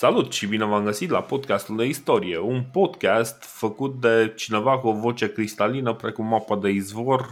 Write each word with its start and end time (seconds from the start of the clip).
Salut 0.00 0.32
și 0.32 0.46
bine 0.46 0.64
v-am 0.64 0.84
găsit 0.84 1.10
la 1.10 1.22
podcastul 1.22 1.76
de 1.76 1.84
istorie, 1.84 2.38
un 2.38 2.62
podcast 2.72 3.44
făcut 3.44 4.00
de 4.00 4.32
cineva 4.36 4.78
cu 4.78 4.88
o 4.88 4.92
voce 4.92 5.32
cristalină 5.32 5.94
precum 5.94 6.34
apa 6.34 6.56
de 6.56 6.68
izvor, 6.68 7.30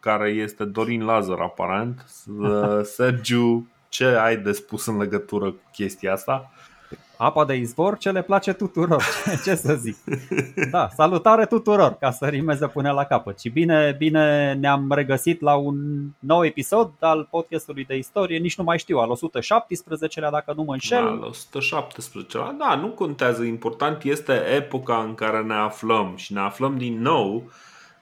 care 0.00 0.28
este 0.28 0.64
Dorin 0.64 1.04
Lazar 1.04 1.38
aparent. 1.40 2.06
Sergiu, 2.94 3.68
ce 3.88 4.04
ai 4.04 4.36
de 4.36 4.52
spus 4.52 4.86
în 4.86 4.98
legătură 4.98 5.50
cu 5.50 5.62
chestia 5.72 6.12
asta? 6.12 6.52
Apa 7.16 7.44
de 7.44 7.54
izvor 7.54 7.98
ce 7.98 8.10
le 8.10 8.22
place 8.22 8.52
tuturor, 8.52 9.04
ce 9.44 9.54
să 9.54 9.74
zic. 9.74 9.96
Da, 10.70 10.88
salutare 10.88 11.46
tuturor, 11.46 11.96
ca 12.00 12.10
să 12.10 12.26
rimeze 12.26 12.66
până 12.66 12.90
la 12.90 13.04
capăt. 13.04 13.40
Și 13.40 13.48
bine, 13.48 13.94
bine 13.98 14.54
ne-am 14.60 14.92
regăsit 14.92 15.40
la 15.40 15.54
un 15.54 15.76
nou 16.18 16.44
episod 16.44 16.90
al 17.00 17.26
podcastului 17.30 17.84
de 17.84 17.96
istorie, 17.96 18.38
nici 18.38 18.56
nu 18.56 18.64
mai 18.64 18.78
știu, 18.78 18.98
al 18.98 19.16
117-lea, 19.16 20.30
dacă 20.30 20.52
nu 20.56 20.62
mă 20.62 20.72
înșel. 20.72 21.02
Da, 21.02 21.08
al 21.10 21.32
117-lea, 21.32 22.58
da, 22.58 22.74
nu 22.74 22.88
contează, 22.88 23.42
important 23.42 24.02
este 24.02 24.32
epoca 24.32 24.98
în 24.98 25.14
care 25.14 25.42
ne 25.42 25.54
aflăm 25.54 26.12
și 26.16 26.32
ne 26.32 26.40
aflăm 26.40 26.76
din 26.76 27.00
nou 27.00 27.50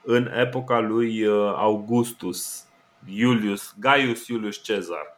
în 0.03 0.31
epoca 0.35 0.79
lui 0.79 1.25
uh, 1.25 1.53
Augustus, 1.55 2.63
Iulius, 3.05 3.75
Gaius 3.79 4.27
Iulius 4.27 4.57
Cezar 4.63 5.12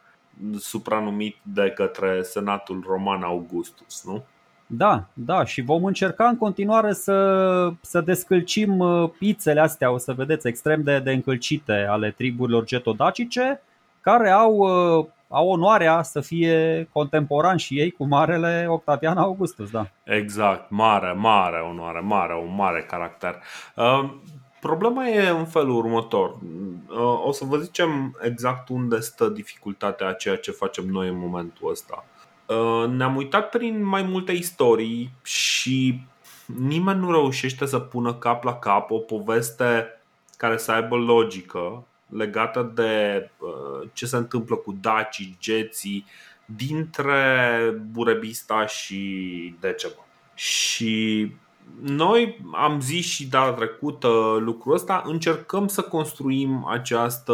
supranumit 0.58 1.36
de 1.42 1.70
către 1.70 2.22
Senatul 2.22 2.84
Roman 2.86 3.22
Augustus, 3.22 4.04
nu? 4.04 4.24
Da, 4.66 5.04
da, 5.12 5.44
și 5.44 5.60
vom 5.60 5.84
încerca 5.84 6.28
în 6.28 6.36
continuare 6.36 6.92
să, 6.92 7.70
să 7.80 8.00
descălcim 8.00 8.78
uh, 8.78 9.10
pițele 9.18 9.60
astea, 9.60 9.90
o 9.90 9.98
să 9.98 10.12
vedeți, 10.12 10.48
extrem 10.48 10.82
de, 10.82 10.98
de 10.98 11.12
încălcite 11.12 11.86
ale 11.88 12.10
triburilor 12.10 12.64
getodacice, 12.64 13.62
care 14.00 14.30
au, 14.30 14.56
uh, 14.56 15.06
au 15.28 15.48
onoarea 15.48 16.02
să 16.02 16.20
fie 16.20 16.88
contemporani 16.92 17.58
și 17.58 17.80
ei 17.80 17.90
cu 17.90 18.06
marele 18.06 18.66
Octavian 18.68 19.16
Augustus. 19.16 19.70
Da. 19.70 19.86
Exact, 20.04 20.70
mare, 20.70 21.12
mare 21.12 21.58
onoare, 21.70 22.00
mare, 22.00 22.34
un 22.34 22.54
mare 22.54 22.86
caracter. 22.88 23.42
Uh, 24.66 24.72
Problema 24.76 25.08
e 25.08 25.28
în 25.28 25.46
felul 25.46 25.76
următor. 25.76 26.36
Uh, 26.88 27.24
o 27.24 27.32
să 27.32 27.44
vă 27.44 27.58
zicem 27.58 28.18
exact 28.22 28.68
unde 28.68 29.00
stă 29.00 29.28
dificultatea 29.28 30.08
a 30.08 30.12
ceea 30.12 30.36
ce 30.36 30.50
facem 30.50 30.86
noi 30.86 31.08
în 31.08 31.18
momentul 31.18 31.70
ăsta. 31.70 32.04
Uh, 32.46 32.88
ne-am 32.88 33.16
uitat 33.16 33.48
prin 33.48 33.84
mai 33.84 34.02
multe 34.02 34.32
istorii 34.32 35.10
și 35.22 36.00
nimeni 36.46 36.98
nu 36.98 37.10
reușește 37.10 37.66
să 37.66 37.78
pună 37.78 38.14
cap 38.14 38.44
la 38.44 38.58
cap 38.58 38.90
o 38.90 38.98
poveste 38.98 40.00
care 40.36 40.56
să 40.56 40.72
aibă 40.72 40.96
logică 40.96 41.84
legată 42.08 42.72
de 42.74 43.30
uh, 43.38 43.88
ce 43.92 44.06
se 44.06 44.16
întâmplă 44.16 44.56
cu 44.56 44.76
dacii, 44.80 45.36
geții 45.40 46.06
dintre 46.44 47.60
Burebista 47.90 48.66
și 48.66 49.54
Decebal. 49.60 50.06
Și 50.34 51.32
noi 51.80 52.40
am 52.52 52.80
zis 52.80 53.06
și 53.06 53.26
data 53.26 53.52
trecută 53.52 54.08
lucrul 54.40 54.74
ăsta, 54.74 55.02
încercăm 55.06 55.68
să 55.68 55.82
construim 55.82 56.66
această, 56.66 57.32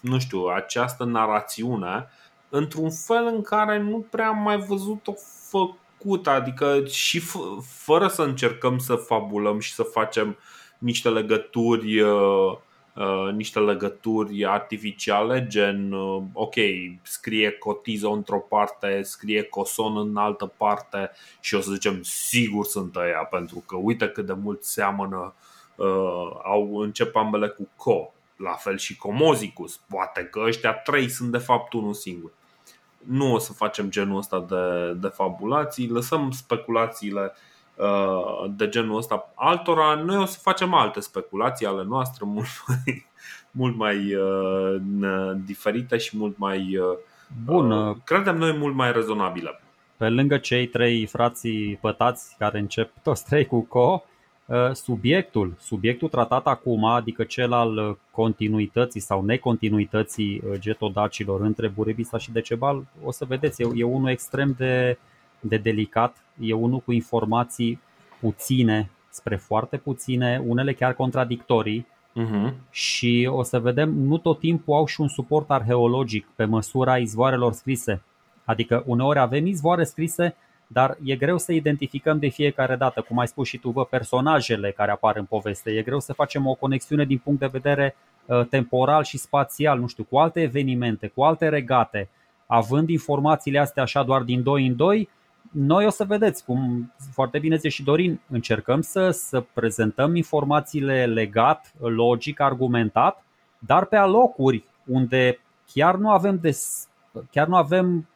nu 0.00 0.18
știu, 0.18 0.44
această 0.44 1.04
narațiune 1.04 2.08
într-un 2.48 2.90
fel 2.90 3.26
în 3.34 3.42
care 3.42 3.78
nu 3.78 4.06
prea 4.10 4.28
am 4.28 4.42
mai 4.42 4.58
văzut-o 4.58 5.12
făcută, 5.48 6.30
adică 6.30 6.84
și 6.84 7.20
f- 7.20 7.64
fără 7.66 8.08
să 8.08 8.22
încercăm 8.22 8.78
să 8.78 8.94
fabulăm 8.94 9.58
și 9.58 9.74
să 9.74 9.82
facem 9.82 10.36
niște 10.78 11.08
legături 11.08 12.00
uh, 12.00 12.56
Uh, 12.98 13.32
niște 13.32 13.58
legături 13.58 14.46
artificiale, 14.46 15.46
gen, 15.46 15.92
uh, 15.92 16.22
ok, 16.32 16.54
scrie 17.02 17.50
cotizo 17.50 18.10
într-o 18.10 18.38
parte, 18.38 19.02
scrie 19.02 19.42
coson 19.42 19.96
în 19.96 20.16
altă 20.16 20.52
parte 20.56 21.10
și 21.40 21.54
o 21.54 21.60
să 21.60 21.72
zicem 21.72 22.02
sigur 22.02 22.64
sunt 22.64 22.96
ăia, 22.96 23.24
pentru 23.30 23.62
că 23.66 23.76
uite 23.76 24.08
cât 24.08 24.26
de 24.26 24.32
mult 24.32 24.64
seamănă, 24.64 25.34
uh, 25.76 26.30
au 26.44 26.76
încep 26.76 27.16
ambele 27.16 27.48
cu 27.48 27.68
co, 27.76 28.12
la 28.36 28.52
fel 28.52 28.78
și 28.78 28.96
comozicus, 28.96 29.80
poate 29.88 30.24
că 30.24 30.40
ăștia 30.46 30.72
trei 30.72 31.08
sunt 31.08 31.30
de 31.30 31.38
fapt 31.38 31.72
unul 31.72 31.94
singur. 31.94 32.32
Nu 32.98 33.32
o 33.32 33.38
să 33.38 33.52
facem 33.52 33.90
genul 33.90 34.18
ăsta 34.18 34.40
de, 34.48 34.92
de 34.92 35.08
fabulații, 35.08 35.88
lăsăm 35.88 36.30
speculațiile 36.30 37.20
uh, 37.22 37.30
Uh, 37.30 37.57
de 38.56 38.68
genul 38.68 38.96
ăsta 38.96 39.32
altora, 39.34 39.94
noi 39.94 40.16
o 40.16 40.24
să 40.24 40.38
facem 40.42 40.74
alte 40.74 41.00
speculații 41.00 41.66
ale 41.66 41.84
noastre 41.84 42.24
mult 42.34 42.48
mai, 42.66 43.06
mult 43.50 43.76
mai 43.76 44.14
uh, 44.14 44.80
diferite 45.44 45.96
și 45.96 46.16
mult 46.16 46.38
mai 46.38 46.76
uh, 46.76 46.98
Bun. 47.44 47.70
Uh, 47.70 47.96
credem 48.04 48.36
noi 48.36 48.52
mult 48.52 48.74
mai 48.74 48.92
rezonabile. 48.92 49.60
Pe 49.96 50.08
lângă 50.08 50.38
cei 50.38 50.66
trei 50.66 51.06
frații 51.06 51.78
pătați 51.80 52.36
care 52.38 52.58
încep 52.58 52.90
toți 53.02 53.24
trei 53.24 53.46
cu 53.46 53.60
co, 53.60 54.02
uh, 54.46 54.72
subiectul, 54.72 55.54
subiectul 55.58 56.08
tratat 56.08 56.46
acum, 56.46 56.84
adică 56.84 57.24
cel 57.24 57.52
al 57.52 57.98
continuității 58.10 59.00
sau 59.00 59.24
necontinuității 59.24 60.42
getodacilor 60.58 61.40
între 61.40 61.68
Burebista 61.68 62.18
și 62.18 62.32
Decebal, 62.32 62.84
o 63.04 63.10
să 63.10 63.24
vedeți, 63.24 63.62
e, 63.62 63.68
e 63.74 63.84
unul 63.84 64.08
extrem 64.08 64.54
de 64.56 64.98
de 65.40 65.56
delicat, 65.56 66.16
e 66.40 66.52
unul 66.52 66.80
cu 66.80 66.92
informații 66.92 67.80
puține 68.20 68.90
spre 69.18 69.36
foarte 69.36 69.76
puține, 69.76 70.42
unele 70.46 70.72
chiar 70.72 70.94
contradictorii 70.94 71.86
uh-huh. 72.20 72.52
și 72.70 73.28
o 73.30 73.42
să 73.42 73.58
vedem, 73.58 73.90
nu 73.90 74.18
tot 74.18 74.38
timpul 74.38 74.74
au 74.74 74.86
și 74.86 75.00
un 75.00 75.08
suport 75.08 75.50
arheologic 75.50 76.26
pe 76.36 76.44
măsura 76.44 76.98
izvoarelor 76.98 77.52
scrise. 77.52 78.02
Adică 78.44 78.82
uneori 78.86 79.18
avem 79.18 79.46
izvoare 79.46 79.84
scrise, 79.84 80.36
dar 80.66 80.96
e 81.04 81.16
greu 81.16 81.38
să 81.38 81.52
identificăm 81.52 82.18
de 82.18 82.28
fiecare 82.28 82.76
dată, 82.76 83.00
cum 83.00 83.18
ai 83.18 83.26
spus 83.26 83.48
și 83.48 83.58
tu, 83.58 83.70
vă, 83.70 83.84
personajele 83.84 84.70
care 84.70 84.90
apar 84.90 85.16
în 85.16 85.24
poveste. 85.24 85.70
E 85.70 85.82
greu 85.82 86.00
să 86.00 86.12
facem 86.12 86.46
o 86.46 86.54
conexiune 86.54 87.04
din 87.04 87.18
punct 87.18 87.40
de 87.40 87.46
vedere 87.46 87.96
uh, 88.26 88.46
temporal 88.46 89.04
și 89.04 89.18
spațial, 89.18 89.78
nu 89.78 89.86
știu, 89.86 90.04
cu 90.04 90.18
alte 90.18 90.40
evenimente, 90.40 91.06
cu 91.06 91.22
alte 91.22 91.48
regate. 91.48 92.08
Având 92.46 92.88
informațiile 92.88 93.58
astea 93.58 93.82
așa 93.82 94.02
doar 94.02 94.22
din 94.22 94.42
2 94.42 94.66
în 94.66 94.76
2, 94.76 95.08
noi 95.52 95.86
o 95.86 95.90
să 95.90 96.04
vedeți, 96.04 96.44
cum 96.44 96.92
foarte 97.12 97.38
bine 97.38 97.56
zice 97.56 97.68
și 97.68 97.82
Dorin, 97.82 98.20
încercăm 98.30 98.80
să, 98.80 99.10
să 99.10 99.44
prezentăm 99.52 100.16
informațiile 100.16 101.06
legat, 101.06 101.72
logic, 101.78 102.40
argumentat, 102.40 103.24
dar 103.58 103.84
pe 103.84 103.96
alocuri 103.96 104.64
unde 104.86 105.40
chiar 105.72 105.96
nu 105.96 106.10
avem, 106.10 106.38
de, 106.40 106.56
chiar 107.30 107.46
nu 107.46 107.56
avem 107.56 108.08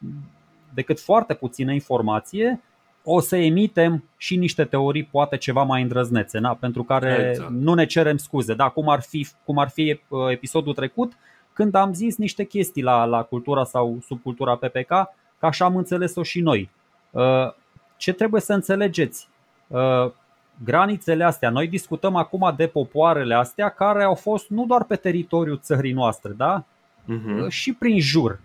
decât 0.73 0.99
foarte 0.99 1.33
puțină 1.33 1.73
informație, 1.73 2.61
o 3.03 3.19
să 3.19 3.35
emitem 3.35 4.03
și 4.17 4.35
niște 4.35 4.63
teorii 4.65 5.03
poate 5.03 5.37
ceva 5.37 5.63
mai 5.63 5.81
îndrăznețe, 5.81 6.39
na? 6.39 6.55
pentru 6.55 6.83
care 6.83 7.27
exact. 7.29 7.49
nu 7.51 7.73
ne 7.73 7.85
cerem 7.85 8.17
scuze. 8.17 8.53
Da, 8.53 8.69
cum 8.69 8.89
ar 8.89 9.01
fi, 9.01 9.27
cum 9.45 9.57
ar 9.57 9.69
fi 9.69 9.99
uh, 10.07 10.19
episodul 10.29 10.73
trecut, 10.73 11.13
când 11.53 11.75
am 11.75 11.93
zis 11.93 12.17
niște 12.17 12.43
chestii 12.43 12.83
la, 12.83 13.05
la 13.05 13.23
cultura 13.23 13.63
sau 13.63 13.97
subcultura 14.05 14.55
PPK, 14.55 14.87
ca 14.87 15.47
așa 15.47 15.65
am 15.65 15.75
înțeles-o 15.75 16.23
și 16.23 16.41
noi. 16.41 16.69
Uh, 17.13 17.53
ce 17.97 18.13
trebuie 18.13 18.41
să 18.41 18.53
înțelegeți? 18.53 19.27
Uh, 19.67 20.11
granițele 20.63 21.23
astea, 21.23 21.49
noi 21.49 21.67
discutăm 21.67 22.15
acum 22.15 22.53
de 22.57 22.67
popoarele 22.67 23.35
astea 23.35 23.69
care 23.69 24.03
au 24.03 24.15
fost 24.15 24.49
nu 24.49 24.65
doar 24.65 24.83
pe 24.83 24.95
teritoriul 24.95 25.59
țării 25.59 25.91
noastre, 25.93 26.31
da? 26.31 26.63
Uh-huh. 27.03 27.47
Și 27.49 27.73
prin 27.73 27.99
jur. 27.99 28.39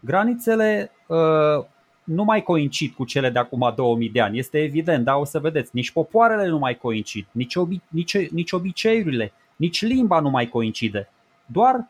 Granițele 0.00 0.90
uh, 1.06 1.64
nu 2.04 2.24
mai 2.24 2.42
coincid 2.42 2.92
cu 2.94 3.04
cele 3.04 3.30
de 3.30 3.38
acum 3.38 3.72
2000 3.76 4.10
de 4.10 4.20
ani, 4.20 4.38
este 4.38 4.62
evident, 4.62 5.04
dar 5.04 5.16
o 5.16 5.24
să 5.24 5.38
vedeți, 5.38 5.70
nici 5.72 5.90
popoarele 5.90 6.48
nu 6.48 6.58
mai 6.58 6.76
coincid, 6.76 7.26
nici, 7.30 7.54
obi- 7.58 7.88
nici, 7.88 8.30
nici 8.30 8.52
obiceiurile, 8.52 9.32
nici 9.56 9.82
limba 9.82 10.20
nu 10.20 10.30
mai 10.30 10.48
coincide. 10.48 11.10
Doar 11.46 11.86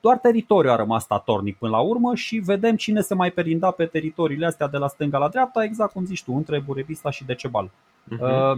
doar 0.00 0.18
teritoriul 0.18 0.72
a 0.72 0.76
rămas 0.76 1.02
statornic 1.02 1.56
până 1.56 1.70
la 1.70 1.80
urmă 1.80 2.14
și 2.14 2.36
vedem 2.36 2.76
cine 2.76 3.00
se 3.00 3.14
mai 3.14 3.30
perinda 3.30 3.70
pe 3.70 3.84
teritoriile 3.86 4.46
astea 4.46 4.68
de 4.68 4.76
la 4.76 4.88
stânga 4.88 5.18
la 5.18 5.28
dreapta, 5.28 5.64
exact 5.64 5.92
cum 5.92 6.04
zici 6.04 6.24
tu, 6.24 6.32
între 6.32 6.60
Burebista 6.60 7.10
și 7.10 7.24
Decebal. 7.24 7.70
Uh-huh. 8.10 8.54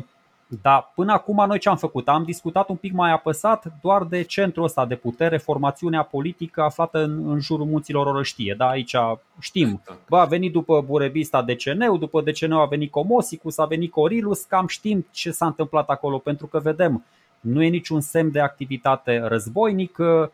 Da, 0.63 0.93
până 0.95 1.13
acum 1.13 1.45
noi 1.47 1.59
ce 1.59 1.69
am 1.69 1.77
făcut? 1.77 2.09
Am 2.09 2.25
discutat 2.25 2.69
un 2.69 2.77
pic 2.77 2.93
mai 2.93 3.13
apăsat 3.13 3.73
doar 3.83 4.05
de 4.05 4.23
centrul 4.23 4.65
ăsta 4.65 4.87
de 4.87 4.95
putere, 4.95 5.39
formațiunea 5.39 6.03
politică 6.03 6.63
aflată 6.63 7.03
în, 7.03 7.31
în 7.31 7.41
jurul 7.41 7.67
munților 7.67 8.07
Orăștie. 8.07 8.55
Da, 8.59 8.69
aici 8.69 8.97
știm. 9.41 9.69
Exact. 9.69 10.09
Bă, 10.09 10.19
a 10.19 10.25
venit 10.25 10.53
după 10.53 10.85
Burebista 10.87 11.43
Deceneu, 11.43 11.97
după 11.97 12.21
Deceneu 12.21 12.61
a 12.61 12.67
venit 12.67 12.91
Comosicus, 12.91 13.59
a 13.59 13.65
venit 13.65 13.91
Corilus, 13.91 14.43
cam 14.43 14.67
știm 14.67 15.07
ce 15.11 15.31
s-a 15.31 15.47
întâmplat 15.47 15.89
acolo, 15.89 16.19
pentru 16.19 16.47
că 16.47 16.59
vedem, 16.59 17.05
nu 17.41 17.63
e 17.63 17.69
niciun 17.69 18.01
semn 18.01 18.31
de 18.31 18.41
activitate 18.41 19.19
războinică, 19.19 20.33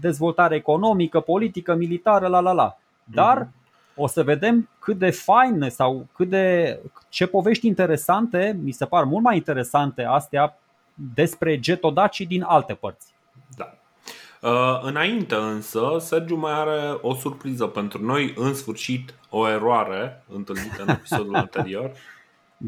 dezvoltare 0.00 0.54
economică, 0.54 1.20
politică, 1.20 1.74
militară, 1.74 2.26
la 2.26 2.40
la 2.40 2.52
la. 2.52 2.78
Dar 3.04 3.44
uh-huh. 3.44 3.94
o 3.94 4.06
să 4.06 4.22
vedem 4.22 4.68
cât 4.78 4.98
de 4.98 5.10
faine 5.10 5.68
sau 5.68 6.06
cât 6.14 6.28
de 6.28 6.78
ce 7.08 7.26
povești 7.26 7.66
interesante, 7.66 8.58
mi 8.62 8.72
se 8.72 8.84
par 8.84 9.04
mult 9.04 9.22
mai 9.22 9.36
interesante 9.36 10.04
astea 10.04 10.58
despre 11.14 11.60
getodacii 11.60 12.26
din 12.26 12.42
alte 12.42 12.74
părți. 12.74 13.14
Da. 13.56 13.74
Uh, 14.40 14.80
înainte 14.82 15.34
însă, 15.34 15.96
Sergiu 15.98 16.36
mai 16.36 16.52
are 16.52 16.98
o 17.00 17.14
surpriză 17.14 17.66
pentru 17.66 18.04
noi, 18.04 18.32
în 18.36 18.54
sfârșit 18.54 19.14
o 19.30 19.48
eroare 19.48 20.24
întâlnită 20.28 20.82
în 20.82 20.88
episodul 20.88 21.34
anterior. 21.46 21.90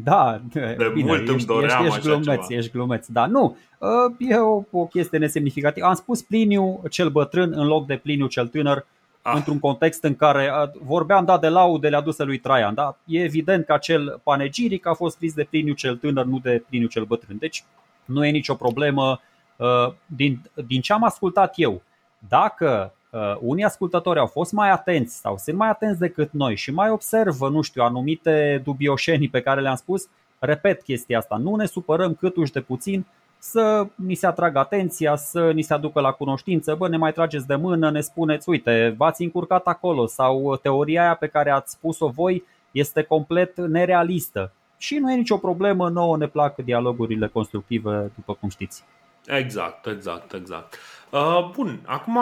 Da, 0.03 0.41
de 0.53 0.91
bine, 0.93 1.07
mult 1.07 1.27
îmi 1.27 1.35
ești, 1.35 1.47
doream 1.47 1.85
ești, 1.85 1.97
ești 1.97 2.07
glumeț, 2.07 2.47
ceva. 2.47 2.59
ești 2.59 2.71
glumeț. 2.71 3.07
Da, 3.07 3.25
nu, 3.25 3.57
uh, 3.79 4.29
e 4.29 4.35
o, 4.35 4.63
o 4.71 4.85
chestie 4.85 5.17
nesemnificativă. 5.17 5.85
Am 5.85 5.93
spus 5.93 6.21
Pliniu 6.21 6.81
cel 6.89 7.09
bătrân 7.09 7.53
în 7.55 7.67
loc 7.67 7.85
de 7.85 7.95
Pliniu 7.95 8.27
cel 8.27 8.47
tânăr, 8.47 8.85
ah. 9.21 9.33
într-un 9.35 9.59
context 9.59 10.03
în 10.03 10.15
care 10.15 10.51
vorbeam 10.83 11.25
da, 11.25 11.37
de 11.37 11.49
laudele 11.49 11.95
aduse 11.95 12.23
lui 12.23 12.37
Traian. 12.37 12.73
Da? 12.73 12.97
E 13.05 13.23
evident 13.23 13.65
că 13.65 13.73
acel 13.73 14.19
panegiric 14.23 14.87
a 14.87 14.93
fost 14.93 15.15
scris 15.15 15.33
de 15.33 15.47
Pliniu 15.49 15.73
cel 15.73 15.95
tânăr, 15.95 16.25
nu 16.25 16.39
de 16.39 16.63
Pliniu 16.69 16.87
cel 16.87 17.03
bătrân. 17.03 17.37
Deci 17.39 17.63
nu 18.05 18.25
e 18.25 18.29
nicio 18.29 18.53
problemă. 18.53 19.19
Uh, 19.55 19.93
din, 20.05 20.41
din 20.67 20.81
ce 20.81 20.93
am 20.93 21.03
ascultat 21.03 21.53
eu, 21.55 21.81
dacă 22.27 22.93
uh, 23.15 23.37
unii 23.39 23.63
ascultători 23.63 24.19
au 24.19 24.25
fost 24.25 24.51
mai 24.51 24.69
atenți 24.69 25.19
sau 25.19 25.37
sunt 25.37 25.57
mai 25.57 25.69
atenți 25.69 25.99
decât 25.99 26.31
noi 26.31 26.55
și 26.55 26.71
mai 26.71 26.89
observă, 26.89 27.49
nu 27.49 27.61
știu, 27.61 27.83
anumite 27.83 28.61
dubioșenii 28.63 29.29
pe 29.29 29.41
care 29.41 29.61
le-am 29.61 29.75
spus, 29.75 30.07
repet 30.39 30.81
chestia 30.81 31.17
asta, 31.17 31.37
nu 31.37 31.55
ne 31.55 31.65
supărăm 31.65 32.13
câtuși 32.13 32.51
de 32.51 32.61
puțin 32.61 33.05
să 33.39 33.87
ni 33.95 34.15
se 34.15 34.27
atragă 34.27 34.59
atenția, 34.59 35.15
să 35.15 35.51
ni 35.51 35.61
se 35.61 35.73
aducă 35.73 35.99
la 35.99 36.11
cunoștință, 36.11 36.75
bă, 36.75 36.87
ne 36.87 36.97
mai 36.97 37.13
trageți 37.13 37.47
de 37.47 37.55
mână, 37.55 37.91
ne 37.91 38.01
spuneți, 38.01 38.49
uite, 38.49 38.93
v-ați 38.97 39.23
încurcat 39.23 39.65
acolo 39.65 40.05
sau 40.05 40.55
teoria 40.55 41.01
aia 41.01 41.15
pe 41.15 41.27
care 41.27 41.49
ați 41.49 41.71
spus-o 41.71 42.07
voi 42.07 42.43
este 42.71 43.01
complet 43.01 43.57
nerealistă. 43.57 44.51
Și 44.77 44.97
nu 44.97 45.11
e 45.11 45.15
nicio 45.15 45.37
problemă, 45.37 45.89
nouă 45.89 46.17
ne 46.17 46.27
plac 46.27 46.55
dialogurile 46.55 47.27
constructive, 47.27 48.11
după 48.15 48.33
cum 48.33 48.49
știți. 48.49 48.83
Exact, 49.25 49.85
exact, 49.85 50.33
exact. 50.33 50.77
Uh, 51.11 51.51
bun, 51.55 51.79
acum 51.85 52.17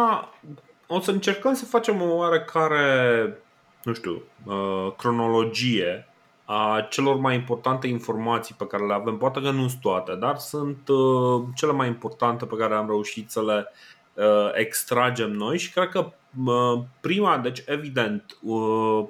o 0.88 1.00
să 1.00 1.12
încercăm 1.12 1.54
să 1.54 1.66
facem 1.66 2.02
o 2.02 2.16
oarecare, 2.16 3.38
nu 3.84 3.94
știu, 3.94 4.22
uh, 4.46 4.94
cronologie 4.98 6.08
a 6.46 6.88
celor 6.90 7.16
mai 7.16 7.36
importante 7.36 7.88
informații 7.88 8.56
pe 8.58 8.68
care 8.68 8.86
le 8.86 8.94
avem. 8.94 9.18
Poate 9.18 9.42
că 9.42 9.50
nu 9.52 9.68
sunt 9.68 9.82
toate, 9.82 10.16
dar 10.16 10.38
sunt 10.38 10.88
uh, 10.88 11.44
cele 11.56 11.72
mai 11.72 11.88
importante 11.88 12.46
pe 12.46 12.56
care 12.56 12.74
am 12.74 12.88
reușit 12.88 13.32
să 13.32 13.44
le 13.44 13.68
uh, 14.14 14.50
extragem 14.54 15.32
noi 15.32 15.58
și 15.58 15.72
cred 15.72 15.90
că 15.90 16.12
uh, 16.46 16.82
prima, 17.00 17.38
deci 17.38 17.64
evident, 17.66 18.38
uh, 18.42 19.06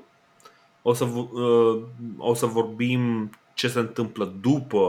o, 0.81 0.94
să, 0.94 1.04
uh, 1.04 1.81
o 2.18 2.34
să 2.34 2.46
vorbim 2.46 3.31
ce 3.54 3.68
se 3.68 3.80
întâmplă 3.80 4.34
după, 4.42 4.86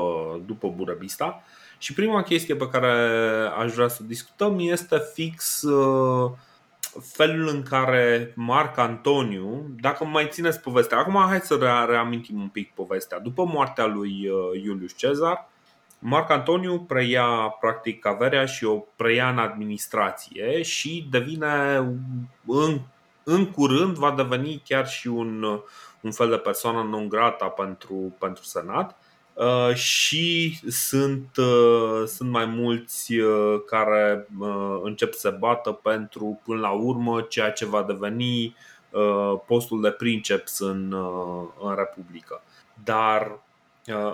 după 0.46 0.68
Burebista. 0.76 1.42
Și 1.78 1.92
prima 1.92 2.22
chestie 2.22 2.56
pe 2.56 2.68
care 2.68 2.92
aș 3.58 3.72
vrea 3.72 3.88
să 3.88 4.02
discutăm 4.02 4.56
este 4.58 5.02
fix 5.14 5.62
uh, 5.62 6.30
felul 7.00 7.48
în 7.48 7.62
care 7.62 8.32
Marc 8.34 8.78
Antoniu, 8.78 9.66
dacă 9.80 10.04
mai 10.04 10.28
țineți 10.30 10.60
povestea, 10.60 10.98
acum 10.98 11.14
hai 11.28 11.40
să 11.40 11.84
reamintim 11.88 12.40
un 12.40 12.48
pic 12.48 12.74
povestea. 12.74 13.18
După 13.18 13.44
moartea 13.44 13.86
lui 13.86 14.28
uh, 14.28 14.62
Iulius 14.62 14.96
Cezar, 14.96 15.48
Marc 15.98 16.30
Antoniu 16.30 16.80
preia 16.80 17.56
practic 17.60 18.06
averea 18.06 18.44
și 18.44 18.64
o 18.64 18.76
preia 18.96 19.28
în 19.28 19.38
administrație 19.38 20.62
și 20.62 21.06
devine 21.10 21.76
în, 22.46 22.80
în 23.22 23.50
curând 23.50 23.96
va 23.96 24.10
deveni 24.10 24.62
chiar 24.64 24.88
și 24.88 25.08
un, 25.08 25.42
un 26.00 26.10
fel 26.10 26.28
de 26.28 26.36
persoană 26.36 26.82
non 26.82 27.08
grata 27.08 27.46
pentru, 27.46 28.14
pentru 28.18 28.42
Senat 28.42 28.96
Uh, 29.34 29.74
și 29.74 30.58
sunt, 30.68 31.36
uh, 31.36 32.06
sunt 32.06 32.30
mai 32.30 32.44
mulți 32.44 33.14
uh, 33.18 33.60
care 33.66 34.28
încep 34.82 35.12
să 35.12 35.18
se 35.18 35.36
bată 35.38 35.70
pentru, 35.70 36.40
până 36.44 36.60
la 36.60 36.70
urmă, 36.70 37.20
ceea 37.20 37.50
ce 37.50 37.66
va 37.66 37.82
deveni 37.82 38.56
postul 39.46 39.80
de 39.80 39.90
princeps 39.90 40.58
în, 40.58 40.94
în 41.60 41.74
Republică. 41.76 42.42
Dar 42.84 43.38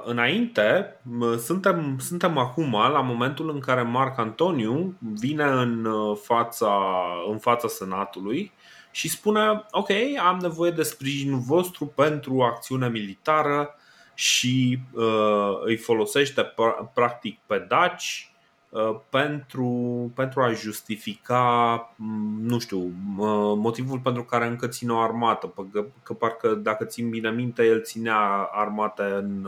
înainte, 0.04 0.96
suntem, 1.38 1.98
suntem 1.98 2.38
acum 2.38 2.72
la 2.72 3.00
momentul 3.00 3.50
în 3.50 3.60
care 3.60 3.82
Marc 3.82 4.18
Antoniu 4.18 4.94
vine 4.98 5.44
în 5.44 5.88
fața, 6.22 6.94
în 7.30 7.38
fața 7.38 7.68
Senatului 7.68 8.52
și 8.90 9.08
spune 9.08 9.64
Ok, 9.70 9.90
am 10.28 10.38
nevoie 10.40 10.70
de 10.70 10.82
sprijinul 10.82 11.38
vostru 11.38 11.86
pentru 11.86 12.42
acțiune 12.42 12.88
militară 12.88 13.74
și 14.20 14.78
uh, 14.92 15.58
îi 15.64 15.76
folosește 15.76 16.54
practic 16.94 17.38
pe 17.46 17.64
daci 17.68 18.32
uh, 18.68 18.96
pentru, 19.08 19.68
pentru 20.14 20.42
a 20.42 20.52
justifica, 20.52 21.74
mm, 21.96 22.38
nu 22.42 22.58
știu, 22.58 22.78
uh, 22.78 23.56
motivul 23.56 23.98
pentru 23.98 24.24
care 24.24 24.46
încă 24.46 24.68
ține 24.68 24.92
o 24.92 24.98
armată. 24.98 25.52
Că, 25.72 25.84
că 26.02 26.12
parcă, 26.12 26.54
dacă 26.54 26.84
țin 26.84 27.10
bine 27.10 27.30
minte, 27.30 27.64
el 27.64 27.82
ținea 27.82 28.48
armate 28.52 29.02
în, 29.02 29.44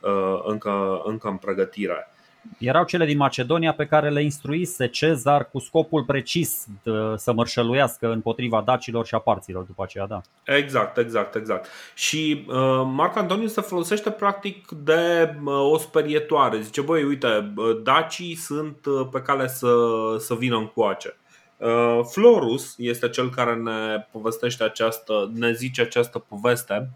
uh, 0.00 0.42
încă, 0.44 1.02
încă 1.04 1.28
în 1.28 1.36
pregătire 1.36 2.11
erau 2.58 2.84
cele 2.84 3.04
din 3.04 3.16
Macedonia 3.16 3.72
pe 3.72 3.86
care 3.86 4.10
le 4.10 4.22
instruise 4.22 4.88
Cezar 4.88 5.48
cu 5.50 5.58
scopul 5.58 6.04
precis 6.04 6.66
de, 6.82 6.90
să 7.16 7.32
mărșăluiască 7.32 8.12
împotriva 8.12 8.62
dacilor 8.66 9.06
și 9.06 9.14
a 9.14 9.18
parților 9.18 9.62
după 9.62 9.82
aceea, 9.82 10.06
da. 10.06 10.20
Exact, 10.44 10.96
exact, 10.96 11.34
exact. 11.34 11.68
Și 11.94 12.44
uh, 12.48 12.82
Marc 12.92 13.16
Antoniu 13.16 13.46
se 13.46 13.60
folosește 13.60 14.10
practic 14.10 14.70
de 14.70 15.34
uh, 15.44 15.52
o 15.72 15.78
sperietoare. 15.78 16.60
Zice, 16.60 16.80
băi, 16.80 17.04
uite, 17.04 17.52
dacii 17.82 18.34
sunt 18.34 18.86
uh, 18.86 19.08
pe 19.12 19.20
cale 19.20 19.48
să, 19.48 19.74
să 20.18 20.34
vină 20.34 20.56
în 20.56 20.66
coace. 20.66 21.16
Uh, 21.56 22.00
Florus 22.10 22.74
este 22.78 23.08
cel 23.08 23.30
care 23.30 23.54
ne 23.54 24.06
povestește 24.12 24.64
această, 24.64 25.30
ne 25.34 25.52
zice 25.52 25.80
această 25.80 26.18
poveste 26.18 26.90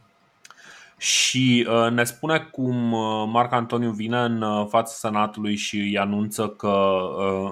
și 0.98 1.66
uh, 1.68 1.90
ne 1.90 2.04
spune 2.04 2.38
cum 2.38 2.92
uh, 2.92 3.28
Marc 3.28 3.52
Antoniu 3.52 3.90
vine 3.90 4.18
în 4.18 4.42
uh, 4.42 4.66
fața 4.68 4.92
Senatului 4.92 5.56
și 5.56 5.78
îi 5.78 5.98
anunță 5.98 6.48
că 6.48 7.00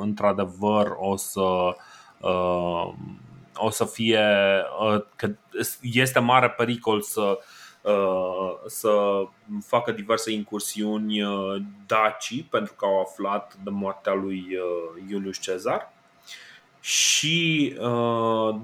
într-adevăr 0.00 0.94
o 0.98 1.16
să 1.16 1.74
o 3.56 3.70
să 3.70 3.84
fie 3.84 4.24
că 5.16 5.30
este 5.82 6.18
mare 6.18 6.50
pericol 6.50 7.00
să 7.00 7.38
să 8.66 9.22
facă 9.66 9.92
diverse 9.92 10.32
incursiuni 10.32 11.20
dacii 11.86 12.42
pentru 12.42 12.74
că 12.74 12.84
au 12.84 13.00
aflat 13.00 13.56
de 13.64 13.70
moartea 13.70 14.14
lui 14.14 14.58
Iulius 15.08 15.38
Cezar 15.38 15.93
și 16.84 17.76
uh, 17.80 18.56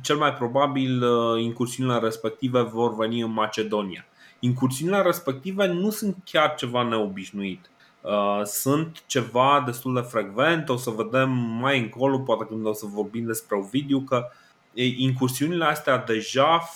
cel 0.00 0.16
mai 0.16 0.34
probabil 0.34 1.02
uh, 1.02 1.42
incursiunile 1.42 1.98
respective 1.98 2.60
vor 2.60 2.96
veni 2.96 3.20
în 3.20 3.32
Macedonia. 3.32 4.06
Incursiunile 4.38 5.02
respective 5.02 5.66
nu 5.66 5.90
sunt 5.90 6.16
chiar 6.24 6.54
ceva 6.54 6.82
neobișnuit. 6.82 7.70
Uh, 8.00 8.40
sunt 8.44 9.02
ceva 9.06 9.62
destul 9.66 9.94
de 9.94 10.00
frecvent, 10.00 10.68
o 10.68 10.76
să 10.76 10.90
vedem 10.90 11.30
mai 11.30 11.78
încolo, 11.78 12.18
poate 12.18 12.44
când 12.44 12.66
o 12.66 12.72
să 12.72 12.86
vorbim 12.86 13.26
despre 13.26 13.56
Ovidiu, 13.56 14.00
că 14.00 14.28
incursiunile 14.96 15.64
astea 15.64 15.98
deja 15.98 16.68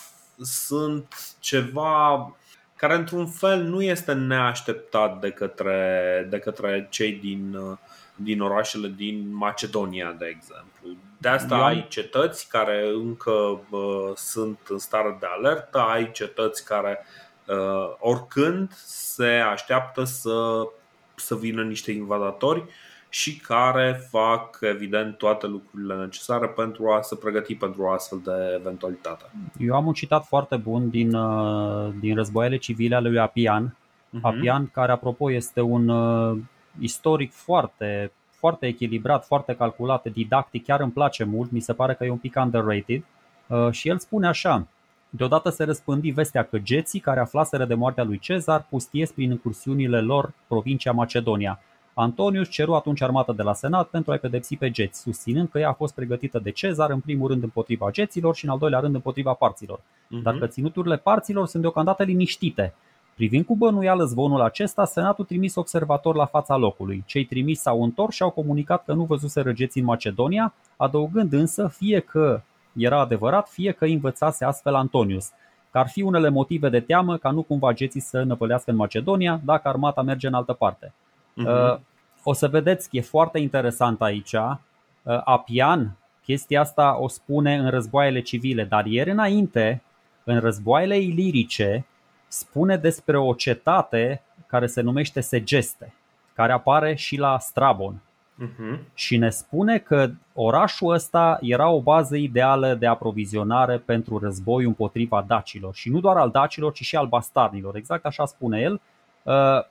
sunt 0.43 1.37
ceva 1.38 2.35
care 2.76 2.95
într-un 2.95 3.26
fel 3.26 3.62
nu 3.62 3.83
este 3.83 4.12
neașteptat 4.12 5.21
de 5.21 5.31
către, 5.31 6.26
de 6.31 6.38
către 6.38 6.87
cei 6.90 7.12
din 7.12 7.55
uh, 7.55 7.78
din 8.14 8.40
orașele 8.40 8.88
din 8.97 9.35
Macedonia, 9.35 10.14
de 10.18 10.26
exemplu. 10.26 10.88
De 11.18 11.28
asta 11.28 11.56
Eu... 11.56 11.64
ai 11.64 11.87
cetăți 11.88 12.49
care 12.49 12.88
încă 12.94 13.30
uh, 13.71 14.12
sunt 14.14 14.59
în 14.68 14.78
stare 14.78 15.16
de 15.21 15.26
alertă, 15.38 15.78
ai 15.78 16.11
cetăți 16.11 16.64
care 16.64 16.99
uh, 17.47 17.94
oricând 17.99 18.73
se 18.85 19.26
așteaptă 19.26 20.04
să, 20.04 20.68
să 21.14 21.35
vină 21.35 21.62
niște 21.62 21.92
invadatori 21.92 22.64
și 23.09 23.37
care 23.37 24.06
fac 24.11 24.59
evident 24.61 25.18
toate 25.18 25.47
lucrurile 25.47 25.94
necesare 25.94 26.47
pentru 26.47 26.90
a 26.90 27.00
se 27.00 27.16
pregăti 27.16 27.54
pentru 27.54 27.83
o 27.83 27.90
astfel 27.90 28.21
de 28.25 28.56
eventualitate. 28.61 29.25
Eu 29.59 29.75
am 29.75 29.87
un 29.87 29.92
citat 29.92 30.25
foarte 30.26 30.56
bun 30.56 30.90
din, 30.90 31.14
uh, 31.14 31.92
din 32.00 32.14
războaiele 32.14 32.56
civile 32.56 32.94
ale 32.94 33.09
lui 33.09 33.18
Apian. 33.18 33.76
Uh-huh. 33.76 34.21
Apian, 34.23 34.71
care 34.73 34.92
apropo 34.92 35.33
este 35.33 35.61
un 35.61 35.88
uh, 35.88 36.38
istoric 36.81 37.33
foarte, 37.33 38.12
foarte 38.31 38.66
echilibrat, 38.66 39.26
foarte 39.26 39.54
calculat, 39.54 40.07
didactic, 40.12 40.64
chiar 40.64 40.81
îmi 40.81 40.93
place 40.93 41.25
mult, 41.25 41.50
mi 41.50 41.61
se 41.61 41.73
pare 41.73 41.95
că 41.95 42.04
e 42.04 42.11
un 42.11 42.16
pic 42.16 42.37
underrated. 42.37 43.04
Uh, 43.47 43.71
și 43.71 43.88
el 43.88 43.99
spune 43.99 44.26
așa, 44.26 44.66
Deodată 45.16 45.50
se 45.50 45.64
răspândi 45.64 46.11
vestea 46.11 46.43
că 46.43 46.59
geții 46.59 47.00
care 47.00 47.21
aflaseră 47.21 47.64
de 47.64 47.75
moartea 47.75 48.04
lui 48.04 48.19
Cezar 48.19 48.66
pustiesc 48.69 49.12
prin 49.12 49.31
incursiunile 49.31 50.00
lor 50.00 50.33
provincia 50.47 50.93
Macedonia. 50.93 51.61
Antonius 51.95 52.49
ceru 52.49 52.75
atunci 52.75 53.00
armata 53.00 53.33
de 53.33 53.43
la 53.43 53.52
Senat 53.52 53.88
pentru 53.88 54.12
a-i 54.12 54.19
pedepsi 54.19 54.57
pe 54.57 54.71
geți, 54.71 55.00
susținând 55.00 55.49
că 55.49 55.59
ea 55.59 55.69
a 55.69 55.73
fost 55.73 55.95
pregătită 55.95 56.38
de 56.38 56.50
Cezar 56.50 56.90
în 56.90 57.00
primul 57.00 57.28
rând 57.28 57.43
împotriva 57.43 57.90
geților 57.90 58.35
și 58.35 58.45
în 58.45 58.50
al 58.50 58.59
doilea 58.59 58.78
rând 58.78 58.95
împotriva 58.95 59.33
parților, 59.33 59.78
uh-huh. 59.78 60.23
dar 60.23 60.38
că 60.38 60.47
ținuturile 60.47 60.97
parților 60.97 61.47
sunt 61.47 61.62
deocamdată 61.62 62.02
liniștite 62.02 62.75
Privind 63.14 63.44
cu 63.44 63.56
bănuială 63.56 64.04
zvonul 64.04 64.40
acesta, 64.40 64.85
senatul 64.85 65.25
trimis 65.25 65.54
observator 65.54 66.14
la 66.14 66.26
fața 66.26 66.56
locului. 66.56 67.02
Cei 67.06 67.25
trimiși 67.25 67.61
s-au 67.61 67.83
întors 67.83 68.14
și 68.14 68.23
au 68.23 68.30
comunicat 68.30 68.85
că 68.85 68.92
nu 68.92 69.04
văzuse 69.04 69.40
răgeți 69.40 69.78
în 69.78 69.85
Macedonia, 69.85 70.54
adăugând 70.76 71.33
însă 71.33 71.68
fie 71.68 72.00
că 72.00 72.40
era 72.76 73.00
adevărat, 73.00 73.49
fie 73.49 73.73
că 73.73 73.85
învățase 73.85 74.44
astfel 74.44 74.75
Antonius, 74.75 75.30
că 75.71 75.78
ar 75.78 75.88
fi 75.88 76.02
unele 76.02 76.28
motive 76.28 76.68
de 76.68 76.80
teamă 76.80 77.16
ca 77.16 77.30
nu 77.30 77.42
cumva 77.42 77.73
geții 77.73 78.00
să 78.00 78.23
năpălească 78.23 78.71
în 78.71 78.76
Macedonia 78.76 79.40
dacă 79.44 79.68
armata 79.68 80.02
merge 80.02 80.26
în 80.26 80.35
altă 80.35 80.52
parte. 80.52 80.92
Uh-huh. 81.42 81.80
O 82.25 82.33
să 82.33 82.49
vedeți 82.49 82.88
că 82.88 82.97
e 82.97 83.00
foarte 83.00 83.38
interesant 83.38 84.02
aici. 84.02 84.33
Uh, 84.33 85.21
Apian, 85.25 85.97
chestia 86.25 86.61
asta 86.61 86.97
o 87.00 87.09
spune 87.09 87.56
în 87.56 87.71
războaiele 87.71 88.21
civile, 88.21 88.64
dar 88.64 88.87
ieri 88.87 89.11
înainte, 89.11 89.83
în 90.25 90.40
războaiele 90.40 90.99
ilirice, 90.99 91.87
spune 92.35 92.76
despre 92.76 93.19
o 93.19 93.35
cetate 93.35 94.23
care 94.47 94.67
se 94.67 94.81
numește 94.81 95.21
Segeste, 95.21 95.95
care 96.33 96.53
apare 96.53 96.95
și 96.95 97.17
la 97.17 97.38
Strabon. 97.38 98.03
Uh-huh. 98.43 98.79
Și 98.95 99.17
ne 99.17 99.31
spune 99.31 99.79
că 99.79 100.11
orașul 100.33 100.93
ăsta 100.93 101.38
era 101.41 101.69
o 101.69 101.81
bază 101.81 102.17
ideală 102.17 102.75
de 102.75 102.87
aprovizionare 102.87 103.79
pentru 103.79 104.19
război 104.19 104.64
împotriva 104.64 105.25
dacilor. 105.26 105.75
Și 105.75 105.91
nu 105.91 106.00
doar 106.00 106.17
al 106.17 106.31
dacilor, 106.31 106.73
ci 106.73 106.83
și 106.83 106.97
al 106.97 107.07
bastarnilor. 107.07 107.76
Exact 107.76 108.05
așa 108.05 108.25
spune 108.25 108.61
el. 108.61 108.81
Uh, 109.23 109.64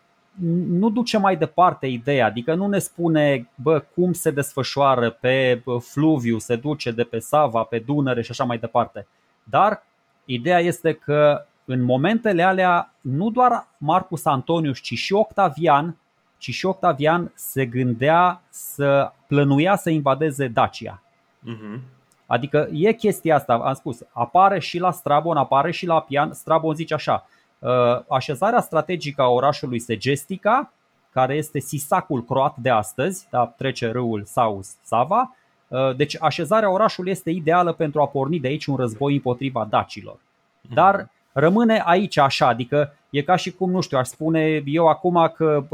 nu 0.67 0.89
duce 0.89 1.17
mai 1.17 1.35
departe 1.35 1.87
ideea, 1.87 2.25
adică 2.25 2.53
nu 2.53 2.67
ne 2.67 2.79
spune 2.79 3.49
bă, 3.55 3.83
cum 3.95 4.13
se 4.13 4.31
desfășoară 4.31 5.09
pe 5.09 5.63
fluviu, 5.79 6.37
se 6.37 6.55
duce 6.55 6.91
de 6.91 7.03
pe 7.03 7.19
Sava, 7.19 7.63
pe 7.63 7.79
Dunăre 7.79 8.21
și 8.21 8.31
așa 8.31 8.43
mai 8.43 8.57
departe. 8.57 9.07
Dar 9.43 9.83
ideea 10.25 10.59
este 10.59 10.93
că 10.93 11.45
în 11.65 11.81
momentele 11.81 12.43
alea 12.43 12.93
nu 13.01 13.29
doar 13.29 13.67
Marcus 13.77 14.25
Antonius, 14.25 14.79
ci 14.79 14.93
și 14.93 15.13
Octavian, 15.13 15.97
ci 16.37 16.49
și 16.49 16.65
Octavian 16.65 17.31
se 17.35 17.65
gândea 17.65 18.41
să 18.49 19.11
plănuia 19.27 19.75
să 19.75 19.89
invadeze 19.89 20.47
Dacia. 20.47 21.01
Uh-huh. 21.47 21.79
Adică 22.25 22.69
e 22.71 22.93
chestia 22.93 23.35
asta, 23.35 23.53
am 23.53 23.73
spus, 23.73 23.99
apare 24.11 24.59
și 24.59 24.79
la 24.79 24.91
Strabon, 24.91 25.37
apare 25.37 25.71
și 25.71 25.85
la 25.85 26.01
Pian. 26.01 26.33
Strabon 26.33 26.75
zice 26.75 26.93
așa, 26.93 27.27
uh, 27.59 27.69
așezarea 28.07 28.61
strategică 28.61 29.21
a 29.21 29.27
orașului 29.27 29.79
Segestica, 29.79 30.73
care 31.11 31.35
este 31.35 31.59
sisacul 31.59 32.23
croat 32.23 32.57
de 32.57 32.69
astăzi, 32.69 33.27
da, 33.29 33.45
trece 33.45 33.91
râul 33.91 34.23
Saus 34.25 34.75
Sava, 34.81 35.35
uh, 35.67 35.95
deci 35.95 36.17
așezarea 36.21 36.71
orașului 36.71 37.11
este 37.11 37.29
ideală 37.29 37.73
pentru 37.73 38.01
a 38.01 38.07
porni 38.07 38.39
de 38.39 38.47
aici 38.47 38.65
un 38.65 38.75
război 38.75 39.13
împotriva 39.13 39.67
dacilor. 39.69 40.19
Mhm. 40.61 40.73
Dar 40.73 41.09
rămâne 41.33 41.81
aici 41.85 42.17
așa, 42.17 42.47
adică 42.47 42.95
e 43.09 43.21
ca 43.21 43.35
și 43.35 43.51
cum, 43.51 43.71
nu 43.71 43.81
știu, 43.81 43.97
aș 43.97 44.07
spune 44.07 44.63
eu 44.65 44.87
acum 44.87 45.31
că 45.35 45.65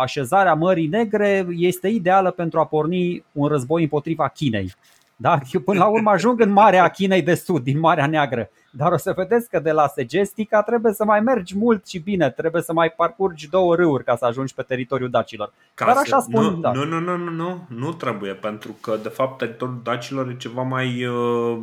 așezarea 0.00 0.54
Mării 0.54 0.86
Negre 0.86 1.46
este 1.56 1.88
ideală 1.88 2.30
pentru 2.30 2.60
a 2.60 2.66
porni 2.66 3.24
un 3.32 3.46
război 3.46 3.82
împotriva 3.82 4.28
Chinei. 4.28 4.74
Da? 5.20 5.38
Până 5.64 5.78
la 5.78 5.86
urmă 5.86 6.10
ajung 6.10 6.40
în 6.40 6.50
Marea 6.50 6.88
Chinei 6.88 7.22
de 7.22 7.34
Sud, 7.34 7.62
din 7.62 7.78
Marea 7.78 8.06
Neagră. 8.06 8.50
Dar 8.70 8.92
o 8.92 8.96
să 8.96 9.12
vedeți 9.16 9.48
că 9.48 9.58
de 9.58 9.70
la 9.70 9.86
Segestica 9.86 10.62
trebuie 10.62 10.92
să 10.92 11.04
mai 11.04 11.20
mergi 11.20 11.56
mult 11.56 11.86
și 11.86 11.98
bine, 11.98 12.30
trebuie 12.30 12.62
să 12.62 12.72
mai 12.72 12.90
parcurgi 12.90 13.48
două 13.48 13.74
râuri 13.74 14.04
ca 14.04 14.16
să 14.16 14.24
ajungi 14.24 14.54
pe 14.54 14.62
teritoriul 14.62 15.10
dacilor. 15.10 15.52
Ca 15.74 15.84
Dar 15.84 15.96
așa 15.96 16.20
să, 16.20 16.26
spun, 16.28 16.44
nu, 16.44 16.50
da. 16.50 16.72
nu, 16.72 16.84
nu, 16.84 17.00
nu, 17.00 17.16
nu, 17.16 17.30
nu, 17.30 17.66
nu 17.68 17.92
trebuie, 17.92 18.32
pentru 18.32 18.76
că 18.80 18.98
de 19.02 19.08
fapt 19.08 19.38
teritoriul 19.38 19.80
dacilor 19.82 20.28
e 20.28 20.36
ceva 20.36 20.62
mai, 20.62 21.04
uh, 21.06 21.58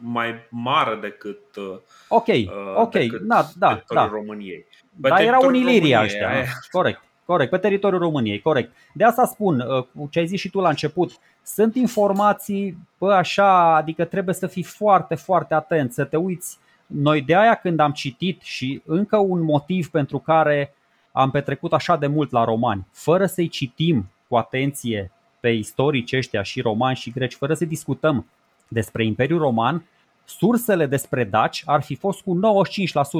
mai 0.00 0.34
mare 0.48 0.98
decât 1.00 1.56
uh, 1.56 1.78
Ok, 2.08 2.26
uh, 2.26 2.44
ok, 2.76 2.92
decât 2.92 3.20
da, 3.20 3.48
da, 3.56 3.82
da. 3.88 4.08
României. 4.12 4.66
Pe 5.00 5.08
Dar 5.08 5.20
erau 5.20 5.42
în 5.46 5.54
Iliria 5.54 6.02
ăștia, 6.02 6.30
corect. 6.70 7.02
Corect, 7.32 7.50
pe 7.50 7.58
teritoriul 7.58 8.00
României, 8.00 8.40
corect. 8.40 8.72
De 8.94 9.04
asta 9.04 9.24
spun, 9.24 9.60
uh, 9.60 10.06
ce 10.10 10.18
ai 10.18 10.26
zis 10.26 10.40
și 10.40 10.50
tu 10.50 10.60
la 10.60 10.68
început, 10.68 11.18
sunt 11.42 11.74
informații, 11.74 12.78
bă, 12.98 13.12
așa, 13.12 13.76
adică 13.76 14.04
trebuie 14.04 14.34
să 14.34 14.46
fii 14.46 14.62
foarte, 14.62 15.14
foarte 15.14 15.54
atent, 15.54 15.92
să 15.92 16.04
te 16.04 16.16
uiți. 16.16 16.58
Noi 16.86 17.22
de 17.22 17.36
aia 17.36 17.54
când 17.54 17.80
am 17.80 17.92
citit 17.92 18.40
și 18.42 18.82
încă 18.86 19.16
un 19.16 19.40
motiv 19.40 19.90
pentru 19.90 20.18
care 20.18 20.74
am 21.12 21.30
petrecut 21.30 21.72
așa 21.72 21.96
de 21.96 22.06
mult 22.06 22.30
la 22.30 22.44
romani, 22.44 22.86
fără 22.90 23.26
să-i 23.26 23.48
citim 23.48 24.10
cu 24.28 24.36
atenție 24.36 25.10
pe 25.40 25.48
istorici 25.48 26.12
ăștia 26.12 26.42
și 26.42 26.60
romani 26.60 26.96
și 26.96 27.10
greci, 27.10 27.34
fără 27.34 27.54
să 27.54 27.64
discutăm 27.64 28.26
despre 28.68 29.04
Imperiul 29.04 29.38
Roman, 29.38 29.84
sursele 30.24 30.86
despre 30.86 31.24
daci 31.24 31.62
ar 31.66 31.82
fi 31.82 31.94
fost 31.94 32.20
cu 32.20 32.40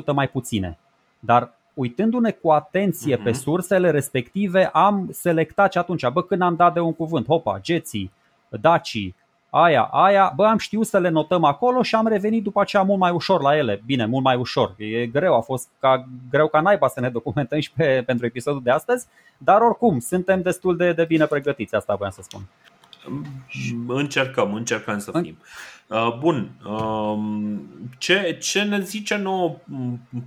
95% 0.03 0.15
mai 0.15 0.29
puține. 0.29 0.79
Dar 1.19 1.61
uitându-ne 1.75 2.31
cu 2.31 2.51
atenție 2.51 3.17
uh-huh. 3.17 3.23
pe 3.23 3.31
mhm. 3.31 3.39
sursele 3.39 3.91
respective, 3.91 4.67
am 4.73 5.09
selectat 5.13 5.73
și 5.73 5.79
atunci, 5.79 6.09
bă, 6.09 6.23
când 6.23 6.43
am 6.43 6.57
dat 6.57 6.75
de 6.75 6.81
un 6.81 6.93
cuvânt, 6.93 7.27
hopa, 7.27 7.59
geții, 7.63 8.13
dacii, 8.49 9.15
aia, 9.51 9.83
aia, 9.83 10.33
bă, 10.37 10.47
am 10.47 10.59
știut 10.59 10.87
să 10.87 10.99
le 10.99 11.09
notăm 11.09 11.45
acolo 11.45 11.83
și 11.83 11.95
am 11.95 12.07
revenit 12.07 12.43
după 12.43 12.61
aceea 12.61 12.83
mult 12.83 12.99
mai 12.99 13.11
ușor 13.11 13.43
la 13.43 13.57
ele. 13.57 13.83
Bine, 13.87 14.07
mult 14.07 14.25
mai 14.25 14.37
ușor. 14.37 14.75
E 14.77 15.07
greu, 15.07 15.35
a 15.35 15.41
fost 15.41 15.69
ca, 15.79 16.09
greu 16.31 16.49
ca 16.49 16.61
naiba 16.61 16.89
să 16.89 17.01
ne 17.01 17.09
documentăm 17.09 17.61
și 17.61 17.73
pe, 17.73 18.03
pentru 18.07 18.27
episodul 18.27 18.63
de 18.63 18.71
astăzi, 18.71 19.07
dar 19.39 19.61
oricum, 19.61 19.99
suntem 19.99 20.43
destul 20.43 20.77
de, 20.77 20.93
de 20.93 21.05
bine 21.05 21.27
pregătiți, 21.27 21.75
asta 21.75 21.95
voiam 21.95 22.13
să 22.13 22.23
spun. 22.23 22.41
Încercăm, 23.87 24.55
încercăm 24.55 24.99
să 24.99 25.11
fim. 25.23 25.39
Uh, 25.87 26.17
bun. 26.19 26.51
Um, 26.65 27.69
ce, 27.99 28.39
ce 28.41 28.63
ne 28.63 28.81
zice 28.81 29.17
nouă 29.17 29.57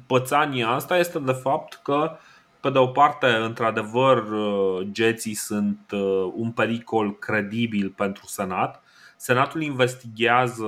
pățania 0.08 0.70
asta 0.70 0.98
este 0.98 1.20
de 1.20 1.32
fapt 1.32 1.79
că, 1.84 2.17
pe 2.60 2.70
de 2.70 2.77
o 2.77 2.88
parte, 2.88 3.27
într-adevăr, 3.27 4.32
uh, 4.32 4.88
geții 4.91 5.34
sunt 5.34 5.79
uh, 5.91 6.32
un 6.36 6.51
pericol 6.51 7.17
credibil 7.17 7.89
pentru 7.89 8.25
Senat. 8.25 8.84
Senatul 9.17 9.62
investigează 9.62 10.65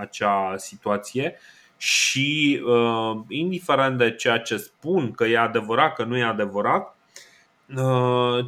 acea 0.00 0.54
situație 0.56 1.38
și, 1.76 2.60
indiferent 3.28 3.98
de 3.98 4.14
ceea 4.14 4.38
ce 4.38 4.56
spun, 4.56 5.10
că 5.10 5.24
e 5.24 5.38
adevărat, 5.38 5.94
că 5.94 6.04
nu 6.04 6.16
e 6.16 6.24
adevărat, 6.24 6.96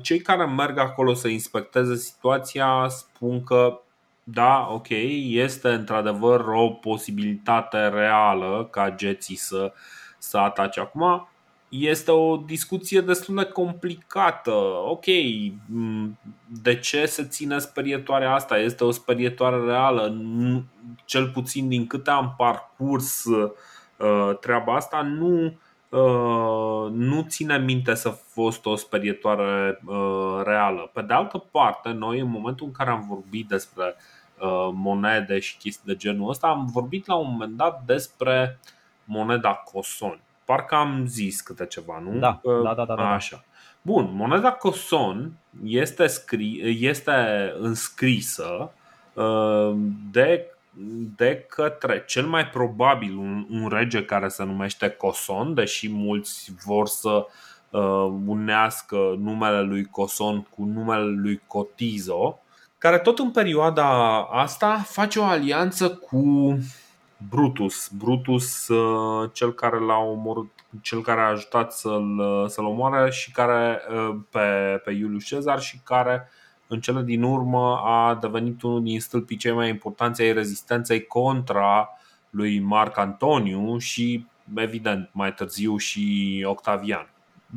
cei 0.02 0.20
care 0.20 0.44
merg 0.44 0.78
acolo 0.78 1.14
să 1.14 1.28
inspecteze 1.28 1.96
situația 1.96 2.86
spun 2.88 3.44
că 3.44 3.80
da, 4.24 4.68
ok, 4.70 4.86
este 5.28 5.68
într-adevăr 5.68 6.40
o 6.46 6.68
posibilitate 6.68 7.88
reală 7.88 8.68
ca 8.70 8.90
geții 8.90 9.36
să, 9.36 9.72
să 10.18 10.38
atace. 10.38 10.80
Acum, 10.80 11.28
este 11.68 12.10
o 12.10 12.36
discuție 12.36 13.00
destul 13.00 13.34
de 13.34 13.44
complicată. 13.44 14.50
Ok, 14.86 15.04
de 16.46 16.78
ce 16.78 17.06
se 17.06 17.24
ține 17.24 17.58
sperietoarea 17.58 18.34
asta? 18.34 18.58
Este 18.58 18.84
o 18.84 18.90
sperietoare 18.90 19.64
reală? 19.64 20.16
Cel 21.04 21.28
puțin 21.28 21.68
din 21.68 21.86
câte 21.86 22.10
am 22.10 22.34
parcurs 22.36 23.24
uh, 23.24 24.36
treaba 24.40 24.74
asta, 24.74 25.02
nu, 25.02 25.44
uh, 25.44 25.52
nu 26.92 27.24
ține 27.28 27.58
minte 27.58 27.94
să 27.94 28.08
fost 28.08 28.66
o 28.66 28.76
sperietoare 28.76 29.80
uh, 29.86 30.40
reală. 30.44 30.90
Pe 30.92 31.02
de 31.02 31.12
altă 31.14 31.38
parte, 31.38 31.90
noi 31.90 32.20
în 32.20 32.30
momentul 32.30 32.66
în 32.66 32.72
care 32.72 32.90
am 32.90 33.04
vorbit 33.08 33.48
despre 33.48 33.96
Uh, 34.42 34.70
monede 34.72 35.38
și 35.38 35.56
chestii 35.56 35.82
de 35.86 35.96
genul 35.96 36.28
ăsta. 36.28 36.46
Am 36.46 36.66
vorbit 36.72 37.06
la 37.06 37.14
un 37.14 37.30
moment 37.30 37.56
dat 37.56 37.82
despre 37.86 38.58
moneda 39.04 39.52
Coson. 39.54 40.20
Parcă 40.44 40.74
am 40.74 41.06
zis 41.06 41.40
câte 41.40 41.66
ceva, 41.66 41.98
nu? 41.98 42.18
Da, 42.18 42.40
uh, 42.42 42.62
da, 42.62 42.74
da, 42.74 42.84
da, 42.84 42.94
da. 42.94 43.12
Așa. 43.12 43.44
Bun, 43.82 44.10
moneda 44.12 44.52
Coson 44.52 45.32
este, 45.64 46.06
scri- 46.06 46.60
este 46.62 47.12
înscrisă 47.58 48.72
uh, 49.14 49.76
de, 50.10 50.46
de 51.16 51.46
către 51.48 52.04
cel 52.06 52.26
mai 52.26 52.46
probabil 52.46 53.16
un, 53.16 53.46
un 53.50 53.68
rege 53.68 54.04
care 54.04 54.28
se 54.28 54.44
numește 54.44 54.88
Coson, 54.88 55.54
deși 55.54 55.88
mulți 55.90 56.52
vor 56.64 56.86
să 56.86 57.26
uh, 57.70 58.12
unească 58.26 58.96
numele 59.18 59.62
lui 59.62 59.84
Coson 59.84 60.42
cu 60.42 60.62
numele 60.64 61.04
lui 61.04 61.42
Cotizo, 61.46 62.38
care 62.78 62.98
tot 62.98 63.18
în 63.18 63.30
perioada 63.30 64.20
asta 64.22 64.82
face 64.86 65.18
o 65.18 65.24
alianță 65.24 65.88
cu 65.88 66.56
Brutus. 67.28 67.90
Brutus, 67.96 68.68
uh, 68.68 69.30
cel 69.32 69.52
care 69.52 69.78
l-a 69.78 69.98
omorât, 69.98 70.50
cel 70.80 71.02
care 71.02 71.20
a 71.20 71.28
ajutat 71.28 71.72
să-l, 71.72 72.48
să-l 72.48 72.64
omoare 72.64 73.10
și 73.10 73.32
care 73.32 73.80
uh, 73.90 74.16
pe, 74.30 74.80
pe 74.84 74.90
Iulius 74.90 75.24
Cezar 75.24 75.60
și 75.60 75.80
care 75.84 76.28
în 76.72 76.80
cele 76.80 77.02
din 77.02 77.22
urmă 77.22 77.80
a 77.84 78.18
devenit 78.20 78.62
unul 78.62 78.82
din 78.82 79.00
stâlpii 79.00 79.36
cei 79.36 79.52
mai 79.52 79.68
importanți 79.68 80.22
ai 80.22 80.32
rezistenței 80.32 81.06
contra 81.06 81.88
lui 82.30 82.58
Marc 82.58 82.98
Antoniu 82.98 83.78
și, 83.78 84.26
evident, 84.54 85.08
mai 85.12 85.34
târziu 85.34 85.76
și 85.76 86.44
Octavian. 86.48 87.06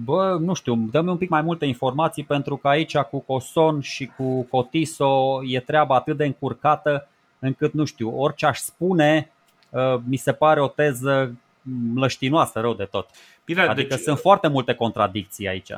Bă, 0.03 0.37
nu 0.39 0.53
știu, 0.53 0.75
dă-mi 0.75 1.09
un 1.09 1.17
pic 1.17 1.29
mai 1.29 1.41
multe 1.41 1.65
informații 1.65 2.23
pentru 2.23 2.57
că 2.57 2.67
aici 2.67 2.97
cu 2.97 3.19
Coson 3.19 3.81
și 3.81 4.11
cu 4.17 4.43
Cotiso 4.43 5.41
e 5.47 5.59
treaba 5.59 5.95
atât 5.95 6.17
de 6.17 6.25
încurcată 6.25 7.07
încât, 7.39 7.73
nu 7.73 7.85
știu, 7.85 8.19
orice 8.19 8.45
aș 8.45 8.57
spune, 8.57 9.31
uh, 9.69 9.99
mi 10.07 10.17
se 10.17 10.33
pare 10.33 10.61
o 10.61 10.67
teză 10.67 11.35
mlăștinoasă 11.93 12.59
rău 12.59 12.73
de 12.73 12.83
tot. 12.83 13.09
Bine, 13.45 13.61
adică 13.61 13.95
deci, 13.95 14.03
sunt 14.03 14.17
foarte 14.17 14.47
multe 14.47 14.73
contradicții 14.73 15.47
aici. 15.47 15.71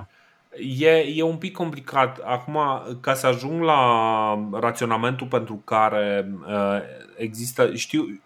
E, 0.59 0.89
e 1.15 1.23
un 1.23 1.37
pic 1.37 1.53
complicat. 1.53 2.17
Acum, 2.25 2.57
ca 3.01 3.13
să 3.13 3.27
ajung 3.27 3.61
la 3.61 4.49
raționamentul 4.51 5.27
pentru 5.27 5.61
care 5.65 6.31
uh, 6.47 6.79
există, 7.17 7.75
știu, 7.75 8.21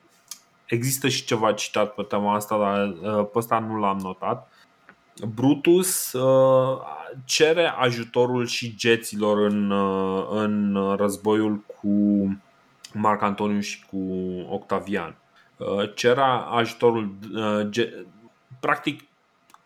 există 0.66 1.08
și 1.08 1.26
ceva 1.26 1.54
citat 1.54 1.94
pe 1.94 2.04
tema 2.04 2.36
asta, 2.36 2.58
dar 2.58 2.88
uh, 2.88 3.26
pe 3.32 3.38
ăsta 3.38 3.60
nu 3.60 3.80
l-am 3.80 3.98
notat. 3.98 4.52
Brutus 5.36 6.14
uh, 6.14 6.82
cere 7.26 7.66
ajutorul 7.68 8.46
și 8.46 8.76
geților 8.76 9.38
în, 9.38 9.72
uh, 9.72 10.28
în 10.32 10.78
războiul 10.98 11.64
cu 11.82 11.90
Marc 12.94 13.22
Antoniu 13.22 13.60
și 13.60 13.86
cu 13.86 13.98
Octavian. 14.50 15.16
Uh, 15.58 15.94
cera 15.96 16.38
ajutorul, 16.38 17.14
uh, 17.34 17.90
practic 18.60 19.02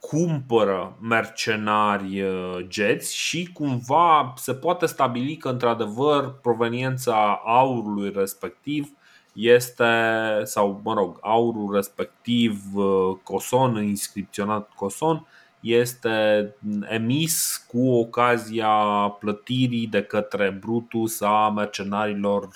cumpără 0.10 0.98
mercenari 1.02 2.22
uh, 2.22 2.58
geți 2.68 3.16
și 3.16 3.50
cumva 3.54 4.34
se 4.38 4.54
poate 4.54 4.86
stabili 4.86 5.38
că 5.38 5.50
într-adevăr 5.50 6.40
proveniența 6.42 7.42
aurului 7.46 8.12
respectiv 8.16 8.90
este, 9.34 9.84
sau 10.44 10.82
mă 10.84 10.94
rog, 10.94 11.18
aurul 11.22 11.74
respectiv 11.74 12.62
coson, 13.24 13.84
inscripționat 13.84 14.70
coson, 14.76 15.28
este 15.60 16.56
emis 16.90 17.66
cu 17.68 17.90
ocazia 17.90 18.70
plătirii 19.20 19.88
de 19.88 20.04
către 20.04 20.58
Brutus 20.60 21.22
a 21.22 21.50
mercenarilor 21.56 22.50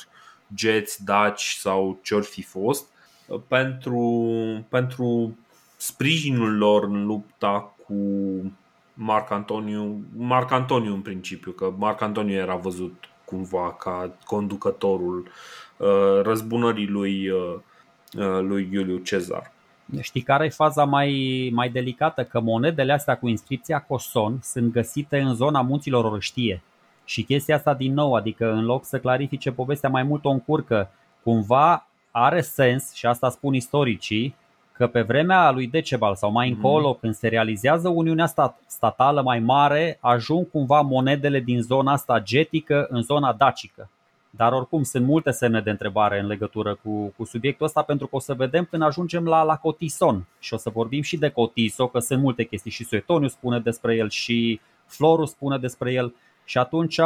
geți, 0.53 1.03
daci 1.03 1.55
sau 1.59 1.99
ce 2.01 2.19
fi 2.19 2.41
fost. 2.41 2.85
Pentru, 3.47 4.31
pentru 4.69 5.37
sprijinul 5.81 6.57
lor 6.57 6.83
în 6.83 7.05
lupta 7.05 7.75
cu 7.85 7.93
Marc 8.93 9.31
Antoniu, 9.31 10.03
Marc 10.17 10.51
Antoniu 10.51 10.93
în 10.93 11.01
principiu, 11.01 11.51
că 11.51 11.73
Marc 11.77 12.01
Antoniu 12.01 12.35
era 12.35 12.55
văzut 12.55 13.09
cumva 13.25 13.73
ca 13.73 14.11
conducătorul 14.25 15.27
uh, 15.77 16.21
răzbunării 16.23 16.87
lui, 16.87 17.29
uh, 17.29 17.55
uh, 18.17 18.39
lui 18.41 18.69
Iuliu 18.71 18.97
Cezar. 18.97 19.51
Știi 20.01 20.21
care 20.21 20.45
e 20.45 20.49
faza 20.49 20.83
mai, 20.83 21.49
mai 21.53 21.69
delicată? 21.69 22.23
Că 22.23 22.39
monedele 22.39 22.93
astea 22.93 23.17
cu 23.17 23.27
inscripția 23.27 23.79
Coson 23.79 24.39
sunt 24.41 24.71
găsite 24.71 25.19
în 25.19 25.35
zona 25.35 25.61
munților 25.61 26.05
Orăștie. 26.05 26.61
Și 27.05 27.23
chestia 27.23 27.55
asta 27.55 27.73
din 27.73 27.93
nou, 27.93 28.13
adică 28.13 28.51
în 28.51 28.65
loc 28.65 28.85
să 28.85 28.99
clarifice 28.99 29.51
povestea 29.51 29.89
mai 29.89 30.03
mult 30.03 30.25
o 30.25 30.29
încurcă, 30.29 30.91
cumva 31.23 31.87
are 32.11 32.41
sens, 32.41 32.93
și 32.93 33.05
asta 33.05 33.29
spun 33.29 33.53
istoricii, 33.53 34.35
că 34.79 34.87
pe 34.87 35.01
vremea 35.01 35.51
lui 35.51 35.67
Decebal 35.67 36.15
sau 36.15 36.31
mai 36.31 36.47
mhm. 36.47 36.55
încolo, 36.55 36.95
mm-hmm. 36.95 36.99
când 36.99 37.13
se 37.13 37.27
realizează 37.27 37.89
Uniunea 37.89 38.25
stat- 38.27 38.63
Statală 38.67 39.21
mai 39.21 39.39
mare, 39.39 39.97
ajung 40.01 40.51
cumva 40.51 40.81
monedele 40.81 41.39
din 41.39 41.61
zona 41.61 41.91
asta 41.91 42.19
getică 42.19 42.87
în 42.89 43.01
zona 43.01 43.33
dacică. 43.33 43.89
Dar 44.29 44.51
oricum 44.51 44.83
sunt 44.83 45.05
multe 45.05 45.31
semne 45.31 45.61
de 45.61 45.69
întrebare 45.69 46.19
în 46.19 46.27
legătură 46.27 46.79
cu, 46.83 47.13
cu 47.17 47.25
subiectul 47.25 47.65
ăsta 47.65 47.81
pentru 47.81 48.07
că 48.07 48.15
o 48.15 48.19
să 48.19 48.33
vedem 48.33 48.67
când 48.69 48.81
ajungem 48.81 49.25
la, 49.25 49.43
la 49.43 49.55
Cotison 49.55 50.27
și 50.39 50.53
o 50.53 50.57
să 50.57 50.69
vorbim 50.69 51.01
și 51.01 51.17
de 51.17 51.29
Cotiso, 51.29 51.87
că 51.87 51.99
sunt 51.99 52.21
multe 52.21 52.43
chestii 52.43 52.71
și 52.71 52.83
Suetoniu 52.83 53.27
spune 53.27 53.59
despre 53.59 53.95
el 53.95 54.09
și 54.09 54.59
Florus 54.85 55.29
spune 55.29 55.57
despre 55.57 55.93
el 55.93 56.13
și 56.43 56.57
atunci 56.57 56.99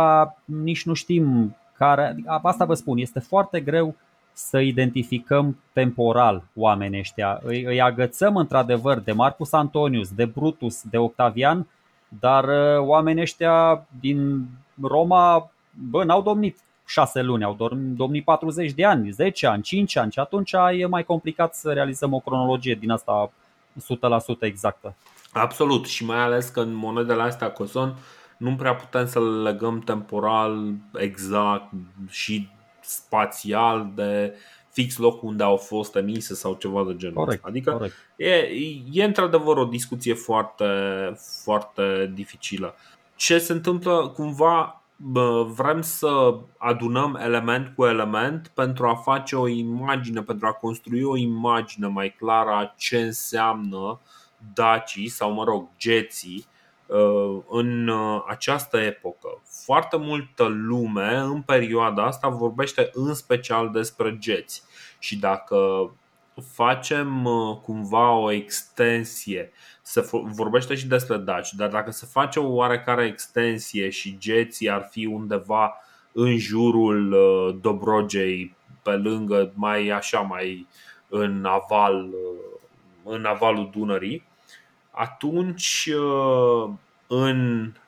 nici 0.46 0.86
nu 0.86 0.94
știm 0.94 1.56
care, 1.78 2.16
asta 2.42 2.66
vă 2.66 2.74
spun, 2.74 2.98
este 2.98 3.20
foarte 3.20 3.60
greu 3.60 3.96
să 4.34 4.60
identificăm 4.60 5.58
temporal 5.74 6.44
oamenii 6.56 7.00
ăștia. 7.00 7.40
Îi, 7.44 7.64
îi 7.64 7.82
agățăm 7.82 8.36
într-adevăr 8.38 9.00
de 9.00 9.12
Marcus 9.12 9.52
Antonius, 9.52 10.10
de 10.10 10.26
Brutus, 10.26 10.82
de 10.90 10.98
Octavian, 10.98 11.68
dar 12.08 12.44
uh, 12.44 12.86
oamenii 12.88 13.22
ăștia 13.22 13.86
din 14.00 14.46
Roma 14.82 15.52
bă, 15.90 16.04
n-au 16.04 16.22
domnit 16.22 16.58
șase 16.86 17.22
luni, 17.22 17.44
au 17.44 17.72
domnit 17.96 18.24
40 18.24 18.72
de 18.72 18.86
ani, 18.86 19.12
10 19.12 19.48
ani, 19.48 19.62
5 19.62 19.96
ani 19.96 20.12
și 20.12 20.20
atunci 20.20 20.52
e 20.78 20.86
mai 20.86 21.04
complicat 21.04 21.56
să 21.56 21.72
realizăm 21.72 22.14
o 22.14 22.20
cronologie 22.20 22.76
din 22.76 22.92
asta 22.92 23.32
100% 23.80 24.40
exactă. 24.40 24.96
Absolut 25.32 25.86
și 25.86 26.06
mai 26.06 26.20
ales 26.20 26.48
că 26.48 26.60
în 26.60 26.74
monedele 26.74 27.22
astea 27.22 27.52
Coson 27.52 27.96
nu 28.38 28.56
prea 28.56 28.76
putem 28.76 29.08
să 29.08 29.20
le 29.20 29.50
legăm 29.50 29.80
temporal 29.80 30.74
exact 30.94 31.70
și 32.10 32.50
spațial 32.84 33.92
de 33.96 34.34
fix 34.70 34.98
locul 34.98 35.30
unde 35.30 35.44
au 35.44 35.58
fost 35.58 35.96
emise 35.96 36.34
sau 36.34 36.54
ceva 36.54 36.84
de 36.84 36.96
genul 36.96 37.16
corect, 37.16 37.46
Adică 37.46 37.72
corect. 37.72 37.94
E, 38.16 38.50
e 38.92 39.04
într-adevăr 39.04 39.58
o 39.58 39.66
discuție 39.66 40.14
foarte, 40.14 40.66
foarte 41.44 42.12
dificilă. 42.14 42.76
Ce 43.16 43.38
se 43.38 43.52
întâmplă 43.54 44.12
cumva 44.16 44.78
vrem 45.46 45.82
să 45.82 46.38
adunăm 46.58 47.20
element 47.22 47.74
cu 47.76 47.86
element 47.86 48.52
pentru 48.54 48.88
a 48.88 48.96
face 48.96 49.36
o 49.36 49.48
imagine, 49.48 50.22
pentru 50.22 50.48
a 50.48 50.52
construi 50.52 51.04
o 51.04 51.18
imagine 51.18 51.88
mai 51.88 52.16
clară 52.18 52.50
a 52.50 52.74
ce 52.78 52.98
înseamnă 52.98 54.00
dacii 54.54 55.08
sau, 55.08 55.32
mă 55.32 55.44
rog, 55.44 55.68
geții 55.78 56.48
Uh, 56.94 57.42
în 57.50 57.88
uh, 57.88 58.24
această 58.28 58.78
epocă. 58.78 59.42
Foarte 59.64 59.98
multă 59.98 60.44
lume 60.44 61.16
în 61.16 61.42
perioada 61.42 62.06
asta 62.06 62.28
vorbește 62.28 62.90
în 62.94 63.14
special 63.14 63.72
despre 63.72 64.18
geți 64.20 64.64
și 65.00 65.18
dacă 65.18 65.92
facem 66.54 67.26
uh, 67.26 67.58
cumva 67.62 68.12
o 68.12 68.32
extensie, 68.32 69.52
se 69.82 70.10
vorbește 70.12 70.76
și 70.76 70.88
despre 70.88 71.18
daci, 71.18 71.54
dar 71.54 71.70
dacă 71.70 71.92
se 71.92 72.06
face 72.12 72.40
o 72.40 72.54
oarecare 72.54 73.06
extensie 73.06 73.90
și 73.90 74.18
geții 74.18 74.70
ar 74.70 74.88
fi 74.92 75.06
undeva 75.06 75.74
în 76.12 76.38
jurul 76.38 77.16
Dobrogei, 77.62 78.56
pe 78.84 78.92
lângă, 78.92 79.52
mai 79.54 79.88
așa, 79.88 80.20
mai 80.20 80.68
în 81.10 81.46
aval, 81.46 82.10
în 83.04 83.26
avalul 83.26 83.70
Dunării, 83.72 84.24
atunci 84.92 85.90
uh, 85.96 86.70
în, 87.08 87.62
uh, 87.66 87.82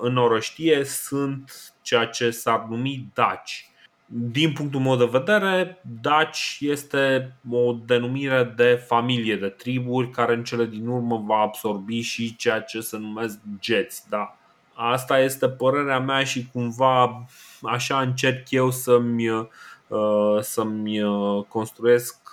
în 0.00 0.16
orăștie 0.16 0.84
sunt 0.84 1.72
ceea 1.82 2.06
ce 2.06 2.30
s-ar 2.30 2.66
numi 2.68 3.10
daci. 3.14 3.70
Din 4.06 4.52
punctul 4.52 4.80
meu 4.80 4.96
de 4.96 5.08
vedere, 5.10 5.80
daci 6.00 6.58
este 6.60 7.34
o 7.50 7.72
denumire 7.72 8.52
de 8.56 8.84
familie, 8.86 9.36
de 9.36 9.48
triburi 9.48 10.10
care 10.10 10.34
în 10.34 10.44
cele 10.44 10.64
din 10.64 10.86
urmă 10.86 11.22
va 11.26 11.36
absorbi 11.36 12.00
și 12.00 12.36
ceea 12.36 12.60
ce 12.60 12.80
se 12.80 12.96
numesc 12.98 13.38
geți. 13.60 14.08
Da? 14.08 14.36
Asta 14.74 15.18
este 15.18 15.48
părerea 15.48 16.00
mea 16.00 16.24
și 16.24 16.48
cumva 16.52 17.24
așa 17.62 18.00
încerc 18.00 18.50
eu 18.50 18.70
să-mi, 18.70 19.28
uh, 19.28 20.40
să-mi 20.40 21.00
construiesc 21.48 22.30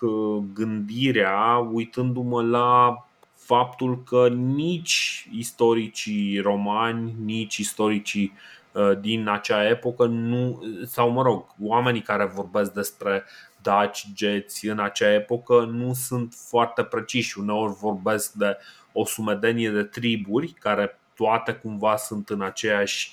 gândirea 0.54 1.68
uitându-mă 1.72 2.42
la 2.42 2.98
faptul 3.46 4.04
că 4.04 4.28
nici 4.30 5.28
istoricii 5.32 6.40
romani, 6.40 7.16
nici 7.24 7.58
istoricii 7.58 8.34
uh, 8.72 9.00
din 9.00 9.28
acea 9.28 9.68
epocă 9.68 10.06
nu, 10.06 10.64
sau 10.86 11.10
mă 11.10 11.22
rog, 11.22 11.46
oamenii 11.62 12.02
care 12.02 12.26
vorbesc 12.26 12.74
despre 12.74 13.24
daci, 13.62 14.08
geți 14.14 14.68
în 14.68 14.80
acea 14.80 15.14
epocă 15.14 15.70
nu 15.72 15.94
sunt 15.94 16.34
foarte 16.50 16.84
preciși. 16.84 17.40
Uneori 17.40 17.74
vorbesc 17.74 18.34
de 18.34 18.58
o 18.92 19.06
sumedenie 19.06 19.70
de 19.70 19.84
triburi 19.84 20.48
care 20.60 21.00
toate 21.16 21.54
cumva 21.54 21.96
sunt 21.96 22.30
în 22.30 22.42
aceeași, 22.42 23.12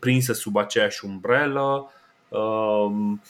prinse 0.00 0.32
sub 0.32 0.56
aceeași 0.56 1.04
umbrelă. 1.04 1.90
Um, 2.28 3.22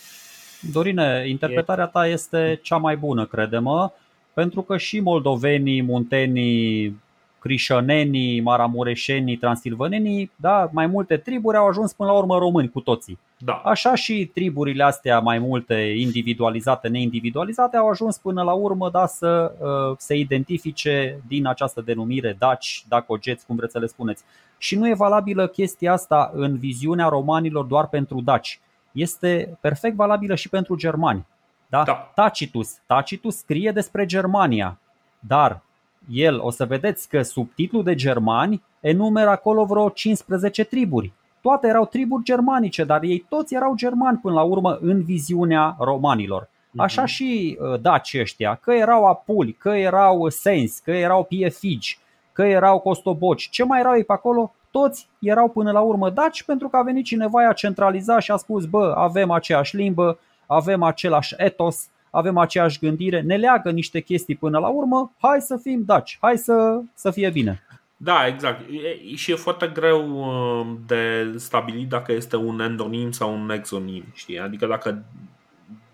Dorine, 0.73 1.25
interpretarea 1.29 1.87
ta 1.87 2.07
este 2.07 2.59
cea 2.63 2.77
mai 2.77 2.97
bună, 2.97 3.27
crede-mă 3.27 3.93
pentru 4.35 4.63
că 4.63 4.77
și 4.77 5.01
moldovenii, 5.01 5.83
muntenii, 5.83 6.97
crișănenii, 7.45 8.41
maramureșenii, 8.41 9.37
transilvanenii, 9.37 10.31
da, 10.37 10.69
mai 10.73 10.87
multe 10.87 11.17
triburi 11.17 11.57
au 11.57 11.67
ajuns 11.67 11.93
până 11.93 12.11
la 12.11 12.17
urmă 12.19 12.39
români 12.39 12.71
cu 12.71 12.81
toții. 12.81 13.19
Da. 13.39 13.53
Așa 13.53 13.95
și 13.95 14.31
triburile 14.35 14.85
astea 14.85 15.19
mai 15.19 15.39
multe 15.39 15.75
individualizate, 15.97 16.89
neindividualizate 16.89 17.77
au 17.77 17.89
ajuns 17.89 18.19
până 18.19 18.43
la 18.43 18.53
urmă 18.53 18.91
da, 18.91 19.07
să 19.07 19.53
uh, 19.59 19.97
se 19.99 20.15
identifice 20.15 21.21
din 21.27 21.47
această 21.47 21.81
denumire 21.81 22.37
daci, 22.39 22.85
dacogeți, 22.89 23.47
cum 23.47 23.57
vreți 23.57 23.73
să 23.73 23.79
le 23.79 23.87
spuneți. 23.87 24.25
Și 24.59 24.77
nu 24.77 24.89
e 24.89 24.95
valabilă 24.95 25.47
chestia 25.47 25.93
asta 25.93 26.31
în 26.35 26.57
viziunea 26.57 27.09
romanilor 27.09 27.65
doar 27.65 27.89
pentru 27.89 28.21
daci. 28.21 28.61
Este 28.93 29.59
perfect 29.61 29.97
valabilă 29.97 30.35
și 30.35 30.49
pentru 30.49 30.77
germani. 30.77 31.27
Da? 31.75 31.83
Da. 31.83 32.11
Tacitus. 32.15 32.79
Tacitus 32.87 33.37
scrie 33.37 33.71
despre 33.71 34.07
Germania, 34.07 34.79
dar 35.19 35.63
el, 36.11 36.41
o 36.41 36.51
să 36.51 36.65
vedeți 36.65 37.09
că 37.09 37.23
sub 37.23 37.51
titlul 37.55 37.83
de 37.83 37.95
germani 37.95 38.63
enumeră 38.81 39.31
acolo 39.31 39.65
vreo 39.65 39.89
15 39.89 40.65
triburi. 40.65 41.13
Toate 41.41 41.67
erau 41.67 41.87
triburi 41.87 42.25
germanice, 42.25 42.85
dar 42.85 43.03
ei 43.03 43.27
toți 43.29 43.55
erau 43.55 43.75
germani 43.75 44.19
până 44.19 44.35
la 44.35 44.43
urmă 44.43 44.79
în 44.81 45.03
viziunea 45.03 45.77
romanilor. 45.79 46.49
așa 46.77 47.03
uh-huh. 47.03 47.07
și 47.07 47.59
daci 47.81 48.17
ăștia, 48.21 48.55
că 48.55 48.73
erau 48.73 49.05
apuli, 49.05 49.53
că 49.53 49.69
erau 49.69 50.29
sensi, 50.29 50.83
că 50.83 50.91
erau 50.91 51.25
piefigi, 51.25 51.99
că 52.33 52.43
erau 52.43 52.79
costoboci, 52.79 53.49
ce 53.51 53.65
mai 53.65 53.81
erau 53.81 53.95
ei 53.95 54.05
pe 54.05 54.13
acolo, 54.13 54.55
toți 54.71 55.09
erau 55.21 55.49
până 55.49 55.71
la 55.71 55.81
urmă 55.81 56.11
daci 56.11 56.43
pentru 56.43 56.69
că 56.69 56.77
a 56.77 56.83
venit 56.83 57.05
cineva, 57.05 57.49
a 57.49 57.53
centralizat 57.53 58.23
și 58.23 58.31
a 58.31 58.37
spus 58.37 58.65
bă, 58.65 58.95
avem 58.97 59.31
aceeași 59.31 59.77
limbă, 59.77 60.19
avem 60.47 60.83
același 60.83 61.35
etos, 61.37 61.89
avem 62.11 62.39
aceeași 62.39 62.79
gândire, 62.79 63.21
ne 63.21 63.37
leagă 63.37 63.71
niște 63.71 64.01
chestii 64.01 64.37
până 64.37 64.59
la 64.59 64.69
urmă, 64.69 65.13
hai 65.21 65.41
să 65.41 65.57
fim 65.57 65.83
daci, 65.85 66.19
hai 66.21 66.39
să, 66.39 66.81
să 66.95 67.11
fie 67.11 67.31
bine. 67.31 67.63
Da, 67.97 68.27
exact. 68.27 68.61
E, 68.61 69.15
și 69.15 69.31
e 69.31 69.35
foarte 69.35 69.67
greu 69.67 70.19
uh, 70.19 70.67
de 70.87 71.33
stabilit 71.37 71.89
dacă 71.89 72.13
este 72.13 72.37
un 72.37 72.61
endonim 72.61 73.11
sau 73.11 73.35
un 73.35 73.51
exonim. 73.51 74.05
Știi? 74.13 74.39
Adică 74.39 74.67
dacă 74.67 75.05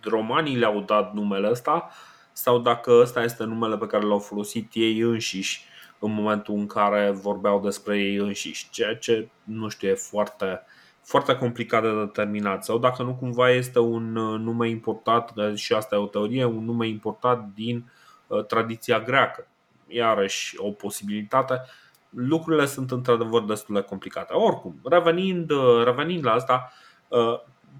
romanii 0.03 0.57
le-au 0.57 0.81
dat 0.81 1.15
numele 1.15 1.51
ăsta 1.51 1.91
sau 2.33 2.59
dacă 2.59 2.91
ăsta 3.01 3.23
este 3.23 3.45
numele 3.45 3.77
pe 3.77 3.87
care 3.87 4.05
l-au 4.05 4.19
folosit 4.19 4.71
ei 4.73 4.99
înșiși 4.99 5.65
în 5.99 6.13
momentul 6.13 6.55
în 6.55 6.67
care 6.67 7.11
vorbeau 7.11 7.61
despre 7.61 7.99
ei 7.99 8.17
înșiși, 8.17 8.71
ceea 8.71 8.97
ce 8.97 9.29
nu 9.45 9.69
știu, 9.69 9.89
e 9.89 9.95
foarte, 9.95 10.63
foarte 11.03 11.37
complicat 11.37 11.83
de 11.83 11.95
determinat. 11.95 12.65
Sau 12.65 12.79
dacă 12.79 13.03
nu 13.03 13.15
cumva 13.15 13.51
este 13.51 13.79
un 13.79 14.17
uh, 14.17 14.41
nume 14.41 14.69
importat, 14.69 15.33
și 15.55 15.73
asta 15.73 15.95
e 15.95 15.99
o 15.99 16.07
teorie, 16.07 16.45
un 16.45 16.65
nume 16.65 16.89
importat 16.89 17.49
din 17.55 17.91
uh, 18.27 18.45
tradiția 18.45 19.01
greacă. 19.01 19.47
Iarăși 19.87 20.55
o 20.59 20.71
posibilitate. 20.71 21.61
Lucrurile 22.11 22.67
sunt 22.67 22.91
într-adevăr 22.91 23.45
destul 23.45 23.75
de 23.75 23.81
complicate. 23.81 24.33
Oricum, 24.35 24.81
revenind, 24.85 25.51
uh, 25.51 25.85
revenind 25.85 26.25
la 26.25 26.33
asta, 26.33 26.73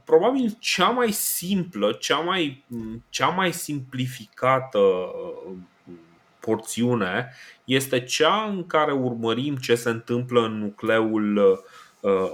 probabil 0.05 0.57
cea 0.59 0.89
mai 0.89 1.11
simplă, 1.11 1.93
cea 1.93 2.19
mai, 2.19 2.65
cea 3.09 3.29
mai 3.29 3.53
simplificată 3.53 4.79
porțiune 6.41 7.35
este 7.65 8.05
cea 8.05 8.45
în 8.45 8.67
care 8.67 8.93
urmărim 8.93 9.57
ce 9.57 9.75
se 9.75 9.91
întâmplă 9.91 10.45
în 10.45 10.59
nucleul, 10.59 11.37
uh, 11.37 11.59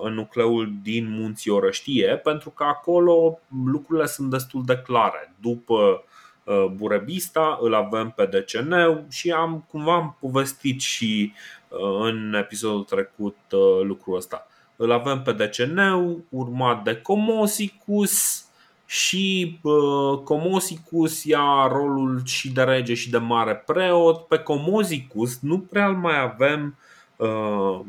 în 0.00 0.14
nucleul 0.14 0.72
din 0.83 1.11
Munții 1.11 1.50
Orăștie, 1.50 2.20
pentru 2.22 2.50
că 2.50 2.64
acolo 2.64 3.38
lucrurile 3.64 4.07
sunt 4.07 4.31
destul 4.31 4.64
de 4.64 4.76
clare. 4.76 5.35
După 5.40 6.05
uh, 6.44 6.64
Burebista 6.64 7.59
îl 7.61 7.74
avem 7.74 8.11
pe 8.16 8.26
Deceneu 8.26 9.05
și 9.09 9.31
am 9.31 9.64
cumva 9.68 9.94
am 9.94 10.16
povestit 10.20 10.81
și 10.81 11.33
uh, 11.68 12.00
în 12.00 12.35
episodul 12.35 12.85
trecut 12.85 13.37
lucrul 13.83 14.16
ăsta. 14.16 14.46
Îl 14.76 14.92
avem 14.92 15.22
pe 15.22 15.33
Deceneu, 15.33 16.24
urmat 16.29 16.83
de 16.83 16.96
Comosicus, 16.96 18.46
și 18.87 19.59
uh, 19.62 20.18
Comosicus 20.24 21.24
ia 21.24 21.66
rolul 21.68 22.20
și 22.24 22.52
de 22.52 22.62
rege 22.62 22.94
și 22.94 23.11
de 23.11 23.18
mare 23.18 23.55
preot. 23.55 24.26
Pe 24.26 24.38
Comosicus 24.38 25.40
nu 25.40 25.59
prea 25.59 25.88
mai 25.88 26.20
avem 26.20 26.79
uh, 27.16 27.81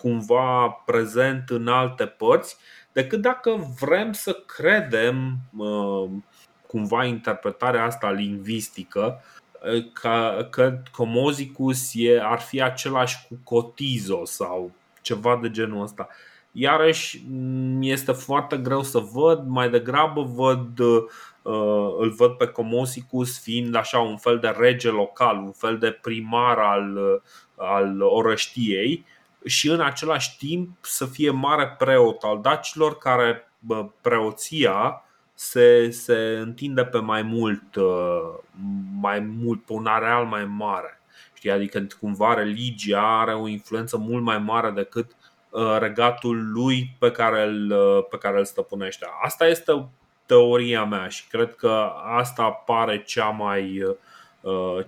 cumva 0.00 0.68
prezent 0.68 1.48
în 1.48 1.68
alte 1.68 2.06
părți, 2.06 2.56
decât 2.92 3.20
dacă 3.20 3.74
vrem 3.80 4.12
să 4.12 4.32
credem 4.46 5.36
uh, 5.56 6.10
cumva 6.66 7.04
interpretarea 7.04 7.84
asta 7.84 8.10
lingvistică 8.10 9.22
că, 9.92 10.46
că 10.50 10.78
Comosicus 10.92 11.90
e, 11.94 12.20
ar 12.22 12.40
fi 12.40 12.62
același 12.62 13.26
cu 13.28 13.38
Cotizo 13.44 14.24
sau 14.24 14.70
ceva 15.02 15.38
de 15.42 15.50
genul 15.50 15.82
ăsta. 15.82 16.08
Uh, 16.08 16.14
Iarăși 16.52 17.24
mi 17.78 17.90
este 17.90 18.12
foarte 18.12 18.56
greu 18.56 18.82
să 18.82 18.98
văd, 18.98 19.46
mai 19.46 19.70
degrabă 19.70 20.22
văd, 20.22 20.78
uh, 20.78 21.94
îl 21.98 22.14
văd 22.16 22.30
pe 22.32 22.46
Comosicus 22.46 23.40
fiind 23.40 23.74
așa 23.74 23.98
un 23.98 24.16
fel 24.16 24.38
de 24.38 24.54
rege 24.58 24.88
local, 24.88 25.36
un 25.36 25.52
fel 25.52 25.78
de 25.78 25.90
primar 25.90 26.58
al, 26.58 26.96
uh, 26.96 27.20
al 27.56 28.02
orăștiei 28.02 29.04
și 29.44 29.68
în 29.68 29.80
același 29.80 30.36
timp 30.36 30.76
să 30.80 31.06
fie 31.06 31.30
mare 31.30 31.74
preot 31.78 32.22
al 32.22 32.40
dacilor 32.40 32.98
care 32.98 33.52
preoția 34.00 35.04
se, 35.34 35.90
se 35.90 36.38
întinde 36.40 36.84
pe 36.84 36.98
mai 36.98 37.22
mult, 37.22 37.74
uh, 37.74 38.38
mai 39.00 39.20
mult, 39.20 39.64
pe 39.64 39.72
un 39.72 39.86
areal 39.86 40.24
mai 40.24 40.44
mare. 40.44 41.00
Știi? 41.34 41.50
Adică 41.50 41.86
cumva 42.00 42.34
religia 42.34 43.20
are 43.20 43.34
o 43.34 43.46
influență 43.46 43.96
mult 43.96 44.22
mai 44.22 44.38
mare 44.38 44.70
decât 44.70 45.14
Uh, 45.50 45.76
regatul 45.78 46.50
lui 46.52 46.96
pe 46.98 47.10
care 47.10 47.42
îl, 47.42 47.70
uh, 47.70 48.06
pe 48.10 48.18
care 48.18 48.38
îl 48.38 48.44
stăpânește. 48.44 49.06
Asta 49.22 49.46
este 49.46 49.88
teoria 50.26 50.84
mea 50.84 51.08
și 51.08 51.26
cred 51.28 51.54
că 51.54 51.92
asta 52.16 52.50
pare 52.50 53.02
cea 53.02 53.28
mai 53.28 53.82
uh, 53.82 53.96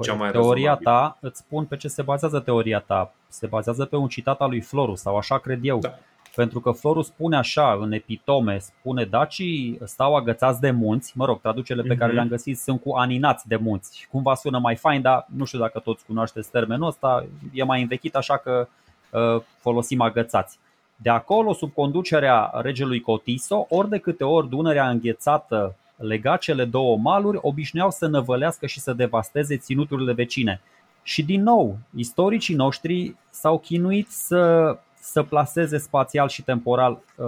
cea 0.00 0.14
mai 0.14 0.30
Teoria 0.30 0.74
ta, 0.74 1.18
îți 1.20 1.38
spun 1.38 1.64
pe 1.64 1.76
ce 1.76 1.88
se 1.88 2.02
bazează 2.02 2.40
teoria 2.40 2.78
ta. 2.78 3.14
Se 3.28 3.46
bazează 3.46 3.84
pe 3.84 3.96
un 3.96 4.08
citat 4.08 4.40
al 4.40 4.48
lui 4.48 4.60
Florus 4.60 5.00
sau 5.00 5.16
așa 5.16 5.38
cred 5.38 5.58
eu. 5.62 5.78
Da. 5.78 5.98
Pentru 6.34 6.60
că 6.60 6.70
Florus 6.70 7.06
spune 7.06 7.36
așa 7.36 7.78
în 7.80 7.92
epitome, 7.92 8.58
spune 8.58 9.04
dacii 9.04 9.78
stau 9.84 10.16
agățați 10.16 10.60
de 10.60 10.70
munți, 10.70 11.12
mă 11.14 11.24
rog, 11.24 11.40
traducele 11.40 11.82
pe 11.82 11.94
care 11.94 12.06
mhm. 12.06 12.14
le-am 12.14 12.28
găsit 12.28 12.58
sunt 12.58 12.80
cu 12.80 12.94
aninați 12.94 13.48
de 13.48 13.56
munți. 13.56 13.98
Și 13.98 14.08
cumva 14.08 14.34
sună 14.34 14.58
mai 14.58 14.76
fain, 14.76 15.02
dar 15.02 15.26
nu 15.36 15.44
știu 15.44 15.58
dacă 15.58 15.78
toți 15.78 16.04
cunoașteți 16.04 16.50
termenul 16.50 16.88
ăsta, 16.88 17.24
e 17.52 17.64
mai 17.64 17.80
învechit, 17.80 18.16
așa 18.16 18.36
că 18.36 18.68
Uh, 19.12 19.42
folosim 19.58 20.00
agățați. 20.00 20.58
De 20.96 21.10
acolo, 21.10 21.52
sub 21.52 21.72
conducerea 21.72 22.50
regelui 22.54 23.00
Cotiso, 23.00 23.66
ori 23.68 23.88
de 23.88 23.98
câte 23.98 24.24
ori 24.24 24.48
Dunărea 24.48 24.88
înghețată 24.88 25.76
lega 26.02 26.36
cele 26.36 26.64
două 26.64 26.96
maluri, 26.96 27.38
obișnuiau 27.40 27.90
să 27.90 28.06
năvălească 28.06 28.66
și 28.66 28.80
să 28.80 28.92
devasteze 28.92 29.56
ținuturile 29.56 30.12
vecine. 30.12 30.60
Și 31.02 31.22
din 31.22 31.42
nou, 31.42 31.78
istoricii 31.96 32.54
noștri 32.54 33.16
s-au 33.30 33.58
chinuit 33.58 34.10
să, 34.10 34.76
să 34.94 35.22
placeze 35.22 35.78
spațial 35.78 36.28
și 36.28 36.42
temporal 36.42 36.98
uh, 37.16 37.26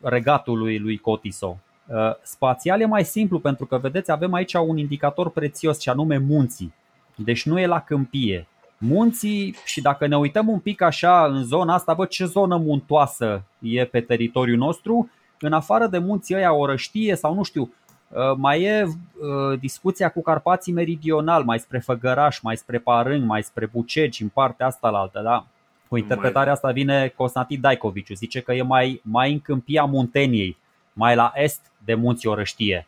regatul 0.00 0.58
lui, 0.58 0.78
lui 0.78 0.98
Cotiso. 0.98 1.58
Uh, 1.86 1.96
spațial 2.22 2.80
e 2.80 2.86
mai 2.86 3.04
simplu 3.04 3.38
pentru 3.38 3.66
că, 3.66 3.78
vedeți, 3.78 4.10
avem 4.10 4.32
aici 4.32 4.54
un 4.54 4.78
indicator 4.78 5.30
prețios, 5.30 5.80
și 5.80 5.88
anume 5.88 6.18
munții. 6.18 6.74
Deci 7.14 7.46
nu 7.46 7.60
e 7.60 7.66
la 7.66 7.80
câmpie 7.80 8.46
munții 8.78 9.54
și 9.64 9.80
dacă 9.80 10.06
ne 10.06 10.16
uităm 10.16 10.48
un 10.48 10.58
pic 10.58 10.82
așa 10.82 11.26
în 11.26 11.44
zona 11.44 11.74
asta, 11.74 11.92
văd 11.92 12.08
ce 12.08 12.24
zonă 12.24 12.56
muntoasă 12.56 13.42
e 13.58 13.84
pe 13.84 14.00
teritoriul 14.00 14.56
nostru, 14.56 15.10
în 15.40 15.52
afară 15.52 15.86
de 15.86 15.98
munții 15.98 16.34
ăia 16.34 16.52
orăștie 16.52 17.14
sau 17.14 17.34
nu 17.34 17.42
știu, 17.42 17.62
uh, 17.62 17.87
mai 18.36 18.62
e 18.62 18.84
uh, 18.84 19.58
discuția 19.58 20.08
cu 20.08 20.22
Carpații 20.22 20.72
Meridional, 20.72 21.44
mai 21.44 21.58
spre 21.58 21.78
Făgăraș, 21.78 22.40
mai 22.40 22.56
spre 22.56 22.78
Parâng, 22.78 23.24
mai 23.24 23.42
spre 23.42 23.66
Bucegi, 23.66 24.22
în 24.22 24.28
partea 24.28 24.66
asta 24.66 24.90
la 24.90 24.98
altă, 24.98 25.20
da? 25.20 25.46
Cu 25.88 25.96
interpretarea 25.96 26.52
asta 26.52 26.70
vine 26.70 27.12
Constantin 27.16 27.60
Daicoviciu, 27.60 28.14
zice 28.14 28.40
că 28.40 28.52
e 28.52 28.62
mai, 28.62 29.00
mai 29.04 29.32
în 29.32 29.40
câmpia 29.40 29.84
Munteniei, 29.84 30.56
mai 30.92 31.14
la 31.14 31.32
est 31.34 31.60
de 31.84 31.94
munții 31.94 32.28
Orăștie. 32.28 32.86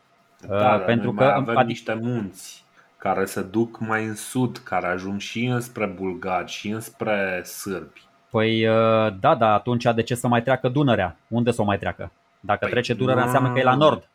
Da, 0.48 0.74
uh, 0.74 0.84
pentru 0.84 1.12
că 1.12 1.24
avem 1.24 1.56
adic- 1.56 1.66
niște 1.66 1.98
munți 2.02 2.64
care 2.96 3.24
se 3.24 3.42
duc 3.42 3.78
mai 3.78 4.04
în 4.04 4.14
sud, 4.14 4.56
care 4.56 4.86
ajung 4.86 5.20
și 5.20 5.44
înspre 5.44 5.86
bulgari 5.86 6.50
și 6.50 6.68
înspre 6.68 7.42
sârbi. 7.44 8.00
Păi 8.30 8.66
uh, 8.66 9.14
da, 9.20 9.34
da, 9.34 9.54
atunci 9.54 9.84
de 9.94 10.02
ce 10.02 10.14
să 10.14 10.28
mai 10.28 10.42
treacă 10.42 10.68
Dunărea? 10.68 11.16
Unde 11.28 11.50
să 11.50 11.62
o 11.62 11.64
mai 11.64 11.78
treacă? 11.78 12.12
Dacă 12.40 12.58
păi, 12.60 12.70
trece 12.70 12.94
Dunărea 12.94 13.24
înseamnă 13.24 13.52
că 13.52 13.58
e 13.58 13.62
la 13.62 13.74
nord. 13.74 14.08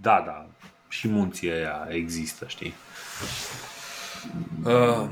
Da, 0.00 0.22
da, 0.26 0.46
și 0.88 1.08
munții 1.08 1.50
ăia 1.50 1.86
există, 1.88 2.44
știi? 2.48 2.74
Uh, 4.64 5.06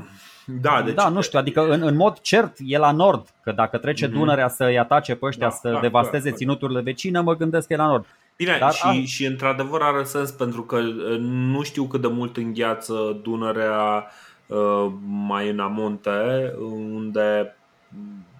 da, 0.45 0.81
deci... 0.81 0.93
da, 0.93 1.09
nu 1.09 1.21
știu, 1.21 1.39
adică 1.39 1.61
în, 1.71 1.81
în 1.81 1.95
mod 1.95 2.19
cert 2.19 2.55
e 2.59 2.77
la 2.77 2.91
nord, 2.91 3.27
că 3.43 3.51
dacă 3.51 3.77
trece 3.77 4.07
mm-hmm. 4.07 4.11
Dunărea 4.11 4.47
să-i 4.47 4.79
atace 4.79 5.15
pe 5.15 5.25
ăștia, 5.25 5.47
da, 5.47 5.53
să 5.53 5.69
da, 5.69 5.79
devasteze 5.79 6.29
da, 6.29 6.35
ținuturile 6.35 6.81
vecine, 6.81 7.19
mă 7.19 7.35
gândesc 7.35 7.67
că 7.67 7.73
e 7.73 7.75
la 7.75 7.87
nord. 7.87 8.05
Bine, 8.35 8.57
Dar 8.59 8.73
și, 8.73 8.87
a... 8.87 9.03
și 9.05 9.25
într-adevăr 9.25 9.81
are 9.81 10.03
sens 10.03 10.31
pentru 10.31 10.63
că 10.63 10.75
uh, 10.77 11.17
nu 11.19 11.63
știu 11.63 11.83
cât 11.85 12.01
de 12.01 12.07
mult 12.07 12.37
îngheață 12.37 13.19
Dunărea 13.23 14.05
uh, 14.47 14.91
mai 15.07 15.49
în 15.49 15.59
amonte, 15.59 16.53
unde 16.93 17.55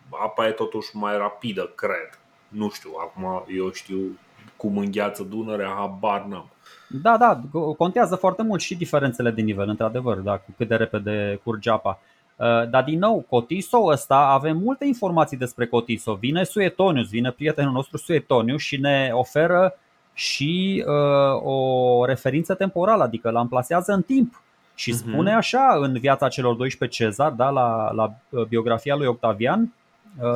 apa 0.09 0.47
e 0.47 0.51
totuși 0.51 0.89
mai 0.93 1.17
rapidă, 1.17 1.71
cred. 1.75 2.19
Nu 2.47 2.69
știu, 2.69 2.89
acum 2.99 3.45
eu 3.57 3.71
știu 3.71 3.97
cum 4.57 4.77
îngheață 4.77 5.23
Dunărea, 5.23 5.75
habar 5.77 6.25
n-am. 6.29 6.49
Da, 6.87 7.17
da, 7.17 7.41
contează 7.77 8.15
foarte 8.15 8.43
mult 8.43 8.61
și 8.61 8.75
diferențele 8.75 9.31
de 9.31 9.41
nivel, 9.41 9.69
într-adevăr, 9.69 10.17
da, 10.17 10.37
cu 10.37 10.53
cât 10.57 10.67
de 10.67 10.75
repede 10.75 11.39
curge 11.43 11.69
apa. 11.69 11.99
Uh, 12.35 12.69
dar 12.69 12.83
din 12.83 12.99
nou, 12.99 13.25
Cotiso 13.29 13.83
ăsta, 13.85 14.15
avem 14.15 14.57
multe 14.57 14.85
informații 14.85 15.37
despre 15.37 15.67
Cotiso. 15.67 16.13
Vine 16.13 16.43
Suetonius, 16.43 17.09
vine 17.09 17.31
prietenul 17.31 17.71
nostru 17.71 17.97
Suetonius 17.97 18.61
și 18.61 18.77
ne 18.77 19.09
oferă 19.13 19.73
și 20.13 20.83
uh, 20.87 21.41
o 21.43 22.05
referință 22.05 22.53
temporală, 22.53 23.03
adică 23.03 23.29
l 23.29 23.35
amplasează 23.35 23.91
în 23.91 24.01
timp. 24.01 24.41
Și 24.75 24.91
uh-huh. 24.91 24.95
spune 24.95 25.33
așa 25.33 25.77
în 25.81 25.93
viața 25.99 26.27
celor 26.27 26.55
12 26.55 27.03
cezari, 27.03 27.35
da, 27.35 27.49
la, 27.49 27.91
la 27.91 28.13
uh, 28.29 28.43
biografia 28.43 28.95
lui 28.95 29.07
Octavian, 29.07 29.61
uh, 29.61 29.69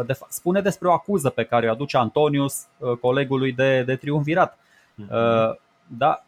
de, 0.06 0.18
spune 0.30 0.62
despre 0.62 0.88
o 0.88 0.92
acuză 0.92 1.30
pe 1.30 1.44
care 1.44 1.68
o 1.68 1.72
aduce 1.72 1.98
Antonius, 1.98 2.66
uh, 2.78 2.98
colegului 2.98 3.52
de, 3.52 3.84
de 3.84 3.96
triumvirat. 3.96 4.58
Uh-huh. 5.02 5.60
da, 5.88 6.24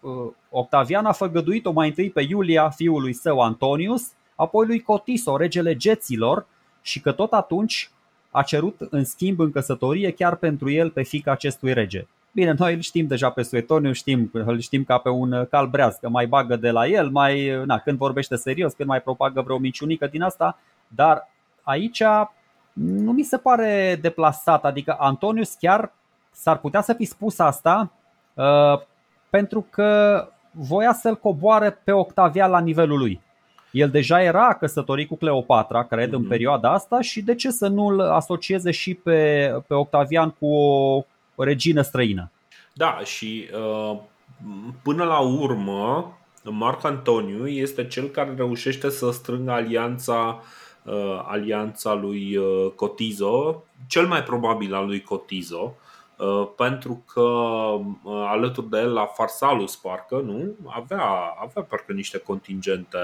Octavian 0.50 1.06
a 1.06 1.12
făgăduit-o 1.12 1.72
mai 1.72 1.88
întâi 1.88 2.10
pe 2.10 2.26
Iulia, 2.30 2.70
fiul 2.70 3.02
lui 3.02 3.14
său 3.14 3.40
Antonius, 3.40 4.12
apoi 4.36 4.66
lui 4.66 4.80
Cotiso, 4.80 5.38
regele 5.38 5.76
geților, 5.76 6.46
și 6.82 7.02
că 7.02 7.12
tot 7.12 7.34
atunci 7.34 7.90
a 8.32 8.42
cerut 8.42 8.76
în 8.90 9.04
schimb 9.06 9.40
în 9.40 9.52
căsătorie 9.52 10.12
chiar 10.12 10.36
pentru 10.36 10.70
el 10.70 10.90
pe 10.90 11.04
fica 11.04 11.32
acestui 11.32 11.74
rege. 11.74 12.08
Bine, 12.32 12.56
noi 12.58 12.74
îl 12.74 12.80
știm 12.80 13.08
deja 13.08 13.30
pe 13.30 13.42
Suetoniu, 13.42 13.92
știm, 13.92 14.30
îl 14.34 14.60
știm 14.60 14.84
ca 14.84 14.98
pe 14.98 15.10
un 15.10 15.48
cal 15.50 15.70
că 16.02 16.10
mai 16.10 16.28
bagă 16.28 16.56
de 16.56 16.72
la 16.72 16.88
el, 16.88 17.10
mai, 17.10 17.64
na, 17.66 17.80
când 17.80 17.98
vorbește 17.98 18.36
serios, 18.36 18.74
când 18.74 18.90
mai 18.90 19.02
propagă 19.02 19.42
vreo 19.42 19.58
minciunică 19.58 20.08
din 20.08 20.22
asta, 20.22 20.60
dar 20.88 21.30
aici 21.62 22.04
nu 22.74 23.12
mi 23.12 23.24
se 23.24 23.38
pare 23.38 24.00
deplasat, 24.02 24.66
adică 24.66 24.96
Antonius 25.00 25.54
chiar 25.54 25.92
s-ar 26.32 26.58
putea 26.58 26.82
să 26.82 26.94
fi 26.94 27.06
spus 27.06 27.40
asta 27.40 27.92
uh, 28.34 28.82
pentru 29.30 29.68
că 29.70 30.28
voia 30.52 30.94
să-l 30.94 31.16
coboare 31.16 31.72
pe 31.84 31.92
Octavian 31.92 32.50
la 32.50 32.60
nivelul 32.60 32.98
lui. 32.98 33.22
El 33.72 33.90
deja 33.90 34.22
era 34.22 34.54
căsătorit 34.54 35.08
cu 35.08 35.16
Cleopatra, 35.16 35.84
cred, 35.84 36.10
mm-hmm. 36.10 36.12
în 36.12 36.20
mhm. 36.20 36.30
perioada 36.30 36.72
asta 36.72 37.02
și 37.02 37.22
de 37.22 37.36
ce 37.36 37.50
să 37.50 37.68
nu-l 37.68 38.00
asocieze 38.00 38.72
și 38.72 38.94
pe, 38.94 39.52
pe 39.68 39.74
Octavian 39.74 40.30
cu 40.30 40.48
o 41.36 41.44
regină 41.44 41.82
străină? 41.82 42.32
Da, 42.74 43.00
și 43.04 43.50
uh, 43.54 43.98
până 44.84 45.04
la 45.04 45.20
urmă, 45.20 46.18
Marc 46.44 46.86
Antoniu 46.86 47.48
este 47.48 47.88
cel 47.88 48.08
care 48.08 48.34
reușește 48.36 48.90
să 48.90 49.12
strângă 49.12 49.52
alianța 49.52 50.40
uh, 50.40 50.63
alianța 51.26 51.94
lui 51.94 52.36
uh, 52.36 52.72
Cotizo, 52.76 53.64
cel 53.88 54.08
mai 54.08 54.24
probabil 54.24 54.74
al 54.74 54.86
lui 54.86 55.02
Cotizo, 55.02 55.76
uh, 56.18 56.48
pentru 56.56 57.04
că 57.14 57.22
uh, 57.22 58.26
alături 58.28 58.70
de 58.70 58.78
el 58.78 58.94
la 58.94 59.06
Farsalus 59.06 59.76
parcă, 59.76 60.16
nu? 60.16 60.56
Avea, 60.66 61.04
avea 61.42 61.64
parcă 61.64 61.94
niște 61.94 62.18
contingente 62.18 62.98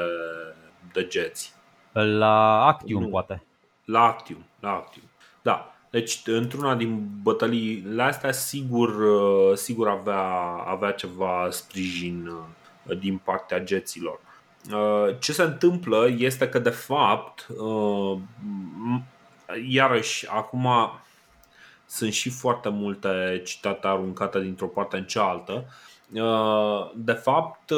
de 0.93 1.07
geți. 1.07 1.53
La 1.91 2.65
Actium, 2.65 3.01
nu. 3.01 3.07
poate. 3.07 3.43
La 3.85 4.03
Actium, 4.03 4.45
la 4.59 4.69
Actium. 4.69 5.05
Da. 5.41 5.73
Deci, 5.89 6.21
într-una 6.25 6.75
din 6.75 7.09
bătăliile 7.23 8.03
astea, 8.03 8.31
sigur, 8.31 8.89
uh, 8.89 9.57
sigur 9.57 9.87
avea, 9.87 10.21
avea 10.65 10.91
ceva 10.91 11.47
sprijin 11.49 12.27
uh, 12.27 12.97
din 12.97 13.17
partea 13.17 13.59
geților. 13.63 14.19
Uh, 14.73 15.15
ce 15.19 15.31
se 15.31 15.43
întâmplă 15.43 16.07
este 16.17 16.49
că, 16.49 16.59
de 16.59 16.69
fapt, 16.69 17.47
iarăși, 19.67 20.27
acum 20.27 20.67
sunt 21.85 22.13
și 22.13 22.29
foarte 22.29 22.69
multe 22.69 23.41
citate 23.45 23.87
aruncate 23.87 24.41
dintr-o 24.41 24.67
parte 24.67 24.97
în 24.97 25.03
cealaltă. 25.03 25.65
De 26.95 27.11
fapt, 27.11 27.71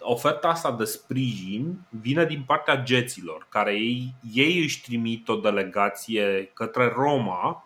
oferta 0.00 0.48
asta 0.48 0.72
de 0.72 0.84
sprijin 0.84 1.78
vine 1.88 2.24
din 2.24 2.42
partea 2.46 2.82
geților, 2.82 3.46
care 3.48 3.72
ei, 3.72 4.14
ei 4.32 4.62
își 4.62 4.82
trimit 4.82 5.28
o 5.28 5.36
delegație 5.36 6.50
către 6.54 6.92
Roma. 6.96 7.64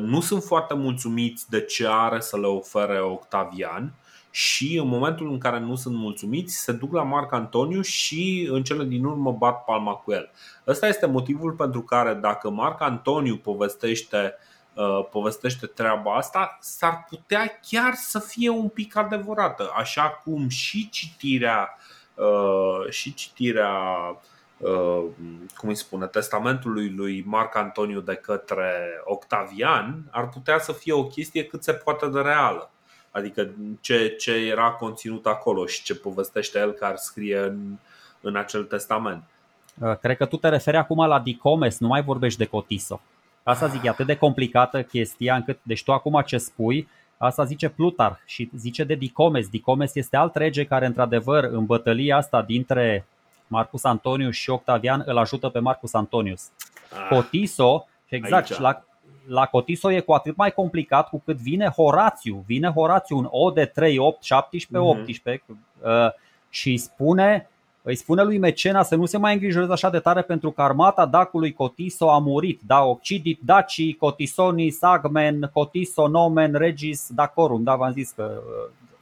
Nu 0.00 0.20
sunt 0.20 0.42
foarte 0.42 0.74
mulțumiți 0.74 1.50
de 1.50 1.60
ce 1.60 1.86
are 1.88 2.20
să 2.20 2.38
le 2.38 2.46
ofere 2.46 3.00
Octavian 3.00 3.92
și 4.38 4.78
în 4.78 4.88
momentul 4.88 5.30
în 5.30 5.38
care 5.38 5.58
nu 5.58 5.74
sunt 5.74 5.96
mulțumiți 5.96 6.56
se 6.56 6.72
duc 6.72 6.92
la 6.92 7.02
Marc 7.02 7.32
Antoniu 7.32 7.80
și 7.80 8.48
în 8.50 8.62
cele 8.62 8.84
din 8.84 9.04
urmă 9.04 9.32
bat 9.32 9.64
palma 9.64 9.92
cu 9.92 10.12
el. 10.12 10.30
Ăsta 10.66 10.86
este 10.86 11.06
motivul 11.06 11.52
pentru 11.52 11.82
care 11.82 12.14
dacă 12.14 12.50
Marc 12.50 12.80
Antoniu 12.80 13.36
povestește 13.36 14.34
uh, 14.74 15.06
povestește 15.10 15.66
treaba 15.66 16.14
asta, 16.14 16.58
s-ar 16.60 17.06
putea 17.08 17.60
chiar 17.68 17.94
să 17.94 18.18
fie 18.18 18.48
un 18.48 18.68
pic 18.68 18.96
adevărată, 18.96 19.72
așa 19.76 20.08
cum 20.24 20.48
și 20.48 20.88
citirea 20.90 21.78
uh, 22.14 22.90
și 22.90 23.14
citirea 23.14 23.72
uh, 24.56 25.04
cum 25.56 25.68
îi 25.68 25.76
spune, 25.76 26.06
testamentului 26.06 26.94
lui 26.96 27.24
Marc 27.26 27.56
Antoniu 27.56 28.00
de 28.00 28.14
către 28.14 29.02
Octavian 29.04 30.02
ar 30.10 30.28
putea 30.28 30.58
să 30.58 30.72
fie 30.72 30.92
o 30.92 31.04
chestie 31.04 31.44
cât 31.44 31.62
se 31.62 31.72
poate 31.72 32.06
de 32.06 32.20
reală. 32.20 32.70
Adică 33.18 33.50
ce, 33.80 34.14
ce 34.18 34.32
era 34.32 34.70
conținut 34.70 35.26
acolo 35.26 35.66
și 35.66 35.82
ce 35.82 35.94
povestește 35.94 36.58
el 36.58 36.72
care 36.72 36.96
scrie 36.96 37.38
în, 37.38 37.58
în 38.20 38.36
acel 38.36 38.64
testament. 38.64 39.22
Uh, 39.80 39.96
cred 39.96 40.16
că 40.16 40.26
tu 40.26 40.36
te 40.36 40.48
referi 40.48 40.76
acum 40.76 41.06
la 41.06 41.20
Dicomes, 41.20 41.78
nu 41.78 41.86
mai 41.86 42.02
vorbești 42.02 42.38
de 42.38 42.44
Cotiso. 42.44 43.00
Asta 43.42 43.66
zic, 43.66 43.82
e 43.82 43.88
atât 43.88 44.06
de 44.06 44.16
complicată 44.16 44.82
chestia 44.82 45.34
încât, 45.34 45.58
deci 45.62 45.84
tu 45.84 45.92
acum 45.92 46.22
ce 46.26 46.38
spui, 46.38 46.88
asta 47.16 47.44
zice 47.44 47.68
Plutar 47.68 48.20
și 48.24 48.50
zice 48.56 48.84
de 48.84 48.94
Dicomes. 48.94 49.48
Dicomes 49.48 49.94
este 49.94 50.16
alt 50.16 50.36
rege 50.36 50.64
care, 50.64 50.86
într-adevăr, 50.86 51.44
în 51.44 51.66
bătălia 51.66 52.16
asta 52.16 52.42
dintre 52.42 53.06
Marcus 53.46 53.84
Antonius 53.84 54.34
și 54.34 54.50
Octavian, 54.50 55.02
îl 55.06 55.18
ajută 55.18 55.48
pe 55.48 55.58
Marcus 55.58 55.94
Antonius. 55.94 56.48
Ah, 56.90 57.06
Cotiso, 57.08 57.86
exact, 58.08 58.50
aici. 58.50 58.60
la, 58.60 58.84
la 59.28 59.46
Cotiso 59.46 59.92
e 59.92 60.00
cu 60.00 60.12
atât 60.12 60.36
mai 60.36 60.50
complicat 60.50 61.08
cu 61.08 61.22
cât 61.24 61.36
vine 61.36 61.66
Horațiu, 61.68 62.44
vine 62.46 62.68
Horațiu 62.68 63.16
un 63.16 63.28
O 63.30 63.50
de 63.50 63.64
3, 63.64 63.98
8, 63.98 64.22
17, 64.22 64.88
18 64.88 65.44
mm-hmm. 65.44 65.84
uh, 65.84 66.12
și 66.48 66.76
spune, 66.76 67.48
îi 67.82 67.94
spune 67.94 68.22
lui 68.22 68.38
Mecena 68.38 68.82
să 68.82 68.96
nu 68.96 69.06
se 69.06 69.18
mai 69.18 69.32
îngrijoreze 69.32 69.72
așa 69.72 69.90
de 69.90 69.98
tare 69.98 70.22
pentru 70.22 70.50
că 70.50 70.62
armata 70.62 71.06
dacului 71.06 71.52
Cotiso 71.52 72.10
a 72.10 72.18
murit. 72.18 72.60
Da, 72.66 72.82
Occidit, 72.84 73.40
Daci, 73.44 73.96
Cotisoni, 73.96 74.70
Sagmen, 74.70 75.50
Cotiso, 75.52 76.08
Nomen, 76.08 76.54
Regis, 76.54 77.08
Dacorum. 77.14 77.62
Da, 77.62 77.76
v-am 77.76 77.92
zis 77.92 78.10
că. 78.10 78.42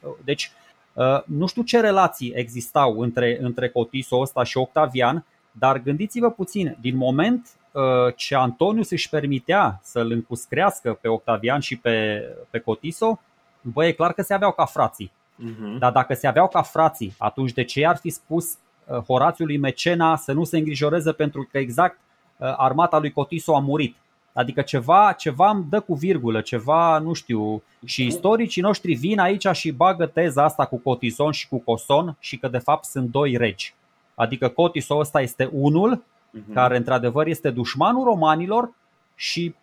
Uh, 0.01 0.11
deci, 0.23 0.51
uh, 0.93 1.23
nu 1.25 1.47
știu 1.47 1.61
ce 1.61 1.79
relații 1.79 2.31
existau 2.35 2.99
între, 2.99 3.37
între 3.41 3.69
Cotiso 3.69 4.17
ăsta 4.19 4.43
și 4.43 4.57
Octavian, 4.57 5.25
dar 5.51 5.81
gândiți-vă 5.81 6.31
puțin, 6.31 6.77
din 6.81 6.97
moment 6.97 7.57
Uh, 7.66 7.66
ce 8.15 8.35
Antonius 8.35 8.89
își 8.89 9.09
permitea 9.09 9.79
să-l 9.83 10.11
încuscrească 10.11 10.97
pe 11.01 11.07
Octavian 11.07 11.59
și 11.59 11.77
pe, 11.77 12.25
pe 12.49 12.59
Cotiso, 12.59 13.19
bă, 13.61 13.85
e 13.85 13.91
clar 13.91 14.13
că 14.13 14.21
se 14.21 14.33
aveau 14.33 14.51
ca 14.51 14.65
frații. 14.65 15.11
Uh-huh. 15.43 15.77
Dar 15.79 15.91
dacă 15.91 16.13
se 16.13 16.27
aveau 16.27 16.47
ca 16.47 16.61
frații, 16.61 17.15
atunci 17.17 17.51
de 17.51 17.63
ce 17.63 17.85
ar 17.85 17.97
fi 17.97 18.09
spus 18.09 18.57
uh, 18.85 18.97
Horațiului 18.97 19.57
Mecena 19.57 20.15
să 20.15 20.31
nu 20.31 20.43
se 20.43 20.57
îngrijoreze 20.57 21.11
pentru 21.11 21.47
că 21.51 21.57
exact 21.57 21.99
uh, 22.37 22.53
armata 22.57 22.99
lui 22.99 23.11
Cotiso 23.11 23.55
a 23.55 23.59
murit? 23.59 23.95
Adică 24.33 24.61
ceva, 24.61 25.13
ceva 25.17 25.49
îmi 25.49 25.65
dă 25.69 25.79
cu 25.79 25.93
virgulă, 25.93 26.41
ceva, 26.41 26.97
nu 26.97 27.13
știu. 27.13 27.63
Și 27.85 28.05
istoricii 28.05 28.61
noștri 28.61 28.93
vin 28.93 29.19
aici 29.19 29.47
și 29.51 29.71
bagă 29.71 30.05
teza 30.05 30.43
asta 30.43 30.65
cu 30.65 30.77
Cotison 30.77 31.31
și 31.31 31.47
cu 31.47 31.57
Coson 31.57 32.15
și 32.19 32.37
că 32.37 32.47
de 32.47 32.57
fapt 32.57 32.85
sunt 32.85 33.09
doi 33.09 33.37
regi. 33.37 33.73
Adică 34.15 34.47
Cotiso 34.47 34.97
ăsta 34.97 35.21
este 35.21 35.49
unul 35.51 36.03
uh-huh. 36.37 36.53
care 36.53 36.77
într-adevăr 36.77 37.27
este 37.27 37.49
dușmanul 37.49 38.03
romanilor 38.03 38.73
și 39.15 39.55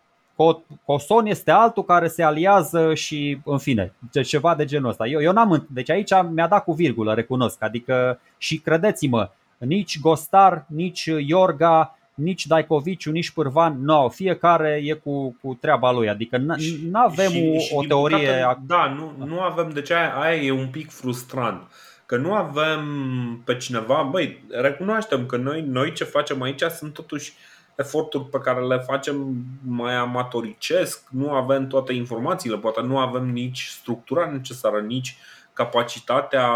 Coson 0.85 1.25
este 1.25 1.51
altul 1.51 1.83
care 1.83 2.07
se 2.07 2.23
aliază 2.23 2.93
și 2.93 3.39
în 3.45 3.57
fine, 3.57 3.93
ceva 4.23 4.55
de 4.55 4.65
genul 4.65 4.89
ăsta. 4.89 5.07
Eu, 5.07 5.21
eu 5.21 5.31
n-am, 5.31 5.67
deci 5.69 5.89
aici 5.89 6.11
mi-a 6.31 6.47
dat 6.47 6.63
cu 6.63 6.73
virgulă, 6.73 7.13
recunosc. 7.13 7.63
Adică 7.63 8.19
și 8.37 8.57
credeți-mă, 8.57 9.29
nici 9.57 9.99
Gostar, 9.99 10.65
nici 10.67 11.09
Iorga, 11.25 11.97
nici 12.13 12.45
Daikoviciu, 12.45 13.11
nici 13.11 13.31
Pârvan, 13.31 13.77
nu, 13.79 13.93
no, 13.93 14.09
fiecare 14.09 14.81
e 14.83 14.93
cu, 14.93 15.37
cu 15.41 15.57
treaba 15.61 15.91
lui. 15.91 16.09
Adică 16.09 16.37
nu 16.37 16.99
avem 16.99 17.31
și, 17.31 17.51
o, 17.55 17.59
și, 17.59 17.73
o 17.75 17.83
teorie. 17.83 18.27
Păcate, 18.27 18.61
da, 18.65 18.95
nu, 18.97 19.25
nu 19.25 19.39
avem, 19.39 19.69
deci 19.69 19.91
aia, 19.91 20.15
aia 20.15 20.41
e 20.41 20.51
un 20.51 20.67
pic 20.67 20.91
frustrant 20.91 21.61
că 22.05 22.17
nu 22.17 22.33
avem 22.33 22.81
pe 23.45 23.57
cineva, 23.57 24.03
băi, 24.03 24.43
recunoaștem 24.49 25.25
că 25.25 25.37
noi, 25.37 25.61
noi 25.61 25.93
ce 25.93 26.03
facem 26.03 26.41
aici 26.41 26.61
sunt 26.61 26.93
totuși 26.93 27.33
eforturi 27.75 28.23
pe 28.23 28.37
care 28.37 28.65
le 28.65 28.77
facem 28.77 29.35
mai 29.67 29.93
amatoricesc, 29.93 31.03
nu 31.09 31.31
avem 31.31 31.67
toate 31.67 31.93
informațiile, 31.93 32.57
poate 32.57 32.81
nu 32.81 32.99
avem 32.99 33.25
nici 33.29 33.65
structura 33.65 34.31
necesară, 34.31 34.79
nici 34.79 35.17
capacitatea, 35.53 36.47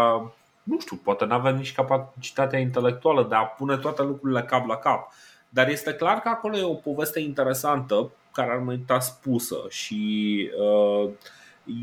nu 0.62 0.80
știu, 0.80 0.96
poate 0.96 1.24
nu 1.24 1.34
avem 1.34 1.56
nici 1.56 1.72
capacitatea 1.72 2.58
intelectuală 2.58 3.26
de 3.28 3.34
a 3.34 3.42
pune 3.42 3.76
toate 3.76 4.02
lucrurile 4.02 4.42
cap 4.42 4.66
la 4.66 4.76
cap. 4.76 5.12
Dar 5.48 5.68
este 5.68 5.94
clar 5.94 6.18
că 6.18 6.28
acolo 6.28 6.56
e 6.56 6.62
o 6.62 6.74
poveste 6.74 7.20
interesantă 7.20 8.10
care 8.32 8.50
ar 8.50 8.58
merita 8.58 8.98
spusă 8.98 9.56
și 9.68 10.50
uh, 10.58 11.10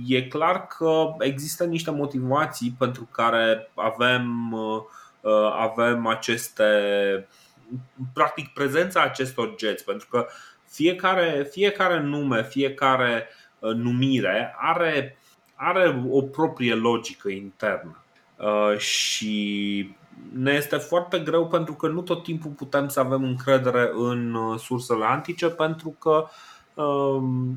e 0.08 0.22
clar 0.22 0.68
că 0.68 1.16
există 1.20 1.63
niște 1.66 1.92
motivații 1.92 2.76
pentru 2.78 3.08
care 3.12 3.72
avem, 3.74 4.52
uh, 4.52 5.52
avem 5.60 6.08
aceste. 6.08 6.63
practic 8.13 8.54
prezența 8.54 9.02
acestor 9.02 9.56
geți, 9.56 9.84
pentru 9.84 10.08
că 10.08 10.28
fiecare, 10.68 11.48
fiecare 11.52 12.02
nume, 12.02 12.44
fiecare 12.44 13.28
uh, 13.60 13.74
numire 13.74 14.56
are, 14.58 15.18
are 15.56 16.04
o 16.10 16.22
proprie 16.22 16.74
logică 16.74 17.30
internă. 17.30 18.02
Uh, 18.36 18.78
și 18.78 19.96
ne 20.34 20.52
este 20.52 20.78
foarte 20.78 21.20
greu 21.20 21.48
pentru 21.48 21.74
că 21.74 21.88
nu 21.88 22.02
tot 22.02 22.24
timpul 22.24 22.52
putem 22.52 22.88
să 22.88 23.00
avem 23.00 23.24
încredere 23.24 23.92
în 23.94 24.38
sursele 24.58 25.06
antice 25.06 25.48
pentru 25.48 25.90
că 25.90 26.10
um, 26.10 26.30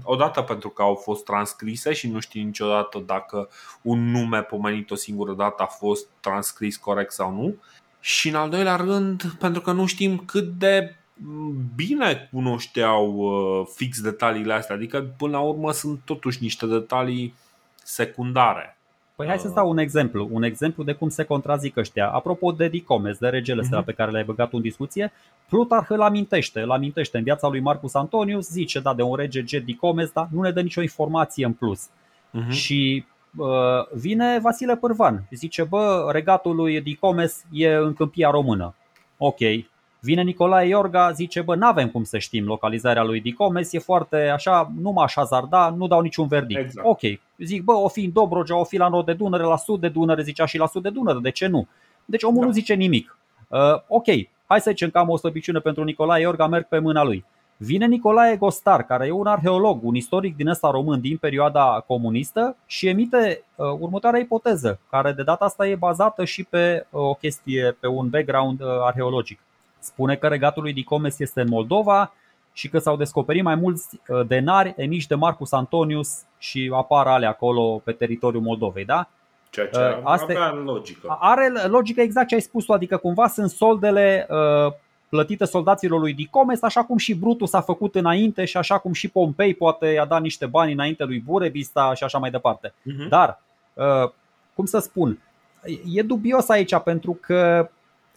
odată 0.03 0.41
pentru 0.41 0.69
că 0.69 0.83
au 0.83 0.95
fost 0.95 1.25
transcrise 1.25 1.93
și 1.93 2.09
nu 2.09 2.21
știi 2.21 2.43
niciodată 2.43 2.99
dacă 3.07 3.49
un 3.83 4.11
nume 4.11 4.43
pomenit 4.43 4.91
o 4.91 4.95
singură 4.95 5.33
dată 5.33 5.63
a 5.63 5.67
fost 5.67 6.07
transcris 6.21 6.77
corect 6.77 7.13
sau 7.13 7.33
nu. 7.33 7.55
Și 8.01 8.29
în 8.29 8.35
al 8.35 8.51
doilea 8.51 8.77
rând, 8.77 9.23
pentru 9.39 9.61
că 9.61 9.73
nu 9.73 9.87
știm 9.87 10.19
cât 10.19 10.45
de 10.45 10.95
bine 11.75 12.29
cunoșteau 12.33 13.15
uh, 13.15 13.67
fix 13.75 14.01
detaliile 14.01 14.53
astea. 14.53 14.75
Adică, 14.75 15.15
până 15.17 15.33
la 15.33 15.41
urmă, 15.41 15.73
sunt 15.73 16.01
totuși 16.05 16.43
niște 16.43 16.67
detalii 16.67 17.35
secundare. 17.83 18.80
Păi 19.21 19.29
hai 19.29 19.39
să-ți 19.39 19.55
dau 19.55 19.69
un 19.69 19.79
exemplu, 19.79 20.29
un 20.31 20.43
exemplu 20.43 20.83
de 20.83 20.93
cum 20.93 21.09
se 21.09 21.25
contrazic 21.25 21.77
ăștia. 21.77 22.09
Apropo 22.09 22.53
de 22.53 22.69
Dicomes, 22.69 23.19
de 23.19 23.29
regele 23.29 23.63
uh-huh. 23.63 23.85
pe 23.85 23.93
care 23.93 24.11
le-ai 24.11 24.25
băgat 24.25 24.53
în 24.53 24.61
discuție, 24.61 25.13
Plutarh 25.49 25.87
îl 25.89 26.03
amintește, 26.03 26.61
îl 26.61 26.71
amintește 26.71 27.19
în 27.19 27.23
viața 27.23 27.49
lui 27.49 27.61
Marcus 27.61 27.95
Antonius, 27.95 28.49
zice 28.49 28.81
da 28.81 28.95
de 28.95 29.03
un 29.03 29.15
rege 29.15 29.43
G 29.43 29.65
Dicomes, 29.65 30.11
dar 30.11 30.29
nu 30.33 30.41
ne 30.41 30.51
dă 30.51 30.61
nicio 30.61 30.83
informație 30.83 31.45
în 31.45 31.53
plus. 31.53 31.87
Uh-huh. 31.87 32.51
Și 32.51 33.05
uh, 33.37 33.47
vine 33.93 34.39
Vasile 34.43 34.77
Pârvan, 34.77 35.23
zice 35.31 35.65
bă, 35.65 36.09
regatul 36.13 36.55
lui 36.55 36.81
Dicomes 36.81 37.45
e 37.53 37.75
în 37.75 37.95
câmpia 37.95 38.31
română. 38.31 38.75
Ok, 39.17 39.39
Vine 40.03 40.23
Nicolae 40.23 40.69
Iorga, 40.69 41.11
zice, 41.11 41.41
bă, 41.41 41.55
n-avem 41.55 41.89
cum 41.89 42.05
să 42.05 42.19
știm 42.19 42.45
localizarea 42.45 43.03
lui 43.03 43.21
Dicomes, 43.21 43.73
e 43.73 43.79
foarte 43.79 44.17
așa, 44.17 44.73
nu 44.81 44.91
m-aș 44.91 45.13
hazarda, 45.15 45.75
nu 45.77 45.87
dau 45.87 46.01
niciun 46.01 46.27
verdict. 46.27 46.61
Exact. 46.61 46.87
Ok, 46.87 47.01
zic, 47.45 47.63
bă, 47.63 47.73
o 47.73 47.89
fi 47.89 48.05
în 48.05 48.13
Dobrogea, 48.13 48.57
o 48.57 48.65
fi 48.65 48.77
la 48.77 48.89
nord 48.89 49.07
de 49.07 49.13
Dunăre, 49.13 49.43
la 49.43 49.57
sud 49.57 49.81
de 49.81 49.89
Dunăre, 49.89 50.23
zicea 50.23 50.47
și 50.47 50.59
la 50.59 50.67
sud 50.67 50.83
de 50.83 50.91
Dunăre, 50.91 51.19
de 51.23 51.31
ce 51.31 51.47
nu? 51.47 51.67
Deci 52.05 52.23
omul 52.23 52.41
da. 52.41 52.47
nu 52.47 52.53
zice 52.53 52.75
nimic. 52.75 53.19
Uh, 53.49 53.59
ok, 53.87 54.07
hai 54.47 54.61
să 54.61 54.71
zicem 54.71 54.91
că 54.91 54.99
am 54.99 55.09
o 55.09 55.17
slăbiciune 55.17 55.59
pentru 55.59 55.85
Nicolae 55.85 56.23
Iorga, 56.23 56.47
merg 56.47 56.69
pe 56.69 56.79
mâna 56.79 57.05
lui. 57.05 57.25
Vine 57.63 57.87
Nicolae 57.87 58.37
Gostar, 58.37 58.83
care 58.83 59.07
e 59.07 59.11
un 59.11 59.27
arheolog, 59.27 59.85
un 59.85 59.95
istoric 59.95 60.37
din 60.37 60.49
ăsta 60.49 60.71
român 60.71 61.01
din 61.01 61.17
perioada 61.17 61.85
comunistă 61.87 62.57
și 62.67 62.87
emite 62.87 63.45
uh, 63.55 63.67
următoarea 63.79 64.21
ipoteză, 64.21 64.81
care 64.91 65.13
de 65.13 65.23
data 65.23 65.45
asta 65.45 65.67
e 65.67 65.75
bazată 65.75 66.25
și 66.25 66.45
pe 66.45 66.87
uh, 66.91 67.01
o 67.01 67.15
chestie, 67.15 67.77
pe 67.81 67.87
un 67.87 68.09
background 68.09 68.61
uh, 68.61 68.67
arheologic. 68.83 69.41
Spune 69.79 70.17
că 70.17 70.27
regatul 70.27 70.63
lui 70.63 70.73
Dicomes 70.73 71.19
este 71.19 71.41
în 71.41 71.49
Moldova 71.49 72.13
și 72.53 72.69
că 72.69 72.79
s-au 72.79 72.97
descoperit 72.97 73.43
mai 73.43 73.55
mulți 73.55 74.01
uh, 74.09 74.27
denari 74.27 74.75
emiși 74.77 75.09
de 75.09 75.15
Marcus 75.15 75.53
Antonius 75.53 76.23
și 76.39 76.71
apar 76.75 77.07
ale 77.07 77.27
acolo 77.27 77.81
pe 77.85 77.93
teritoriul 77.93 78.43
Moldovei, 78.43 78.85
da? 78.85 79.09
Ceea 79.51 79.67
ce 79.69 79.79
uh, 79.79 80.01
Asta 80.03 80.25
avea 80.25 80.53
logică. 80.53 81.17
Are 81.21 81.53
logică 81.67 82.01
exact 82.01 82.29
ce 82.29 82.35
ai 82.35 82.41
spus 82.41 82.65
tu, 82.65 82.73
adică 82.73 82.97
cumva 82.97 83.29
sunt 83.29 83.51
soldele 83.51 84.27
uh, 84.31 84.73
plătite 85.09 85.45
soldaților 85.45 86.01
lui 86.01 86.13
Dicomes, 86.13 86.63
așa 86.63 86.85
cum 86.85 86.97
și 86.97 87.15
Brutus 87.15 87.53
a 87.53 87.61
făcut 87.61 87.95
înainte 87.95 88.45
și 88.45 88.57
așa 88.57 88.79
cum 88.79 88.93
și 88.93 89.09
Pompei 89.09 89.55
poate 89.55 89.87
i-a 89.87 90.05
dat 90.05 90.21
niște 90.21 90.47
bani 90.47 90.73
înainte 90.73 91.05
lui 91.05 91.21
Burebista 91.21 91.95
și 91.95 92.05
așa 92.05 92.19
mai 92.19 92.31
departe. 92.31 92.69
Uh-huh. 92.69 93.09
Dar, 93.09 93.41
uh, 93.75 94.11
cum 94.55 94.65
să 94.65 94.79
spun, 94.79 95.19
e 95.95 96.03
dubios 96.03 96.49
aici 96.49 96.79
pentru 96.79 97.19
că 97.21 97.71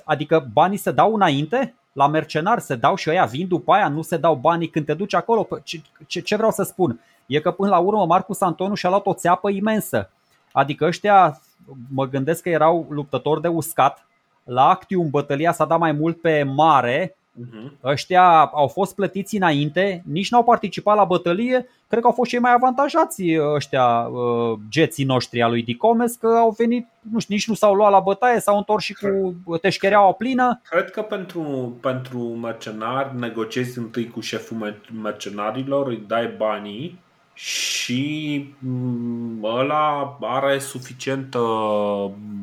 Adică 0.03 0.49
banii 0.53 0.77
se 0.77 0.91
dau 0.91 1.13
înainte, 1.13 1.75
la 1.93 2.07
mercenar 2.07 2.59
se 2.59 2.75
dau 2.75 2.95
și 2.95 3.09
ăia 3.09 3.25
vin 3.25 3.47
după 3.47 3.73
aia, 3.73 3.87
nu 3.87 4.01
se 4.01 4.17
dau 4.17 4.35
banii 4.35 4.69
când 4.69 4.85
te 4.85 4.93
duci 4.93 5.13
acolo. 5.13 5.47
Ce, 5.63 5.81
ce, 6.07 6.19
ce 6.19 6.35
vreau 6.35 6.51
să 6.51 6.63
spun? 6.63 6.99
E 7.25 7.39
că 7.39 7.51
până 7.51 7.69
la 7.69 7.77
urmă 7.77 8.05
Marcus 8.05 8.41
Antonu 8.41 8.73
și-a 8.73 8.89
luat 8.89 9.05
o 9.05 9.13
țeapă 9.13 9.49
imensă. 9.49 10.09
Adică 10.51 10.85
ăștia, 10.85 11.41
mă 11.89 12.05
gândesc 12.05 12.41
că 12.41 12.49
erau 12.49 12.85
luptători 12.89 13.41
de 13.41 13.47
uscat. 13.47 14.05
La 14.43 14.69
Actium 14.69 15.09
bătălia 15.09 15.51
s-a 15.51 15.65
dat 15.65 15.79
mai 15.79 15.91
mult 15.91 16.21
pe 16.21 16.43
mare, 16.43 17.15
Uh-huh. 17.41 17.71
Ăștia 17.83 18.45
au 18.45 18.67
fost 18.67 18.95
plătiți 18.95 19.35
înainte, 19.35 20.03
nici 20.11 20.31
n-au 20.31 20.43
participat 20.43 20.95
la 20.95 21.03
bătălie. 21.03 21.67
Cred 21.87 22.01
că 22.01 22.07
au 22.07 22.13
fost 22.13 22.29
cei 22.29 22.39
mai 22.39 22.53
avantajați 22.53 23.23
ăștia 23.55 23.85
uh, 23.85 24.59
geții 24.69 25.05
noștri 25.05 25.41
a 25.41 25.47
lui 25.47 25.63
Dicomes, 25.63 26.15
că 26.15 26.27
au 26.27 26.55
venit, 26.57 26.87
nu 27.11 27.19
știu, 27.19 27.33
nici 27.33 27.47
nu 27.47 27.53
s-au 27.53 27.73
luat 27.73 27.91
la 27.91 27.99
bătaie, 27.99 28.39
s-au 28.39 28.57
întors 28.57 28.83
și 28.83 28.93
cu 28.93 29.57
teșchereaua 29.61 30.11
plină. 30.11 30.61
Cred 30.69 30.89
că 30.89 31.01
pentru, 31.01 31.73
pentru 31.81 32.19
mercenari 32.19 33.19
negociezi 33.19 33.77
întâi 33.77 34.07
cu 34.07 34.19
șeful 34.19 34.75
mercenarilor, 35.01 35.87
îi 35.87 36.03
dai 36.07 36.33
banii 36.37 37.01
și 37.33 38.45
mm, 38.59 39.43
ăla 39.43 40.17
are 40.21 40.59
suficientă, 40.59 41.39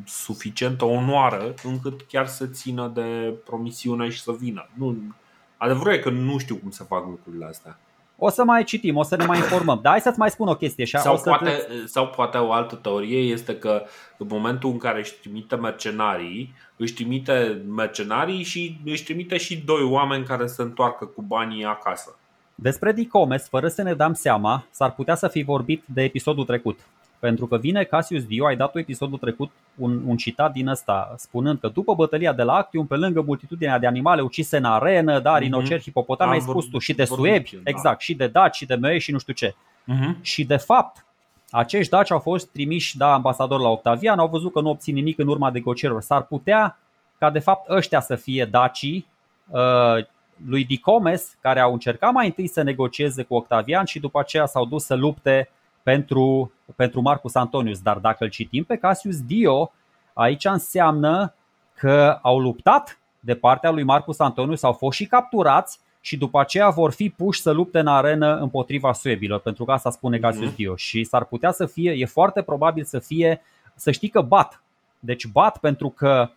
suficientă 0.06 0.84
onoară 0.84 1.54
încât 1.62 2.00
chiar 2.08 2.26
să 2.26 2.46
țină 2.46 2.90
de 2.94 3.34
promisiune 3.44 4.08
și 4.08 4.20
să 4.20 4.32
vină. 4.32 4.68
Nu, 4.74 4.96
adevărul 5.56 5.92
e 5.92 5.98
că 5.98 6.10
nu 6.10 6.38
știu 6.38 6.56
cum 6.56 6.70
să 6.70 6.84
fac 6.84 7.06
lucrurile 7.06 7.44
astea. 7.44 7.78
O 8.22 8.28
să 8.28 8.44
mai 8.44 8.64
citim, 8.64 8.96
o 8.96 9.02
să 9.02 9.16
ne 9.16 9.24
mai 9.24 9.38
informăm. 9.38 9.78
Dar 9.82 9.92
hai 9.92 10.00
să-ți 10.00 10.18
mai 10.18 10.30
spun 10.30 10.48
o 10.48 10.54
chestie. 10.54 10.84
Și 10.84 10.98
sau, 10.98 11.14
o 11.14 11.16
să 11.16 11.28
poate, 11.28 11.50
te... 11.50 11.86
sau 11.86 12.08
poate 12.08 12.38
o 12.38 12.52
altă 12.52 12.74
teorie 12.74 13.18
este 13.18 13.56
că 13.56 13.82
în 14.16 14.26
momentul 14.30 14.70
în 14.70 14.78
care 14.78 14.98
își 14.98 15.14
trimite 15.14 15.54
mercenarii, 15.54 16.54
își 16.76 16.94
trimite 16.94 17.62
mercenarii 17.68 18.42
și 18.42 18.80
își 18.84 19.04
trimite 19.04 19.36
și 19.36 19.56
doi 19.56 19.82
oameni 19.82 20.24
care 20.24 20.46
se 20.46 20.62
întoarcă 20.62 21.04
cu 21.04 21.22
banii 21.22 21.64
acasă. 21.64 22.19
Despre 22.62 22.92
Dicomes, 22.92 23.48
fără 23.48 23.68
să 23.68 23.82
ne 23.82 23.94
dăm 23.94 24.12
seama, 24.12 24.64
s-ar 24.70 24.92
putea 24.92 25.14
să 25.14 25.28
fi 25.28 25.42
vorbit 25.42 25.82
de 25.84 26.02
episodul 26.02 26.44
trecut. 26.44 26.78
Pentru 27.18 27.46
că 27.46 27.56
vine 27.56 27.84
Cassius 27.84 28.24
Dio, 28.24 28.46
ai 28.46 28.56
dat 28.56 28.76
episodul 28.76 29.18
trecut 29.18 29.50
un, 29.76 30.02
un 30.06 30.16
citat 30.16 30.52
din 30.52 30.68
ăsta, 30.68 31.14
spunând 31.16 31.60
că 31.60 31.68
după 31.68 31.94
bătălia 31.94 32.32
de 32.32 32.42
la 32.42 32.54
Actium, 32.54 32.86
pe 32.86 32.96
lângă 32.96 33.20
multitudinea 33.20 33.78
de 33.78 33.86
animale 33.86 34.20
ucise 34.20 34.56
în 34.56 34.64
arenă, 34.64 35.20
da, 35.20 35.38
rinoceri, 35.38 35.80
mm-hmm. 35.80 35.84
hipopotami, 35.84 36.32
ai 36.32 36.40
spus 36.40 36.66
tu, 36.66 36.78
și 36.78 36.94
de 36.94 37.04
suebi, 37.04 37.50
da. 37.50 37.60
exact, 37.64 38.00
și 38.00 38.14
de 38.14 38.26
daci, 38.26 38.56
și 38.56 38.66
de 38.66 38.74
mei 38.74 39.00
și 39.00 39.12
nu 39.12 39.18
știu 39.18 39.32
ce. 39.32 39.54
Mm-hmm. 39.54 40.20
Și 40.20 40.44
de 40.44 40.56
fapt, 40.56 41.04
acești 41.50 41.90
daci 41.90 42.10
au 42.10 42.18
fost 42.18 42.48
trimiși, 42.48 42.96
da, 42.96 43.12
ambasador 43.12 43.60
la 43.60 43.68
Octavian, 43.68 44.18
au 44.18 44.28
văzut 44.28 44.52
că 44.52 44.60
nu 44.60 44.70
obțin 44.70 44.94
nimic 44.94 45.18
în 45.18 45.28
urma 45.28 45.50
negocierilor. 45.50 46.02
S-ar 46.02 46.22
putea 46.22 46.78
ca 47.18 47.30
de 47.30 47.38
fapt 47.38 47.68
ăștia 47.68 48.00
să 48.00 48.14
fie 48.14 48.44
dacii, 48.44 49.06
uh, 49.46 50.06
lui 50.46 50.64
Dicomes, 50.64 51.36
care 51.40 51.60
au 51.60 51.72
încercat 51.72 52.12
mai 52.12 52.26
întâi 52.26 52.46
să 52.46 52.62
negocieze 52.62 53.22
cu 53.22 53.34
Octavian 53.34 53.84
și 53.84 54.00
după 54.00 54.18
aceea 54.18 54.46
s-au 54.46 54.64
dus 54.64 54.84
să 54.84 54.94
lupte 54.94 55.48
pentru, 55.82 56.52
pentru 56.76 57.00
Marcus 57.00 57.34
Antonius. 57.34 57.80
Dar 57.80 57.96
dacă 57.96 58.24
îl 58.24 58.30
citim 58.30 58.64
pe 58.64 58.76
Cassius 58.76 59.20
Dio, 59.20 59.72
aici 60.12 60.44
înseamnă 60.44 61.34
că 61.74 62.18
au 62.22 62.38
luptat 62.38 62.98
de 63.20 63.34
partea 63.34 63.70
lui 63.70 63.82
Marcus 63.82 64.18
Antonius, 64.18 64.62
au 64.62 64.72
fost 64.72 64.96
și 64.96 65.06
capturați 65.06 65.80
și 66.00 66.16
după 66.16 66.40
aceea 66.40 66.68
vor 66.68 66.92
fi 66.92 67.10
puși 67.10 67.40
să 67.40 67.50
lupte 67.50 67.78
în 67.78 67.86
arenă 67.86 68.36
împotriva 68.36 68.92
suebilor, 68.92 69.40
pentru 69.40 69.64
că 69.64 69.72
asta 69.72 69.90
spune 69.90 70.18
Cassius 70.18 70.52
mm-hmm. 70.52 70.56
Dio. 70.56 70.76
Și 70.76 71.04
s-ar 71.04 71.24
putea 71.24 71.50
să 71.52 71.66
fie, 71.66 71.92
e 71.92 72.04
foarte 72.04 72.42
probabil 72.42 72.84
să 72.84 72.98
fie, 72.98 73.40
să 73.74 73.90
știi 73.90 74.08
că 74.08 74.20
bat. 74.20 74.62
Deci 74.98 75.26
bat 75.26 75.58
pentru 75.58 75.88
că 75.88 76.30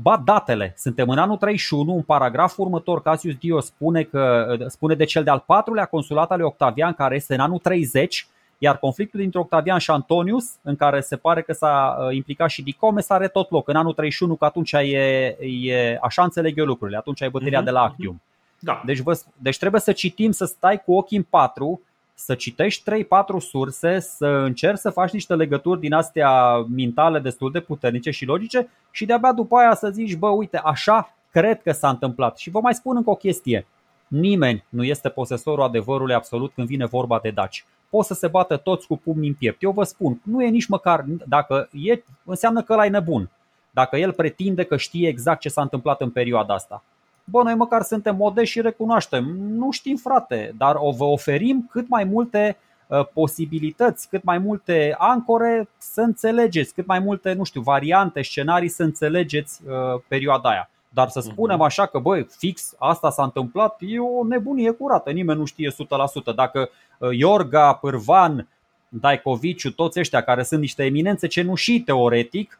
bat 0.00 0.22
datele. 0.22 0.74
Suntem 0.76 1.08
în 1.08 1.18
anul 1.18 1.36
31, 1.36 1.94
un 1.94 2.02
paragraf 2.02 2.58
următor, 2.58 3.02
Cassius 3.02 3.34
Dio 3.34 3.60
spune, 3.60 4.02
că, 4.02 4.56
spune 4.68 4.94
de 4.94 5.04
cel 5.04 5.24
de-al 5.24 5.42
patrulea 5.46 5.84
consulat 5.84 6.30
al 6.30 6.38
lui 6.38 6.46
Octavian, 6.46 6.92
care 6.92 7.14
este 7.14 7.34
în 7.34 7.40
anul 7.40 7.58
30, 7.58 8.26
iar 8.58 8.78
conflictul 8.78 9.20
dintre 9.20 9.38
Octavian 9.38 9.78
și 9.78 9.90
Antonius, 9.90 10.44
în 10.62 10.76
care 10.76 11.00
se 11.00 11.16
pare 11.16 11.42
că 11.42 11.52
s-a 11.52 11.96
uh, 12.00 12.14
implicat 12.14 12.50
și 12.50 12.62
Dicomes, 12.62 13.10
are 13.10 13.28
tot 13.28 13.50
loc 13.50 13.68
în 13.68 13.76
anul 13.76 13.92
31, 13.92 14.34
că 14.34 14.44
atunci 14.44 14.72
e, 14.72 15.36
e 15.40 15.98
așa 16.02 16.22
înțeleg 16.22 16.58
eu 16.58 16.64
lucrurile, 16.64 16.96
atunci 16.96 17.20
e 17.20 17.28
bătălia 17.28 17.60
uh-huh, 17.60 17.64
de 17.64 17.70
la 17.70 17.82
Actium. 17.82 18.22
Da. 18.58 18.82
Deci, 18.84 18.98
vă, 18.98 19.20
deci 19.36 19.58
trebuie 19.58 19.80
să 19.80 19.92
citim, 19.92 20.30
să 20.30 20.44
stai 20.44 20.82
cu 20.84 20.92
ochii 20.94 21.16
în 21.16 21.26
patru, 21.30 21.80
să 22.24 22.34
citești 22.34 22.90
3-4 22.90 23.04
surse, 23.38 23.98
să 23.98 24.26
încerci 24.26 24.78
să 24.78 24.90
faci 24.90 25.10
niște 25.10 25.34
legături 25.34 25.80
din 25.80 25.92
astea 25.92 26.30
mintale 26.68 27.18
destul 27.18 27.50
de 27.50 27.60
puternice 27.60 28.10
și 28.10 28.24
logice 28.24 28.68
și 28.90 29.04
de-abia 29.04 29.32
după 29.32 29.56
aia 29.56 29.74
să 29.74 29.90
zici, 29.90 30.16
bă, 30.16 30.28
uite, 30.28 30.60
așa 30.64 31.14
cred 31.30 31.62
că 31.62 31.72
s-a 31.72 31.88
întâmplat. 31.88 32.38
Și 32.38 32.50
vă 32.50 32.60
mai 32.60 32.74
spun 32.74 32.96
încă 32.96 33.10
o 33.10 33.14
chestie. 33.14 33.66
Nimeni 34.08 34.64
nu 34.68 34.84
este 34.84 35.08
posesorul 35.08 35.64
adevărului 35.64 36.14
absolut 36.14 36.52
când 36.54 36.66
vine 36.66 36.86
vorba 36.86 37.18
de 37.22 37.30
daci. 37.30 37.64
Pot 37.90 38.04
să 38.04 38.14
se 38.14 38.28
bată 38.28 38.56
toți 38.56 38.86
cu 38.86 38.96
pumni 38.96 39.28
în 39.28 39.34
piept. 39.34 39.62
Eu 39.62 39.70
vă 39.70 39.82
spun, 39.82 40.20
nu 40.22 40.42
e 40.42 40.48
nici 40.48 40.68
măcar, 40.68 41.04
dacă 41.26 41.68
e, 41.72 42.02
înseamnă 42.24 42.62
că 42.62 42.72
ăla 42.72 42.84
e 42.84 42.88
nebun. 42.88 43.30
Dacă 43.70 43.96
el 43.96 44.12
pretinde 44.12 44.64
că 44.64 44.76
știe 44.76 45.08
exact 45.08 45.40
ce 45.40 45.48
s-a 45.48 45.62
întâmplat 45.62 46.00
în 46.00 46.10
perioada 46.10 46.54
asta 46.54 46.82
bă, 47.30 47.42
noi 47.42 47.54
măcar 47.54 47.82
suntem 47.82 48.16
modești 48.16 48.52
și 48.52 48.60
recunoaștem. 48.60 49.24
Nu 49.36 49.70
știm, 49.70 49.96
frate, 49.96 50.54
dar 50.56 50.74
o 50.78 50.90
vă 50.90 51.04
oferim 51.04 51.68
cât 51.70 51.88
mai 51.88 52.04
multe 52.04 52.56
uh, 52.86 53.06
posibilități, 53.12 54.08
cât 54.08 54.22
mai 54.22 54.38
multe 54.38 54.94
ancore 54.98 55.68
să 55.78 56.00
înțelegeți, 56.00 56.74
cât 56.74 56.86
mai 56.86 56.98
multe, 56.98 57.32
nu 57.32 57.44
știu, 57.44 57.60
variante, 57.60 58.22
scenarii 58.22 58.68
să 58.68 58.82
înțelegeți 58.82 59.60
uh, 59.66 60.00
perioada 60.08 60.48
aia. 60.48 60.70
Dar 60.88 61.08
să 61.08 61.20
spunem 61.20 61.56
mhm. 61.56 61.64
așa 61.64 61.86
că, 61.86 61.98
băi, 61.98 62.26
fix 62.38 62.74
asta 62.78 63.10
s-a 63.10 63.22
întâmplat, 63.22 63.76
e 63.80 63.98
o 63.98 64.24
nebunie 64.24 64.70
curată, 64.70 65.10
nimeni 65.10 65.38
nu 65.38 65.44
știe 65.44 65.70
100%. 65.70 66.34
Dacă 66.34 66.70
uh, 66.98 67.08
Iorga, 67.12 67.72
Pârvan, 67.72 68.48
Daicoviciu, 68.88 69.70
toți 69.70 69.98
ăștia 69.98 70.22
care 70.22 70.42
sunt 70.42 70.60
niște 70.60 70.84
eminențe 70.84 71.26
cenușii 71.26 71.80
teoretic, 71.80 72.58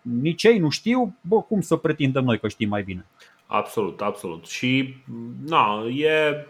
nici 0.00 0.44
ei 0.44 0.58
nu 0.58 0.68
știu, 0.68 1.14
bă, 1.20 1.42
cum 1.42 1.60
să 1.60 1.76
pretindem 1.76 2.24
noi 2.24 2.38
că 2.38 2.48
știm 2.48 2.68
mai 2.68 2.82
bine? 2.82 3.06
Absolut, 3.50 4.00
absolut. 4.00 4.46
Și 4.46 4.96
na, 5.44 5.84
e 5.94 6.46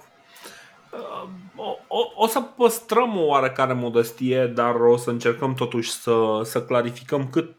o, 1.57 1.77
o, 1.87 1.99
o 2.15 2.27
să 2.27 2.41
păstrăm 2.41 3.17
o 3.17 3.25
oarecare 3.25 3.73
modestie, 3.73 4.47
dar 4.47 4.75
o 4.75 4.97
să 4.97 5.11
încercăm 5.11 5.55
totuși 5.55 5.91
să, 5.91 6.41
să 6.45 6.63
clarificăm 6.63 7.29
cât, 7.29 7.55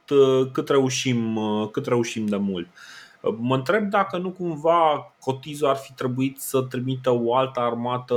cât, 0.51 0.69
reușim, 0.69 1.39
cât 1.71 1.85
reușim 1.85 2.25
de 2.25 2.35
mult. 2.35 2.67
Mă 3.37 3.55
întreb 3.55 3.89
dacă 3.89 4.17
nu 4.17 4.29
cumva 4.29 5.13
Cotizo 5.19 5.67
ar 5.67 5.75
fi 5.75 5.93
trebuit 5.93 6.39
să 6.39 6.61
trimită 6.61 7.11
o 7.11 7.35
altă 7.35 7.59
armată 7.59 8.15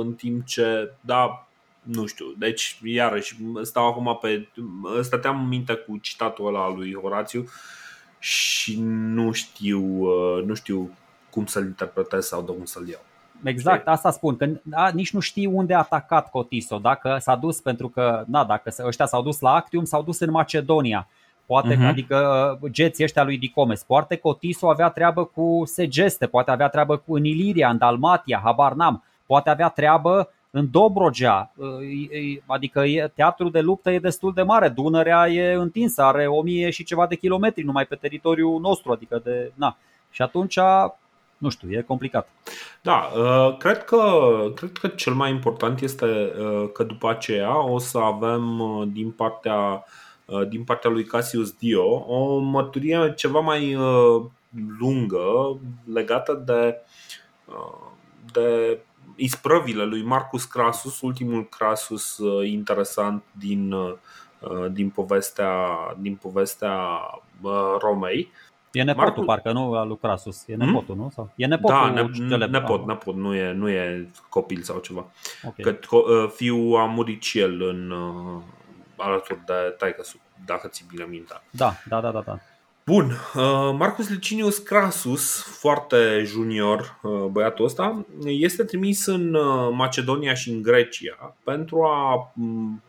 în 0.00 0.12
timp 0.12 0.44
ce, 0.44 0.92
da, 1.00 1.48
nu 1.82 2.06
știu, 2.06 2.26
deci 2.38 2.78
iarăși 2.84 3.36
stau 3.62 3.86
acum 3.86 4.18
pe, 4.20 4.48
stăteam 5.00 5.40
în 5.40 5.48
minte 5.48 5.74
cu 5.74 5.96
citatul 5.96 6.46
ăla 6.46 6.64
al 6.64 6.74
lui 6.76 6.94
Horațiu 6.94 7.44
și 8.24 8.80
nu 8.80 9.32
știu, 9.32 9.80
nu 10.44 10.54
știu 10.54 10.90
cum 11.30 11.46
să-l 11.46 11.64
interpretez 11.64 12.26
sau 12.26 12.42
de 12.42 12.50
unde 12.50 12.64
să-l 12.64 12.88
iau. 12.88 13.00
Exact, 13.42 13.88
asta 13.88 14.10
spun, 14.10 14.36
că 14.36 14.50
a, 14.72 14.88
nici 14.88 15.12
nu 15.12 15.20
știi 15.20 15.46
unde 15.46 15.74
a 15.74 15.78
atacat 15.78 16.30
Cotiso, 16.30 16.78
dacă 16.78 17.16
s-a 17.20 17.36
dus 17.36 17.60
pentru 17.60 17.88
că, 17.88 18.24
na, 18.26 18.44
dacă 18.44 18.72
ăștia 18.84 19.06
s-au 19.06 19.22
dus 19.22 19.40
la 19.40 19.54
Actium, 19.54 19.84
s-au 19.84 20.02
dus 20.02 20.20
în 20.20 20.30
Macedonia. 20.30 21.08
Poate, 21.46 21.76
uh-huh. 21.76 21.88
adică 21.88 22.58
geții 22.70 23.04
ăștia 23.04 23.24
lui 23.24 23.38
Dicomes. 23.38 23.82
Poate 23.82 24.16
Cotiso 24.16 24.70
avea 24.70 24.88
treabă 24.88 25.24
cu 25.24 25.62
Segeste, 25.64 26.26
poate 26.26 26.50
avea 26.50 26.68
treabă 26.68 26.96
cu 26.96 27.14
în 27.14 27.24
Iliria, 27.24 27.70
în 27.70 27.78
Dalmatia, 27.78 28.40
habar 28.44 28.72
n-am. 28.72 29.04
Poate 29.26 29.50
avea 29.50 29.68
treabă 29.68 30.32
în 30.56 30.70
Dobrogea, 30.70 31.52
adică 32.46 32.82
teatrul 33.14 33.50
de 33.50 33.60
luptă 33.60 33.90
e 33.90 33.98
destul 33.98 34.32
de 34.32 34.42
mare, 34.42 34.68
Dunărea 34.68 35.28
e 35.28 35.52
întinsă, 35.52 36.02
are 36.02 36.26
o 36.26 36.42
mie 36.42 36.70
și 36.70 36.84
ceva 36.84 37.06
de 37.06 37.16
kilometri 37.16 37.64
numai 37.64 37.86
pe 37.86 37.94
teritoriul 37.94 38.60
nostru, 38.60 38.92
adică 38.92 39.20
de, 39.24 39.52
na. 39.54 39.76
Și 40.10 40.22
atunci 40.22 40.58
nu 41.38 41.48
știu, 41.48 41.70
e 41.70 41.80
complicat. 41.80 42.28
Da, 42.82 43.10
uh, 43.16 43.56
cred 43.56 43.84
că, 43.84 44.02
cred 44.54 44.72
că 44.72 44.88
cel 44.88 45.12
mai 45.12 45.30
important 45.30 45.80
este 45.80 46.04
uh, 46.04 46.70
că 46.72 46.82
după 46.82 47.10
aceea 47.10 47.64
o 47.64 47.78
să 47.78 47.98
avem 47.98 48.60
uh, 48.60 48.88
din 48.92 49.10
partea, 49.10 49.84
din 50.48 50.64
partea 50.64 50.90
lui 50.90 51.04
Cassius 51.04 51.50
Dio 51.50 52.04
o 52.06 52.38
mărturie 52.38 53.12
ceva 53.16 53.40
mai 53.40 53.76
lungă 54.78 55.58
legată 55.92 56.42
de, 56.46 56.76
de 58.32 58.78
isprăvile 59.16 59.84
lui 59.84 60.02
Marcus 60.02 60.44
Crassus, 60.44 61.00
ultimul 61.00 61.48
Crassus 61.48 62.20
interesant 62.44 63.22
din, 63.32 63.74
din 64.72 64.90
povestea, 64.90 65.56
din 65.98 66.14
povestea 66.14 66.76
Romei 67.80 68.32
E 68.74 68.82
nepotul, 68.82 69.06
Marcus... 69.06 69.24
parcă 69.24 69.52
nu 69.52 69.74
a 69.74 69.84
lucrat 69.84 70.18
sus. 70.18 70.48
E 70.48 70.54
hmm? 70.54 70.66
nepotul, 70.66 70.94
hmm? 70.94 71.02
nu? 71.02 71.10
Sau? 71.10 71.30
E 71.36 71.46
nepotul 71.46 71.92
da, 71.94 72.36
ne- 72.36 72.46
nepot, 72.46 72.86
nepot, 72.86 73.14
nu 73.14 73.34
e, 73.34 73.52
nu 73.52 73.68
e 73.68 74.08
copil 74.28 74.62
sau 74.62 74.78
ceva. 74.78 75.06
Okay. 75.44 75.78
Că 75.80 75.96
uh, 75.96 76.30
fiul 76.34 76.76
a 76.76 76.84
murit 76.84 77.22
și 77.22 77.38
el 77.38 77.62
în, 77.62 77.90
uh, 77.90 78.42
alături 78.96 79.38
de 79.46 79.74
taică 79.78 80.02
dacă 80.44 80.68
ți 80.68 80.84
bine 80.90 81.04
minte. 81.04 81.40
Da, 81.50 81.72
da, 81.88 82.00
da, 82.00 82.10
da. 82.10 82.20
da. 82.20 82.38
Bun, 82.86 83.10
uh, 83.10 83.74
Marcus 83.78 84.08
Licinius 84.08 84.58
Crasus, 84.58 85.42
foarte 85.42 86.22
junior 86.24 87.00
băiatul 87.30 87.64
ăsta, 87.64 88.06
este 88.24 88.64
trimis 88.64 89.06
în 89.06 89.36
Macedonia 89.72 90.34
și 90.34 90.50
în 90.50 90.62
Grecia 90.62 91.36
pentru 91.44 91.82
a 91.82 92.32
mm, 92.34 92.82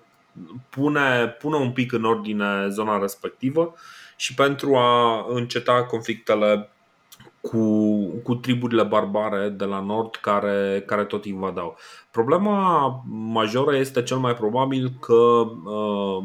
pune, 0.70 1.28
pune 1.40 1.56
un 1.56 1.72
pic 1.72 1.92
în 1.92 2.04
ordine 2.04 2.68
zona 2.70 2.98
respectivă 2.98 3.74
și 4.16 4.34
pentru 4.34 4.76
a 4.76 5.26
înceta 5.30 5.84
conflictele 5.84 6.70
cu, 7.42 7.98
cu 8.24 8.36
triburile 8.36 8.84
barbare 8.84 9.50
de 9.50 9.66
la 9.66 9.80
nord 9.80 10.16
care, 10.16 10.84
care 10.86 11.04
tot 11.04 11.26
invadau. 11.26 11.78
Problema 12.12 12.88
majoră 13.08 13.76
este 13.76 14.04
cel 14.04 14.18
mai 14.18 14.36
probabil 14.36 14.94
că, 15.00 15.14
uh, 15.14 16.24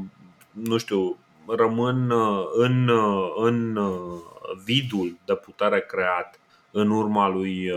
nu 0.51 0.77
știu, 0.77 1.17
rămân 1.57 2.11
uh, 2.11 2.45
în, 2.53 2.89
uh, 2.89 3.33
în 3.37 3.79
vidul 4.65 5.19
de 5.25 5.35
putere 5.35 5.81
creat 5.81 6.41
în 6.71 6.91
urma 6.91 7.29
lui 7.29 7.71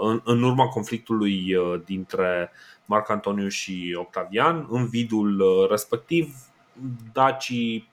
în, 0.00 0.20
în 0.24 0.42
urma 0.42 0.66
conflictului 0.66 1.56
dintre 1.84 2.50
Marc 2.84 3.10
Antoniu 3.10 3.48
și 3.48 3.96
Octavian, 3.98 4.66
în 4.70 4.86
vidul 4.86 5.42
respectiv, 5.70 6.34
dacii 7.12 7.90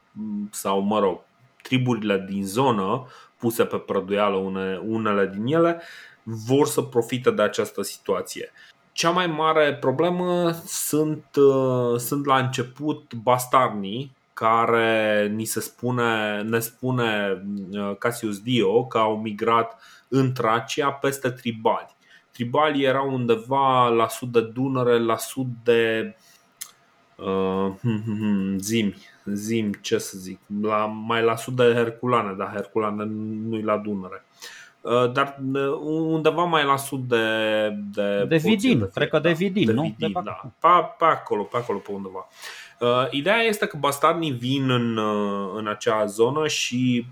sau, 0.51 0.80
mă 0.80 0.99
rog, 0.99 1.19
triburile 1.61 2.25
din 2.30 2.45
zonă 2.45 3.07
puse 3.38 3.65
pe 3.65 3.78
prăduială 3.78 4.36
une, 4.36 4.82
unele 4.86 5.32
din 5.34 5.53
ele 5.53 5.82
vor 6.23 6.67
să 6.67 6.82
profite 6.82 7.32
de 7.32 7.41
această 7.41 7.82
situație. 7.82 8.51
Cea 8.91 9.09
mai 9.09 9.28
mare 9.28 9.75
problemă 9.75 10.51
sunt, 10.65 11.25
uh, 11.36 11.99
sunt 11.99 12.25
la 12.25 12.38
început 12.38 13.13
bastarnii 13.13 14.15
care 14.38 15.27
ni 15.27 15.45
se 15.45 15.59
spune, 15.59 16.41
ne 16.41 16.59
spune 16.59 17.41
uh, 17.71 17.95
Cassius 17.97 18.39
Dio 18.39 18.85
că 18.85 18.97
au 18.97 19.17
migrat 19.17 19.81
în 20.07 20.33
Tracia 20.33 20.91
peste 20.91 21.29
tribali. 21.29 21.95
Tribalii 22.31 22.83
erau 22.83 23.13
undeva 23.13 23.88
la 23.88 24.07
sud 24.07 24.31
de 24.31 24.41
Dunăre, 24.41 24.99
la 24.99 25.17
sud 25.17 25.47
de 25.63 26.15
uh, 27.15 27.71
hmm, 27.81 28.01
hmm, 28.05 28.17
hmm, 28.17 28.57
zimi, 28.57 28.95
zim, 29.25 29.71
ce 29.81 29.97
să 29.97 30.17
zic, 30.17 30.39
la, 30.61 30.85
mai 30.85 31.23
la 31.23 31.35
sud 31.35 31.55
de 31.55 31.73
Herculane, 31.73 32.33
dar 32.33 32.51
Herculane 32.53 33.03
nu-i 33.49 33.61
la 33.61 33.77
Dunăre. 33.77 34.25
Uh, 34.81 35.11
dar 35.11 35.39
uh, 35.53 35.79
undeva 35.83 36.43
mai 36.43 36.65
la 36.65 36.77
sud 36.77 37.07
de 37.07 37.25
De, 37.93 38.25
de 38.27 38.38
Vidin, 38.38 38.79
de 38.79 38.89
cred 38.93 39.09
că 39.09 39.19
de 39.19 39.31
Vidin, 39.31 39.65
de 39.65 39.71
nu? 39.71 39.81
Vidin, 39.81 40.11
de 40.11 40.19
da. 40.23 40.51
Pe, 40.59 40.67
pe 40.97 41.05
acolo, 41.05 41.43
pe 41.43 41.57
acolo, 41.57 41.77
pe 41.77 41.91
undeva. 41.91 42.27
Uh, 42.29 42.66
ideea 43.09 43.41
este 43.41 43.65
că 43.65 43.78
bastarnii 43.78 44.32
vin 44.32 44.69
în, 44.69 44.97
în 45.55 45.67
acea 45.67 46.05
zonă 46.05 46.47
și 46.47 47.05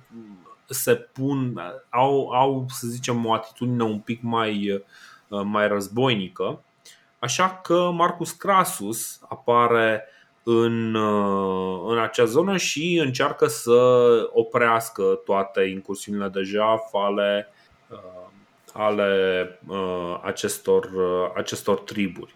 se 0.70 0.96
pun, 0.96 1.62
au, 1.90 2.30
au, 2.30 2.66
să 2.70 2.88
zicem, 2.88 3.26
o 3.26 3.34
atitudine 3.34 3.84
un 3.84 4.00
pic 4.00 4.22
mai, 4.22 4.84
mai 5.44 5.68
războinică. 5.68 6.64
Așa 7.20 7.60
că 7.64 7.92
Marcus 7.94 8.32
Crasus 8.32 9.20
apare 9.30 10.04
în, 10.48 10.94
uh, 10.94 11.82
în 11.88 12.00
acea 12.00 12.26
zonă 12.26 12.58
și 12.58 13.02
încearcă 13.04 13.48
să 13.48 13.80
oprească 14.34 15.04
toate 15.26 15.62
incursiunile 15.62 16.28
de 16.28 16.42
jaf 16.42 16.82
ale, 16.94 17.48
uh, 17.90 18.30
ale 18.74 19.60
uh, 19.68 20.20
acestor, 20.24 20.90
acestor 21.36 21.80
triburi. 21.80 22.36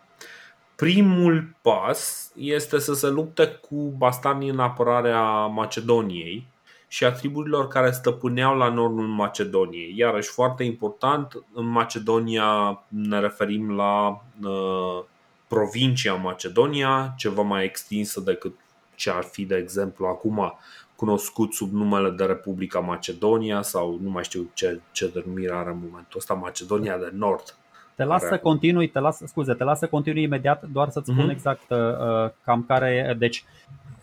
Primul 0.80 1.56
pas 1.62 2.32
este 2.36 2.80
să 2.80 2.94
se 2.94 3.08
lupte 3.08 3.48
cu 3.48 3.76
bastanii 3.76 4.50
în 4.50 4.60
apărarea 4.60 5.46
Macedoniei 5.46 6.48
și 6.88 7.06
a 7.06 7.12
triburilor 7.12 7.68
care 7.68 7.92
stăpâneau 7.92 8.58
la 8.58 8.70
nordul 8.70 9.08
Macedoniei. 9.08 9.94
Iarăși 9.98 10.30
foarte 10.30 10.64
important, 10.64 11.44
în 11.54 11.66
Macedonia 11.66 12.84
ne 12.88 13.20
referim 13.20 13.76
la 13.76 14.22
uh, 14.44 15.04
provincia 15.48 16.14
Macedonia, 16.14 17.14
ceva 17.18 17.42
mai 17.42 17.64
extinsă 17.64 18.20
decât 18.20 18.56
ce 18.96 19.10
ar 19.10 19.24
fi, 19.24 19.46
de 19.46 19.56
exemplu, 19.56 20.06
acum 20.06 20.58
cunoscut 20.96 21.54
sub 21.54 21.74
numele 21.74 22.10
de 22.10 22.24
Republica 22.24 22.80
Macedonia 22.80 23.62
sau 23.62 24.00
nu 24.02 24.10
mai 24.10 24.24
știu 24.24 24.50
ce, 24.54 24.82
ce 24.92 25.08
denumire 25.08 25.54
are 25.54 25.70
în 25.70 25.80
momentul 25.90 26.20
ăsta, 26.20 26.34
Macedonia 26.34 26.98
de 26.98 27.10
Nord. 27.14 27.56
Te 28.00 28.06
las 28.06 28.24
să 28.24 28.38
continui, 28.38 28.88
te 28.88 29.00
las, 29.00 29.22
scuze, 29.26 29.54
te 29.54 29.64
las 29.64 29.80
să 29.80 29.88
continui 29.88 30.22
imediat, 30.22 30.64
doar 30.72 30.89
să-ți 30.89 31.12
spun 31.12 31.28
mm-hmm. 31.28 31.32
exact 31.32 31.70
uh, 31.70 31.78
uh, 31.78 32.30
cam 32.43 32.64
care 32.68 33.16
Deci, 33.18 33.43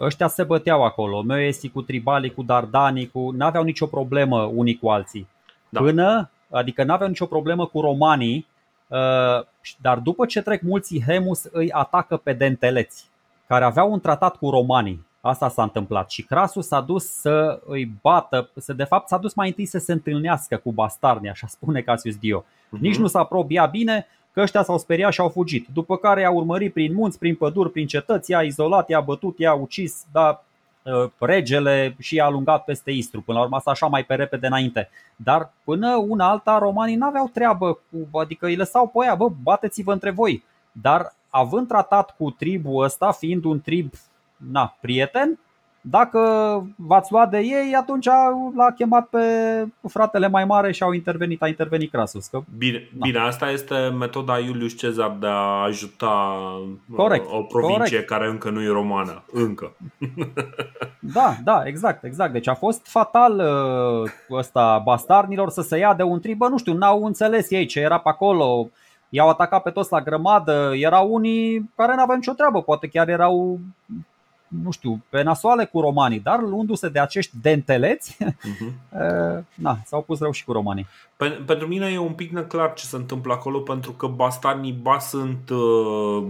ăștia 0.01 0.29
se 0.29 0.43
băteau 0.43 0.85
acolo, 0.85 1.23
Moesii 1.23 1.71
cu 1.71 1.83
tribalii, 1.83 2.35
cu 2.35 2.43
dardanii, 2.43 3.11
cu... 3.11 3.31
n-aveau 3.31 3.65
nicio 3.65 3.87
problemă 3.87 4.43
unii 4.43 4.79
cu 4.79 4.89
alții. 4.89 5.29
Da. 5.69 5.81
Până, 5.81 6.31
adică 6.51 6.85
n-aveau 6.85 7.09
nicio 7.09 7.27
problemă 7.27 7.67
cu 7.67 7.81
romanii, 7.81 8.47
Uh, 8.89 9.45
dar 9.81 9.99
după 9.99 10.27
ce 10.27 10.43
trec 10.43 10.63
mulți 10.63 11.03
Hemus 11.07 11.45
îi 11.53 11.73
atacă 11.73 12.17
pe 12.17 12.33
denteleți, 12.33 13.09
care 13.47 13.65
aveau 13.65 13.93
un 13.93 14.01
tratat 14.01 14.37
cu 14.37 14.51
romanii. 14.51 15.07
Asta 15.27 15.49
s-a 15.49 15.63
întâmplat 15.63 16.11
și 16.11 16.23
Crasus 16.23 16.67
s-a 16.67 16.81
dus 16.81 17.05
să 17.05 17.61
îi 17.67 17.93
bată, 18.03 18.51
să, 18.57 18.73
de 18.73 18.85
fapt 18.85 19.09
s-a 19.09 19.19
dus 19.19 19.35
mai 19.35 19.49
întâi 19.49 19.67
să 19.67 19.79
se 19.79 19.93
întâlnească 19.93 20.57
cu 20.57 20.73
bastarni, 20.73 21.29
așa 21.29 21.47
spune 21.47 21.81
Cassius 21.81 22.17
Dio. 22.17 22.45
Uh-huh. 22.45 22.81
Nici 22.81 22.97
nu 22.97 23.07
s-a 23.07 23.19
aprobia 23.19 23.67
bine 23.67 24.07
că 24.33 24.41
ăștia 24.41 24.63
s-au 24.63 24.79
speriat 24.79 25.13
și 25.13 25.21
au 25.21 25.29
fugit. 25.29 25.67
După 25.73 25.97
care 25.97 26.21
i-a 26.21 26.31
urmărit 26.31 26.73
prin 26.73 26.95
munți, 26.95 27.19
prin 27.19 27.35
păduri, 27.35 27.71
prin 27.71 27.87
cetăți, 27.87 28.31
i-a 28.31 28.43
izolat, 28.43 28.89
i-a 28.89 29.01
bătut, 29.01 29.39
i-a 29.39 29.55
ucis, 29.55 30.05
dar 30.13 30.45
Uh, 30.87 31.11
regele 31.19 31.97
și 31.99 32.21
a 32.21 32.25
alungat 32.25 32.65
peste 32.65 32.91
Istru. 32.91 33.23
Până 33.23 33.39
la 33.39 33.45
urmă 33.45 33.57
asta 33.57 33.71
așa 33.71 33.87
mai 33.87 34.05
pe 34.05 34.15
repede 34.15 34.47
înainte. 34.47 34.89
Dar 35.17 35.53
până 35.65 35.97
una 35.97 36.29
alta 36.29 36.59
romanii 36.59 36.97
n-aveau 36.97 37.31
treabă 37.33 37.73
cu, 37.73 38.19
adică 38.19 38.47
îi 38.47 38.57
lăsau 38.57 38.87
pe 38.87 38.99
aia, 39.03 39.15
bă, 39.15 39.29
bateți-vă 39.43 39.93
între 39.93 40.11
voi. 40.11 40.45
Dar 40.73 41.15
având 41.29 41.69
tratat 41.69 42.17
cu 42.17 42.31
tribul 42.31 42.85
ăsta, 42.85 43.11
fiind 43.11 43.45
un 43.45 43.61
trib 43.61 43.91
na, 44.37 44.77
prieten, 44.81 45.39
dacă 45.89 46.21
v-ați 46.77 47.13
luat 47.13 47.31
de 47.31 47.39
ei, 47.39 47.75
atunci 47.75 48.07
l-a 48.57 48.73
chemat 48.77 49.07
pe 49.07 49.19
fratele 49.89 50.29
mai 50.29 50.45
mare 50.45 50.73
și 50.73 50.83
au 50.83 50.93
intervenit, 50.93 51.43
a 51.43 51.49
intervenit 51.49 51.91
Crasus. 51.91 52.27
Că, 52.27 52.41
bine, 52.59 52.89
da. 52.93 53.07
bine, 53.07 53.19
asta 53.19 53.51
este 53.51 53.75
metoda 53.99 54.39
Iulius 54.39 54.77
Cezar 54.77 55.17
de 55.21 55.27
a 55.27 55.63
ajuta 55.63 56.37
corect, 56.97 57.27
o 57.31 57.43
provincie 57.43 57.85
corect. 57.85 58.09
care 58.09 58.29
încă 58.29 58.51
nu 58.51 58.63
e 58.63 58.69
romană. 58.69 59.23
Încă. 59.33 59.73
Da, 61.13 61.35
da, 61.45 61.63
exact, 61.65 62.05
exact. 62.05 62.33
Deci 62.33 62.49
a 62.49 62.55
fost 62.55 62.87
fatal 62.87 63.39
uh, 63.39 64.11
ăsta 64.31 64.81
bastarnilor 64.85 65.51
să 65.51 65.63
se 65.63 65.79
ia 65.79 65.95
de 65.95 66.03
un 66.03 66.21
tribă, 66.21 66.49
nu 66.49 66.59
știu, 66.59 66.75
n-au 66.75 67.05
înțeles 67.05 67.51
ei 67.51 67.67
ce 67.67 67.81
era 67.81 67.99
pe 67.99 68.09
acolo, 68.09 68.69
i-au 69.09 69.29
atacat 69.29 69.63
pe 69.63 69.71
toți 69.71 69.93
la 69.93 70.01
grămadă, 70.01 70.73
erau 70.75 71.13
unii 71.13 71.71
care 71.77 71.95
n-aveau 71.95 72.17
nicio 72.17 72.33
treabă, 72.33 72.63
poate 72.63 72.89
chiar 72.89 73.09
erau 73.09 73.61
nu 74.63 74.71
știu, 74.71 75.03
pe 75.09 75.23
nasoale 75.23 75.65
cu 75.65 75.81
romanii, 75.81 76.21
dar 76.21 76.41
luându-se 76.41 76.89
de 76.89 76.99
acești 76.99 77.37
denteleți, 77.43 78.17
uh-huh. 78.25 79.43
na, 79.55 79.79
s-au 79.85 80.03
pus 80.03 80.19
rău 80.19 80.31
și 80.31 80.45
cu 80.45 80.53
romanii. 80.53 80.87
Pentru 81.47 81.67
mine 81.67 81.87
e 81.87 81.99
un 81.99 82.13
pic 82.13 82.31
neclar 82.31 82.73
ce 82.73 82.85
se 82.85 82.97
întâmplă 82.97 83.33
acolo, 83.33 83.61
pentru 83.61 83.93
că 83.93 84.07
bastanii 84.07 84.73
ba 84.73 84.99
sunt 84.99 85.51
uh, 85.51 86.27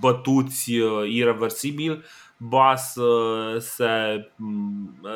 bătuți 0.00 0.74
uh, 0.74 1.10
irreversibil, 1.10 2.04
ba 2.36 2.76
să 2.76 3.02
se 3.58 3.86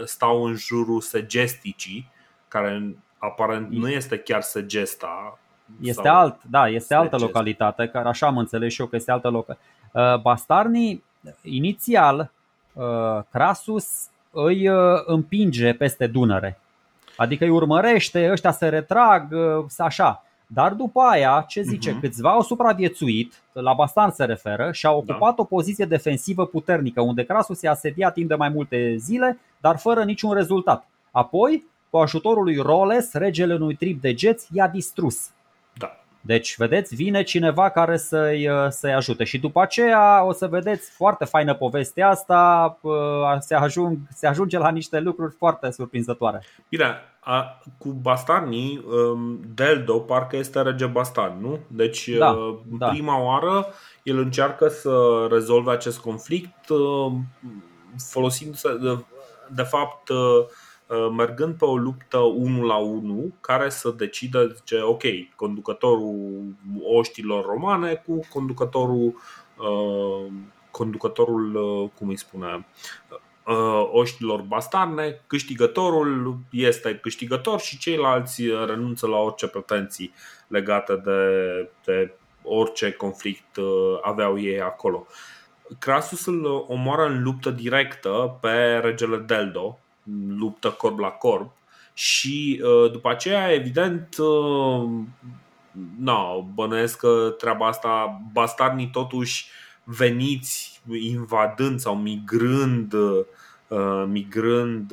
stau 0.04 0.44
în 0.44 0.54
jurul 0.54 1.00
segesticii, 1.00 2.10
care 2.48 2.96
aparent 3.18 3.70
nu 3.70 3.88
este 3.88 4.18
chiar 4.18 4.40
segesta. 4.40 5.38
Este 5.80 6.08
alt, 6.08 6.42
da, 6.50 6.68
este 6.68 6.94
altă 6.94 7.16
localitate, 7.16 7.88
care 7.88 8.08
așa 8.08 8.26
am 8.26 8.38
înțeles 8.38 8.72
și 8.72 8.80
eu 8.80 8.86
că 8.86 8.96
este 8.96 9.10
altă 9.10 9.28
localitate. 9.28 10.20
Bastarnii 10.22 11.04
inițial 11.42 12.30
uh, 12.72 12.84
Crasus 13.30 13.86
îi 14.30 14.68
uh, 14.68 14.76
împinge 15.04 15.72
peste 15.72 16.06
Dunăre. 16.06 16.58
Adică 17.16 17.44
îi 17.44 17.50
urmărește, 17.50 18.30
ăștia 18.30 18.50
se 18.50 18.68
retrag, 18.68 19.32
uh, 19.32 19.64
așa. 19.78 20.24
Dar 20.46 20.72
după 20.72 21.00
aia, 21.00 21.44
ce 21.48 21.62
zice, 21.62 21.90
uh-huh. 21.90 22.00
câțiva 22.00 22.30
au 22.30 22.42
supraviețuit, 22.42 23.42
la 23.52 23.72
Bastan 23.72 24.10
se 24.10 24.24
referă, 24.24 24.72
și 24.72 24.86
au 24.86 24.96
ocupat 24.96 25.34
da. 25.34 25.42
o 25.42 25.44
poziție 25.44 25.84
defensivă 25.84 26.46
puternică, 26.46 27.00
unde 27.00 27.24
Crasus 27.24 27.62
i-a 27.62 27.70
asediat 27.70 28.12
timp 28.12 28.28
de 28.28 28.34
mai 28.34 28.48
multe 28.48 28.96
zile, 28.96 29.38
dar 29.60 29.78
fără 29.78 30.04
niciun 30.04 30.32
rezultat. 30.32 30.86
Apoi, 31.10 31.64
cu 31.90 31.96
ajutorul 31.96 32.44
lui 32.44 32.56
Roles, 32.56 33.12
regele 33.12 33.54
unui 33.54 33.74
trib 33.74 34.00
de 34.00 34.14
geți, 34.14 34.48
i-a 34.52 34.68
distrus. 34.68 35.30
Deci, 36.24 36.56
vedeți, 36.56 36.94
vine 36.94 37.22
cineva 37.22 37.70
care 37.70 37.96
să-i, 37.96 38.48
uh, 38.48 38.68
să-i 38.68 38.92
ajute 38.92 39.24
și 39.24 39.38
după 39.38 39.60
aceea 39.60 40.24
o 40.24 40.32
să 40.32 40.46
vedeți 40.46 40.90
foarte 40.90 41.24
faină 41.24 41.54
povestea 41.54 42.08
asta, 42.08 42.78
uh, 42.80 42.92
se, 43.38 43.54
ajung, 43.54 43.98
se 44.10 44.26
ajunge 44.26 44.58
la 44.58 44.70
niște 44.70 45.00
lucruri 45.00 45.34
foarte 45.38 45.70
surprinzătoare. 45.70 46.42
Bine, 46.68 46.84
a, 47.20 47.58
cu 47.78 47.88
Bastani, 47.88 48.84
um, 49.12 49.40
Deldo 49.54 49.98
parcă 49.98 50.36
este 50.36 50.62
rege 50.62 50.86
Bastan, 50.86 51.36
nu? 51.40 51.58
Deci, 51.66 52.08
da, 52.08 52.30
uh, 52.30 52.58
da. 52.78 52.88
prima 52.88 53.22
oară 53.22 53.66
el 54.02 54.18
încearcă 54.18 54.68
să 54.68 55.26
rezolve 55.30 55.70
acest 55.70 55.98
conflict 55.98 56.66
folosindu-se, 58.10 58.68
de, 58.80 59.04
de 59.48 59.62
fapt, 59.62 60.08
Uh, 60.08 60.46
mergând 61.16 61.54
pe 61.54 61.64
o 61.64 61.76
luptă 61.76 62.18
1 62.18 62.64
la 62.64 62.76
1 62.76 63.32
care 63.40 63.68
să 63.68 63.90
decidă, 63.90 64.46
zice, 64.46 64.80
ok, 64.80 65.02
conducătorul 65.36 66.44
oștilor 66.82 67.44
romane 67.44 67.94
cu 68.06 68.26
conducătorul, 68.32 69.20
uh, 69.56 70.32
conducătorul 70.70 71.54
uh, 71.54 71.90
cum 71.98 72.08
îi 72.08 72.16
spune, 72.16 72.66
oștilor 73.92 74.40
bastarne, 74.40 75.20
câștigătorul 75.26 76.36
este 76.50 76.94
câștigător 76.96 77.60
și 77.60 77.78
ceilalți 77.78 78.42
renunță 78.66 79.06
la 79.06 79.16
orice 79.16 79.46
pretenții 79.46 80.12
legate 80.48 80.96
de, 80.96 81.70
de 81.84 82.12
orice 82.42 82.92
conflict 82.92 83.56
aveau 84.02 84.38
ei 84.40 84.60
acolo. 84.60 85.06
Crasus 85.78 86.26
îl 86.26 86.64
omoară 86.68 87.06
în 87.06 87.22
luptă 87.22 87.50
directă 87.50 88.38
pe 88.40 88.80
regele 88.82 89.16
Deldo, 89.16 89.78
luptă 90.38 90.70
corp 90.70 90.98
la 90.98 91.08
corp 91.08 91.50
și 91.94 92.62
uh, 92.64 92.90
după 92.92 93.10
aceea, 93.10 93.52
evident, 93.52 94.16
uh, 94.18 94.90
no, 95.98 96.42
bănuiesc 96.54 96.98
că 96.98 97.34
treaba 97.38 97.66
asta, 97.66 98.20
bastarnii 98.32 98.90
totuși 98.90 99.46
veniți 99.84 100.80
invadând 100.92 101.80
sau 101.80 101.96
migrând 101.96 102.92
uh, 102.92 103.24
migrând 104.06 104.92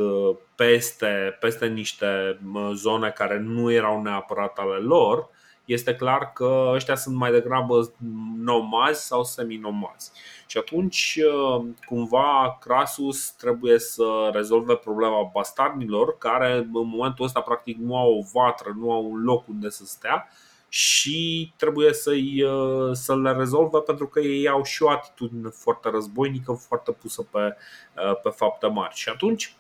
peste, 0.56 1.38
peste 1.40 1.68
niște 1.68 2.40
zone 2.74 3.10
care 3.10 3.40
nu 3.40 3.72
erau 3.72 4.02
neapărat 4.02 4.58
ale 4.58 4.78
lor, 4.78 5.30
este 5.70 5.96
clar 5.96 6.32
că 6.34 6.72
ăștia 6.74 6.96
sunt 6.96 7.16
mai 7.16 7.32
degrabă 7.32 7.94
nomazi 8.38 9.06
sau 9.06 9.24
seminomazi. 9.24 10.12
Și 10.46 10.58
atunci, 10.58 11.20
uh, 11.34 11.66
cumva, 11.86 12.58
Crasus 12.62 13.32
trebuie 13.32 13.80
să 13.80 14.30
rezolve 14.34 14.76
problema 14.76 15.30
bastardilor, 15.34 16.18
care 16.18 16.54
în 16.58 16.88
momentul 16.88 17.26
ăsta 17.26 17.42
practic 17.42 17.78
nu 17.78 17.98
au 17.98 18.18
o 18.18 18.24
vatră, 18.34 18.76
nu 18.80 18.92
au 18.92 19.10
un 19.12 19.24
loc 19.24 19.48
unde 19.48 19.70
să 19.70 19.86
stea 19.86 20.28
și 20.70 21.54
trebuie 21.56 21.94
să-i, 21.94 22.44
uh, 22.44 22.90
să 22.92 23.18
le 23.18 23.32
rezolve 23.32 23.78
pentru 23.78 24.08
că 24.08 24.20
ei 24.20 24.48
au 24.48 24.64
și 24.64 24.84
o 24.84 24.90
atitudine 24.90 25.50
foarte 25.50 25.90
războinică, 25.90 26.52
foarte 26.68 26.92
pusă 26.92 27.22
pe, 27.32 27.56
uh, 27.96 28.20
pe 28.24 28.30
fapte 28.30 28.68
mari. 28.68 28.96
Și 28.96 29.10
atunci, 29.10 29.54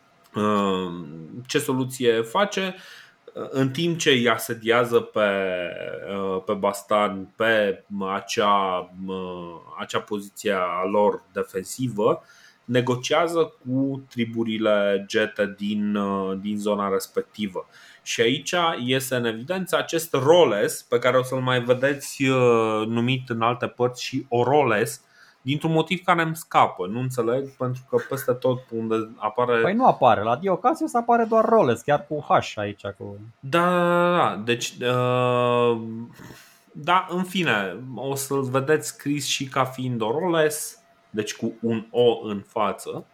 ce 1.48 1.60
soluție 1.60 2.22
face? 2.22 2.76
În 3.50 3.70
timp 3.70 3.98
ce 3.98 4.10
îi 4.10 4.30
asediază 4.30 5.00
pe, 5.00 5.30
uh, 6.16 6.44
pe 6.46 6.54
Bastan 6.54 7.34
pe 7.36 7.84
acea, 8.14 8.92
uh, 9.06 9.56
acea 9.80 10.00
poziție 10.00 10.52
a 10.52 10.86
lor 10.86 11.24
defensivă, 11.34 12.24
negociază 12.66 13.54
cu 13.66 14.04
triburile 14.10 15.04
gete 15.08 15.56
din, 15.58 15.96
uh, 15.96 16.38
din 16.42 16.58
zona 16.58 16.90
respectivă. 16.90 17.68
Și 18.04 18.22
aici 18.22 18.54
iese 18.86 19.16
în 19.16 19.26
evidență 19.26 19.78
acest 19.78 20.14
Roles, 20.14 20.82
pe 20.82 21.00
care 21.00 21.18
o 21.18 21.24
să-l 21.24 21.40
mai 21.40 21.62
vedeți 21.62 22.24
numit 22.88 23.30
în 23.30 23.42
alte 23.42 23.68
părți 23.68 24.04
și 24.04 24.26
Oroles, 24.30 25.04
dintr-un 25.42 25.72
motiv 25.72 26.04
care 26.04 26.22
îmi 26.22 26.36
scapă. 26.36 26.88
Nu 26.88 27.00
înțeleg, 27.00 27.50
pentru 27.50 27.82
că 27.90 27.98
peste 28.10 28.34
tot 28.34 28.60
unde 28.72 28.96
apare. 29.18 29.62
Păi 29.62 29.74
nu 29.74 29.86
apare. 29.86 30.22
La 30.22 30.36
Diocasius 30.36 30.94
apare 30.94 31.24
doar 31.24 31.46
Roles, 31.46 31.82
chiar 31.82 32.06
cu 32.08 32.26
H 32.28 32.54
aici. 32.56 32.86
Cu... 32.98 33.18
Da, 33.40 33.70
da, 33.70 34.18
da. 34.18 34.42
Deci. 34.46 34.74
Uh, 34.82 35.80
da, 36.72 37.08
în 37.10 37.24
fine, 37.24 37.76
o 37.96 38.16
să-l 38.16 38.44
vedeți 38.44 38.88
scris 38.88 39.26
și 39.26 39.46
ca 39.46 39.64
fiind 39.64 40.00
Roles, 40.00 40.84
deci 41.10 41.36
cu 41.36 41.54
un 41.62 41.86
O 41.92 42.28
în 42.28 42.44
față. 42.48 43.06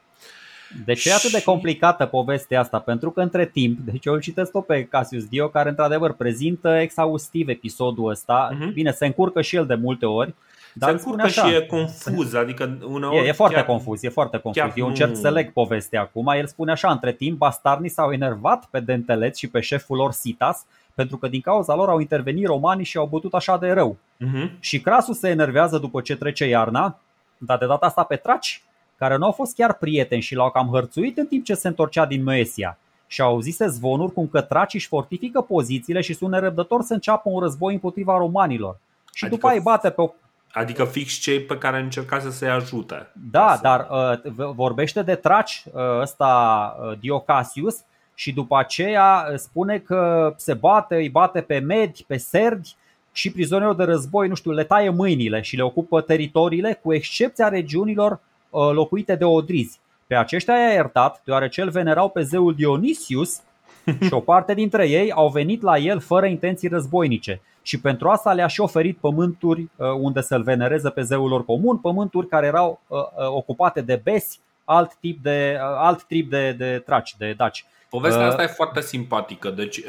Deci 0.85 0.97
și... 0.97 1.09
e 1.09 1.13
atât 1.13 1.31
de 1.31 1.43
complicată 1.43 2.05
povestea 2.05 2.59
asta, 2.59 2.79
pentru 2.79 3.11
că 3.11 3.21
între 3.21 3.45
timp, 3.45 3.79
deci 3.79 4.05
eu 4.05 4.13
îl 4.13 4.19
citesc 4.19 4.51
tot 4.51 4.65
pe 4.65 4.83
Cassius 4.83 5.25
Dio, 5.25 5.49
care 5.49 5.69
într-adevăr 5.69 6.13
prezintă 6.13 6.69
exhaustiv 6.69 7.47
episodul 7.47 8.09
ăsta, 8.09 8.49
uh-huh. 8.51 8.73
bine, 8.73 8.91
se 8.91 9.05
încurcă 9.05 9.41
și 9.41 9.55
el 9.55 9.65
de 9.65 9.75
multe 9.75 10.05
ori, 10.05 10.33
dar 10.77 10.89
se 10.89 10.95
încurcă 10.95 11.25
așa, 11.25 11.45
și 11.45 11.53
e 11.55 11.61
confuz, 11.61 12.33
adică 12.33 12.77
uneori 12.87 13.25
E, 13.25 13.27
e 13.27 13.31
foarte 13.31 13.55
chiar, 13.55 13.65
confuz, 13.65 14.03
e 14.03 14.09
foarte 14.09 14.37
confuz. 14.37 14.71
Eu 14.75 14.87
încerc 14.87 15.09
nu... 15.09 15.15
să 15.15 15.29
leg 15.29 15.51
povestea 15.51 16.01
acum. 16.01 16.27
El 16.27 16.47
spune 16.47 16.71
așa, 16.71 16.91
între 16.91 17.13
timp, 17.13 17.37
bastarnii 17.37 17.89
s-au 17.89 18.11
enervat 18.11 18.65
pe 18.65 18.79
Denteleț 18.79 19.37
și 19.37 19.47
pe 19.47 19.59
șeful 19.59 19.97
lor 19.97 20.11
Sitas 20.11 20.65
pentru 20.95 21.17
că 21.17 21.27
din 21.27 21.41
cauza 21.41 21.75
lor 21.75 21.89
au 21.89 21.99
intervenit 21.99 22.45
romanii 22.45 22.85
și 22.85 22.97
au 22.97 23.05
bătut 23.05 23.33
așa 23.33 23.57
de 23.57 23.71
rău. 23.71 23.97
Uh-huh. 23.97 24.59
Și 24.59 24.81
Crasul 24.81 25.13
se 25.13 25.29
enervează 25.29 25.77
după 25.77 26.01
ce 26.01 26.15
trece 26.15 26.45
iarna, 26.45 26.99
dar 27.37 27.57
de 27.57 27.65
data 27.65 27.85
asta 27.85 28.03
pe 28.03 28.15
traci, 28.15 28.63
care 28.97 29.17
nu 29.17 29.25
au 29.25 29.31
fost 29.31 29.55
chiar 29.55 29.73
prieteni 29.73 30.21
și 30.21 30.35
l-au 30.35 30.51
cam 30.51 30.69
hărțuit 30.71 31.17
în 31.17 31.25
timp 31.25 31.45
ce 31.45 31.53
se 31.53 31.67
întorcea 31.67 32.05
din 32.05 32.23
Moesia. 32.23 32.77
Și 33.07 33.21
au 33.21 33.29
auzise 33.29 33.67
zvonuri 33.67 34.13
cum 34.13 34.27
că 34.27 34.41
tracii 34.41 34.79
își 34.79 34.87
fortifică 34.87 35.41
pozițiile 35.41 36.01
și 36.01 36.13
sunt 36.13 36.31
nerăbdători 36.31 36.83
să 36.83 36.93
înceapă 36.93 37.29
un 37.29 37.39
război 37.39 37.73
împotriva 37.73 38.17
romanilor. 38.17 38.77
Și 39.13 39.25
adică 39.25 39.35
după 39.35 39.47
aia 39.47 39.55
îi 39.55 39.63
bate 39.63 39.89
pe 39.89 40.01
o 40.01 40.13
Adică 40.55 40.85
fix 40.85 41.13
cei 41.13 41.39
pe 41.39 41.57
care 41.57 41.79
încerca 41.79 42.19
să 42.19 42.31
se 42.31 42.47
ajute. 42.47 43.11
Da, 43.31 43.59
dar 43.61 43.87
uh, 43.91 44.31
vorbește 44.55 45.01
de 45.01 45.15
traci 45.15 45.63
uh, 45.65 45.81
ăsta 46.01 46.75
uh, 46.79 46.97
Diocasius 46.99 47.75
și 48.13 48.33
după 48.33 48.57
aceea 48.57 49.27
uh, 49.31 49.37
spune 49.37 49.77
că 49.77 50.33
se 50.37 50.53
bate, 50.53 50.95
îi 50.95 51.09
bate 51.09 51.41
pe 51.41 51.59
medi, 51.59 52.03
pe 52.07 52.17
serdi 52.17 52.75
și 53.11 53.31
prizonierilor 53.31 53.75
de 53.75 53.91
război, 53.91 54.27
nu 54.27 54.35
știu, 54.35 54.51
le 54.51 54.63
taie 54.63 54.89
mâinile 54.89 55.41
și 55.41 55.55
le 55.55 55.63
ocupă 55.63 56.01
teritoriile, 56.01 56.79
cu 56.83 56.93
excepția 56.93 57.49
regiunilor 57.49 58.11
uh, 58.49 58.69
locuite 58.71 59.15
de 59.15 59.25
odrizi. 59.25 59.79
Pe 60.07 60.15
aceștia 60.15 60.53
i-a 60.53 60.73
iertat, 60.73 61.21
deoarece 61.23 61.61
îl 61.61 61.69
venerau 61.69 62.09
pe 62.09 62.21
zeul 62.21 62.55
Dionysius 62.55 63.41
și 64.05 64.13
o 64.13 64.19
parte 64.19 64.53
dintre 64.53 64.87
ei 64.87 65.11
au 65.11 65.29
venit 65.29 65.61
la 65.61 65.77
el 65.77 65.99
fără 65.99 66.25
intenții 66.25 66.67
războinice 66.67 67.41
și 67.65 67.79
pentru 67.79 68.09
asta 68.09 68.33
le-a 68.33 68.47
și 68.47 68.61
oferit 68.61 68.97
pământuri 68.97 69.61
uh, 69.61 69.87
unde 69.99 70.21
să-l 70.21 70.43
venereze 70.43 70.89
pe 70.89 71.01
zeul 71.01 71.29
lor 71.29 71.45
comun, 71.45 71.77
pământuri 71.77 72.27
care 72.27 72.45
erau 72.45 72.81
uh, 72.87 72.99
uh, 72.99 73.27
ocupate 73.27 73.81
de 73.81 74.01
besi 74.03 74.39
alt 74.65 74.93
tip 74.93 75.23
de, 75.23 75.57
alt 75.59 76.03
trip 76.03 76.29
de, 76.29 76.51
de 76.51 76.81
traci, 76.85 77.15
de 77.17 77.33
daci. 77.37 77.65
Povestea 77.89 78.25
asta 78.25 78.43
e 78.43 78.47
foarte 78.47 78.81
simpatică. 78.81 79.49
Deci, 79.49 79.81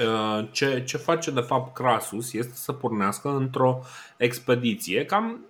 ce, 0.51 0.85
ce 0.87 0.97
face 0.97 1.31
de 1.31 1.41
fapt 1.41 1.74
Crasus 1.74 2.33
este 2.33 2.55
să 2.55 2.72
pornească 2.72 3.29
într-o 3.29 3.81
expediție, 4.16 5.05
cam, 5.05 5.47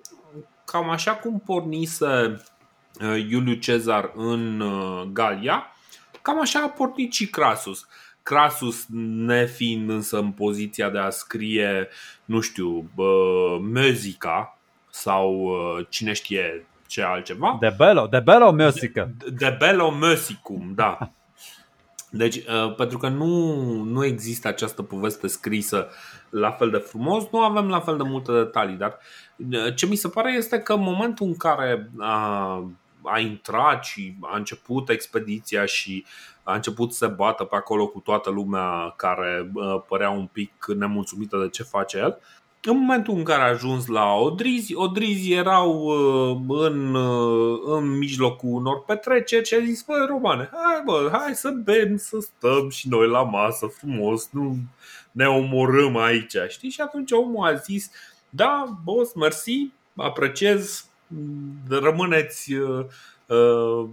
cam 0.64 0.90
așa 0.90 1.12
cum 1.12 1.42
pornise 1.46 2.42
Iuliu 3.28 3.54
Cezar 3.54 4.12
în 4.14 4.62
Galia, 5.12 5.66
cam 6.22 6.40
așa 6.40 6.60
a 6.60 6.68
pornit 6.68 7.12
și 7.12 7.30
Crasus. 7.30 7.86
Crasus 8.26 8.86
nefiind 9.26 9.90
însă 9.90 10.18
în 10.18 10.30
poziția 10.30 10.90
de 10.90 10.98
a 10.98 11.10
scrie, 11.10 11.88
nu 12.24 12.40
știu, 12.40 12.90
muzica 13.60 14.58
sau 14.90 15.50
cine 15.88 16.12
știe 16.12 16.66
ce 16.86 17.02
altceva. 17.02 17.56
De 17.60 17.74
bello, 17.76 18.06
de 18.06 18.20
bello 18.20 18.52
musică. 18.52 19.10
De, 19.18 19.30
de 19.30 19.56
bello 19.58 19.90
musicum, 19.90 20.72
da. 20.74 20.98
Deci, 22.10 22.42
pentru 22.76 22.98
că 22.98 23.08
nu, 23.08 23.62
nu 23.82 24.04
există 24.04 24.48
această 24.48 24.82
poveste 24.82 25.26
scrisă 25.26 25.88
la 26.30 26.50
fel 26.50 26.70
de 26.70 26.76
frumos, 26.76 27.24
nu 27.32 27.40
avem 27.40 27.68
la 27.68 27.80
fel 27.80 27.96
de 27.96 28.02
multe 28.02 28.32
detalii, 28.32 28.76
dar 28.76 28.98
ce 29.74 29.86
mi 29.86 29.96
se 29.96 30.08
pare 30.08 30.32
este 30.32 30.58
că 30.58 30.72
în 30.72 30.82
momentul 30.82 31.26
în 31.26 31.36
care 31.36 31.90
a, 31.98 32.70
a 33.02 33.18
intrat 33.18 33.84
și 33.84 34.16
a 34.20 34.36
început 34.36 34.88
expediția 34.88 35.64
și 35.64 36.04
a 36.46 36.54
început 36.54 36.92
să 36.92 37.04
se 37.04 37.12
bată 37.12 37.44
pe 37.44 37.56
acolo 37.56 37.86
cu 37.86 37.98
toată 37.98 38.30
lumea 38.30 38.94
care 38.96 39.50
părea 39.88 40.10
un 40.10 40.26
pic 40.26 40.52
nemulțumită 40.76 41.38
de 41.42 41.48
ce 41.48 41.62
face 41.62 41.98
el. 41.98 42.20
În 42.62 42.78
momentul 42.78 43.14
în 43.14 43.22
care 43.22 43.42
a 43.42 43.48
ajuns 43.48 43.86
la 43.86 44.12
Odrizi, 44.12 44.74
Odrizi 44.74 45.32
erau 45.32 45.86
în, 46.48 46.96
în 47.64 47.98
mijlocul 47.98 48.50
unor 48.50 48.84
petreceri 48.84 49.46
și 49.46 49.54
a 49.54 49.64
zis, 49.64 49.82
băi 49.82 50.06
romane, 50.08 50.50
hai 50.52 50.82
bă, 50.84 51.08
hai 51.12 51.34
să 51.34 51.50
bem, 51.50 51.96
să 51.96 52.18
stăm 52.20 52.68
și 52.68 52.88
noi 52.88 53.08
la 53.08 53.22
masă 53.22 53.66
frumos, 53.66 54.28
nu 54.32 54.56
ne 55.12 55.26
omorâm 55.26 55.96
aici, 55.96 56.36
știi? 56.48 56.70
Și 56.70 56.80
atunci 56.80 57.10
omul 57.10 57.46
a 57.46 57.54
zis, 57.54 57.90
da, 58.30 58.64
boss, 58.84 59.14
mersi, 59.14 59.70
apreciez, 59.96 60.90
rămâneți 61.68 62.52
Uh, 62.52 62.86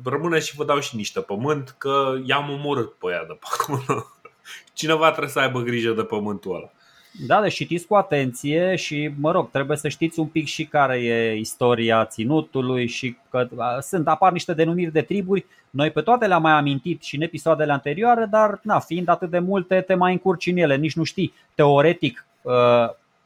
rămâne 0.03 0.39
și 0.39 0.55
vă 0.55 0.65
dau 0.65 0.79
și 0.79 0.95
niște 0.95 1.19
pământ 1.19 1.75
Că 1.77 2.13
i-am 2.25 2.49
omorât 2.49 2.93
pe 2.93 3.07
ea 3.11 3.25
de 3.25 3.33
pe 3.33 3.47
acolo 3.59 4.05
Cineva 4.73 5.09
trebuie 5.09 5.31
să 5.31 5.39
aibă 5.39 5.59
grijă 5.59 5.91
de 5.91 6.03
pământul 6.03 6.55
ăla 6.55 6.71
da, 7.19 7.41
deci 7.41 7.53
citiți 7.53 7.87
cu 7.87 7.95
atenție 7.95 8.75
și, 8.75 9.11
mă 9.19 9.31
rog, 9.31 9.49
trebuie 9.51 9.77
să 9.77 9.87
știți 9.87 10.19
un 10.19 10.27
pic 10.27 10.45
și 10.45 10.65
care 10.65 10.97
e 10.97 11.35
istoria 11.35 12.05
ținutului 12.05 12.87
și 12.87 13.17
că 13.29 13.47
sunt, 13.81 14.07
apar 14.07 14.31
niște 14.31 14.53
denumiri 14.53 14.91
de 14.91 15.01
triburi. 15.01 15.45
Noi 15.69 15.91
pe 15.91 16.01
toate 16.01 16.27
le-am 16.27 16.41
mai 16.41 16.51
amintit 16.51 17.03
și 17.03 17.15
în 17.15 17.21
episoadele 17.21 17.71
anterioare, 17.71 18.25
dar, 18.25 18.59
na, 18.63 18.79
fiind 18.79 19.07
atât 19.07 19.29
de 19.29 19.39
multe, 19.39 19.81
te 19.81 19.93
mai 19.93 20.11
încurci 20.11 20.47
în 20.47 20.57
ele, 20.57 20.75
nici 20.75 20.95
nu 20.95 21.03
știi. 21.03 21.33
Teoretic, 21.55 22.25
uh, 22.41 22.53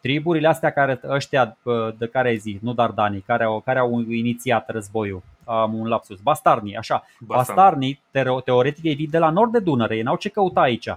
triburile 0.01 0.47
astea 0.47 0.71
care 0.71 0.99
ăștia 1.09 1.57
de 1.97 2.07
care 2.07 2.27
ai 2.27 2.37
zis, 2.37 2.55
nu 2.61 2.73
Dardanii, 2.73 3.23
care 3.25 3.43
au, 3.43 3.61
care 3.65 3.79
au 3.79 3.99
inițiat 4.09 4.69
războiul, 4.69 5.23
am 5.47 5.73
un 5.73 5.87
lapsus, 5.87 6.19
Bastarnii, 6.19 6.75
așa. 6.75 7.03
Bastarnii, 7.19 8.01
teoretic, 8.45 8.83
ei 8.83 8.95
vin 8.95 9.09
de 9.09 9.17
la 9.17 9.29
nord 9.29 9.51
de 9.51 9.59
Dunăre, 9.59 9.95
ei 9.95 10.01
n-au 10.01 10.15
ce 10.15 10.29
căuta 10.29 10.61
aici. 10.61 10.89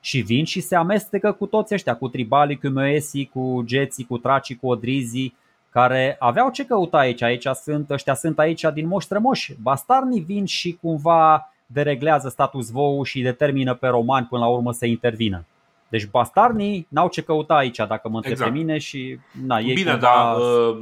Și 0.00 0.20
vin 0.20 0.44
și 0.44 0.60
se 0.60 0.76
amestecă 0.76 1.32
cu 1.32 1.46
toți 1.46 1.74
ăștia, 1.74 1.96
cu 1.96 2.08
tribalii, 2.08 2.58
cu 2.58 2.68
Moesii, 2.68 3.30
cu 3.32 3.62
Geții, 3.64 4.04
cu 4.04 4.18
Tracii, 4.18 4.56
cu 4.56 4.68
Odrizii, 4.68 5.36
care 5.70 6.16
aveau 6.18 6.50
ce 6.50 6.64
căuta 6.64 6.98
aici. 6.98 7.22
Aici 7.22 7.46
sunt, 7.62 7.90
ăștia 7.90 8.14
sunt 8.14 8.38
aici 8.38 8.64
din 8.74 8.86
moși 8.86 9.06
strămoși. 9.06 9.54
Bastarnii 9.62 10.20
vin 10.20 10.44
și 10.44 10.78
cumva 10.80 11.52
dereglează 11.66 12.28
status 12.28 12.70
quo 12.70 13.04
și 13.04 13.22
determină 13.22 13.74
pe 13.74 13.86
romani 13.86 14.26
până 14.26 14.40
la 14.40 14.48
urmă 14.48 14.72
să 14.72 14.86
intervină. 14.86 15.44
Deci 15.88 16.06
bastarnii 16.06 16.86
n-au 16.90 17.08
ce 17.08 17.22
căuta 17.22 17.54
aici, 17.54 17.76
dacă 17.76 18.08
mă 18.08 18.16
întreb 18.16 18.32
exact. 18.32 18.50
pe 18.50 18.58
mine 18.58 18.78
și 18.78 19.18
na, 19.46 19.58
ei 19.58 19.74
Bine, 19.74 19.90
cumva... 19.90 20.06
dar 20.06 20.36
uh, 20.36 20.76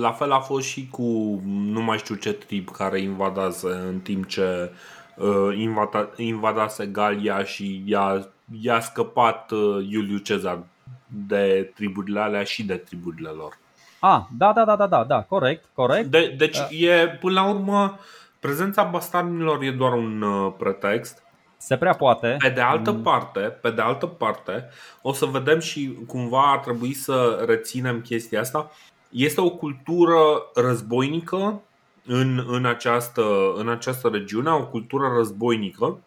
la 0.00 0.10
fel 0.10 0.32
a 0.32 0.38
fost 0.38 0.66
și 0.66 0.88
cu 0.90 1.40
nu 1.46 1.82
mai 1.82 1.98
știu 1.98 2.14
ce 2.14 2.32
trib 2.32 2.68
care 2.68 3.00
invadase 3.00 3.68
în 3.88 3.98
timp 3.98 4.26
ce 4.26 4.70
uh, 5.16 5.56
invada, 5.56 6.08
invadase 6.16 6.86
Galia 6.86 7.44
și 7.44 7.82
i-a, 7.86 8.28
i-a 8.60 8.80
scăpat 8.80 9.50
uh, 9.50 9.86
Iuliu 9.90 10.18
Cezar 10.18 10.58
de 11.06 11.72
triburile 11.74 12.20
alea 12.20 12.42
și 12.42 12.64
de 12.64 12.76
triburile 12.76 13.28
lor. 13.28 13.58
Ah, 13.98 14.20
da, 14.38 14.52
da, 14.52 14.64
da, 14.64 14.76
da, 14.76 14.86
da, 14.86 15.04
da, 15.04 15.22
corect, 15.22 15.64
corect. 15.74 16.10
De, 16.10 16.34
deci 16.38 16.58
uh. 16.58 16.80
e, 16.80 17.18
până 17.20 17.40
la 17.40 17.48
urmă, 17.48 17.98
prezența 18.40 18.82
bastarnilor 18.82 19.62
e 19.62 19.70
doar 19.70 19.92
un 19.92 20.22
uh, 20.22 20.52
pretext 20.58 21.25
se 21.58 21.76
prea 21.76 21.94
poate. 21.94 22.36
Pe 22.38 22.48
de 22.48 22.60
altă 22.60 22.90
mm. 22.90 23.02
parte, 23.02 23.40
pe 23.40 23.70
de 23.70 23.80
altă 23.80 24.06
parte, 24.06 24.68
o 25.02 25.12
să 25.12 25.26
vedem 25.26 25.58
și 25.58 25.98
cumva 26.06 26.50
ar 26.52 26.58
trebui 26.58 26.92
să 26.92 27.44
reținem 27.46 28.00
chestia 28.00 28.40
asta. 28.40 28.70
Este 29.10 29.40
o 29.40 29.50
cultură 29.50 30.18
războinică 30.54 31.60
în, 32.06 32.44
în, 32.48 32.64
această, 32.64 33.52
în 33.54 33.68
această 33.68 34.08
regiune, 34.08 34.50
o 34.50 34.66
cultură 34.66 35.12
războinică, 35.16 35.98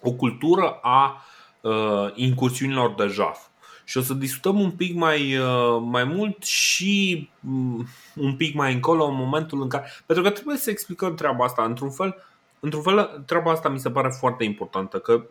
o 0.00 0.12
cultură 0.12 0.78
a 0.82 1.24
uh, 1.60 2.10
incursiunilor 2.14 2.94
de 2.94 3.06
jaf. 3.06 3.38
Și 3.84 3.98
o 3.98 4.00
să 4.00 4.14
discutăm 4.14 4.60
un 4.60 4.70
pic 4.70 4.96
mai, 4.96 5.36
uh, 5.36 5.78
mai 5.80 6.04
mult 6.04 6.42
și 6.42 7.28
um, 7.48 7.86
un 8.14 8.36
pic 8.36 8.54
mai 8.54 8.72
încolo 8.72 9.04
în 9.04 9.14
momentul 9.14 9.62
în 9.62 9.68
care. 9.68 9.90
Pentru 10.06 10.24
că 10.24 10.30
trebuie 10.30 10.56
să 10.56 10.70
explicăm 10.70 11.14
treaba 11.14 11.44
asta. 11.44 11.64
Într-un 11.64 11.90
fel, 11.90 12.16
într-un 12.64 12.82
fel, 12.82 13.22
treaba 13.26 13.50
asta 13.50 13.68
mi 13.68 13.78
se 13.78 13.90
pare 13.90 14.08
foarte 14.18 14.44
importantă, 14.44 14.98
că 14.98 15.24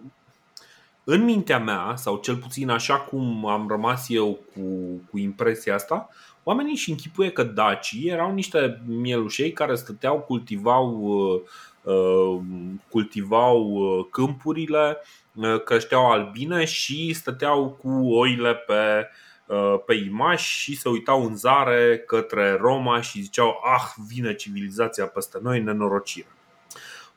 în 1.03 1.23
mintea 1.23 1.59
mea, 1.59 1.93
sau 1.95 2.17
cel 2.17 2.35
puțin 2.35 2.69
așa 2.69 2.99
cum 2.99 3.45
am 3.45 3.67
rămas 3.67 4.05
eu 4.09 4.39
cu, 4.53 4.61
cu 5.09 5.17
impresia 5.17 5.73
asta, 5.73 6.09
oamenii 6.43 6.75
și 6.75 6.89
închipuie 6.89 7.31
că 7.31 7.43
dacii 7.43 8.09
erau 8.09 8.33
niște 8.33 8.81
mielușei 8.85 9.51
care 9.51 9.75
stăteau, 9.75 10.19
cultivau, 10.19 10.99
uh, 11.01 11.41
uh 11.93 12.41
cultivau 12.89 13.71
uh, 13.71 14.05
câmpurile, 14.11 14.97
uh, 15.35 15.63
creșteau 15.63 16.11
albine 16.11 16.65
și 16.65 17.13
stăteau 17.13 17.69
cu 17.69 17.89
oile 18.13 18.55
pe, 18.55 19.09
uh, 19.45 19.75
pe 19.85 19.93
imaș 19.93 20.41
și 20.41 20.77
se 20.77 20.89
uitau 20.89 21.25
în 21.25 21.35
zare 21.35 21.97
către 21.97 22.57
Roma 22.61 23.01
și 23.01 23.21
ziceau 23.21 23.59
Ah, 23.75 23.93
vine 24.07 24.35
civilizația 24.35 25.05
peste 25.05 25.39
noi, 25.41 25.61
nenorocire. 25.61 26.27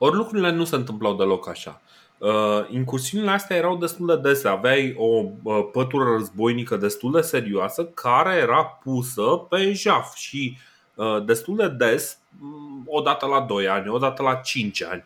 Ori 0.04 0.16
lucrurile 0.16 0.50
nu 0.50 0.64
se 0.64 0.76
întâmplau 0.76 1.14
deloc 1.14 1.48
așa. 1.48 1.80
Uh, 2.18 2.66
incursiunile 2.70 3.30
astea 3.30 3.56
erau 3.56 3.76
destul 3.76 4.06
de 4.06 4.28
dese. 4.28 4.48
Aveai 4.48 4.94
o 4.98 5.24
uh, 5.42 5.68
pătură 5.72 6.04
războinică 6.04 6.76
destul 6.76 7.12
de 7.12 7.20
serioasă 7.20 7.84
care 7.84 8.34
era 8.34 8.64
pusă 8.64 9.22
pe 9.22 9.72
jaf 9.72 10.14
și 10.14 10.56
uh, 10.94 11.24
destul 11.24 11.56
de 11.56 11.68
des, 11.68 12.18
mm, 12.38 12.82
odată 12.86 13.26
la 13.26 13.40
2 13.40 13.68
ani, 13.68 13.88
odată 13.88 14.22
la 14.22 14.34
5 14.34 14.82
ani. 14.82 15.04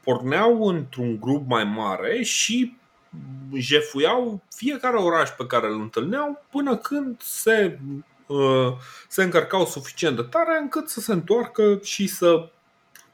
Porneau 0.00 0.66
într-un 0.66 1.20
grup 1.20 1.48
mai 1.48 1.64
mare 1.64 2.22
și 2.22 2.76
jefuiau 3.54 4.42
fiecare 4.54 4.96
oraș 4.96 5.28
pe 5.30 5.46
care 5.46 5.66
îl 5.66 5.80
întâlneau 5.80 6.44
până 6.50 6.76
când 6.76 7.20
se, 7.22 7.78
se 9.08 9.22
încărcau 9.22 9.66
suficient 9.66 10.16
de 10.16 10.22
tare 10.22 10.58
încât 10.60 10.88
să 10.88 11.00
se 11.00 11.12
întoarcă 11.12 11.78
și 11.82 12.06
să 12.06 12.48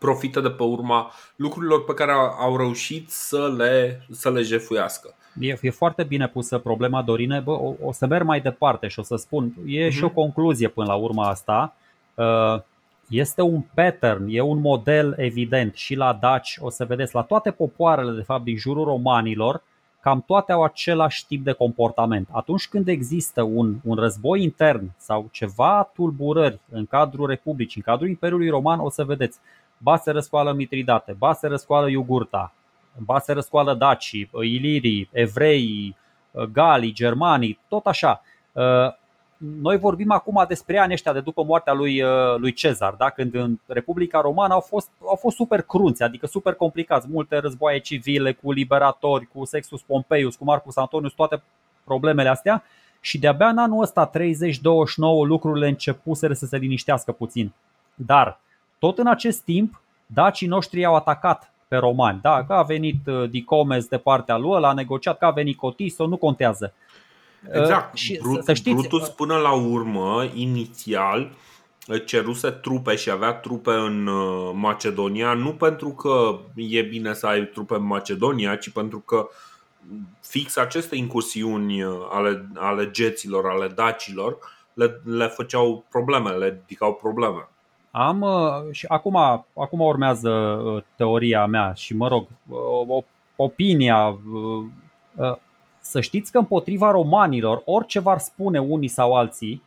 profită 0.00 0.40
de 0.40 0.50
pe 0.50 0.62
urma 0.62 1.10
lucrurilor 1.36 1.84
pe 1.84 1.94
care 1.94 2.12
au 2.38 2.56
reușit 2.56 3.10
să 3.10 3.54
le, 3.56 4.02
să 4.10 4.30
le 4.30 4.42
jefuiască. 4.42 5.14
E, 5.40 5.58
e 5.60 5.70
foarte 5.70 6.02
bine 6.02 6.28
pusă 6.28 6.58
problema, 6.58 7.02
Dorine. 7.02 7.40
Bă, 7.40 7.50
o, 7.50 7.74
o 7.82 7.92
să 7.92 8.06
merg 8.06 8.24
mai 8.24 8.40
departe 8.40 8.88
și 8.88 8.98
o 8.98 9.02
să 9.02 9.16
spun, 9.16 9.54
e 9.66 9.86
uh-huh. 9.86 9.90
și 9.90 10.04
o 10.04 10.06
mhm. 10.06 10.14
concluzie 10.14 10.68
până 10.68 10.86
la 10.86 10.94
urma 10.94 11.28
asta. 11.28 11.74
Uh, 12.14 12.60
este 13.08 13.42
un 13.42 13.62
pattern, 13.74 14.26
e 14.28 14.40
un 14.40 14.60
model 14.60 15.14
evident 15.18 15.74
și 15.74 15.94
la 15.94 16.18
daci, 16.20 16.58
o 16.60 16.70
să 16.70 16.84
vedeți, 16.84 17.14
la 17.14 17.22
toate 17.22 17.50
popoarele 17.50 18.16
de 18.16 18.22
fapt 18.22 18.44
din 18.44 18.56
jurul 18.56 18.84
romanilor, 18.84 19.62
cam 20.00 20.22
toate 20.26 20.52
au 20.52 20.62
același 20.62 21.26
tip 21.26 21.44
de 21.44 21.52
comportament. 21.52 22.28
Atunci 22.30 22.68
când 22.68 22.88
există 22.88 23.42
un, 23.42 23.74
un 23.84 23.96
război 23.96 24.42
intern 24.42 24.90
sau 24.96 25.28
ceva 25.30 25.90
tulburări 25.94 26.60
în 26.70 26.86
cadrul 26.86 27.26
Republicii, 27.26 27.82
în 27.84 27.92
cadrul 27.92 28.08
Imperiului 28.08 28.48
Roman, 28.48 28.78
o 28.78 28.90
să 28.90 29.04
vedeți, 29.04 29.38
ba 29.82 29.96
se 29.96 30.10
răscoală 30.10 30.52
Mitridate, 30.52 31.12
ba 31.12 31.32
se 31.32 31.46
răscoală 31.46 31.88
Iugurta, 31.88 32.52
ba 32.96 33.18
se 33.18 33.32
răscoală 33.32 33.74
Dacii, 33.74 34.30
Ilirii, 34.42 35.08
Evrei, 35.12 35.96
Galii, 36.52 36.92
Germanii, 36.92 37.58
tot 37.68 37.86
așa. 37.86 38.22
Uh, 38.52 38.62
noi 39.40 39.76
vorbim 39.76 40.10
acum 40.10 40.44
despre 40.48 40.78
anii 40.78 40.94
ăștia 40.94 41.12
de 41.12 41.20
după 41.20 41.44
moartea 41.44 41.72
lui, 41.72 42.02
uh, 42.02 42.36
lui 42.36 42.52
Cezar, 42.52 42.94
da? 42.98 43.10
când 43.10 43.34
în 43.34 43.58
Republica 43.66 44.20
Romană 44.20 44.54
au 44.54 44.60
fost, 44.60 44.90
au 45.00 45.16
fost 45.16 45.36
super 45.36 45.62
crunți, 45.62 46.02
adică 46.02 46.26
super 46.26 46.54
complicați, 46.54 47.06
multe 47.10 47.38
războaie 47.38 47.78
civile 47.78 48.32
cu 48.32 48.52
liberatori, 48.52 49.26
cu 49.26 49.44
Sextus 49.44 49.82
Pompeius, 49.82 50.36
cu 50.36 50.44
Marcus 50.44 50.76
Antonius, 50.76 51.12
toate 51.12 51.42
problemele 51.84 52.28
astea 52.28 52.62
și 53.00 53.18
de-abia 53.18 53.48
în 53.48 53.58
anul 53.58 53.82
ăsta 53.82 54.10
30-29 54.10 54.20
lucrurile 55.26 55.68
începuseră 55.68 56.32
să 56.32 56.46
se 56.46 56.56
liniștească 56.56 57.12
puțin. 57.12 57.52
Dar 57.94 58.40
tot 58.80 58.98
în 58.98 59.06
acest 59.06 59.40
timp, 59.40 59.82
dacii 60.06 60.46
noștri 60.46 60.84
au 60.84 60.94
atacat 60.94 61.52
pe 61.68 61.76
romani. 61.76 62.18
Da, 62.22 62.44
că 62.44 62.52
a 62.52 62.62
venit 62.62 63.06
uh, 63.06 63.30
Dicomes 63.30 63.86
de 63.86 63.98
partea 63.98 64.36
lui, 64.36 64.64
a 64.64 64.72
negociat, 64.72 65.18
că 65.18 65.24
a 65.24 65.30
venit 65.30 65.56
Cotiso, 65.56 66.06
nu 66.06 66.16
contează. 66.16 66.72
Exact. 67.52 67.96
Și 67.96 68.18
Brut, 68.22 68.44
să 68.44 68.52
știți, 68.52 68.88
Brutus 68.88 69.08
până 69.08 69.36
la 69.36 69.52
urmă, 69.52 70.24
inițial, 70.34 71.30
ceruse 72.06 72.50
trupe 72.50 72.96
și 72.96 73.10
avea 73.10 73.32
trupe 73.32 73.70
în 73.70 74.08
Macedonia, 74.54 75.34
nu 75.34 75.52
pentru 75.52 75.88
că 75.88 76.38
e 76.54 76.82
bine 76.82 77.14
să 77.14 77.26
ai 77.26 77.44
trupe 77.44 77.74
în 77.74 77.86
Macedonia, 77.86 78.56
ci 78.56 78.70
pentru 78.70 78.98
că 78.98 79.28
fix 80.20 80.56
aceste 80.56 80.96
incursiuni 80.96 81.82
ale, 82.10 82.48
ale 82.54 82.90
geților, 82.90 83.46
ale 83.46 83.66
dacilor, 83.66 84.38
le, 84.74 85.00
le 85.04 85.26
făceau 85.26 85.84
probleme, 85.90 86.30
le 86.30 86.48
ridicau 86.60 86.94
probleme. 86.94 87.48
Am 87.90 88.24
și 88.70 88.86
acum, 88.86 89.16
acum 89.54 89.80
urmează 89.80 90.58
teoria 90.96 91.46
mea 91.46 91.72
și 91.72 91.96
mă 91.96 92.08
rog, 92.08 92.26
opinia. 93.36 94.18
Să 95.80 96.00
știți 96.00 96.32
că 96.32 96.38
împotriva 96.38 96.90
romanilor, 96.90 97.62
orice 97.64 98.00
v-ar 98.00 98.18
spune 98.18 98.58
unii 98.58 98.88
sau 98.88 99.14
alții, 99.14 99.62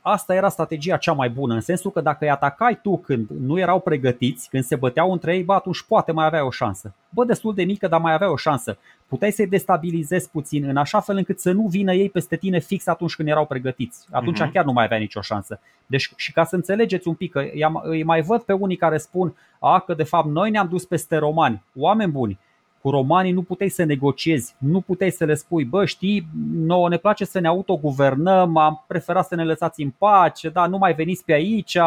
asta 0.00 0.34
era 0.34 0.48
strategia 0.48 0.96
cea 0.96 1.12
mai 1.12 1.30
bună, 1.30 1.54
în 1.54 1.60
sensul 1.60 1.90
că 1.90 2.00
dacă 2.00 2.18
îi 2.20 2.30
atacai 2.30 2.78
tu 2.82 2.98
când 2.98 3.28
nu 3.40 3.58
erau 3.58 3.80
pregătiți, 3.80 4.48
când 4.48 4.64
se 4.64 4.76
băteau 4.76 5.12
între 5.12 5.34
ei, 5.34 5.42
bă, 5.42 5.54
atunci 5.54 5.82
poate 5.82 6.12
mai 6.12 6.26
avea 6.26 6.44
o 6.44 6.50
șansă. 6.50 6.94
Bă, 7.08 7.24
destul 7.24 7.54
de 7.54 7.64
mică, 7.64 7.88
dar 7.88 8.00
mai 8.00 8.12
avea 8.12 8.30
o 8.30 8.36
șansă. 8.36 8.78
Puteai 9.08 9.30
să-i 9.30 9.46
destabilizezi 9.46 10.30
puțin, 10.30 10.68
în 10.68 10.76
așa 10.76 11.00
fel 11.00 11.16
încât 11.16 11.40
să 11.40 11.52
nu 11.52 11.66
vină 11.66 11.92
ei 11.92 12.10
peste 12.10 12.36
tine 12.36 12.58
fix 12.58 12.86
atunci 12.86 13.14
când 13.14 13.28
erau 13.28 13.46
pregătiți. 13.46 14.06
Atunci 14.10 14.42
uh-huh. 14.42 14.52
chiar 14.52 14.64
nu 14.64 14.72
mai 14.72 14.84
avea 14.84 14.98
nicio 14.98 15.20
șansă. 15.20 15.60
Deci, 15.86 16.12
și 16.16 16.32
ca 16.32 16.44
să 16.44 16.54
înțelegeți 16.54 17.08
un 17.08 17.14
pic, 17.14 17.32
că 17.32 17.42
îi 17.82 18.02
mai 18.02 18.22
văd 18.22 18.42
pe 18.42 18.52
unii 18.52 18.76
care 18.76 18.98
spun 18.98 19.36
a, 19.58 19.78
că 19.78 19.94
de 19.94 20.02
fapt 20.02 20.28
noi 20.28 20.50
ne-am 20.50 20.68
dus 20.68 20.84
peste 20.84 21.16
romani. 21.16 21.62
Oameni 21.74 22.12
buni, 22.12 22.38
cu 22.80 22.90
romanii 22.90 23.32
nu 23.32 23.42
puteai 23.42 23.68
să 23.68 23.84
negociezi, 23.84 24.54
nu 24.58 24.80
puteai 24.80 25.10
să 25.10 25.24
le 25.24 25.34
spui, 25.34 25.64
bă, 25.64 25.84
știi, 25.84 26.26
nouă 26.52 26.88
ne 26.88 26.96
place 26.96 27.24
să 27.24 27.38
ne 27.40 27.48
autoguvernăm, 27.48 28.56
am 28.56 28.84
preferat 28.86 29.26
să 29.26 29.34
ne 29.34 29.44
lăsați 29.44 29.82
în 29.82 29.92
pace, 29.98 30.48
da, 30.48 30.66
nu 30.66 30.78
mai 30.78 30.94
veniți 30.94 31.24
pe 31.24 31.32
aici, 31.32 31.78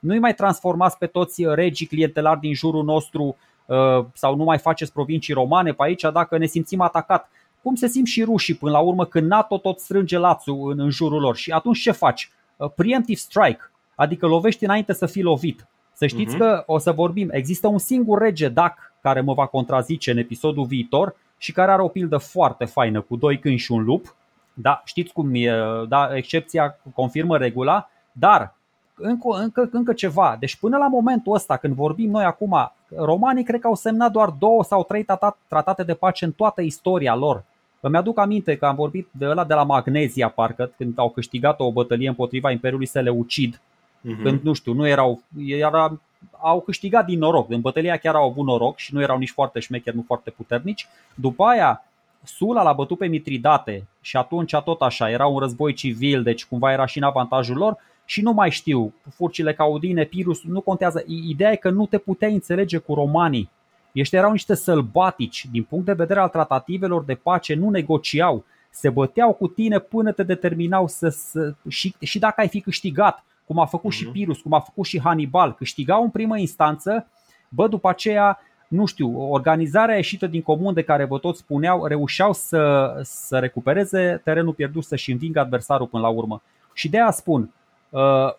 nu-i 0.00 0.18
mai 0.18 0.34
transformați 0.34 0.98
pe 0.98 1.06
toți 1.06 1.44
regii 1.46 1.86
clientelari 1.86 2.40
din 2.40 2.54
jurul 2.54 2.84
nostru 2.84 3.36
uh, 3.66 4.04
sau 4.12 4.36
nu 4.36 4.44
mai 4.44 4.58
faceți 4.58 4.92
provincii 4.92 5.34
romane 5.34 5.72
pe 5.72 5.82
aici 5.82 6.04
dacă 6.12 6.38
ne 6.38 6.46
simțim 6.46 6.80
atacat. 6.80 7.30
Cum 7.62 7.74
se 7.74 7.86
simt 7.86 8.06
și 8.06 8.22
rușii 8.22 8.54
până 8.54 8.72
la 8.72 8.78
urmă 8.78 9.04
când 9.04 9.26
NATO 9.26 9.58
tot 9.58 9.78
strânge 9.78 10.18
lațul 10.18 10.70
în, 10.70 10.80
în 10.80 10.90
jurul 10.90 11.20
lor 11.20 11.36
și 11.36 11.50
atunci 11.50 11.80
ce 11.80 11.90
faci? 11.90 12.30
Uh, 12.56 12.70
preemptive 12.74 13.18
strike, 13.18 13.70
adică 13.94 14.26
lovești 14.26 14.64
înainte 14.64 14.92
să 14.92 15.06
fii 15.06 15.22
lovit. 15.22 15.66
Să 15.92 16.06
știți 16.06 16.34
uh-huh. 16.34 16.38
că 16.38 16.62
o 16.66 16.78
să 16.78 16.92
vorbim, 16.92 17.28
există 17.32 17.66
un 17.68 17.78
singur 17.78 18.18
rege 18.18 18.48
dac 18.48 18.91
care 19.02 19.20
mă 19.20 19.34
va 19.34 19.46
contrazice 19.46 20.10
în 20.10 20.16
episodul 20.16 20.64
viitor 20.64 21.16
și 21.38 21.52
care 21.52 21.72
are 21.72 21.82
o 21.82 21.88
pildă 21.88 22.16
foarte 22.16 22.64
faină 22.64 23.00
cu 23.00 23.16
doi 23.16 23.38
câini 23.38 23.58
și 23.58 23.72
un 23.72 23.84
lup. 23.84 24.16
Da, 24.54 24.82
știți 24.84 25.12
cum 25.12 25.30
e, 25.32 25.50
da, 25.88 26.16
excepția 26.16 26.78
confirmă 26.94 27.36
regula, 27.36 27.90
dar 28.12 28.54
încă, 28.94 29.28
încă, 29.38 29.68
încă 29.72 29.92
ceva. 29.92 30.36
Deci 30.40 30.56
până 30.56 30.76
la 30.76 30.86
momentul 30.86 31.34
ăsta, 31.34 31.56
când 31.56 31.74
vorbim 31.74 32.10
noi 32.10 32.24
acum, 32.24 32.72
romanii 32.96 33.44
cred 33.44 33.60
că 33.60 33.66
au 33.66 33.74
semnat 33.74 34.12
doar 34.12 34.28
două 34.28 34.64
sau 34.64 34.84
trei 34.84 35.06
tratate 35.48 35.82
de 35.82 35.94
pace 35.94 36.24
în 36.24 36.32
toată 36.32 36.60
istoria 36.60 37.14
lor. 37.14 37.44
Îmi 37.80 37.96
aduc 37.96 38.18
aminte 38.18 38.56
că 38.56 38.66
am 38.66 38.74
vorbit 38.74 39.08
de 39.10 39.26
ăla 39.26 39.44
de 39.44 39.54
la 39.54 39.62
Magnezia, 39.62 40.28
parcă, 40.28 40.72
când 40.76 40.98
au 40.98 41.10
câștigat 41.10 41.60
o 41.60 41.72
bătălie 41.72 42.08
împotriva 42.08 42.50
Imperiului 42.50 42.86
Seleucid. 42.86 43.56
Uh-huh. 43.56 44.22
Când, 44.22 44.40
nu 44.42 44.52
știu, 44.52 44.72
nu 44.72 44.86
erau, 44.86 45.22
era 45.46 46.00
au 46.30 46.60
câștigat 46.60 47.04
din 47.04 47.18
noroc. 47.18 47.50
În 47.50 47.60
bătălia 47.60 47.96
chiar 47.96 48.14
au 48.14 48.28
avut 48.28 48.44
noroc 48.44 48.76
și 48.76 48.94
nu 48.94 49.00
erau 49.00 49.18
nici 49.18 49.30
foarte 49.30 49.60
șmecheri, 49.60 49.96
nu 49.96 50.04
foarte 50.06 50.30
puternici. 50.30 50.86
După 51.14 51.44
aia, 51.44 51.84
Sula 52.24 52.62
l-a 52.62 52.72
bătut 52.72 52.98
pe 52.98 53.06
Mitridate 53.06 53.86
și 54.00 54.16
atunci 54.16 54.54
tot 54.64 54.80
așa, 54.80 55.10
era 55.10 55.26
un 55.26 55.38
război 55.38 55.72
civil, 55.72 56.22
deci 56.22 56.44
cumva 56.44 56.72
era 56.72 56.86
și 56.86 56.98
în 56.98 57.04
avantajul 57.04 57.56
lor 57.56 57.76
și 58.04 58.22
nu 58.22 58.32
mai 58.32 58.50
știu, 58.50 58.94
furcile 59.14 59.54
caudine, 59.54 60.04
Pirus, 60.04 60.42
nu 60.42 60.60
contează. 60.60 61.04
Ideea 61.06 61.52
e 61.52 61.56
că 61.56 61.70
nu 61.70 61.86
te 61.86 61.98
puteai 61.98 62.32
înțelege 62.32 62.78
cu 62.78 62.94
romanii. 62.94 63.50
Ești 63.92 64.16
erau 64.16 64.30
niște 64.30 64.54
sălbatici, 64.54 65.46
din 65.50 65.62
punct 65.62 65.84
de 65.84 65.92
vedere 65.92 66.20
al 66.20 66.28
tratativelor 66.28 67.04
de 67.04 67.14
pace, 67.14 67.54
nu 67.54 67.70
negociau. 67.70 68.44
Se 68.70 68.90
băteau 68.90 69.32
cu 69.32 69.48
tine 69.48 69.78
până 69.78 70.12
te 70.12 70.22
determinau 70.22 70.88
să, 70.88 71.08
să 71.08 71.54
și, 71.68 71.94
și 72.00 72.18
dacă 72.18 72.40
ai 72.40 72.48
fi 72.48 72.60
câștigat, 72.60 73.24
cum 73.52 73.62
a 73.62 73.66
făcut 73.66 73.92
uh-huh. 73.92 73.96
și 73.96 74.04
mhm. 74.04 74.12
Pirus, 74.12 74.40
cum 74.40 74.52
a 74.52 74.60
făcut 74.60 74.84
și 74.84 75.00
Hannibal, 75.00 75.54
câștigau 75.54 76.02
în 76.02 76.10
primă 76.10 76.38
instanță, 76.38 77.06
bă, 77.48 77.68
după 77.68 77.88
aceea, 77.88 78.38
nu 78.68 78.86
știu, 78.86 79.30
organizarea 79.30 79.96
ieșită 79.96 80.26
din 80.26 80.42
comun 80.42 80.74
de 80.74 80.82
care 80.82 81.04
vă 81.04 81.18
tot 81.18 81.36
spuneau, 81.36 81.86
reușeau 81.86 82.32
să, 82.32 82.92
să 83.02 83.38
recupereze 83.38 84.20
terenul 84.24 84.52
pierdut, 84.52 84.84
să-și 84.84 85.10
învingă 85.10 85.40
adversarul 85.40 85.86
până 85.86 86.02
la 86.02 86.08
urmă. 86.08 86.42
Și 86.72 86.88
de 86.88 87.00
aia 87.00 87.10
spun, 87.10 87.50
uh, 87.88 88.32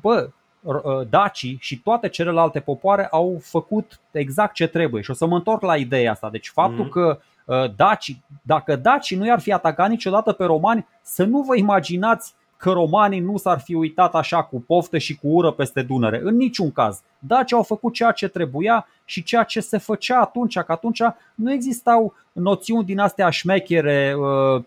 bă, 0.00 0.28
uh, 0.62 0.82
dacii 1.10 1.56
și 1.60 1.78
toate 1.78 2.08
celelalte 2.08 2.60
popoare 2.60 3.06
au 3.06 3.38
făcut 3.42 4.00
exact 4.10 4.54
ce 4.54 4.66
trebuie. 4.66 5.02
Și 5.02 5.10
o 5.10 5.14
să 5.14 5.26
mă 5.26 5.36
întorc 5.36 5.62
la 5.62 5.76
ideea 5.76 6.10
asta. 6.10 6.30
Deci 6.30 6.48
faptul 6.48 6.86
mm-hmm. 6.86 6.90
că 6.90 7.18
uh, 7.44 7.74
dacii, 7.76 8.24
dacă 8.42 8.76
dacii 8.76 9.16
nu 9.16 9.26
i-ar 9.26 9.40
fi 9.40 9.52
atacat 9.52 9.88
niciodată 9.88 10.32
pe 10.32 10.44
romani, 10.44 10.86
să 11.02 11.24
nu 11.24 11.40
vă 11.42 11.56
imaginați 11.56 12.34
că 12.64 12.70
romanii 12.70 13.20
nu 13.20 13.36
s-ar 13.36 13.60
fi 13.60 13.74
uitat 13.74 14.14
așa 14.14 14.42
cu 14.42 14.60
poftă 14.60 14.98
și 14.98 15.16
cu 15.16 15.28
ură 15.28 15.50
peste 15.50 15.82
Dunăre. 15.82 16.20
În 16.22 16.36
niciun 16.36 16.72
caz. 16.72 17.02
Daci 17.18 17.52
au 17.52 17.62
făcut 17.62 17.92
ceea 17.92 18.10
ce 18.10 18.28
trebuia 18.28 18.86
și 19.04 19.22
ceea 19.22 19.42
ce 19.42 19.60
se 19.60 19.78
făcea 19.78 20.20
atunci, 20.20 20.58
că 20.58 20.72
atunci 20.72 21.00
nu 21.34 21.52
existau 21.52 22.14
noțiuni 22.32 22.84
din 22.84 22.98
astea 22.98 23.30
șmechere, 23.30 24.14
uh, 24.18 24.62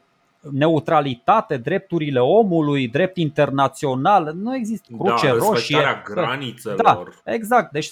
neutralitate, 0.51 1.57
drepturile 1.57 2.19
omului, 2.19 2.87
drept 2.87 3.17
internațional, 3.17 4.33
nu 4.41 4.55
există 4.55 4.87
da, 4.89 5.03
cruce 5.03 5.27
da, 5.27 5.33
roșie. 5.33 6.01
granițelor. 6.03 6.81
Da, 6.83 7.03
exact. 7.33 7.71
Deci 7.71 7.91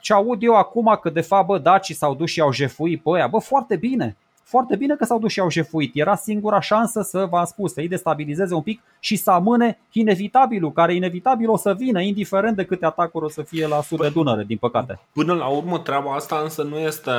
ce 0.00 0.12
aud 0.12 0.42
eu 0.42 0.56
acum 0.56 0.98
că 1.02 1.10
de 1.10 1.20
fapt 1.20 1.46
bă, 1.46 1.58
dacii 1.58 1.94
s-au 1.94 2.14
dus 2.14 2.30
și 2.30 2.40
au 2.40 2.52
jefuit 2.52 3.02
pe 3.02 3.10
aia, 3.14 3.26
bă, 3.26 3.38
foarte 3.38 3.76
bine 3.76 4.16
foarte 4.50 4.76
bine 4.76 4.96
că 4.96 5.04
s-au 5.04 5.18
dus 5.18 5.30
și 5.30 5.40
au 5.40 5.50
jefuit. 5.50 5.90
Era 5.94 6.14
singura 6.14 6.60
șansă 6.60 7.02
să, 7.02 7.26
v-am 7.30 7.44
spus, 7.44 7.72
să-i 7.72 7.88
destabilizeze 7.88 8.54
un 8.54 8.62
pic 8.62 8.82
și 8.98 9.16
să 9.16 9.30
amâne 9.30 9.78
inevitabilul, 9.92 10.72
care 10.72 10.94
inevitabil 10.94 11.48
o 11.48 11.56
să 11.56 11.74
vină, 11.74 12.00
indiferent 12.00 12.56
de 12.56 12.64
câte 12.64 12.84
atacuri 12.84 13.24
o 13.24 13.28
să 13.28 13.42
fie 13.42 13.66
la 13.66 13.82
sud 13.82 14.00
de 14.00 14.08
Dunăre, 14.08 14.44
din 14.44 14.56
păcate. 14.56 15.00
Până 15.12 15.34
la 15.34 15.46
urmă, 15.46 15.78
treaba 15.78 16.14
asta 16.14 16.40
însă 16.42 16.62
nu 16.62 16.78
este 16.78 17.10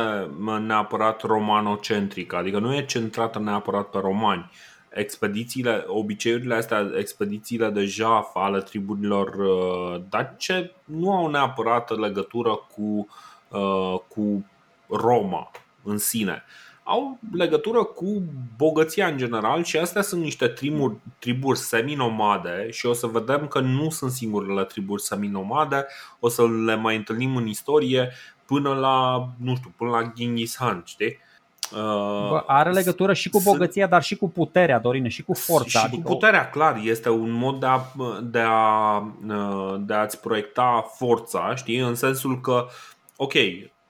neapărat 0.66 1.22
romanocentrică, 1.22 2.36
adică 2.36 2.60
nu 2.60 2.76
e 2.76 2.86
centrată 2.86 3.40
neapărat 3.40 3.86
pe 3.86 3.98
romani. 4.02 4.50
Expedițiile, 4.90 5.84
obiceiurile 5.88 6.56
astea, 6.56 6.92
expedițiile 6.98 7.70
de 7.70 7.86
jaf 7.86 8.30
ale 8.34 8.60
triburilor 8.60 9.28
uh, 9.28 10.02
dace 10.10 10.72
nu 10.84 11.14
au 11.14 11.30
neapărat 11.30 11.98
legătură 12.00 12.68
cu, 12.76 13.08
uh, 13.50 14.00
cu 14.08 14.46
Roma 14.90 15.52
în 15.84 15.98
sine 15.98 16.44
au 16.92 17.20
legătură 17.32 17.84
cu 17.84 18.24
bogăția 18.58 19.08
în 19.08 19.18
general 19.18 19.64
și 19.64 19.78
astea 19.78 20.02
sunt 20.02 20.22
niște 20.22 20.48
triburi, 20.48 20.96
triburi 21.20 21.58
seminomade 21.58 22.68
și 22.72 22.86
o 22.86 22.94
să 22.94 23.08
vedem 23.08 23.48
că 23.48 23.60
nu 23.60 23.90
sunt 23.90 24.12
singurele 24.12 24.64
triburi 24.64 25.02
seminomade, 25.02 25.86
o 26.20 26.30
să 26.30 26.48
le 26.66 26.76
mai 26.76 26.96
întâlnim 26.96 27.36
în 27.36 27.48
istorie 27.48 28.12
până 28.46 28.74
la, 28.74 29.28
nu 29.38 29.56
știu, 29.56 29.74
până 29.78 29.90
la 29.90 30.12
Genghis 30.16 30.56
Khan, 30.56 30.82
știi? 30.86 31.20
Uh, 31.76 32.44
are 32.46 32.72
legătură 32.72 33.14
și 33.14 33.30
cu 33.30 33.42
bogăția, 33.44 33.88
dar 33.88 34.04
și 34.04 34.16
cu 34.16 34.30
puterea, 34.30 34.80
Dorine, 34.80 35.08
și 35.08 35.24
cu 35.24 35.34
forța. 35.34 35.80
Și 35.80 35.86
adică 35.86 36.02
cu 36.02 36.12
puterea, 36.12 36.50
clar, 36.50 36.80
este 36.84 37.10
un 37.10 37.32
mod 37.32 37.60
de, 37.60 37.66
a, 37.66 37.82
de, 38.24 38.44
a, 38.46 38.98
uh, 39.28 39.76
de 39.80 39.94
a-ți 39.94 40.20
proiecta 40.20 40.92
forța, 40.96 41.56
știi? 41.56 41.78
În 41.78 41.96
sensul 41.96 42.42
că, 42.42 42.68
ok, 43.16 43.34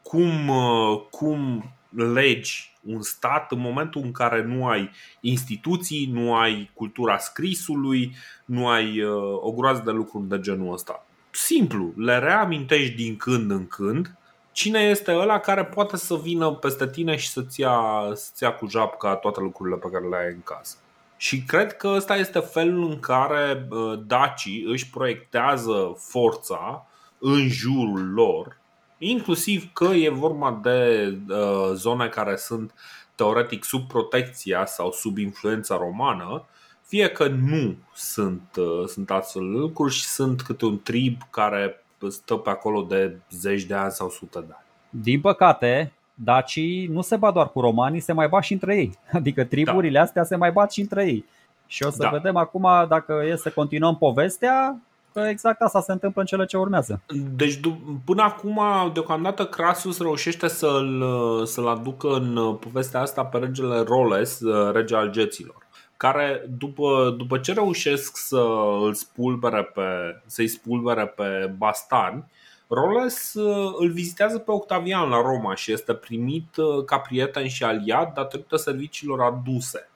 cum, 0.01 0.47
uh, 0.47 1.01
cum 1.09 1.63
legi 1.95 2.71
un 2.83 3.01
stat 3.01 3.51
în 3.51 3.59
momentul 3.59 4.01
în 4.03 4.11
care 4.11 4.43
nu 4.43 4.67
ai 4.67 4.91
instituții, 5.19 6.09
nu 6.11 6.35
ai 6.35 6.71
cultura 6.73 7.17
scrisului, 7.17 8.15
nu 8.45 8.67
ai 8.67 9.01
uh, 9.01 9.37
o 9.41 9.51
groază 9.51 9.81
de 9.85 9.91
lucruri 9.91 10.27
de 10.27 10.39
genul 10.39 10.73
ăsta. 10.73 11.05
Simplu, 11.31 11.93
le 11.95 12.17
reamintești 12.17 12.95
din 12.95 13.17
când 13.17 13.51
în 13.51 13.67
când 13.67 14.15
cine 14.51 14.79
este 14.79 15.15
ăla 15.15 15.39
care 15.39 15.65
poate 15.65 15.97
să 15.97 16.15
vină 16.15 16.51
peste 16.51 16.89
tine 16.89 17.15
și 17.15 17.29
să-ți 17.29 17.59
ia, 17.59 17.79
să-ți 18.13 18.43
ia 18.43 18.53
cu 18.53 18.67
japca 18.67 19.15
toate 19.15 19.39
lucrurile 19.39 19.77
pe 19.77 19.89
care 19.91 20.07
le 20.07 20.15
ai 20.15 20.31
în 20.33 20.41
casă. 20.43 20.77
Și 21.17 21.43
cred 21.43 21.77
că 21.77 21.87
ăsta 21.87 22.15
este 22.15 22.39
felul 22.39 22.89
în 22.89 22.99
care 22.99 23.67
uh, 23.69 23.99
dacii 24.05 24.63
își 24.67 24.89
proiectează 24.89 25.93
forța 25.97 26.87
în 27.17 27.47
jurul 27.47 28.11
lor 28.13 28.60
inclusiv 29.03 29.73
că 29.73 29.85
e 29.85 30.09
vorba 30.09 30.59
de 30.63 31.11
uh, 31.29 31.71
zone 31.73 32.07
care 32.07 32.35
sunt 32.35 32.73
teoretic 33.15 33.63
sub 33.63 33.87
protecția 33.87 34.65
sau 34.65 34.91
sub 34.91 35.17
influența 35.17 35.77
romană, 35.77 36.45
fie 36.81 37.09
că 37.09 37.27
nu 37.27 37.75
sunt, 37.93 38.55
uh, 38.57 38.87
sunt 38.87 39.11
astfel 39.11 39.41
de 39.41 39.57
lucruri 39.57 39.93
și 39.93 40.03
sunt 40.03 40.41
câte 40.41 40.65
un 40.65 40.81
trib 40.81 41.17
care 41.29 41.83
stă 42.09 42.35
pe 42.35 42.49
acolo 42.49 42.81
de 42.81 43.17
zeci 43.29 43.63
de 43.63 43.73
ani 43.73 43.91
sau 43.91 44.09
sute 44.09 44.39
de 44.39 44.53
ani. 44.53 44.65
Din 45.03 45.21
păcate, 45.21 45.93
dacii 46.13 46.87
nu 46.87 47.01
se 47.01 47.15
bat 47.15 47.33
doar 47.33 47.49
cu 47.49 47.59
romanii, 47.59 47.99
se 47.99 48.13
mai 48.13 48.27
bat 48.27 48.43
și 48.43 48.53
între 48.53 48.75
ei. 48.75 48.97
Adică 49.17 49.43
triburile 49.43 49.97
da. 49.97 50.03
astea 50.03 50.23
se 50.23 50.35
mai 50.35 50.51
bat 50.51 50.71
și 50.71 50.81
între 50.81 51.05
ei. 51.05 51.25
Și 51.67 51.83
o 51.83 51.89
să 51.89 51.97
da. 52.01 52.09
vedem 52.09 52.35
acum 52.35 52.67
dacă 52.87 53.23
e 53.25 53.35
să 53.35 53.51
continuăm 53.51 53.97
povestea, 53.97 54.81
că 55.13 55.19
exact 55.19 55.61
asta 55.61 55.81
se 55.81 55.91
întâmplă 55.91 56.21
în 56.21 56.27
cele 56.27 56.45
ce 56.45 56.57
urmează. 56.57 57.01
Deci 57.35 57.59
până 58.05 58.21
acum, 58.21 58.61
deocamdată, 58.93 59.45
Crassus 59.45 59.99
reușește 59.99 60.47
să-l, 60.47 61.03
să-l 61.45 61.67
aducă 61.67 62.07
în 62.07 62.55
povestea 62.55 63.01
asta 63.01 63.25
pe 63.25 63.37
regele 63.37 63.79
Roles, 63.79 64.39
rege 64.73 64.95
al 64.95 65.11
geților 65.11 65.69
care 66.01 66.45
după, 66.57 67.15
după 67.17 67.37
ce 67.37 67.53
reușesc 67.53 68.17
să 68.17 68.43
îl 68.83 68.93
spulbere 68.93 69.63
pe, 69.63 69.81
să-i 70.25 70.47
spulbere 70.47 71.07
pe 71.07 71.53
Bastani, 71.57 72.25
Roles 72.67 73.33
îl 73.79 73.91
vizitează 73.91 74.37
pe 74.37 74.51
Octavian 74.51 75.09
la 75.09 75.21
Roma 75.21 75.55
și 75.55 75.71
este 75.71 75.93
primit 75.93 76.55
ca 76.85 76.97
prieten 76.97 77.47
și 77.47 77.63
aliat 77.63 78.13
datorită 78.13 78.55
serviciilor 78.55 79.21
aduse. 79.21 79.90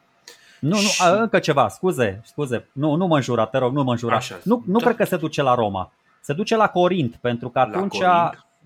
Nu, 0.60 0.70
nu, 0.70 0.76
și... 0.76 1.01
încă 1.18 1.39
ceva, 1.39 1.68
scuze, 1.68 2.22
scuze. 2.24 2.68
Nu, 2.72 2.95
nu 2.95 3.08
mă 3.08 3.16
înjura, 3.16 3.45
te 3.45 3.58
rog, 3.58 3.74
nu 3.74 3.84
mă 3.84 3.91
înjura. 3.91 4.16
Așa, 4.16 4.36
nu 4.43 4.64
nu 4.66 4.78
da. 4.78 4.84
cred 4.86 4.95
că 4.95 5.06
se 5.06 5.18
duce 5.18 5.41
la 5.41 5.56
Roma. 5.56 5.91
Se 6.22 6.34
duce 6.34 6.56
la 6.56 6.68
Corint, 6.68 7.16
pentru 7.16 7.49
că 7.49 7.60
atunci 7.60 7.97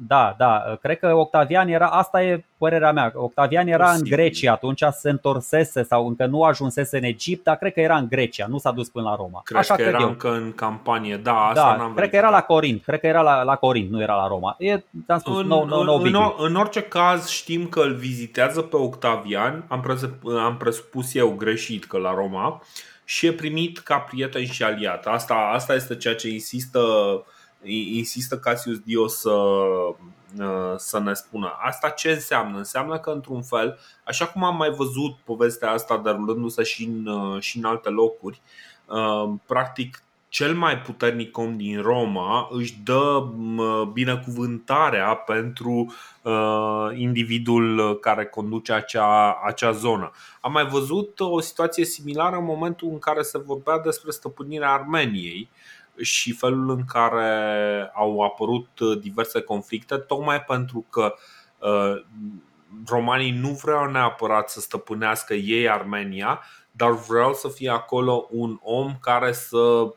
da, 0.07 0.35
da, 0.37 0.77
cred 0.81 0.99
că 0.99 1.13
Octavian 1.13 1.67
era, 1.67 1.87
asta 1.87 2.23
e 2.23 2.45
părerea 2.57 2.91
mea, 2.91 3.11
Octavian 3.15 3.67
era 3.67 3.85
Posibil. 3.85 4.11
în 4.11 4.17
Grecia, 4.17 4.51
atunci 4.51 4.83
se 4.91 5.09
întorsese 5.09 5.83
sau 5.83 6.07
încă 6.07 6.25
nu 6.25 6.43
ajunsese 6.43 6.97
în 6.97 7.03
Egipt, 7.03 7.43
dar 7.43 7.57
cred 7.57 7.73
că 7.73 7.79
era 7.79 7.97
în 7.97 8.07
Grecia, 8.09 8.45
nu 8.47 8.57
s-a 8.57 8.71
dus 8.71 8.89
până 8.89 9.09
la 9.09 9.15
Roma. 9.15 9.41
Cred 9.43 9.59
Așa 9.59 9.75
că 9.75 9.81
cred 9.81 9.93
era 9.93 10.03
eu. 10.03 10.07
încă 10.07 10.33
în 10.33 10.53
campanie, 10.55 11.17
da, 11.17 11.33
asta 11.33 11.61
da, 11.61 11.67
n-am 11.67 11.77
cred 11.77 11.87
verificat. 11.93 12.09
că 12.09 12.15
era 12.15 12.29
la 12.29 12.41
Corint, 12.41 12.83
cred 12.83 12.99
că 12.99 13.07
era 13.07 13.21
la, 13.21 13.43
la 13.43 13.55
Corint, 13.55 13.89
nu 13.89 14.01
era 14.01 14.15
la 14.15 14.27
Roma. 14.27 14.55
E, 14.57 14.83
am 15.07 15.19
spus, 15.19 15.37
în, 15.37 15.47
no, 15.47 15.65
no, 15.65 15.83
no 15.83 15.93
în, 15.93 16.15
în, 16.15 16.31
în 16.37 16.55
orice 16.55 16.81
caz 16.81 17.27
știm 17.27 17.67
că 17.67 17.79
îl 17.79 17.93
vizitează 17.93 18.61
pe 18.61 18.75
Octavian, 18.75 19.65
am, 19.67 19.79
presupus, 19.79 20.33
am 20.37 20.57
presupus 20.57 21.15
eu 21.15 21.29
greșit 21.29 21.85
că 21.85 21.97
la 21.97 22.13
Roma, 22.13 22.61
și 23.03 23.25
e 23.25 23.31
primit 23.33 23.79
ca 23.79 23.97
prieten 23.97 24.45
și 24.45 24.63
aliat. 24.63 25.05
Asta, 25.05 25.33
asta 25.53 25.73
este 25.73 25.95
ceea 25.95 26.15
ce 26.15 26.29
insistă 26.29 26.79
insistă 27.63 28.39
Cassius 28.39 28.79
Dio 28.79 29.07
să, 29.07 29.31
Uh, 30.37 30.73
să 30.77 30.99
ne 30.99 31.13
spună. 31.13 31.57
Asta 31.61 31.89
ce 31.89 32.11
înseamnă? 32.11 32.57
Înseamnă 32.57 32.99
că, 32.99 33.09
într-un 33.09 33.41
fel, 33.41 33.79
așa 34.05 34.27
cum 34.27 34.43
am 34.43 34.55
mai 34.55 34.69
văzut 34.69 35.15
povestea 35.23 35.71
asta 35.71 35.97
derulându-se 35.97 36.63
și 36.63 36.83
în, 36.83 37.05
uh, 37.05 37.41
și 37.41 37.57
în 37.57 37.63
alte 37.63 37.89
locuri, 37.89 38.41
uh, 38.85 39.33
practic 39.45 40.03
cel 40.27 40.55
mai 40.55 40.77
puternic 40.77 41.37
om 41.37 41.57
din 41.57 41.81
Roma 41.81 42.47
își 42.51 42.77
dă 42.83 43.27
binecuvântarea 43.93 45.15
pentru 45.15 45.93
individul 46.95 47.99
care 47.99 48.25
conduce 48.25 48.73
acea, 48.73 49.39
acea 49.45 49.71
zonă. 49.71 50.11
Am 50.41 50.51
mai 50.51 50.65
văzut 50.65 51.19
o 51.19 51.39
situație 51.39 51.85
similară 51.85 52.35
în 52.35 52.43
momentul 52.43 52.89
în 52.91 52.99
care 52.99 53.21
se 53.21 53.37
vorbea 53.37 53.79
despre 53.79 54.11
stăpânirea 54.11 54.71
Armeniei 54.71 55.49
și 56.01 56.31
felul 56.31 56.69
în 56.69 56.85
care 56.85 57.91
au 57.93 58.19
apărut 58.19 58.79
uh, 58.79 58.99
diverse 58.99 59.41
conflicte, 59.41 59.97
tocmai 59.97 60.41
pentru 60.41 60.85
că 60.89 61.13
uh, 61.57 62.05
romanii 62.87 63.31
nu 63.31 63.49
vreau 63.49 63.91
neapărat 63.91 64.49
să 64.49 64.59
stăpânească 64.59 65.33
ei 65.33 65.69
Armenia, 65.69 66.41
dar 66.71 66.91
vreau 66.91 67.33
să 67.33 67.47
fie 67.47 67.69
acolo 67.69 68.27
un 68.31 68.59
om 68.61 68.95
care 69.01 69.31
să, 69.31 69.93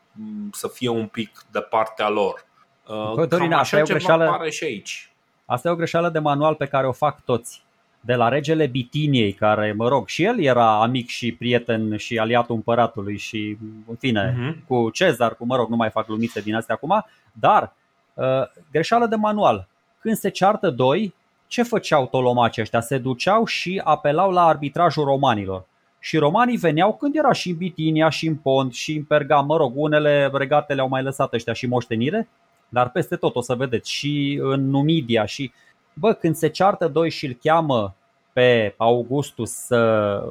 să 0.51 0.67
fie 0.67 0.89
un 0.89 1.07
pic 1.07 1.41
de 1.51 1.59
partea 1.59 2.09
lor. 2.09 2.45
Uh, 2.87 3.13
Bă, 3.13 3.25
Dorina, 3.25 3.59
asta 3.59 3.77
e 3.77 3.81
o 3.81 3.85
greșeală, 3.85 4.49
și 4.49 4.63
aici. 4.63 5.13
Asta 5.45 5.67
e 5.67 5.71
o 5.71 5.75
greșeală 5.75 6.09
de 6.09 6.19
manual 6.19 6.55
pe 6.55 6.65
care 6.65 6.87
o 6.87 6.91
fac 6.91 7.23
toți 7.23 7.62
de 8.05 8.13
la 8.13 8.27
regele 8.27 8.67
Bitiniei, 8.67 9.33
care, 9.33 9.73
mă 9.77 9.87
rog, 9.87 10.07
și 10.07 10.23
el 10.23 10.41
era 10.41 10.81
amic 10.81 11.09
și 11.09 11.31
prieten 11.31 11.97
și 11.97 12.17
aliatul 12.17 12.55
împăratului 12.55 13.17
și, 13.17 13.57
în 13.87 13.95
fine, 13.95 14.33
uh-huh. 14.33 14.67
cu 14.67 14.89
Cezar, 14.89 15.35
cu, 15.35 15.45
mă 15.45 15.55
rog, 15.55 15.69
nu 15.69 15.75
mai 15.75 15.89
fac 15.89 16.07
lumițe 16.07 16.41
din 16.41 16.55
astea 16.55 16.75
acum, 16.75 17.05
dar 17.31 17.73
uh, 18.13 18.25
greșeală 18.71 19.05
de 19.05 19.15
manual. 19.15 19.67
Când 19.99 20.15
se 20.15 20.29
ceartă 20.29 20.69
doi, 20.69 21.13
ce 21.47 21.63
făceau 21.63 22.07
tolomacii 22.07 22.61
ăștia? 22.61 22.81
Se 22.81 22.97
duceau 22.97 23.45
și 23.45 23.81
apelau 23.83 24.31
la 24.31 24.45
arbitrajul 24.45 25.03
romanilor. 25.03 25.65
Și 25.99 26.17
romanii 26.17 26.57
veneau 26.57 26.95
când 26.95 27.15
era 27.15 27.31
și 27.31 27.49
în 27.49 27.55
Bitinia, 27.55 28.09
și 28.09 28.27
în 28.27 28.35
Pont, 28.35 28.73
și 28.73 28.95
în 28.95 29.03
Pergam, 29.03 29.45
mă 29.45 29.57
rog, 29.57 29.71
unele 29.75 30.29
regatele 30.33 30.81
au 30.81 30.87
mai 30.87 31.03
lăsat 31.03 31.33
ăștia 31.33 31.53
și 31.53 31.67
moștenire, 31.67 32.27
dar 32.69 32.89
peste 32.89 33.15
tot 33.15 33.35
o 33.35 33.41
să 33.41 33.55
vedeți, 33.55 33.91
și 33.91 34.39
în 34.41 34.69
Numidia, 34.69 35.25
și 35.25 35.51
bă, 35.93 36.13
când 36.13 36.35
se 36.35 36.47
ceartă 36.47 36.87
doi 36.87 37.09
și 37.09 37.25
îl 37.25 37.37
cheamă 37.41 37.95
pe 38.33 38.73
Augustus 38.77 39.51
să 39.51 40.23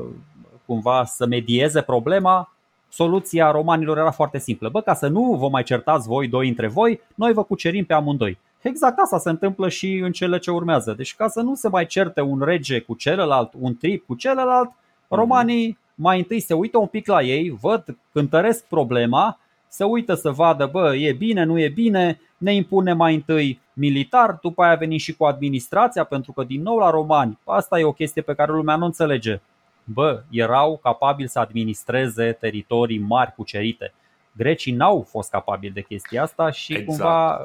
cumva 0.66 1.04
să 1.04 1.26
medieze 1.26 1.80
problema, 1.80 2.52
soluția 2.88 3.50
romanilor 3.50 3.98
era 3.98 4.10
foarte 4.10 4.38
simplă. 4.38 4.68
Bă, 4.68 4.80
ca 4.80 4.94
să 4.94 5.08
nu 5.08 5.22
vă 5.22 5.48
mai 5.48 5.62
certați 5.62 6.06
voi 6.06 6.28
doi 6.28 6.48
între 6.48 6.68
voi, 6.68 7.00
noi 7.14 7.32
vă 7.32 7.44
cucerim 7.44 7.84
pe 7.84 7.94
amândoi. 7.94 8.38
Exact 8.60 8.98
asta 8.98 9.18
se 9.18 9.30
întâmplă 9.30 9.68
și 9.68 9.96
în 9.96 10.12
cele 10.12 10.38
ce 10.38 10.50
urmează. 10.50 10.92
Deci 10.92 11.14
ca 11.14 11.28
să 11.28 11.40
nu 11.40 11.54
se 11.54 11.68
mai 11.68 11.86
certe 11.86 12.20
un 12.20 12.40
rege 12.40 12.80
cu 12.80 12.94
celălalt, 12.94 13.52
un 13.58 13.76
trip 13.76 14.06
cu 14.06 14.14
celălalt, 14.14 14.68
mhm. 14.68 14.74
romanii 15.20 15.78
mai 15.94 16.18
întâi 16.18 16.40
se 16.40 16.54
uită 16.54 16.78
un 16.78 16.86
pic 16.86 17.06
la 17.06 17.22
ei, 17.22 17.50
văd, 17.60 17.98
cântăresc 18.12 18.64
problema, 18.64 19.38
se 19.68 19.84
uită 19.84 20.14
să 20.14 20.30
vadă, 20.30 20.68
bă, 20.72 20.94
e 20.96 21.12
bine, 21.12 21.44
nu 21.44 21.60
e 21.60 21.68
bine, 21.68 22.20
ne 22.42 22.54
impune 22.54 22.92
mai 22.92 23.14
întâi 23.14 23.60
militar, 23.72 24.38
după 24.42 24.62
aia 24.62 24.74
veni 24.74 24.98
și 24.98 25.12
cu 25.12 25.24
administrația, 25.24 26.04
pentru 26.04 26.32
că 26.32 26.44
din 26.44 26.62
nou 26.62 26.78
la 26.78 26.90
romani, 26.90 27.38
asta 27.44 27.78
e 27.78 27.84
o 27.84 27.92
chestie 27.92 28.22
pe 28.22 28.34
care 28.34 28.52
lumea 28.52 28.76
nu 28.76 28.84
înțelege. 28.84 29.40
Bă, 29.84 30.22
erau 30.30 30.78
capabili 30.82 31.28
să 31.28 31.38
administreze 31.38 32.32
teritorii 32.32 32.98
mari 32.98 33.34
cucerite. 33.34 33.94
Grecii 34.36 34.72
n-au 34.72 35.06
fost 35.08 35.30
capabili 35.30 35.72
de 35.72 35.80
chestia 35.82 36.22
asta 36.22 36.50
și 36.50 36.72
exact. 36.72 36.86
cumva. 36.86 37.40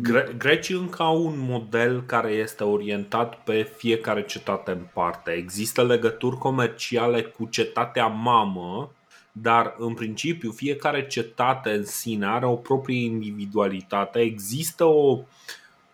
Gre- 0.00 0.34
Grecii 0.38 0.76
încă 0.76 1.02
au 1.02 1.24
un 1.26 1.34
model 1.36 2.02
care 2.02 2.30
este 2.30 2.64
orientat 2.64 3.34
pe 3.34 3.62
fiecare 3.76 4.24
cetate 4.24 4.70
în 4.70 4.86
parte. 4.92 5.30
Există 5.30 5.84
legături 5.84 6.38
comerciale 6.38 7.22
cu 7.22 7.46
cetatea 7.46 8.06
mamă, 8.06 8.90
dar 9.32 9.74
în 9.78 9.94
principiu 9.94 10.50
fiecare 10.50 11.06
cetate 11.06 11.70
în 11.70 11.84
sine 11.84 12.26
are 12.26 12.46
o 12.46 12.54
proprie 12.54 13.04
individualitate, 13.04 14.20
există 14.20 14.84
o, 14.84 15.18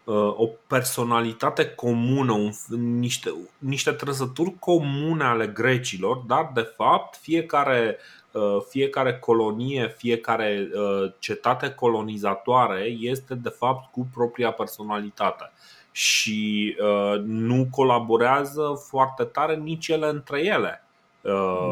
uh, 0.05 0.35
o 0.37 0.49
personalitate 0.67 1.67
comună, 1.69 2.33
un, 2.33 2.51
niște, 2.99 3.35
niște 3.59 3.91
trăsături 3.91 4.55
comune 4.59 5.25
ale 5.25 5.47
grecilor, 5.47 6.17
dar 6.17 6.51
de 6.55 6.73
fapt 6.77 7.17
fiecare, 7.17 7.99
uh, 8.33 8.59
fiecare 8.69 9.19
colonie, 9.19 9.95
fiecare 9.97 10.69
uh, 10.75 11.13
cetate 11.19 11.71
colonizatoare 11.71 12.85
este 13.01 13.35
de 13.35 13.49
fapt 13.49 13.91
cu 13.93 14.09
propria 14.15 14.51
personalitate 14.51 15.51
și 15.93 16.77
nu 17.25 17.67
colaborează 17.71 18.85
foarte 18.89 19.25
tare 19.25 19.57
nici 19.57 19.89
ele 19.89 20.07
între 20.07 20.45
ele. 20.45 20.86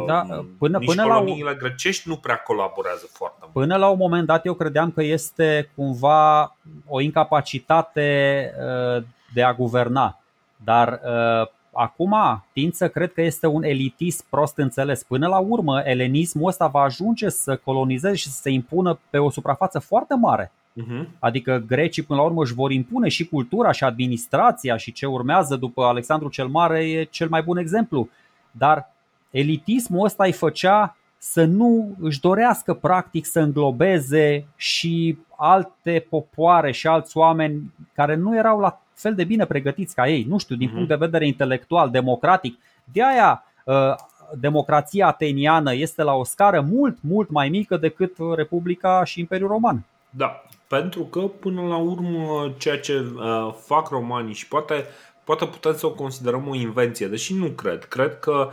Da, 0.07 0.27
uh, 0.29 0.45
până, 0.59 0.79
Nici 0.79 0.89
până 0.89 1.03
coloniile 1.03 1.51
la, 1.51 1.57
grecești 1.57 2.09
nu 2.09 2.17
prea 2.17 2.37
colaborează 2.37 3.07
foarte 3.13 3.39
mult. 3.41 3.53
Până 3.53 3.77
la 3.77 3.89
un 3.89 3.97
moment 3.99 4.27
dat 4.27 4.47
eu 4.47 4.55
credeam 4.55 4.91
că 4.91 5.03
este 5.03 5.71
cumva 5.75 6.57
o 6.87 7.01
incapacitate 7.01 8.51
uh, 8.97 9.03
de 9.35 9.43
a 9.43 9.55
guverna. 9.55 10.19
Dar 10.65 11.01
uh, 11.05 11.49
acum 11.73 12.15
tind 12.53 12.73
să 12.73 12.89
cred 12.89 13.13
că 13.13 13.23
este 13.23 13.47
un 13.47 13.63
elitism 13.63 14.25
prost 14.31 14.57
înțeles. 14.57 15.03
Până 15.03 15.27
la 15.27 15.39
urmă, 15.39 15.81
elenismul 15.85 16.49
ăsta 16.49 16.67
va 16.67 16.81
ajunge 16.81 17.29
să 17.29 17.57
colonizeze 17.57 18.17
și 18.17 18.29
să 18.29 18.41
se 18.41 18.51
impună 18.51 18.99
pe 19.11 19.19
o 19.19 19.31
suprafață 19.31 19.79
foarte 19.79 20.15
mare. 20.15 20.53
Uh-huh. 20.83 21.09
Adică 21.19 21.65
grecii 21.67 22.03
până 22.03 22.21
la 22.21 22.27
urmă 22.27 22.43
își 22.43 22.55
vor 22.55 22.71
impune 22.71 23.09
și 23.09 23.29
cultura 23.29 23.73
și 23.73 23.85
administrația 23.85 24.77
și 24.77 24.93
ce 24.93 25.07
urmează 25.07 25.57
după 25.57 25.85
Alexandru 25.85 26.29
cel 26.29 26.47
Mare 26.47 26.91
e 26.91 27.05
cel 27.05 27.29
mai 27.29 27.43
bun 27.43 27.57
exemplu. 27.57 28.09
Dar 28.51 28.94
elitismul 29.35 30.05
ăsta 30.05 30.25
îi 30.25 30.33
făcea 30.33 30.97
să 31.19 31.45
nu 31.45 31.97
își 32.01 32.21
dorească 32.21 32.75
practic 32.75 33.27
să 33.27 33.41
înglobeze 33.41 34.47
și 34.57 35.19
alte 35.37 36.07
popoare 36.09 36.73
și 36.73 36.87
alți 36.87 37.17
oameni 37.17 37.73
care 37.95 38.15
nu 38.15 38.37
erau 38.37 38.61
la 38.61 38.81
fel 38.93 39.15
de 39.15 39.25
bine 39.25 39.45
pregătiți 39.45 39.95
ca 39.95 40.09
ei, 40.09 40.25
nu 40.29 40.39
știu, 40.39 40.57
din 40.57 40.69
mm-hmm. 40.69 40.73
punct 40.73 40.89
de 40.89 40.95
vedere 40.95 41.27
intelectual, 41.27 41.91
democratic. 41.91 42.59
De 42.93 43.05
aia 43.05 43.45
uh, 43.65 43.95
democrația 44.39 45.07
ateniană 45.07 45.75
este 45.75 46.03
la 46.03 46.13
o 46.13 46.25
scară 46.25 46.61
mult, 46.61 46.99
mult 47.01 47.31
mai 47.31 47.49
mică 47.49 47.77
decât 47.77 48.17
Republica 48.35 49.05
și 49.05 49.21
Imperiul 49.21 49.49
Roman. 49.49 49.85
Da, 50.11 50.43
pentru 50.69 51.03
că 51.03 51.21
până 51.21 51.63
la 51.63 51.77
urmă 51.77 52.53
ceea 52.59 52.79
ce 52.79 52.99
uh, 52.99 53.55
fac 53.65 53.89
romanii 53.89 54.35
și 54.35 54.49
poate 54.49 54.85
poate 55.25 55.47
putem 55.47 55.77
să 55.77 55.87
o 55.87 55.93
considerăm 55.93 56.49
o 56.49 56.55
invenție, 56.55 57.07
deși 57.07 57.35
nu 57.35 57.47
cred. 57.47 57.85
Cred 57.85 58.19
că, 58.19 58.51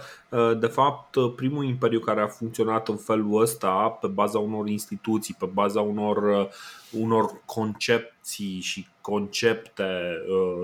de 0.59 0.67
fapt, 0.67 1.15
primul 1.35 1.65
imperiu 1.65 1.99
care 1.99 2.21
a 2.21 2.27
funcționat 2.27 2.87
în 2.87 2.97
felul 2.97 3.41
ăsta, 3.41 3.97
pe 4.01 4.07
baza 4.07 4.39
unor 4.39 4.67
instituții, 4.67 5.35
pe 5.39 5.45
baza 5.45 5.81
unor, 5.81 6.49
unor 6.91 7.31
concepții 7.45 8.59
și 8.59 8.87
concepte 9.01 9.85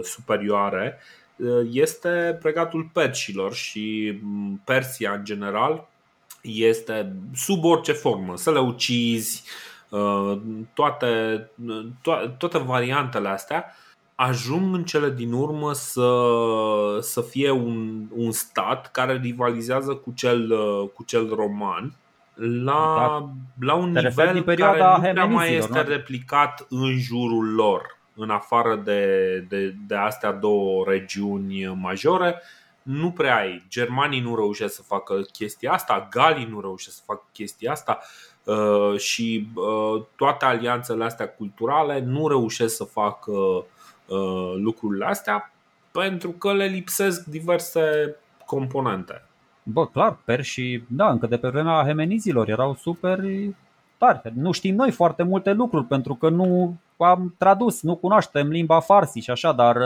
superioare, 0.02 1.00
este 1.72 2.38
pregatul 2.42 2.90
perșilor 2.94 3.54
și 3.54 4.20
Persia 4.64 5.12
în 5.12 5.24
general 5.24 5.88
este 6.42 7.16
sub 7.34 7.64
orice 7.64 7.92
formă, 7.92 8.38
să 8.38 8.52
le 8.52 8.60
ucizi, 8.60 9.44
uh, 9.90 10.40
toate, 10.74 11.42
to- 12.00 12.38
toate 12.38 12.58
variantele 12.58 13.28
astea 13.28 13.76
ajung 14.20 14.76
în 14.76 14.84
cele 14.84 15.10
din 15.10 15.32
urmă 15.32 15.74
să, 15.74 16.10
să 17.02 17.22
fie 17.22 17.52
un, 17.52 18.06
un 18.16 18.32
stat 18.32 18.92
care 18.92 19.20
rivalizează 19.22 19.94
cu 19.94 20.12
cel, 20.16 20.52
uh, 20.52 20.90
cu 20.94 21.04
cel 21.04 21.34
roman 21.36 21.94
la, 22.34 22.74
da. 22.98 23.30
la 23.60 23.74
un 23.74 23.94
Te 23.94 24.02
nivel 24.02 24.44
care 24.56 24.82
nu 24.96 25.12
prea 25.12 25.26
mai 25.26 25.54
este 25.54 25.82
nu? 25.82 25.90
replicat 25.90 26.66
în 26.70 26.98
jurul 26.98 27.54
lor, 27.54 27.98
în 28.16 28.30
afară 28.30 28.76
de, 28.76 29.06
de, 29.50 29.76
de 29.88 29.96
astea 29.96 30.32
două 30.32 30.84
regiuni 30.88 31.66
majore 31.66 32.42
nu 32.82 33.12
prea 33.12 33.36
ai. 33.38 33.64
Germanii 33.70 34.20
nu 34.20 34.36
reușesc 34.36 34.76
să 34.76 34.82
facă 34.82 35.22
chestia 35.32 35.72
asta, 35.72 36.08
galii 36.12 36.48
nu 36.52 36.62
reușesc 36.62 36.96
să 36.96 37.02
facă 37.06 37.24
chestia 37.32 37.72
asta 37.72 38.00
uh, 38.44 39.00
și 39.00 39.48
uh, 39.54 40.04
toate 40.16 40.46
alianțele 40.46 41.04
astea 41.04 41.30
culturale 41.30 42.00
nu 42.00 42.28
reușesc 42.28 42.76
să 42.76 42.84
facă 42.84 43.66
uh, 44.08 44.54
lucrurile 44.56 45.06
astea 45.06 45.52
pentru 45.92 46.32
că 46.32 46.54
le 46.54 46.66
lipsesc 46.66 47.26
diverse 47.26 48.16
componente. 48.46 49.24
Bă, 49.64 49.88
clar, 49.88 50.18
și 50.42 50.84
da, 50.88 51.10
încă 51.10 51.28
de 51.28 51.38
pe 51.38 51.50
vremea 51.50 51.84
hemenizilor 51.86 52.50
erau 52.50 52.76
super 52.76 53.20
tari. 53.98 54.22
Nu 54.34 54.52
știm 54.52 54.76
noi 54.76 54.92
foarte 54.92 55.24
multe 55.24 55.54
lucruri 55.54 55.86
pentru 55.86 56.16
că 56.16 56.30
nu 56.30 56.78
am 56.98 57.36
tradus, 57.38 57.82
nu 57.82 57.96
cunoaștem 57.96 58.48
limba 58.48 58.80
farsi 58.80 59.20
și 59.20 59.32
așa, 59.32 59.52
dar 59.52 59.78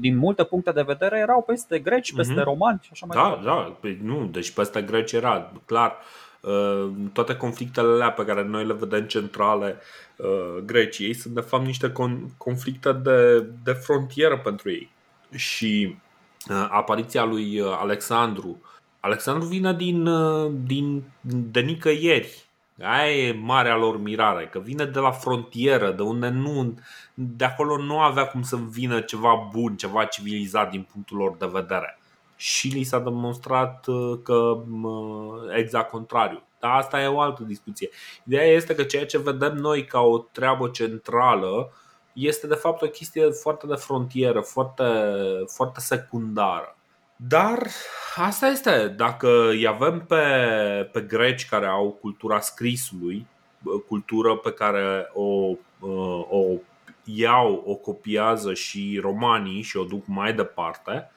din 0.00 0.16
multe 0.16 0.44
puncte 0.44 0.72
de 0.72 0.82
vedere 0.82 1.18
erau 1.18 1.42
peste 1.42 1.78
greci, 1.78 2.14
peste 2.14 2.40
mm-hmm. 2.40 2.44
romani 2.44 2.78
și 2.82 2.88
așa 2.92 3.06
mai 3.06 3.16
da, 3.16 3.22
departe. 3.22 3.48
Da, 3.48 3.54
da, 3.54 3.76
păi 3.80 3.98
nu, 4.02 4.26
deci 4.26 4.50
peste 4.50 4.82
greci 4.82 5.12
era 5.12 5.52
clar. 5.64 5.90
Uh, 5.90 6.25
toate 7.12 7.36
conflictele 7.36 7.92
alea 7.92 8.10
pe 8.10 8.24
care 8.24 8.44
noi 8.44 8.66
le 8.66 8.72
vedem 8.72 9.04
centrale 9.04 9.78
uh, 10.16 10.62
Greciei 10.64 11.14
sunt 11.14 11.34
de 11.34 11.40
fapt 11.40 11.64
niște 11.64 11.92
conflicte 12.36 12.92
de, 12.92 13.46
de 13.64 13.72
frontieră 13.72 14.38
pentru 14.38 14.70
ei. 14.70 14.90
Și 15.30 15.96
uh, 16.48 16.68
apariția 16.70 17.24
lui 17.24 17.62
Alexandru 17.62 18.60
Alexandru 19.00 19.46
vine 19.46 19.74
din, 19.74 20.08
din, 20.66 21.02
de 21.20 21.60
nicăieri 21.60 22.46
Aia 22.82 23.10
e 23.10 23.32
marea 23.32 23.76
lor 23.76 24.00
mirare, 24.00 24.46
că 24.46 24.58
vine 24.58 24.84
de 24.84 24.98
la 24.98 25.10
frontieră, 25.10 25.92
de 25.92 26.02
unde 26.02 26.28
nu, 26.28 26.78
de 27.14 27.44
acolo 27.44 27.76
nu 27.76 28.00
avea 28.00 28.26
cum 28.26 28.42
să 28.42 28.56
vină 28.56 29.00
ceva 29.00 29.48
bun, 29.52 29.76
ceva 29.76 30.04
civilizat 30.04 30.70
din 30.70 30.86
punctul 30.92 31.16
lor 31.16 31.36
de 31.36 31.46
vedere. 31.52 31.98
Și 32.36 32.68
li 32.68 32.82
s-a 32.82 32.98
demonstrat 32.98 33.86
uh, 33.86 34.18
că 34.22 34.62
exact 35.56 35.90
contrariu. 35.90 36.42
Dar 36.60 36.70
asta 36.70 37.02
e 37.02 37.06
o 37.06 37.20
altă 37.20 37.42
discuție. 37.42 37.88
Ideea 38.26 38.44
este 38.44 38.74
că 38.74 38.82
ceea 38.82 39.06
ce 39.06 39.18
vedem 39.18 39.54
noi 39.54 39.84
ca 39.84 40.00
o 40.00 40.18
treabă 40.18 40.68
centrală 40.68 41.72
este 42.12 42.46
de 42.46 42.54
fapt 42.54 42.82
o 42.82 42.86
chestie 42.86 43.30
foarte 43.30 43.66
de 43.66 43.74
frontieră, 43.74 44.40
foarte, 44.40 44.84
foarte 45.46 45.80
secundară. 45.80 46.76
Dar 47.16 47.66
asta 48.16 48.46
este, 48.46 48.94
dacă 48.96 49.48
îi 49.48 49.66
avem 49.66 50.04
pe, 50.08 50.24
pe 50.92 51.00
greci 51.00 51.48
care 51.48 51.66
au 51.66 51.90
cultura 52.00 52.40
scrisului, 52.40 53.26
cultură 53.86 54.36
pe 54.36 54.52
care 54.52 55.10
o, 55.14 55.56
o 56.28 56.44
iau, 57.04 57.62
o 57.66 57.74
copiază 57.74 58.54
și 58.54 58.98
romanii 59.02 59.62
și 59.62 59.76
o 59.76 59.84
duc 59.84 60.06
mai 60.06 60.34
departe 60.34 61.10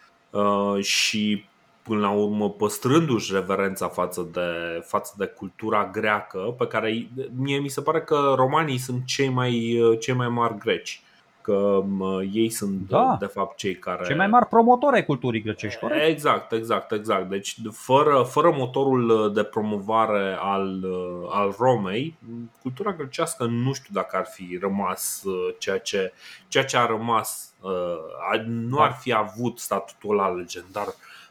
și 0.79 1.45
până 1.81 1.99
la 1.99 2.09
urmă 2.09 2.49
păstrându-și 2.49 3.33
reverența 3.33 3.87
față 3.87 4.29
de, 4.33 4.79
față 4.85 5.13
de 5.17 5.25
cultura 5.25 5.89
greacă, 5.91 6.55
pe 6.57 6.67
care 6.67 7.07
mie 7.35 7.59
mi 7.59 7.69
se 7.69 7.81
pare 7.81 8.01
că 8.01 8.33
romanii 8.35 8.77
sunt 8.77 9.05
cei 9.05 9.29
mai, 9.29 9.79
cei 9.99 10.13
mai 10.13 10.27
mari 10.27 10.57
greci 10.57 11.03
că 11.49 11.83
ei 12.31 12.49
sunt 12.49 12.87
da. 12.87 13.15
de 13.19 13.25
fapt 13.25 13.57
cei 13.57 13.75
care. 13.75 14.03
Cei 14.05 14.15
mai 14.15 14.27
mari 14.27 14.47
promotori 14.47 14.95
ai 14.95 15.05
culturii 15.05 15.41
grecești, 15.41 15.79
corect? 15.79 16.07
Exact, 16.07 16.51
exact, 16.51 16.91
exact. 16.91 17.29
Deci, 17.29 17.55
fără, 17.71 18.23
fără 18.23 18.51
motorul 18.51 19.31
de 19.33 19.43
promovare 19.43 20.37
al, 20.39 20.85
al 21.29 21.55
Romei, 21.57 22.17
cultura 22.61 22.93
grecească 22.93 23.45
nu 23.45 23.73
știu 23.73 23.93
dacă 23.93 24.17
ar 24.17 24.25
fi 24.25 24.57
rămas 24.61 25.23
uh, 25.25 25.55
ceea 25.57 25.77
ce, 25.79 26.13
ceea 26.47 26.65
ce 26.65 26.77
a 26.77 26.85
rămas. 26.85 27.48
Uh, 27.61 28.41
nu 28.45 28.77
da. 28.77 28.83
ar 28.83 28.91
fi 28.91 29.13
avut 29.13 29.59
statutul 29.59 30.19
ăla 30.19 30.29
legendar 30.29 30.87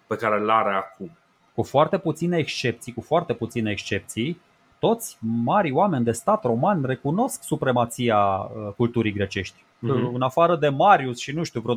pe 0.07 0.17
care 0.17 0.41
îl 0.41 0.51
are 0.51 0.75
acum. 0.75 1.11
Cu 1.55 1.63
foarte 1.63 1.99
puține 1.99 2.39
excepții, 2.39 2.93
cu 2.93 3.01
foarte 3.01 3.33
puține 3.33 3.71
excepții, 3.71 4.41
toți 4.79 5.19
mari 5.45 5.73
oameni 5.73 6.05
de 6.05 6.13
stat 6.13 6.45
romani 6.45 6.87
recunosc 6.87 7.43
supremația 7.43 8.19
uh, 8.19 8.73
culturii 8.77 9.13
grecești. 9.13 9.57
Mm-hmm. 9.79 10.15
În 10.15 10.23
afară 10.23 10.57
de 10.57 10.69
Marius 10.69 11.19
și 11.19 11.33
nu 11.33 11.43
știu, 11.43 11.61
vreo 11.61 11.75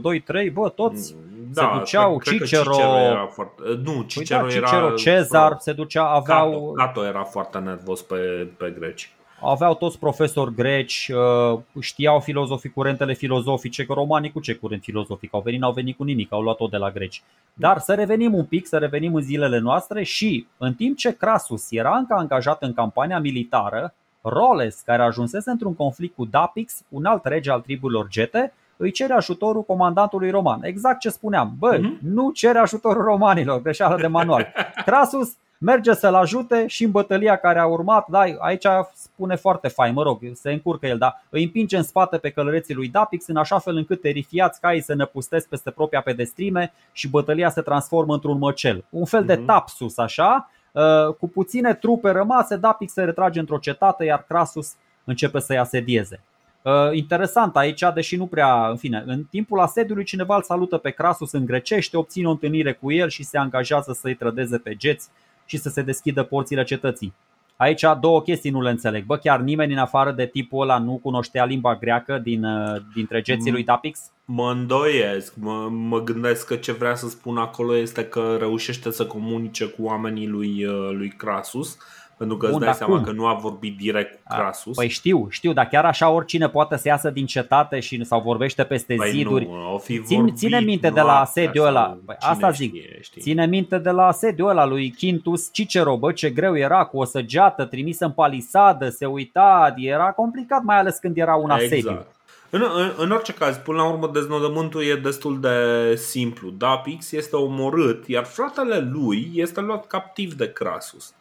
2-3, 0.48 0.54
bă, 0.54 0.70
toți 0.70 1.14
mm, 1.14 1.52
da, 1.54 1.62
se 1.62 1.80
duceau, 1.80 2.18
cred, 2.18 2.40
Cicero, 2.40 2.72
Cicero 2.72 2.98
era 2.98 3.26
foarte, 3.26 3.62
nu, 3.84 4.02
Cicero, 4.02 4.46
păi 4.46 4.60
da, 4.60 4.66
Cicero 4.66 4.86
era, 4.86 4.96
Cezar 4.96 5.58
se 5.60 5.74
ducea, 5.74 6.10
aveau 6.10 6.52
Cato, 6.52 6.72
Cato 6.72 7.06
era 7.06 7.24
foarte 7.24 7.58
nervos 7.58 8.02
pe, 8.02 8.48
pe 8.58 8.76
greci 8.80 9.12
aveau 9.50 9.76
toți 9.76 10.00
profesori 10.00 10.56
greci, 10.56 11.12
uh, 11.14 11.60
știau 11.80 12.20
filozofii, 12.20 12.70
curentele 12.70 13.14
filozofice, 13.14 13.86
că 13.86 13.94
romanii 13.94 14.32
cu 14.32 14.40
ce 14.40 14.54
curent 14.54 14.84
filozofic 14.84 15.34
au 15.34 15.42
venit, 15.42 15.60
n-au 15.60 15.72
venit 15.72 15.98
cu 15.98 16.04
nimic, 16.04 16.34
au 16.34 16.42
luat 16.42 16.56
tot 16.56 16.72
de 16.72 16.78
la 16.78 16.92
greci. 16.92 17.24
Dar 17.54 17.78
să 17.78 17.94
revenim 17.94 18.34
un 18.34 18.46
pic, 18.46 18.68
să 18.68 18.78
revenim 18.78 19.16
în 19.16 19.22
zilele 19.22 19.60
noastre 19.60 20.04
și 20.04 20.48
în 20.58 20.74
timp 20.74 20.98
ce 20.98 21.16
Crasus 21.16 21.72
era 21.72 21.98
încă 21.98 22.14
angajat 22.14 22.64
în 22.64 22.74
campania 22.74 23.20
militară, 23.20 23.94
Roles, 24.22 24.82
care 24.86 25.04
ajunsese 25.04 25.50
într-un 25.50 25.76
conflict 25.76 26.16
cu 26.16 26.26
Dapix, 26.26 26.82
un 26.90 27.06
alt 27.06 27.26
rege 27.26 27.52
al 27.52 27.62
triburilor 27.62 28.08
gete, 28.08 28.54
îi 28.78 28.92
cere 28.92 29.14
ajutorul 29.14 29.64
comandantului 29.64 30.30
roman. 30.30 30.64
Exact 30.64 31.00
ce 31.00 31.10
spuneam. 31.10 31.56
Bă, 31.60 31.78
uh-huh. 31.78 32.00
nu 32.02 32.32
cere 32.32 32.58
ajutorul 32.58 33.04
romanilor, 33.04 33.62
greșeală 33.62 33.98
de 34.02 34.08
manual. 34.08 34.54
Crasus 34.86 35.34
merge 35.64 35.94
să-l 35.94 36.14
ajute 36.14 36.68
și 36.68 36.84
în 36.84 36.92
bătălia 36.92 37.36
care 37.36 37.60
a 37.60 37.66
urmat, 37.66 38.08
da, 38.10 38.20
aici 38.40 38.66
spune 38.94 39.36
foarte 39.36 39.68
fain, 39.68 39.94
mă 39.94 40.04
rog, 40.04 40.20
se 40.34 40.52
încurcă 40.52 40.88
el, 40.88 40.98
dar 40.98 41.24
îi 41.30 41.44
împinge 41.44 41.78
în 41.78 41.84
spate 41.84 42.18
pe 42.18 42.30
călăreții 42.30 42.74
lui 42.74 42.88
Dapix 42.88 43.28
în 43.28 43.36
așa 43.36 43.60
fel 43.60 43.76
încât 43.76 44.02
terifiați 44.02 44.60
caii 44.60 44.82
se 44.82 44.94
năpustesc 44.94 45.48
peste 45.48 45.72
propria 45.72 46.02
pedestrime 46.02 46.74
și 46.92 47.10
bătălia 47.10 47.50
se 47.50 47.62
transformă 47.62 48.14
într-un 48.14 48.38
măcel. 48.38 48.84
Un 48.90 49.06
fel 49.06 49.26
de 49.26 49.34
mhm. 49.34 49.46
tapsus 49.46 49.98
așa, 49.98 50.50
uh, 50.72 51.14
cu 51.20 51.28
puține 51.28 51.74
trupe 51.74 52.10
rămase, 52.10 52.56
Dapix 52.56 52.94
se 52.94 53.04
retrage 53.04 53.40
într-o 53.40 53.58
cetate, 53.58 54.06
iar 54.06 54.26
Crasus 54.28 54.74
începe 55.04 55.40
să-i 55.40 55.58
asedieze. 55.58 56.20
Uh, 56.62 56.72
interesant 56.92 57.58
aici, 57.58 57.84
deși 57.94 58.16
nu 58.16 58.26
prea, 58.26 58.68
în 58.68 58.78
fine, 58.78 59.04
în 59.06 59.24
timpul 59.24 59.60
asediului 59.60 60.04
cineva 60.04 60.36
îl 60.36 60.42
salută 60.42 60.78
pe 60.78 60.90
Crasus 60.90 61.32
în 61.32 61.46
grecește, 61.46 61.98
obține 61.98 62.28
o 62.28 62.32
întâlnire 62.32 62.74
cu 62.74 62.92
el 62.92 63.10
și 63.10 63.24
se 63.24 63.38
angajează 63.38 63.94
să-i 63.94 64.16
trădeze 64.16 64.58
pe 64.58 64.76
geți 64.76 65.10
și 65.46 65.58
să 65.58 65.70
se 65.70 65.82
deschidă 65.82 66.24
porțile 66.24 66.64
cetății. 66.64 67.14
Aici 67.62 67.84
două 68.00 68.22
chestii 68.22 68.50
nu 68.50 68.62
le 68.62 68.70
înțeleg. 68.70 69.06
Bă, 69.06 69.18
chiar 69.18 69.40
nimeni 69.40 69.72
în 69.72 69.78
afară 69.78 70.12
de 70.12 70.26
tipul 70.26 70.62
ăla 70.62 70.78
nu 70.78 71.00
cunoștea 71.04 71.46
limba 71.46 71.76
greacă 71.76 72.18
din, 72.24 72.44
uh, 72.44 72.82
dintre 72.96 73.22
geții 73.22 73.52
lui 73.52 73.64
Tapix? 73.64 74.00
Mă 74.26 74.52
îndoiesc, 74.52 75.36
mă, 75.36 75.70
mă 75.72 76.04
gândesc 76.04 76.48
că 76.48 76.56
ce 76.56 76.72
vrea 76.72 76.96
să 76.96 77.10
spun 77.10 77.38
acolo 77.38 77.76
este 77.76 78.06
că 78.06 78.36
reușește 78.40 78.92
să 78.92 79.06
comunice 79.06 79.66
cu 79.66 79.84
oamenii 79.84 80.28
lui, 80.28 80.66
uh, 80.66 80.90
lui 80.92 81.10
Crasus 81.10 81.78
pentru 82.22 82.40
că 82.40 82.48
Bun, 82.48 82.56
îți 82.56 82.66
dai 82.66 82.74
seama 82.74 82.96
cum? 82.96 83.04
că 83.04 83.12
nu 83.12 83.28
a 83.28 83.34
vorbit 83.34 83.78
direct 83.78 84.14
cu 84.14 84.36
Crasus. 84.36 84.76
Păi 84.76 84.90
știu, 84.90 85.28
știu, 85.30 85.54
dar 85.54 85.68
chiar 85.68 85.86
așa 85.86 86.10
oricine 86.10 86.50
poate 86.50 86.78
să 86.78 86.88
iasă 86.88 87.10
din 87.10 87.26
cetate 87.26 87.80
și 87.80 88.04
sau 88.04 88.22
vorbește 88.22 88.64
peste 88.64 88.96
păi 88.96 89.10
ziduri. 89.10 89.46
Nu, 89.46 89.74
o 89.74 89.78
fi 89.78 90.00
vorbit, 90.00 90.38
ține 90.38 90.60
minte 90.60 90.90
de 90.90 91.02
la 91.02 91.20
asediul 91.20 91.66
ăla. 91.66 91.98
Păi 92.06 92.16
asta 92.20 92.52
zic. 92.52 92.76
Știe, 92.76 92.98
știe. 93.02 93.22
Ține 93.22 93.46
minte 93.46 93.78
de 93.78 93.90
la 93.90 94.08
asediul 94.08 94.50
ăla 94.50 94.66
lui 94.66 94.96
Quintus 95.00 95.50
Cicero, 95.52 95.98
bă, 95.98 96.12
ce 96.12 96.30
greu 96.30 96.58
era 96.58 96.84
cu 96.84 96.98
o 96.98 97.04
săgeată 97.04 97.66
trimisă 97.66 98.06
în 98.06 98.12
palisadă, 98.12 98.90
se 98.90 99.06
uita, 99.06 99.74
era 99.78 100.12
complicat, 100.12 100.64
mai 100.64 100.78
ales 100.78 100.98
când 100.98 101.18
era 101.18 101.36
un 101.36 101.50
asediu. 101.50 101.78
Exact. 101.78 102.16
În, 102.54 102.62
în, 102.76 102.94
în 102.98 103.12
orice 103.12 103.34
caz, 103.34 103.58
până 103.58 103.78
la 103.78 103.90
urmă, 103.90 104.10
deznodământul 104.14 104.84
e 104.84 104.96
destul 104.96 105.40
de 105.40 105.96
simplu. 105.96 106.50
Dapix 106.50 107.12
este 107.12 107.36
omorât, 107.36 108.08
iar 108.08 108.26
fratele 108.26 108.90
lui 108.92 109.32
este 109.34 109.62
luat 109.62 109.88
captiv 109.88 110.34
de 110.34 110.52
Crasus. 110.52 111.14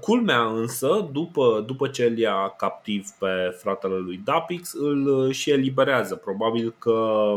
Culmea 0.00 0.42
însă, 0.42 1.08
după, 1.12 1.64
după 1.66 1.88
ce 1.88 2.04
îl 2.04 2.18
ia 2.18 2.48
captiv 2.56 3.08
pe 3.18 3.56
fratele 3.58 3.96
lui 3.96 4.20
Dapix, 4.24 4.72
îl 4.72 5.30
și 5.30 5.50
eliberează. 5.50 6.14
Probabil 6.14 6.74
că 6.78 7.36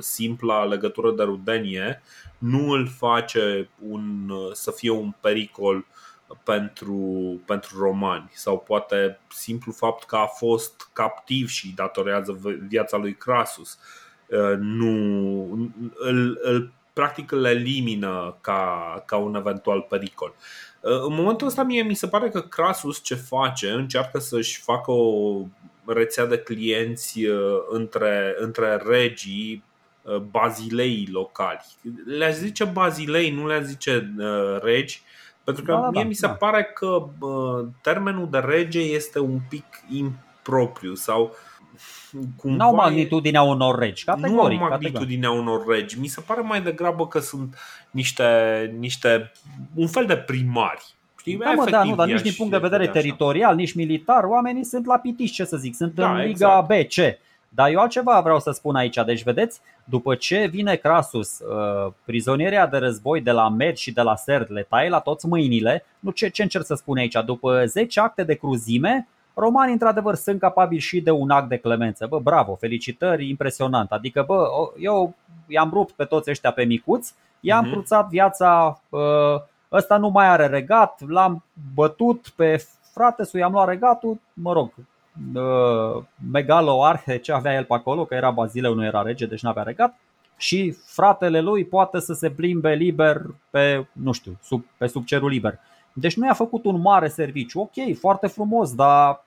simpla 0.00 0.64
legătură 0.64 1.12
de 1.12 1.22
rudenie 1.22 2.02
nu 2.38 2.70
îl 2.70 2.88
face 2.88 3.68
un, 3.88 4.30
să 4.52 4.70
fie 4.70 4.90
un 4.90 5.12
pericol 5.20 5.84
pentru, 6.42 7.40
pentru 7.46 7.78
romani 7.78 8.30
sau 8.32 8.58
poate 8.58 9.20
simplu 9.28 9.72
fapt 9.72 10.04
că 10.04 10.16
a 10.16 10.26
fost 10.26 10.90
captiv 10.92 11.48
și 11.48 11.74
datorează 11.74 12.38
viața 12.68 12.96
lui 12.96 13.14
Crasus 13.14 13.78
uh, 14.28 14.56
nu 14.58 14.90
îl, 15.94 16.38
îl 16.42 16.72
practic 16.92 17.32
îl 17.32 17.44
elimină 17.44 18.36
ca, 18.40 19.02
ca 19.06 19.16
un 19.16 19.34
eventual 19.34 19.80
pericol. 19.80 20.34
Uh, 20.84 21.02
în 21.06 21.14
momentul 21.14 21.46
ăsta 21.46 21.62
mie 21.62 21.82
mi 21.82 21.94
se 21.94 22.08
pare 22.08 22.28
că 22.28 22.40
Crasus 22.40 23.02
ce 23.02 23.14
face 23.14 23.70
încearcă 23.70 24.18
să-și 24.18 24.60
facă 24.60 24.90
o 24.90 25.40
rețea 25.86 26.26
de 26.26 26.38
clienți 26.38 27.24
uh, 27.24 27.56
între, 27.68 28.34
între 28.38 28.82
regii 28.86 29.64
bazilei 30.30 31.08
locali. 31.12 31.64
Le-aș 32.06 32.34
zice 32.34 32.64
bazilei, 32.64 33.30
nu 33.30 33.46
le-aș 33.46 33.62
zice 33.62 34.14
regi, 34.62 35.02
pentru 35.44 35.64
că 35.64 35.72
Da, 35.72 35.80
da, 35.80 35.88
mie 35.90 36.02
da, 36.02 36.08
mi 36.08 36.14
se 36.14 36.26
da. 36.26 36.32
pare 36.32 36.64
că 36.74 37.06
bă, 37.18 37.64
termenul 37.82 38.28
de 38.30 38.38
rege 38.38 38.80
este 38.80 39.18
un 39.18 39.38
pic 39.48 39.64
impropriu 39.90 40.94
sau 40.94 41.34
cumva 42.36 42.56
N-au 42.56 42.72
e- 42.72 42.76
magnitudinea 42.76 43.42
unor 43.42 43.78
regi, 43.78 44.04
nu 44.06 44.12
au 44.12 44.20
categoric. 44.20 44.58
categoric. 44.58 44.92
magnitudinea 44.92 45.30
unor 45.30 45.64
regi. 45.68 46.00
Mi 46.00 46.06
se 46.06 46.20
pare 46.26 46.40
mai 46.40 46.62
degrabă 46.62 47.06
că 47.08 47.18
sunt 47.20 47.58
niște, 47.90 48.24
niște 48.78 49.32
un 49.74 49.86
fel 49.86 50.06
de 50.06 50.16
primari. 50.16 50.84
Știi? 51.18 51.36
Da, 51.36 51.50
mă, 51.50 51.54
da, 51.56 51.62
Efectiv, 51.62 51.90
nu, 51.90 51.96
dar 51.96 52.06
nici 52.06 52.14
i-aș 52.14 52.22
din 52.22 52.34
punct 52.36 52.52
de 52.52 52.58
vedere 52.58 52.84
vedea 52.84 53.00
așa. 53.00 53.00
teritorial, 53.00 53.54
nici 53.54 53.74
militar, 53.74 54.24
oamenii 54.24 54.64
sunt 54.64 54.86
la 54.86 54.98
pitiș, 54.98 55.30
ce 55.30 55.44
să 55.44 55.56
zic, 55.56 55.74
sunt 55.74 55.94
Da, 55.94 56.10
în 56.10 56.16
Liga 56.16 56.28
exact. 56.28 56.66
BC. 56.66 57.22
Dar 57.48 57.70
eu 57.70 57.80
altceva 57.80 58.20
vreau 58.20 58.40
să 58.40 58.50
spun 58.50 58.74
aici. 58.76 58.98
Deci, 59.06 59.22
vedeți, 59.22 59.60
după 59.84 60.14
ce 60.14 60.46
vine 60.50 60.74
Crasus, 60.74 61.38
uh, 61.38 61.92
prizonierea 62.04 62.66
de 62.66 62.76
război 62.76 63.20
de 63.20 63.30
la 63.30 63.48
Med 63.48 63.76
și 63.76 63.92
de 63.92 64.00
la 64.02 64.16
Serd 64.16 64.52
le 64.52 64.66
taie 64.68 64.88
la 64.88 64.98
toți 64.98 65.26
mâinile, 65.26 65.84
nu 66.00 66.10
ce, 66.10 66.28
ce 66.28 66.42
încerc 66.42 66.64
să 66.64 66.74
spun 66.74 66.96
aici, 66.96 67.16
după 67.26 67.64
10 67.66 68.00
acte 68.00 68.22
de 68.24 68.34
cruzime, 68.34 69.08
romanii 69.34 69.72
într-adevăr 69.72 70.14
sunt 70.14 70.40
capabili 70.40 70.80
și 70.80 71.00
de 71.00 71.10
un 71.10 71.30
act 71.30 71.48
de 71.48 71.56
clemență. 71.56 72.06
Bă, 72.06 72.18
bravo, 72.18 72.54
felicitări, 72.54 73.28
impresionant. 73.28 73.90
Adică, 73.92 74.24
bă, 74.26 74.34
o- 74.34 74.72
eu 74.78 75.14
i-am 75.46 75.70
rupt 75.72 75.92
pe 75.92 76.04
toți 76.04 76.30
ăștia 76.30 76.50
pe 76.52 76.64
micuți, 76.64 77.14
i-am 77.40 77.62
Mhm. 77.64 77.72
cruțat 77.72 78.08
viața, 78.08 78.80
uh, 78.88 79.00
ăsta 79.72 79.96
nu 79.96 80.08
mai 80.08 80.26
are 80.26 80.46
regat, 80.46 81.00
l-am 81.08 81.44
bătut 81.74 82.28
pe 82.36 82.64
frate 82.92 83.38
i-am 83.38 83.52
luat 83.52 83.68
regatul, 83.68 84.18
mă 84.32 84.52
rog, 84.52 84.72
uh, 85.34 86.02
Megalo 86.32 86.84
Arhe, 86.84 87.18
ce 87.18 87.32
avea 87.32 87.54
el 87.54 87.64
pe 87.64 87.74
acolo, 87.74 88.04
că 88.04 88.14
era 88.14 88.30
Bazileu, 88.30 88.74
nu 88.74 88.84
era 88.84 89.02
rege, 89.02 89.26
deci 89.26 89.42
nu 89.42 89.48
avea 89.48 89.62
regat. 89.62 89.96
Și 90.36 90.76
fratele 90.86 91.40
lui 91.40 91.64
poate 91.64 92.00
să 92.00 92.12
se 92.12 92.30
plimbe 92.30 92.72
liber 92.74 93.22
pe, 93.50 93.86
nu 93.92 94.12
știu, 94.12 94.38
sub, 94.42 94.64
pe 94.76 94.86
sub 94.86 95.04
cerul 95.04 95.28
liber. 95.28 95.58
Deci 95.92 96.16
nu 96.16 96.26
i-a 96.26 96.32
făcut 96.32 96.64
un 96.64 96.80
mare 96.80 97.08
serviciu. 97.08 97.60
Ok, 97.60 97.98
foarte 97.98 98.26
frumos, 98.26 98.74
dar 98.74 99.23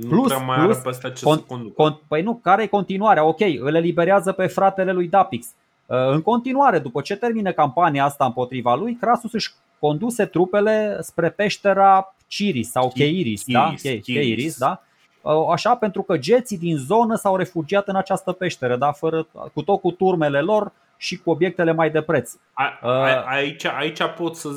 Nu 0.00 0.08
Plus- 0.08 0.26
prea 0.32 0.44
mai 0.44 0.58
plus, 0.64 0.76
are 0.76 0.82
peste 0.84 1.08
ce 1.12 1.24
con- 1.24 1.34
să 1.38 1.40
conducă. 1.46 1.82
Con- 1.92 2.06
Păi 2.08 2.22
nu, 2.22 2.34
care 2.42 2.62
e 2.62 2.66
continuarea? 2.66 3.24
Ok, 3.24 3.40
îl 3.60 3.74
eliberează 3.74 4.32
pe 4.32 4.46
fratele 4.46 4.92
lui 4.92 5.08
Dapix. 5.08 5.46
Uh, 5.86 5.96
În 6.10 6.22
continuare, 6.22 6.78
după 6.78 7.00
ce 7.00 7.16
termină 7.16 7.52
campania 7.52 8.04
asta 8.04 8.24
împotriva 8.24 8.74
lui, 8.74 8.94
Crasus 9.00 9.32
își 9.32 9.50
conduse 9.78 10.24
trupele 10.26 10.96
spre 11.00 11.28
peștera 11.30 12.14
Ciris 12.26 12.70
sau 12.70 12.88
Chi- 12.90 12.94
Cheiris, 12.94 13.42
da? 13.46 13.64
Chiris, 13.64 13.80
Chei- 13.82 14.00
Chiris. 14.00 14.22
Cheiris, 14.24 14.58
da? 14.58 14.82
Uh, 15.22 15.32
Așa, 15.52 15.74
pentru 15.74 16.02
că 16.02 16.16
geții 16.18 16.58
din 16.58 16.76
zonă 16.76 17.14
s-au 17.16 17.36
refugiat 17.36 17.88
în 17.88 17.96
această 17.96 18.32
peșteră, 18.32 18.76
da? 18.76 18.92
Fără, 18.92 19.26
cu 19.54 19.62
tot 19.62 19.80
cu 19.80 19.90
turmele 19.90 20.40
lor 20.40 20.72
și 21.00 21.16
cu 21.16 21.30
obiectele 21.30 21.72
mai 21.72 21.90
de 21.90 22.02
preț. 22.02 22.32
A, 22.52 22.78
Uh, 22.82 22.88
a, 22.90 23.24
aici, 23.26 23.64
aici 23.64 24.02
pot, 24.16 24.36
să, 24.36 24.48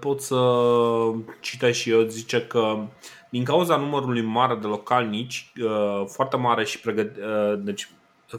pot 0.00 0.20
să 0.20 0.40
citesc 1.40 1.78
și 1.78 1.90
eu, 1.90 2.02
zice 2.02 2.46
că 2.46 2.78
din 3.28 3.44
cauza 3.44 3.76
numărului 3.76 4.22
mare 4.22 4.54
de 4.54 4.66
localnici, 4.66 5.52
uh, 5.62 6.04
foarte 6.06 6.36
mare 6.36 6.64
și 6.64 6.80
pregăt, 6.80 7.16
uh, 7.16 7.58
deci 7.58 7.88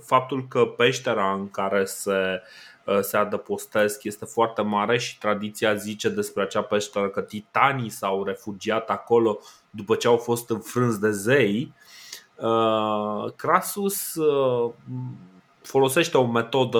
faptul 0.05 0.47
că 0.47 0.65
peștera 0.65 1.33
în 1.33 1.49
care 1.49 1.85
se, 1.85 2.41
uh, 2.85 2.99
se 2.99 3.17
adăpostesc 3.17 4.03
este 4.03 4.25
foarte 4.25 4.61
mare 4.61 4.97
și 4.97 5.17
tradiția 5.17 5.73
zice 5.73 6.09
despre 6.09 6.41
acea 6.41 6.61
peșteră 6.61 7.07
că 7.09 7.21
titanii 7.21 7.89
s-au 7.89 8.23
refugiat 8.23 8.89
acolo 8.89 9.39
după 9.69 9.95
ce 9.95 10.07
au 10.07 10.17
fost 10.17 10.49
înfrânți 10.49 10.99
de 10.99 11.11
zei, 11.11 11.73
uh, 12.35 13.31
Crasus 13.35 14.15
uh, 14.15 14.71
folosește 15.69 16.17
o 16.17 16.25
metodă 16.25 16.79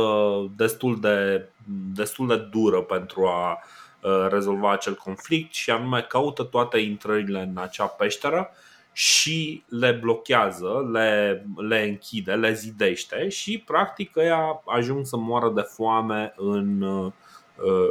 destul 0.55 0.99
de, 0.99 1.49
destul 1.93 2.27
de 2.27 2.37
dură 2.37 2.81
pentru 2.81 3.25
a 3.25 3.59
uh, 4.01 4.27
rezolva 4.29 4.71
acel 4.71 4.95
conflict 4.95 5.53
și 5.53 5.71
anume 5.71 6.01
caută 6.01 6.43
toate 6.43 6.77
intrările 6.77 7.41
în 7.41 7.57
acea 7.57 7.85
peșteră 7.85 8.49
și 8.91 9.63
le 9.67 9.91
blochează, 9.91 10.89
le, 10.91 11.45
le 11.55 11.81
închide, 11.81 12.33
le 12.33 12.53
zidește 12.53 13.29
și 13.29 13.63
practic 13.65 14.11
ea 14.15 14.61
ajung 14.65 15.05
să 15.05 15.17
moară 15.17 15.49
de 15.49 15.61
foame 15.61 16.33
în, 16.37 16.81
uh, 16.81 17.11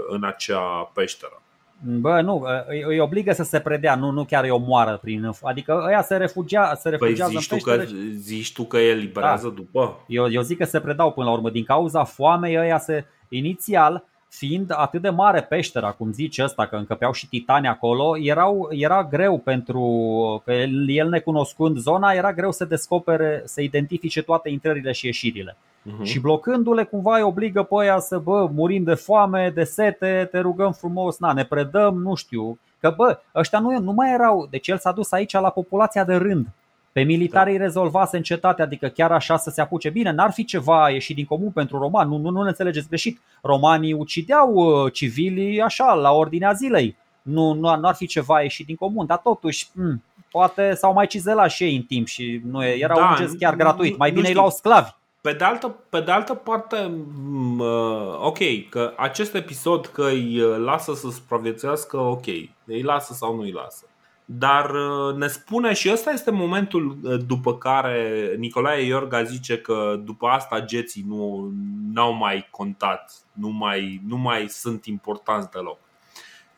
în 0.08 0.24
acea 0.24 0.90
peșteră. 0.94 1.42
Bă, 1.84 2.20
nu, 2.20 2.44
îi, 2.66 2.82
îi 2.86 2.98
obligă 2.98 3.32
să 3.32 3.42
se 3.42 3.60
predea, 3.60 3.94
nu, 3.94 4.10
nu 4.10 4.24
chiar 4.24 4.44
îi 4.44 4.50
omoară 4.50 4.98
prin. 5.02 5.30
Adică 5.42 5.82
ăia 5.86 6.02
se, 6.02 6.16
refugia, 6.16 6.74
se 6.74 6.90
Păi 6.90 6.98
refugiază 6.98 7.30
zici 7.30 7.48
tu, 7.48 7.54
în 7.54 7.60
că, 7.60 7.76
peșteră. 7.78 8.00
zici 8.16 8.52
tu 8.52 8.62
că 8.62 8.76
eliberează 8.78 9.48
după? 9.48 10.04
Eu, 10.06 10.30
eu 10.30 10.42
zic 10.42 10.58
că 10.58 10.64
se 10.64 10.80
predau 10.80 11.12
până 11.12 11.26
la 11.26 11.32
urmă. 11.32 11.50
Din 11.50 11.64
cauza 11.64 12.04
foamei, 12.04 12.58
ăia 12.58 12.78
se. 12.78 13.04
Inițial, 13.28 14.04
fiind 14.28 14.70
atât 14.74 15.02
de 15.02 15.08
mare 15.08 15.42
peștera, 15.42 15.90
cum 15.90 16.12
zice 16.12 16.42
ăsta, 16.42 16.66
că 16.66 16.76
încăpeau 16.76 17.12
și 17.12 17.28
titani 17.28 17.68
acolo, 17.68 18.18
erau, 18.18 18.68
era 18.70 19.04
greu 19.04 19.38
pentru 19.38 19.82
că 20.44 20.52
el, 20.52 20.90
el 20.90 21.08
necunoscând 21.08 21.76
zona, 21.76 22.12
era 22.12 22.32
greu 22.32 22.52
să 22.52 22.64
descopere, 22.64 23.42
să 23.44 23.60
identifice 23.60 24.22
toate 24.22 24.48
intrările 24.48 24.92
și 24.92 25.06
ieșirile. 25.06 25.56
Mhm. 25.82 26.02
Și 26.02 26.20
blocându-le, 26.20 26.84
cumva 26.84 27.16
îi 27.16 27.22
obligă 27.22 27.62
pe 27.62 27.74
aia 27.78 27.98
să, 27.98 28.18
bă, 28.18 28.48
murim 28.52 28.82
de 28.82 28.94
foame, 28.94 29.50
de 29.54 29.64
sete, 29.64 30.28
te 30.30 30.38
rugăm 30.38 30.72
frumos, 30.72 31.18
na, 31.18 31.32
ne 31.32 31.44
predăm, 31.44 31.94
nu 32.02 32.14
știu. 32.14 32.58
Că, 32.80 32.94
bă, 32.96 33.18
ăștia 33.34 33.58
nu, 33.58 33.78
nu 33.80 33.92
mai 33.92 34.12
erau, 34.12 34.46
deci 34.50 34.68
el 34.68 34.78
s-a 34.78 34.92
dus 34.92 35.12
aici 35.12 35.32
la 35.32 35.50
populația 35.50 36.04
de 36.04 36.14
rând. 36.14 36.46
Pe 36.98 37.04
militari 37.04 37.50
îi 37.50 37.56
rezolvase 37.56 38.16
în 38.16 38.22
cetate, 38.22 38.62
adică 38.62 38.88
chiar 38.88 39.12
așa 39.12 39.36
să 39.36 39.50
se 39.50 39.60
apuce. 39.60 39.90
Bine, 39.90 40.10
n-ar 40.12 40.30
fi 40.32 40.44
ceva 40.44 40.90
ieșit 40.90 41.14
din 41.16 41.24
comun 41.24 41.50
pentru 41.50 41.78
romani, 41.78 42.08
nu, 42.10 42.16
nu, 42.16 42.30
nu 42.30 42.42
ne 42.42 42.48
înțelegeți 42.48 42.88
greșit. 42.88 43.20
Romanii 43.42 43.92
ucideau 43.92 44.52
uh, 44.54 44.92
civilii 44.92 45.60
așa, 45.60 45.92
la 45.92 46.10
ordinea 46.12 46.52
zilei. 46.52 46.96
Nu, 47.22 47.52
nu, 47.52 47.76
nu 47.76 47.88
ar 47.88 47.94
fi 47.94 48.06
ceva 48.06 48.40
ieșit 48.42 48.66
din 48.66 48.76
comun, 48.76 49.06
dar 49.06 49.18
totuși, 49.18 49.68
m, 49.72 50.02
poate 50.30 50.74
s-au 50.74 50.92
mai 50.92 51.06
cizelat 51.06 51.50
și 51.50 51.64
ei 51.64 51.76
în 51.76 51.82
timp 51.82 52.06
și 52.06 52.40
nu 52.44 52.64
e, 52.64 52.78
era 52.82 52.94
Da, 52.94 53.08
un 53.08 53.16
gest 53.16 53.36
chiar 53.38 53.52
nu- 53.52 53.58
gratuit. 53.58 53.96
Mai 53.96 54.08
nu 54.08 54.14
bine 54.14 54.26
îi 54.26 54.32
știu. 54.32 54.40
luau 54.40 54.54
sclavi. 54.56 54.90
Pe 55.20 55.32
de 55.32 55.44
altă, 55.44 55.76
pe 55.88 56.00
de 56.00 56.10
altă 56.10 56.34
parte, 56.34 56.90
m, 57.24 57.58
uh, 57.58 58.18
ok, 58.20 58.38
că 58.70 58.92
acest 58.96 59.34
episod 59.34 59.86
că 59.86 60.02
îi 60.06 60.40
uh, 60.40 60.56
lasă 60.64 60.94
să 60.94 61.08
supraviețuiască, 61.10 61.96
ok, 61.96 62.26
îi 62.64 62.82
lasă 62.82 63.12
sau 63.14 63.34
nu 63.34 63.40
îi 63.40 63.52
lasă. 63.52 63.84
Dar 64.30 64.70
uh, 64.70 65.14
ne 65.14 65.26
spune 65.26 65.72
și 65.72 65.90
ăsta 65.92 66.10
este 66.10 66.30
momentul 66.30 66.98
uh, 67.02 67.20
după 67.26 67.56
care 67.56 68.34
Nicolae 68.38 68.84
Iorga 68.84 69.22
zice 69.22 69.58
că 69.58 70.00
după 70.04 70.26
asta 70.26 70.60
geții 70.60 71.04
nu 71.06 71.52
au 71.94 72.12
mai 72.12 72.48
contat, 72.50 73.12
nu 73.32 73.48
mai, 73.48 74.00
nu 74.06 74.16
mai 74.16 74.48
sunt 74.48 74.84
importanți 74.84 75.50
deloc. 75.50 75.78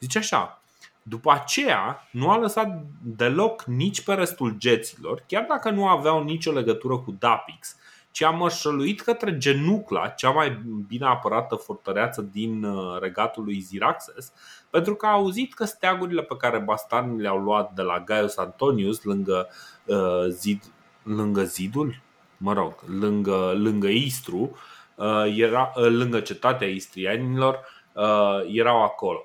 Zice 0.01 0.18
așa, 0.18 0.62
după 1.03 1.33
aceea 1.33 2.09
nu 2.11 2.31
a 2.31 2.39
lăsat 2.39 2.85
deloc 3.03 3.64
nici 3.64 4.03
pe 4.03 4.14
restul 4.14 4.55
geților, 4.59 5.24
chiar 5.27 5.47
dacă 5.49 5.70
nu 5.70 5.86
aveau 5.86 6.23
nicio 6.23 6.53
legătură 6.53 6.99
cu 6.99 7.16
Dapix, 7.19 7.77
ci 8.11 8.23
a 8.23 8.31
mărșăluit 8.31 9.01
către 9.01 9.39
Genucla, 9.39 10.09
cea 10.09 10.31
mai 10.31 10.62
bine 10.86 11.07
apărată 11.07 11.55
fortăreață 11.55 12.23
din 12.23 12.65
uh, 12.65 13.01
regatul 13.01 13.44
lui 13.44 13.61
Ziraxes, 13.61 14.32
pentru 14.70 14.94
că 14.94 15.06
a 15.06 15.12
auzit 15.12 15.55
că 15.55 15.64
steagurile 15.64 16.22
pe 16.22 16.36
care 16.36 16.59
bastarnii 16.59 17.20
le-au 17.20 17.38
luat 17.38 17.72
de 17.72 17.82
la 17.82 18.01
Gaius 18.01 18.36
Antonius 18.36 19.02
lângă, 19.02 19.48
uh, 19.84 20.26
zid, 20.28 20.62
lângă 21.02 21.42
zidul, 21.42 22.01
mă 22.36 22.52
rog, 22.52 22.74
lângă, 23.01 23.52
lângă 23.56 23.88
Istru, 23.88 24.59
uh, 24.94 25.34
era, 25.36 25.72
uh, 25.76 25.86
lângă 25.88 26.20
cetatea 26.20 26.68
istrianilor, 26.68 27.60
uh, 27.92 28.40
erau 28.52 28.82
acolo. 28.82 29.24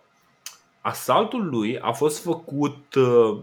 Asaltul 0.82 1.46
lui 1.50 1.80
a 1.80 1.92
fost 1.92 2.24
făcut 2.24 2.96
uh, 2.96 3.40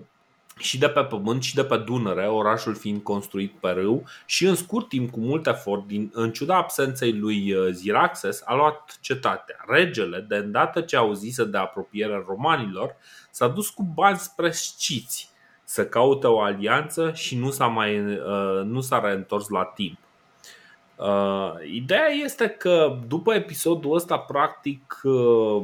și 0.59 0.79
de 0.79 0.89
pe 0.89 1.01
pământ 1.01 1.43
și 1.43 1.55
de 1.55 1.65
pe 1.65 1.77
Dunăre, 1.77 2.29
orașul 2.29 2.75
fiind 2.75 3.03
construit 3.03 3.53
pe 3.61 3.71
râu 3.71 4.05
și 4.27 4.47
în 4.47 4.55
scurt 4.55 4.89
timp, 4.89 5.11
cu 5.11 5.21
mult 5.21 5.47
efort, 5.47 5.87
din, 5.87 6.11
în 6.15 6.33
ciuda 6.33 6.57
absenței 6.57 7.13
lui 7.13 7.53
uh, 7.53 7.69
Ziraxes, 7.73 8.43
a 8.45 8.55
luat 8.55 8.99
cetatea. 9.01 9.57
Regele, 9.67 10.25
de 10.29 10.37
îndată 10.37 10.81
ce 10.81 10.97
auzise 10.97 11.45
de 11.45 11.59
apropierea 11.59 12.25
romanilor, 12.27 12.97
s-a 13.31 13.49
dus 13.49 13.69
cu 13.69 13.83
bani 13.83 14.19
spre 14.19 14.51
sciți 14.51 15.31
să 15.65 15.87
caute 15.87 16.27
o 16.27 16.41
alianță 16.41 17.13
și 17.15 17.37
nu 17.37 17.51
s-a, 17.51 17.67
mai, 17.67 17.99
uh, 17.99 18.63
nu 18.65 18.81
s-a 18.81 19.01
reîntors 19.01 19.49
la 19.49 19.65
timp. 19.65 19.99
Uh, 20.97 21.53
ideea 21.73 22.09
este 22.09 22.49
că 22.49 22.99
după 23.07 23.35
episodul 23.35 23.95
ăsta, 23.95 24.19
practic, 24.19 25.01
uh, 25.03 25.63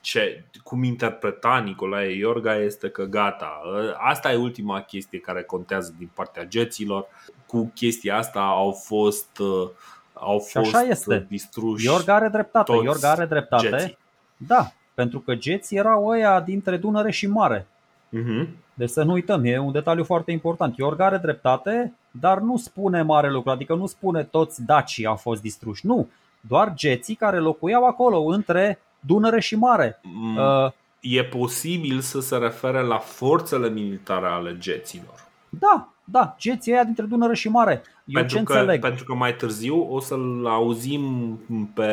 ce, 0.00 0.44
cum 0.62 0.82
interpreta 0.82 1.58
Nicolae 1.64 2.16
Iorga 2.16 2.56
este 2.56 2.88
că 2.88 3.04
gata, 3.04 3.60
uh, 3.64 3.94
asta 3.98 4.32
e 4.32 4.36
ultima 4.36 4.80
chestie 4.80 5.18
care 5.18 5.42
contează 5.42 5.94
din 5.98 6.10
partea 6.14 6.44
geților. 6.44 7.06
Cu 7.46 7.70
chestia 7.74 8.16
asta 8.16 8.40
au 8.40 8.72
fost 8.72 9.38
uh, 9.38 9.68
au 10.12 10.38
fost 10.38 10.56
așa 10.74 10.82
este. 10.82 11.26
distruși. 11.28 11.86
Iorga 11.86 12.14
are 12.14 12.28
dreptate. 12.28 12.72
toți 12.72 12.84
Iorga 12.84 13.10
are 13.10 13.24
dreptate. 13.24 13.68
geții. 13.68 13.98
Da, 14.36 14.72
pentru 14.94 15.18
că 15.18 15.34
geții 15.34 15.76
erau 15.76 16.06
ăia 16.06 16.40
dintre 16.40 16.76
Dunăre 16.76 17.10
și 17.10 17.26
Mare. 17.26 17.66
Mhm. 18.08 18.48
Deci 18.74 18.88
să 18.88 19.02
nu 19.02 19.12
uităm, 19.12 19.44
e 19.44 19.58
un 19.58 19.72
detaliu 19.72 20.04
foarte 20.04 20.30
important. 20.30 20.76
Iorga 20.76 21.04
are 21.04 21.16
dreptate, 21.16 21.94
dar 22.10 22.38
nu 22.38 22.56
spune 22.56 23.02
mare 23.02 23.30
lucru, 23.30 23.50
adică 23.50 23.74
nu 23.74 23.86
spune 23.86 24.24
toți 24.24 24.64
dacii 24.64 25.06
au 25.06 25.16
fost 25.16 25.42
distruși. 25.42 25.86
Nu, 25.86 26.08
doar 26.40 26.74
geții 26.74 27.14
care 27.14 27.38
locuiau 27.38 27.84
acolo 27.84 28.22
între 28.22 28.78
Dunăre 29.00 29.40
și 29.40 29.56
Mare. 29.56 30.00
Mm, 30.02 30.36
Uh, 30.36 30.70
E 31.00 31.24
posibil 31.24 32.00
să 32.00 32.20
se 32.20 32.36
refere 32.36 32.82
la 32.82 32.98
forțele 32.98 33.68
militare 33.68 34.26
ale 34.26 34.56
geților. 34.58 35.28
da, 35.48 35.88
da, 36.04 36.34
geții 36.38 36.72
ăia 36.72 36.84
dintre 36.84 37.04
Dunăre 37.04 37.34
și 37.34 37.48
Mare. 37.48 37.82
Eu 38.04 38.20
pentru 38.20 38.36
ce 38.38 38.42
că, 38.42 38.52
înțeleg? 38.52 38.80
pentru 38.80 39.04
că 39.04 39.14
mai 39.14 39.34
târziu 39.36 39.86
o 39.90 40.00
să-l 40.00 40.46
auzim 40.46 41.34
pe, 41.74 41.88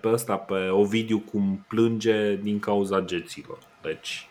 pe 0.00 0.08
ăsta, 0.08 0.36
pe 0.36 0.68
Ovidiu, 0.70 1.18
cum 1.18 1.64
plânge 1.68 2.36
din 2.36 2.58
cauza 2.58 3.00
geților. 3.00 3.58
Deci, 3.82 4.28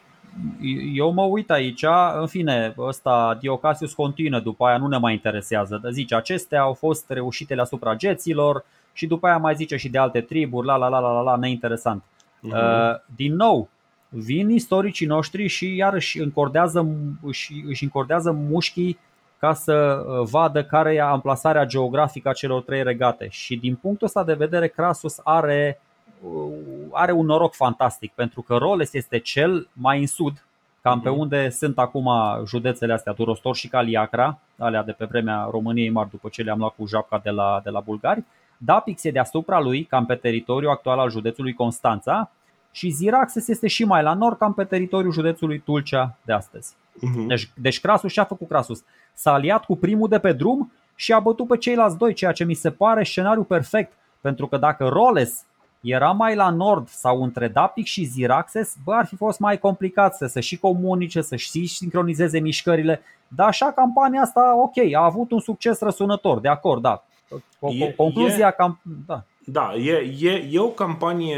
Eu 0.93 1.11
mă 1.11 1.21
uit 1.23 1.51
aici, 1.51 1.83
în 2.19 2.27
fine, 2.27 2.73
ăsta 2.77 3.37
Diocasius 3.41 3.93
continuă, 3.93 4.39
după 4.39 4.65
aia 4.65 4.77
nu 4.77 4.87
ne 4.87 4.97
mai 4.97 5.13
interesează. 5.13 5.79
Dar 5.83 5.91
Zice, 5.91 6.15
acestea 6.15 6.61
au 6.61 6.73
fost 6.73 7.05
reușitele 7.07 7.61
asupra 7.61 7.95
geților 7.95 8.65
și 8.99 9.07
după 9.07 9.27
aia 9.27 9.37
mai 9.37 9.55
zice 9.55 9.75
și 9.75 9.89
de 9.89 9.97
alte 9.97 10.21
triburi, 10.21 10.65
la 10.67 10.75
la 10.75 10.87
la 10.87 10.99
la 10.99 11.11
la, 11.11 11.21
la 11.21 11.35
neinteresant. 11.35 12.03
Mhm. 12.39 12.55
Uh, 12.55 12.95
Din 13.15 13.35
nou, 13.35 13.69
vin 14.09 14.49
istoricii 14.49 15.05
noștri 15.05 15.47
și 15.47 15.75
iarăși 15.75 16.19
încordează, 16.19 16.87
își, 17.21 17.53
își 17.67 17.83
încordează 17.83 18.31
mușchii 18.31 18.99
ca 19.39 19.53
să 19.53 19.73
uh, 19.73 20.27
vadă 20.31 20.63
care 20.63 20.93
e 20.93 21.01
amplasarea 21.01 21.65
geografică 21.65 22.29
a 22.29 22.33
celor 22.33 22.61
trei 22.61 22.83
regate. 22.83 23.27
Și 23.29 23.55
din 23.55 23.75
punctul 23.75 24.07
ăsta 24.07 24.23
de 24.23 24.33
vedere, 24.33 24.67
Crasus 24.67 25.19
are, 25.23 25.81
uh, 26.21 26.51
are 26.91 27.11
un 27.11 27.25
noroc 27.25 27.53
fantastic, 27.53 28.11
pentru 28.15 28.41
că 28.41 28.55
Roles 28.55 28.93
este 28.93 29.17
cel 29.19 29.67
mai 29.73 29.99
în 29.99 30.07
sud, 30.07 30.43
cam 30.81 31.01
pe 31.01 31.09
Mhm. 31.09 31.19
unde 31.19 31.49
sunt 31.49 31.77
acum 31.77 32.09
județele 32.45 32.93
astea, 32.93 33.13
Turostor 33.13 33.55
și 33.55 33.67
Caliacra, 33.67 34.39
alea 34.57 34.83
de 34.83 34.91
pe 34.91 35.05
vremea 35.05 35.47
României 35.51 35.89
mari 35.89 36.09
după 36.09 36.29
ce 36.31 36.41
le-am 36.41 36.57
luat 36.57 36.73
cu 36.75 36.85
japca 36.87 37.19
de 37.23 37.29
la, 37.29 37.61
de 37.63 37.69
la 37.69 37.79
bulgari. 37.79 38.23
Dapix 38.61 39.03
e 39.03 39.11
deasupra 39.11 39.59
lui, 39.59 39.83
cam 39.83 40.05
pe 40.05 40.15
teritoriul 40.15 40.71
actual 40.71 40.99
al 40.99 41.09
județului 41.09 41.53
Constanța, 41.53 42.31
și 42.71 42.89
Ziraxes 42.89 43.47
este 43.47 43.67
și 43.67 43.85
mai 43.85 44.03
la 44.03 44.13
nord, 44.13 44.37
cam 44.37 44.53
pe 44.53 44.63
teritoriul 44.63 45.11
județului 45.11 45.59
Tulcea 45.59 46.17
de 46.21 46.33
astăzi. 46.33 46.75
Mhm. 46.93 47.27
Deci, 47.27 47.51
deci 47.55 47.79
Crasus 47.79 48.11
și-a 48.11 48.23
făcut 48.23 48.47
Crasus. 48.47 48.83
S-a 49.13 49.33
aliat 49.33 49.65
cu 49.65 49.75
primul 49.75 50.07
de 50.07 50.19
pe 50.19 50.31
drum 50.31 50.71
și 50.95 51.13
a 51.13 51.19
bătut 51.19 51.47
pe 51.47 51.57
ceilalți 51.57 51.97
doi, 51.97 52.13
ceea 52.13 52.31
ce 52.31 52.43
mi 52.43 52.53
se 52.53 52.71
pare 52.71 53.03
scenariu 53.03 53.43
perfect. 53.43 53.93
Pentru 54.21 54.47
că 54.47 54.57
dacă 54.57 54.87
Roles 54.87 55.45
era 55.81 56.11
mai 56.11 56.35
la 56.35 56.49
nord 56.49 56.87
sau 56.87 57.23
între 57.23 57.47
Dapix 57.47 57.89
și 57.89 58.03
Ziraxes, 58.03 58.75
bă, 58.83 58.93
ar 58.93 59.05
fi 59.05 59.15
fost 59.15 59.39
mai 59.39 59.59
complicat 59.59 60.15
să 60.15 60.25
se 60.25 60.39
și 60.39 60.57
comunice, 60.57 61.21
să 61.21 61.35
și 61.35 61.65
sincronizeze 61.65 62.39
mișcările. 62.39 63.01
Dar 63.27 63.47
așa 63.47 63.71
campania 63.71 64.21
asta, 64.21 64.55
ok, 64.55 64.93
a 64.93 65.03
avut 65.03 65.31
un 65.31 65.39
succes 65.39 65.79
răsunător, 65.79 66.39
de 66.39 66.47
acord, 66.47 66.81
da. 66.81 67.03
Co- 67.31 67.69
E- 67.73 67.91
Concluzia, 67.95 68.51
cam, 68.51 68.79
da. 69.05 69.23
Da, 69.43 69.73
e, 69.75 70.15
e, 70.19 70.47
e, 70.51 70.59
o 70.59 70.67
campanie, 70.69 71.37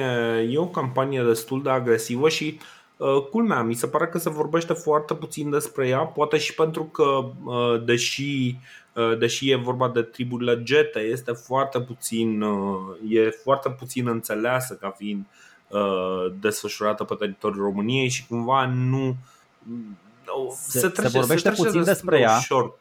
e 0.49 0.57
o 0.57 0.67
campanie 0.67 1.23
destul 1.23 1.61
de 1.63 1.69
agresivă 1.69 2.29
și 2.29 2.59
uh, 2.97 3.21
culmea, 3.31 3.61
mi 3.61 3.73
se 3.73 3.87
pare 3.87 4.07
că 4.07 4.17
se 4.17 4.29
vorbește 4.29 4.73
foarte 4.73 5.13
puțin 5.13 5.49
despre 5.49 5.87
ea, 5.87 5.99
poate 5.99 6.37
și 6.37 6.53
pentru 6.53 6.83
că, 6.83 7.03
uh, 7.43 7.83
deși, 7.85 8.55
uh, 8.93 9.17
deși 9.17 9.51
e 9.51 9.55
vorba 9.55 9.89
de 9.89 10.01
triburile 10.01 10.63
gete, 10.63 10.99
este 10.99 11.31
foarte 11.31 11.79
puțin, 11.81 12.41
uh, 12.41 12.79
e 13.09 13.29
foarte 13.43 13.69
puțin 13.69 14.07
înțeleasă 14.07 14.73
ca 14.73 14.89
fiind 14.97 15.25
uh, 15.67 16.33
desfășurată 16.39 17.03
pe 17.03 17.15
teritoriul 17.15 17.63
României 17.63 18.09
și 18.09 18.27
cumva 18.27 18.65
nu. 18.65 19.15
Se- 20.55 20.79
se 20.79 21.07
vorbește 21.07 21.47
trece 21.49 21.63
puțin 21.63 21.63
destul 21.63 21.83
despre 21.83 22.15
de 22.17 22.21
ea. 22.21 22.37
Ușor 22.37 22.73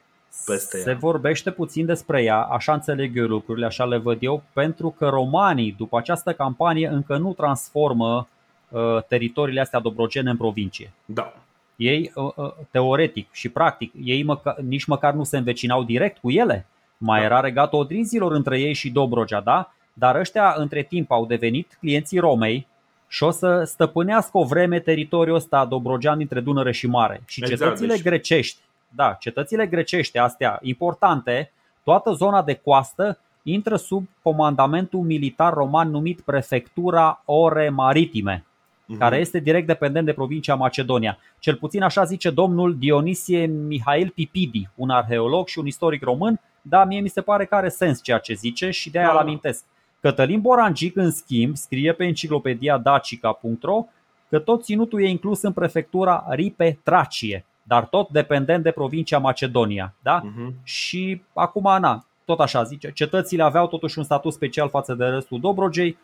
peste 0.46 0.78
Se 0.78 0.90
ea. 0.90 0.96
vorbește 1.00 1.50
puțin 1.50 1.86
despre 1.86 2.22
ea, 2.22 2.38
așa 2.42 2.72
înțeleg 2.72 3.16
eu 3.16 3.26
lucrurile, 3.26 3.66
așa 3.66 3.84
le 3.84 3.96
văd 3.96 4.18
eu, 4.20 4.42
pentru 4.52 4.94
că 4.98 5.08
romanii, 5.08 5.74
după 5.78 5.98
această 5.98 6.32
campanie, 6.32 6.88
încă 6.88 7.16
nu 7.16 7.32
transformă 7.32 8.28
uh, 8.68 8.80
teritoriile 9.08 9.60
astea 9.60 9.78
dobrogene 9.80 10.30
în 10.30 10.36
provincie. 10.36 10.92
Da. 11.04 11.32
Ei, 11.76 12.12
uh, 12.14 12.32
uh, 12.36 12.50
teoretic 12.70 13.28
și 13.32 13.48
practic, 13.48 13.92
ei 14.04 14.22
măca, 14.22 14.56
nici 14.66 14.84
măcar 14.84 15.12
nu 15.14 15.24
se 15.24 15.36
învecinau 15.36 15.82
direct 15.82 16.18
cu 16.18 16.30
ele. 16.30 16.66
Mai 16.98 17.18
Da. 17.18 17.24
era 17.24 17.40
regatul 17.40 17.78
odrinzilor 17.78 18.32
între 18.32 18.60
ei 18.60 18.72
și 18.72 18.90
Dobrogea, 18.90 19.40
da? 19.40 19.72
Dar 19.92 20.16
ăștia, 20.16 20.54
între 20.56 20.82
timp, 20.82 21.10
au 21.10 21.26
devenit 21.26 21.76
clienții 21.80 22.18
Romei 22.18 22.66
și 23.08 23.22
o 23.22 23.30
să 23.30 23.62
stăpânească 23.64 24.38
o 24.38 24.44
vreme 24.44 24.80
teritoriul 24.80 25.36
ăsta 25.36 25.64
dobrogean 25.64 26.18
dintre 26.18 26.40
Dunăre 26.40 26.72
și 26.72 26.86
Mare. 26.86 27.22
Și 27.26 27.40
Exact, 27.42 27.60
cetățile 27.60 27.92
deci- 27.94 28.02
grecești, 28.02 28.58
da, 28.94 29.16
cetățile 29.20 29.66
grecești 29.66 30.18
astea 30.18 30.58
importante, 30.62 31.52
toată 31.84 32.12
zona 32.12 32.42
de 32.42 32.54
coastă 32.54 33.18
intră 33.42 33.76
sub 33.76 34.08
comandamentul 34.22 35.00
militar 35.00 35.52
roman 35.52 35.90
numit 35.90 36.20
Prefectura 36.20 37.22
Ore 37.24 37.68
Maritime 37.68 38.44
Mhm. 38.86 38.98
care 38.98 39.16
este 39.16 39.38
direct 39.38 39.66
dependent 39.66 40.06
de 40.06 40.12
provincia 40.12 40.54
Macedonia. 40.54 41.18
Cel 41.38 41.54
puțin 41.54 41.82
așa 41.82 42.04
zice 42.04 42.30
domnul 42.30 42.76
Dionisie 42.78 43.46
Mihail 43.46 44.10
Pipidi, 44.14 44.68
un 44.74 44.90
arheolog 44.90 45.46
și 45.46 45.58
un 45.58 45.66
istoric 45.66 46.02
român, 46.02 46.40
dar 46.62 46.86
mie 46.86 47.00
mi 47.00 47.08
se 47.08 47.20
pare 47.20 47.44
că 47.44 47.54
are 47.54 47.68
sens 47.68 48.02
ceea 48.02 48.18
ce 48.18 48.34
zice 48.34 48.70
și 48.70 48.90
de 48.90 48.98
aia 48.98 49.06
Da, 49.06 49.12
îl 49.12 49.18
da. 49.18 49.24
amintesc. 49.24 49.64
Cătălin 50.00 50.40
Borangic, 50.40 50.96
în 50.96 51.10
schimb, 51.10 51.56
scrie 51.56 51.92
pe 51.92 52.04
enciclopedia 52.04 52.78
dacica.ro 52.78 53.84
că 54.28 54.38
tot 54.38 54.62
ținutul 54.64 55.02
e 55.02 55.08
inclus 55.08 55.42
în 55.42 55.52
prefectura 55.52 56.26
Ripe 56.30 56.78
Tracie, 56.82 57.44
dar 57.62 57.84
tot 57.84 58.08
dependent 58.08 58.62
de 58.62 58.70
provincia 58.70 59.18
Macedonia. 59.18 59.94
Da? 60.02 60.22
Mhm. 60.24 60.54
Și 60.62 61.22
acum, 61.34 61.80
na, 61.80 62.04
tot 62.24 62.40
așa 62.40 62.62
zice, 62.62 62.92
cetățile 62.92 63.42
aveau 63.42 63.66
totuși 63.66 63.98
un 63.98 64.04
statut 64.04 64.32
special 64.32 64.68
față 64.68 64.94
de 64.94 65.04
restul 65.04 65.40
Dobrogei, 65.40 65.96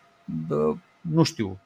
Bă, 0.47 0.75
nu 1.01 1.23
știu, 1.23 1.59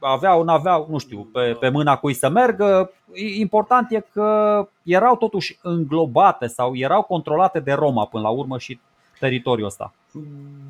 aveau, 0.00 0.42
n-aveau, 0.42 0.86
nu 0.90 0.98
știu, 0.98 1.28
pe, 1.32 1.56
pe 1.60 1.68
mâna 1.68 1.96
cui 1.96 2.14
să 2.14 2.28
meargă. 2.28 2.90
Important 3.38 3.90
e 3.90 4.04
că 4.12 4.68
erau 4.82 5.16
totuși 5.16 5.58
înglobate 5.62 6.46
sau 6.46 6.76
erau 6.76 7.02
controlate 7.02 7.60
de 7.60 7.72
Roma 7.72 8.04
până 8.06 8.22
la 8.22 8.28
urmă 8.28 8.58
și 8.58 8.80
teritoriul 9.18 9.66
ăsta. 9.66 9.92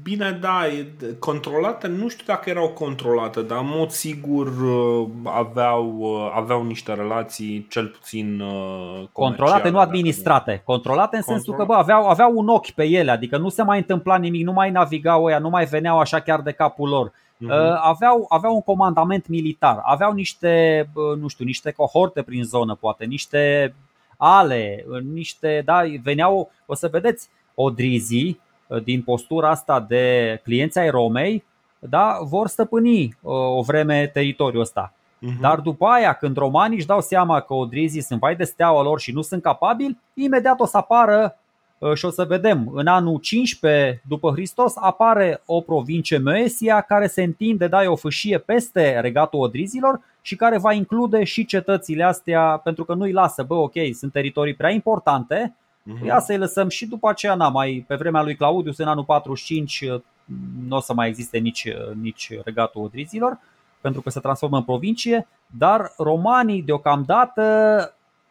Bine, 0.02 0.38
da, 0.40 0.66
e 0.66 0.86
controlate, 1.18 1.86
nu 1.86 2.08
știu 2.08 2.24
dacă 2.26 2.50
erau 2.50 2.68
controlate, 2.68 3.42
dar 3.42 3.58
în 3.58 3.68
mod 3.76 3.90
sigur 3.90 4.46
uh, 4.46 5.08
aveau, 5.24 5.96
uh, 5.98 6.32
aveau 6.34 6.64
niște 6.64 6.94
relații 6.94 7.66
cel 7.70 7.86
puțin 7.86 8.40
uh, 8.40 8.48
comerciale, 8.48 9.08
Controlate, 9.12 9.68
nu 9.68 9.76
dacă 9.76 9.88
administrate. 9.88 10.62
Controlate 10.64 11.16
în 11.16 11.22
sensul 11.22 11.54
că 11.54 11.64
Control- 11.64 11.76
bă, 11.76 11.82
aveau, 11.82 12.08
aveau 12.08 12.32
un 12.34 12.48
ochi 12.48 12.70
pe 12.70 12.84
ele, 12.84 13.10
adică 13.10 13.38
nu 13.38 13.48
se 13.48 13.62
mai 13.62 13.78
întâmpla 13.78 14.16
nimic, 14.16 14.44
nu 14.44 14.52
mai 14.52 14.70
navigau 14.70 15.24
ăia, 15.24 15.38
nu 15.38 15.48
mai 15.48 15.64
veneau 15.64 15.98
așa 15.98 16.20
chiar 16.20 16.40
de 16.40 16.52
capul 16.52 16.88
lor. 16.88 17.12
Mhm. 17.36 17.50
Uh, 17.50 17.80
aveau, 17.82 18.26
aveau 18.28 18.54
un 18.54 18.62
comandament 18.62 19.26
militar, 19.28 19.80
aveau 19.84 20.12
niște, 20.12 20.88
bă, 20.92 21.16
nu 21.20 21.28
știu, 21.28 21.44
niște 21.44 21.70
cohorte 21.70 22.22
prin 22.22 22.44
zonă, 22.44 22.74
poate, 22.74 23.04
niște 23.04 23.74
ale, 24.16 24.84
uh, 24.88 25.00
niște, 25.00 25.62
da, 25.64 25.82
veneau, 26.02 26.50
o 26.66 26.74
să 26.74 26.88
vedeți, 26.88 27.28
odrizii 27.54 28.28
uh, 28.28 28.47
din 28.84 29.02
postura 29.02 29.50
asta 29.50 29.80
de 29.80 30.40
clienți 30.44 30.78
ai 30.78 30.90
Romei, 30.90 31.44
da, 31.78 32.18
vor 32.22 32.48
stăpâni 32.48 33.02
uh, 33.04 33.32
o 33.32 33.62
vreme 33.62 34.10
teritoriul 34.12 34.62
ăsta. 34.62 34.92
Mhm. 35.18 35.40
Dar 35.40 35.60
după 35.60 35.86
aia, 35.86 36.12
când 36.12 36.36
romanii 36.36 36.76
își 36.76 36.86
dau 36.86 37.00
seama 37.00 37.40
că 37.40 37.54
odrizii 37.54 38.02
sunt 38.02 38.20
vai 38.20 38.36
de 38.36 38.44
steaua 38.44 38.82
lor 38.82 39.00
și 39.00 39.12
nu 39.12 39.22
sunt 39.22 39.42
capabili, 39.42 39.98
imediat 40.14 40.60
o 40.60 40.66
să 40.66 40.76
apară 40.76 41.38
Uh, 41.78 41.94
și 41.94 42.04
o 42.04 42.10
să 42.10 42.24
vedem, 42.24 42.70
în 42.74 42.86
anul 42.86 43.18
15 43.18 44.02
după 44.08 44.30
Hristos 44.30 44.76
apare 44.76 45.42
o 45.46 45.60
provincie 45.60 46.18
Moesia 46.18 46.80
care 46.80 47.06
se 47.06 47.22
întinde, 47.22 47.66
da, 47.66 47.80
o 47.86 47.96
fâșie 47.96 48.38
peste 48.38 49.00
regatul 49.00 49.40
Odrizilor 49.40 50.00
și 50.20 50.36
care 50.36 50.58
va 50.58 50.72
include 50.72 51.24
și 51.24 51.44
cetățile 51.44 52.02
astea 52.02 52.60
pentru 52.64 52.84
că 52.84 52.94
nu-i 52.94 53.12
lasă, 53.12 53.42
bă, 53.42 53.54
ok, 53.54 53.72
sunt 53.92 54.12
teritorii 54.12 54.54
prea 54.54 54.70
importante, 54.70 55.56
uh-huh. 55.88 56.04
ia 56.04 56.18
să-i 56.18 56.38
lăsăm 56.38 56.68
și 56.68 56.86
după 56.86 57.08
aceea, 57.08 57.34
na, 57.34 57.48
mai 57.48 57.84
pe 57.86 57.94
vremea 57.94 58.22
lui 58.22 58.36
Claudius, 58.36 58.78
în 58.78 58.88
anul 58.88 59.04
45, 59.04 59.80
uh, 59.80 60.00
nu 60.68 60.76
o 60.76 60.80
să 60.80 60.94
mai 60.94 61.08
existe 61.08 61.38
nici, 61.38 61.64
uh, 61.64 61.94
nici 61.94 62.30
regatul 62.44 62.82
Odrizilor, 62.82 63.38
pentru 63.80 64.00
că 64.00 64.10
se 64.10 64.20
transformă 64.20 64.56
în 64.56 64.62
provincie, 64.62 65.28
dar 65.46 65.92
romanii 65.96 66.62
deocamdată 66.62 67.42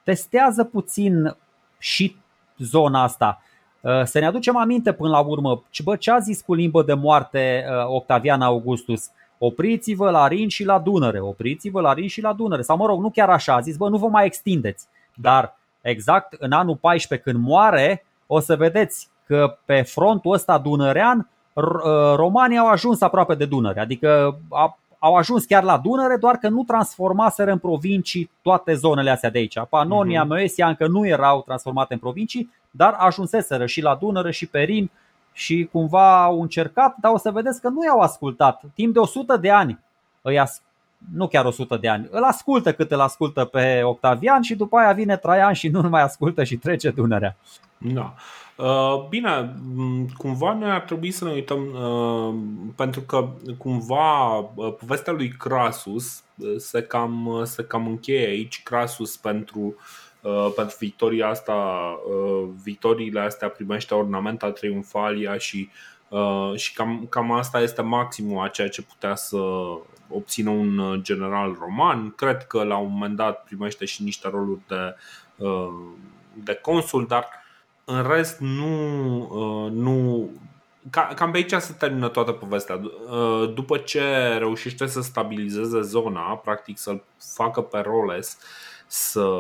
testează 0.04 0.64
puțin 0.64 1.36
și 1.78 2.16
zona 2.58 3.04
asta. 3.04 3.42
Uh, 3.82 4.04
să 4.04 4.20
ne 4.20 4.26
aducem 4.26 4.58
aminte 4.58 4.94
până 4.94 5.10
la 5.10 5.20
urmă, 5.20 5.64
bă, 5.84 5.96
ce 5.96 6.12
a 6.12 6.20
zis 6.20 6.42
cu 6.42 6.54
limbă 6.54 6.84
de 6.84 6.94
moarte 6.94 7.66
uh, 7.70 7.86
Octavian 7.88 8.42
Augustus? 8.42 9.10
Opriți-vă 9.38 10.10
la 10.10 10.28
Rin 10.28 10.50
și 10.50 10.64
la 10.64 10.80
Dunăre, 10.80 11.20
opriți-vă 11.20 11.82
la 11.82 11.94
Rin 11.94 12.08
și 12.08 12.22
la 12.22 12.34
Dunăre. 12.34 12.62
Sau 12.62 12.78
mă 12.78 12.86
rog, 12.86 13.02
nu 13.02 13.10
chiar 13.10 13.30
așa, 13.30 13.54
a 13.54 13.60
zis, 13.60 13.78
bă, 13.78 13.90
nu 13.90 13.98
vă 13.98 14.08
mai 14.08 14.26
extindeți. 14.26 14.88
Dar 15.16 15.58
exact 15.90 16.34
în 16.40 16.52
anul 16.52 16.76
14 16.76 17.30
când 17.30 17.44
moare, 17.44 18.06
o 18.28 18.40
să 18.40 18.56
vedeți 18.56 19.10
că 19.26 19.58
pe 19.66 19.82
frontul 19.82 20.34
ăsta 20.34 20.58
dunărean 20.58 21.30
uh, 21.54 21.64
romanii 22.16 22.58
au 22.58 22.68
ajuns 22.68 23.02
aproape 23.02 23.36
de 23.36 23.46
Dunăre, 23.46 23.80
adică 23.80 24.40
au 25.00 25.16
ajuns 25.16 25.46
chiar 25.46 25.64
la 25.64 25.78
Dunăre, 25.78 26.18
doar 26.18 26.36
că 26.36 26.50
nu 26.50 26.64
transformaseră 26.64 27.52
în 27.52 27.58
provincii 27.58 28.32
toate 28.42 28.74
zonele 28.74 29.10
astea 29.10 29.30
de 29.30 29.38
aici. 29.38 29.58
Panonia, 29.70 30.24
uh-huh. 30.24 30.28
Moesia 30.28 30.68
încă 30.68 30.88
nu 30.88 31.08
erau 31.08 31.42
transformate 31.46 31.94
în 31.94 32.00
provincii, 32.00 32.52
dar 32.72 32.96
ajunseseră 32.98 33.66
și 33.66 33.82
la 33.82 33.96
Dunăre 33.96 34.32
și 34.32 34.46
pe 34.46 34.60
Rin 34.60 34.90
și 35.32 35.70
cumva 35.72 36.24
au 36.24 36.42
încercat, 36.42 36.96
dar 37.02 37.12
o 37.12 37.18
să 37.18 37.32
vedeți 37.32 37.62
că 37.62 37.70
nu 37.70 37.84
i-au 37.84 38.00
ascultat. 38.00 38.62
Timp 38.74 38.94
de 38.94 39.00
100 39.00 39.38
de 39.38 39.52
ani 39.52 39.80
îi 40.22 40.40
as- 40.40 40.62
nu 41.14 41.28
chiar 41.28 41.46
100 41.46 41.78
de 41.78 41.88
ani, 41.88 42.08
îl 42.12 42.24
ascultă 42.24 42.74
cât 42.74 42.92
îl 42.92 43.00
ascultă 43.00 43.46
pe 43.46 43.82
Octavian 43.84 44.42
și 44.42 44.56
după 44.56 44.78
aia 44.78 44.92
vine 44.92 45.18
Traian 45.18 45.54
și 45.54 45.68
nu 45.68 45.82
mai 45.82 46.02
ascultă 46.02 46.44
și 46.44 46.58
trece 46.58 46.90
Dunărea. 46.90 47.36
Da. 47.78 48.14
Uh, 48.58 49.08
bine, 49.10 49.54
cumva 50.18 50.54
noi 50.54 50.70
ar 50.70 50.82
trebui 50.82 51.12
să 51.12 51.26
ne 51.26 51.32
uităm, 51.32 51.60
uh, 51.60 52.36
pentru 52.76 53.02
că 53.02 53.30
cumva 53.58 54.38
uh, 54.38 54.74
povestea 54.80 55.14
lui 55.14 55.28
Crasus 55.28 56.24
se 56.58 56.82
cam, 56.82 57.42
se 57.44 57.64
cam 57.64 57.88
încheie 57.88 58.28
aici. 58.28 58.64
Crasus 58.64 59.18
pentru, 59.18 59.76
pentru 60.56 60.76
victoria 60.80 61.28
asta, 61.28 61.56
victoriile 62.64 63.20
astea 63.20 63.50
primește 63.50 63.94
ornamenta 63.94 64.52
triumfalia 64.52 65.38
și, 65.38 65.70
și 66.56 66.74
cam, 66.74 67.06
cam 67.10 67.32
asta 67.32 67.62
este 67.62 67.82
maximul 67.82 68.44
a 68.44 68.48
ceea 68.48 68.70
ce 68.70 68.82
putea 68.82 69.16
să 69.16 69.38
obțină 70.10 70.50
un 70.50 71.00
general 71.02 71.58
roman. 71.60 72.14
Cred 72.16 72.48
că 72.48 72.64
la 72.64 72.78
un 72.78 72.92
moment 72.92 73.16
dat 73.16 73.44
primește 73.44 73.86
și 73.86 74.04
niște 74.04 74.30
roluri 74.30 74.62
de, 74.68 74.96
de 76.34 76.54
consul, 76.54 77.08
dar 77.08 77.30
în 77.90 78.08
rest 78.08 78.40
nu, 78.40 79.22
uh, 79.22 79.72
nu 79.72 80.30
cam 80.90 81.32
pe 81.32 81.38
aici 81.38 81.54
se 81.54 81.74
termină 81.74 82.08
toată 82.10 82.32
povestea. 82.32 82.82
Uh, 83.10 83.54
după 83.54 83.78
ce 83.78 84.36
reușește 84.38 84.86
să 84.86 85.02
stabilizeze 85.02 85.82
zona, 85.82 86.22
practic 86.22 86.78
să-l 86.78 87.04
facă 87.36 87.62
pe 87.62 87.80
Roles 87.80 88.38
să, 88.88 89.40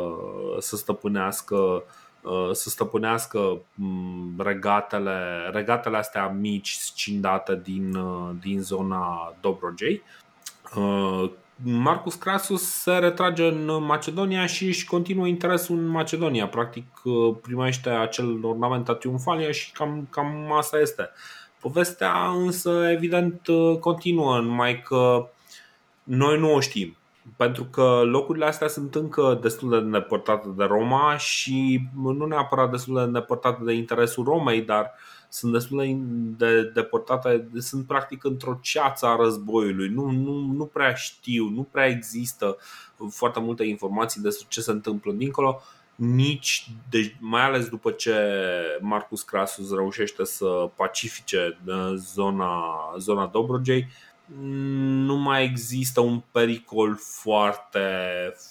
să 0.60 0.76
stăpânească 0.76 1.84
uh, 2.22 2.50
să 2.52 2.70
stăpânească 2.70 3.58
mm, 3.74 4.34
regatele, 4.38 5.50
regatele 5.52 5.98
astea 5.98 6.28
mici 6.28 6.72
scindate 6.72 7.62
din, 7.64 7.98
din 8.40 8.62
zona 8.62 9.36
Dobrogei 9.42 10.02
Marcus 11.64 12.16
Crasus 12.16 12.64
se 12.64 12.92
retrage 12.92 13.48
în 13.48 13.84
Macedonia 13.84 14.46
și 14.46 14.66
își 14.66 14.86
continuă 14.86 15.28
interesul 15.28 15.78
în 15.78 15.88
Macedonia. 15.88 16.48
Practic 16.48 16.86
uh, 17.04 17.36
primește 17.42 17.90
acel 17.90 18.46
ornament 18.46 18.90
a 18.90 18.94
triumfalia 18.94 19.52
și 19.52 19.72
cam, 19.72 20.08
cam 20.10 20.52
asta 20.52 20.80
este. 20.80 21.10
Povestea 21.60 22.28
însă 22.30 22.90
evident 22.92 23.48
uh, 23.48 23.78
continuă, 23.80 24.40
numai 24.40 24.82
că 24.82 25.30
noi 26.04 26.40
nu 26.40 26.54
o 26.54 26.60
știm. 26.60 26.98
Pentru 27.36 27.64
că 27.64 28.02
locurile 28.06 28.46
astea 28.46 28.68
sunt 28.68 28.96
încă 28.96 29.40
destul 29.42 29.70
de 29.70 29.76
îndepărtate 29.76 30.48
de 30.58 30.64
Roma 30.64 31.18
și 31.18 31.82
nu 31.96 32.26
neapărat 32.26 32.72
destul 32.72 32.96
de 32.96 33.02
îndepărtate 33.02 33.64
de 33.64 33.74
interesul 33.74 34.24
Romei, 34.24 34.62
dar 34.62 34.84
uh, 34.84 35.17
sunt 35.38 35.52
destul 35.52 35.98
de 36.38 36.64
deportate, 36.64 37.48
sunt 37.58 37.88
practic 37.88 38.24
într-o 38.24 38.60
ceață 38.62 39.06
a 39.06 39.16
războiului. 39.16 39.90
Nu, 39.90 40.10
nu, 40.10 40.40
nu 40.40 40.66
prea 40.66 40.94
știu, 40.94 41.50
nu 41.50 41.64
prea 41.64 41.88
există 41.88 42.58
foarte 43.10 43.40
multe 43.40 43.64
informații 43.64 44.22
despre 44.22 44.46
ce 44.50 44.62
se 44.62 44.72
întâmplă 44.72 45.12
dincolo 45.12 45.62
nici, 45.96 46.70
deci 46.90 47.16
mai 47.20 47.42
ales 47.42 47.70
după 47.70 47.92
ce 47.92 48.16
Marcus 48.82 49.22
Crasus 49.22 49.74
reușește 49.74 50.26
să 50.26 50.70
pacifice 50.76 51.58
uh, 51.66 51.94
zona, 51.96 52.54
zona 52.98 53.26
Dobrogei, 53.26 53.88
nu 55.06 55.16
mai 55.16 55.44
există 55.44 56.00
un 56.00 56.22
pericol 56.32 56.96
foarte, 56.96 57.90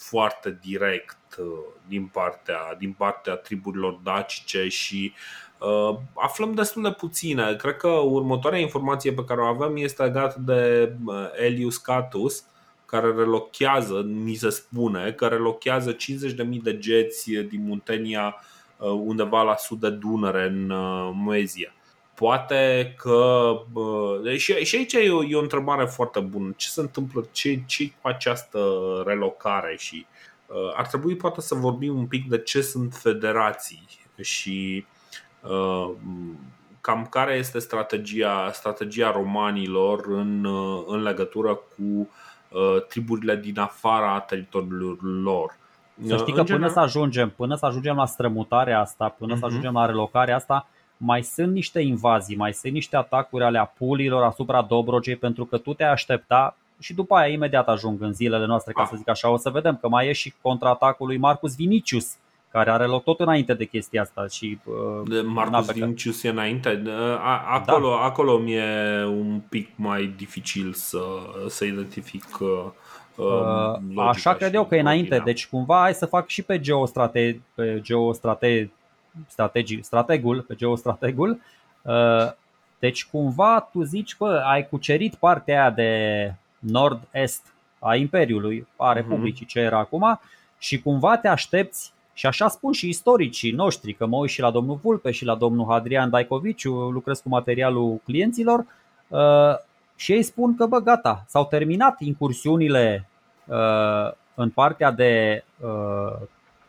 foarte 0.08 0.58
direct 0.62 1.36
uh, 1.38 1.46
din 1.88 2.06
partea, 2.06 2.74
din 2.78 2.92
partea 2.92 3.34
triburilor 3.34 4.00
dacice 4.02 4.68
și 4.68 5.12
Uh, 5.12 5.45
aflăm 6.14 6.54
destul 6.54 6.82
de 6.82 6.90
puține. 6.90 7.56
Cred 7.56 7.76
că 7.76 7.88
următoarea 7.88 8.58
informație 8.58 9.12
pe 9.12 9.24
care 9.24 9.40
o 9.40 9.44
avem 9.44 9.76
este 9.76 10.02
legată 10.02 10.40
de 10.40 10.92
uh, 11.04 11.14
Elius 11.44 11.76
Catus, 11.76 12.44
care 12.86 13.06
relochează, 13.06 14.00
ni 14.00 14.34
se 14.34 14.50
spune, 14.50 15.12
că 15.12 15.26
relochează 15.26 15.96
50.000 15.96 15.96
de 16.62 16.78
geți 16.78 17.30
din 17.30 17.64
Muntenia 17.66 18.36
uh, 18.76 18.88
undeva 18.88 19.42
la 19.42 19.56
sud 19.56 19.80
de 19.80 19.90
Dunăre, 19.90 20.46
în 20.46 20.72
Moezia. 21.14 21.70
Poate 22.14 22.94
că. 22.98 23.50
Și, 24.36 24.52
și 24.52 24.76
aici 24.76 24.92
e 24.92 25.10
o, 25.10 25.24
e 25.24 25.36
o 25.36 25.40
întrebare 25.40 25.84
foarte 25.84 26.20
bună. 26.20 26.52
Ce 26.56 26.68
se 26.68 26.80
întâmplă? 26.80 27.28
Ce, 27.32 27.62
ce 27.66 27.90
cu 28.00 28.08
această 28.08 28.58
relocare? 29.06 29.76
Și 29.78 30.06
ar 30.76 30.86
trebui 30.86 31.16
poate 31.16 31.40
să 31.40 31.54
vorbim 31.54 31.98
un 31.98 32.06
pic 32.06 32.28
de 32.28 32.38
ce 32.38 32.60
sunt 32.60 32.94
federații 32.94 33.86
și 34.20 34.84
Uh, 34.86 34.95
cam 36.86 37.06
care 37.10 37.34
este 37.34 37.58
strategia, 37.58 38.50
strategia 38.52 39.10
romanilor 39.10 40.06
în, 40.08 40.44
uh, 40.44 40.84
în 40.86 41.02
legătură 41.02 41.54
cu 41.54 41.82
uh, 41.82 42.82
triburile 42.88 43.36
din 43.36 43.58
afara 43.58 44.20
teritoriului 44.20 44.98
lor. 45.22 45.56
Să 46.06 46.16
știi 46.16 46.32
că 46.32 46.42
până 46.42 46.68
să 46.68 46.80
ajungem, 46.80 47.30
până 47.30 47.54
să 47.54 47.66
ajungem 47.66 47.96
la 47.96 48.06
strămutarea 48.06 48.80
asta, 48.80 49.08
până 49.08 49.34
uh-huh. 49.34 49.38
să 49.38 49.44
mhm. 49.44 49.48
ajungem 49.48 49.72
la 49.72 49.86
relocarea 49.86 50.36
asta, 50.36 50.66
mai 50.96 51.22
sunt 51.22 51.52
niște 51.52 51.80
invazii, 51.80 52.36
mai 52.36 52.52
sunt 52.52 52.72
niște 52.72 52.96
atacuri 52.96 53.44
ale 53.44 53.58
apulilor 53.58 54.22
asupra 54.22 54.62
Dobrogei 54.62 55.16
pentru 55.16 55.44
că 55.44 55.58
tu 55.58 55.74
te 55.74 55.84
aștepta 55.84 56.56
și 56.78 56.94
după 56.94 57.14
aia 57.14 57.32
imediat 57.32 57.68
ajung 57.68 58.02
în 58.02 58.12
zilele 58.12 58.46
noastre, 58.46 58.72
ca 58.72 58.82
ah. 58.82 58.88
să 58.90 58.96
zic 58.96 59.08
așa, 59.08 59.30
o 59.30 59.36
să 59.36 59.50
vedem 59.50 59.76
că 59.76 59.88
mai 59.88 60.08
e 60.08 60.12
și 60.12 60.34
contraatacul 60.42 61.06
lui 61.06 61.16
Marcus 61.16 61.56
Vinicius 61.56 62.16
care 62.50 62.70
are 62.70 62.84
loc 62.84 63.04
tot 63.04 63.20
înainte 63.20 63.54
de 63.54 63.64
chestia 63.64 64.02
asta. 64.02 64.26
Și, 64.30 64.58
uh, 64.64 65.08
de 65.08 65.20
Marcus 65.20 65.70
Vincius 65.70 66.22
e 66.22 66.28
înainte. 66.28 66.82
Acolo, 67.48 67.90
da. 67.90 68.04
acolo 68.04 68.38
mi-e 68.38 69.04
un 69.04 69.40
pic 69.48 69.68
mai 69.76 70.14
dificil 70.16 70.72
să, 70.72 70.98
să 71.48 71.64
identific 71.64 72.38
uh, 72.40 72.48
uh 73.16 74.06
Așa 74.08 74.34
cred 74.34 74.54
eu 74.54 74.66
că 74.66 74.76
e 74.76 74.80
înainte. 74.80 75.20
Deci 75.24 75.46
cumva 75.46 75.80
hai 75.80 75.94
să 75.94 76.06
fac 76.06 76.28
și 76.28 76.42
pe 76.42 76.60
geostrate, 76.60 77.42
pe 77.54 77.80
geostrate, 77.82 78.70
strategi, 79.26 79.82
strategul, 79.82 80.42
pe 80.42 80.54
geostrategul. 80.54 81.40
Uh, 81.82 82.32
deci 82.78 83.06
cumva 83.06 83.68
tu 83.72 83.82
zici, 83.82 84.16
bă, 84.16 84.42
ai 84.46 84.68
cucerit 84.68 85.14
partea 85.14 85.60
aia 85.60 85.70
de 85.70 86.34
nord-est 86.58 87.54
a 87.78 87.94
Imperiului, 87.94 88.66
a 88.76 88.86
mhm. 88.86 88.94
Republicii, 88.94 89.46
uh-huh. 89.46 89.48
ce 89.48 89.58
era 89.58 89.78
acum, 89.78 90.20
și 90.58 90.80
cumva 90.80 91.16
te 91.16 91.28
aștepți 91.28 91.92
și 92.16 92.26
așa 92.26 92.48
spun 92.48 92.72
și 92.72 92.88
istoricii 92.88 93.50
noștri, 93.50 93.92
că 93.92 94.06
mă 94.06 94.16
uit 94.16 94.30
și 94.30 94.40
la 94.40 94.50
domnul 94.50 94.78
Vulpe 94.82 95.10
și 95.10 95.24
la 95.24 95.34
domnul 95.34 95.70
Adrian 95.70 96.10
Daicoviciu, 96.10 96.72
lucrez 96.72 97.20
cu 97.20 97.28
materialul 97.28 98.00
clienților 98.04 98.66
uh, 99.08 99.54
și 99.96 100.12
ei 100.12 100.22
spun 100.22 100.56
că 100.56 100.66
bă 100.66 100.78
gata, 100.78 101.24
s-au 101.26 101.44
terminat 101.44 102.00
incursiunile 102.00 103.08
uh, 103.44 104.12
în 104.34 104.50
partea 104.50 104.90
de 104.90 105.44
uh, 105.60 106.16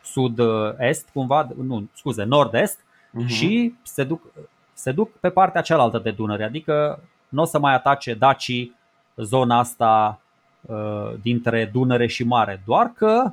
sud-est, 0.04 1.10
cumva, 1.14 1.48
nu, 1.62 1.88
scuze, 1.94 2.24
nord-est 2.24 2.80
uh-huh. 2.80 3.28
și 3.28 3.76
se 3.84 4.04
duc, 4.04 4.22
se 4.74 4.92
duc 4.92 5.12
pe 5.20 5.30
partea 5.30 5.62
cealaltă 5.62 5.98
de 5.98 6.12
Dunăre, 6.12 6.44
adică 6.44 7.00
nu 7.30 7.42
o 7.42 7.46
să 7.46 7.60
mai 7.60 7.74
atace 7.74 8.14
dacii 8.14 8.76
zona 9.16 9.60
asta 9.60 10.22
dintre 11.22 11.70
Dunăre 11.74 12.08
și 12.08 12.24
Mare, 12.24 12.62
doar 12.66 12.92
că 12.96 13.32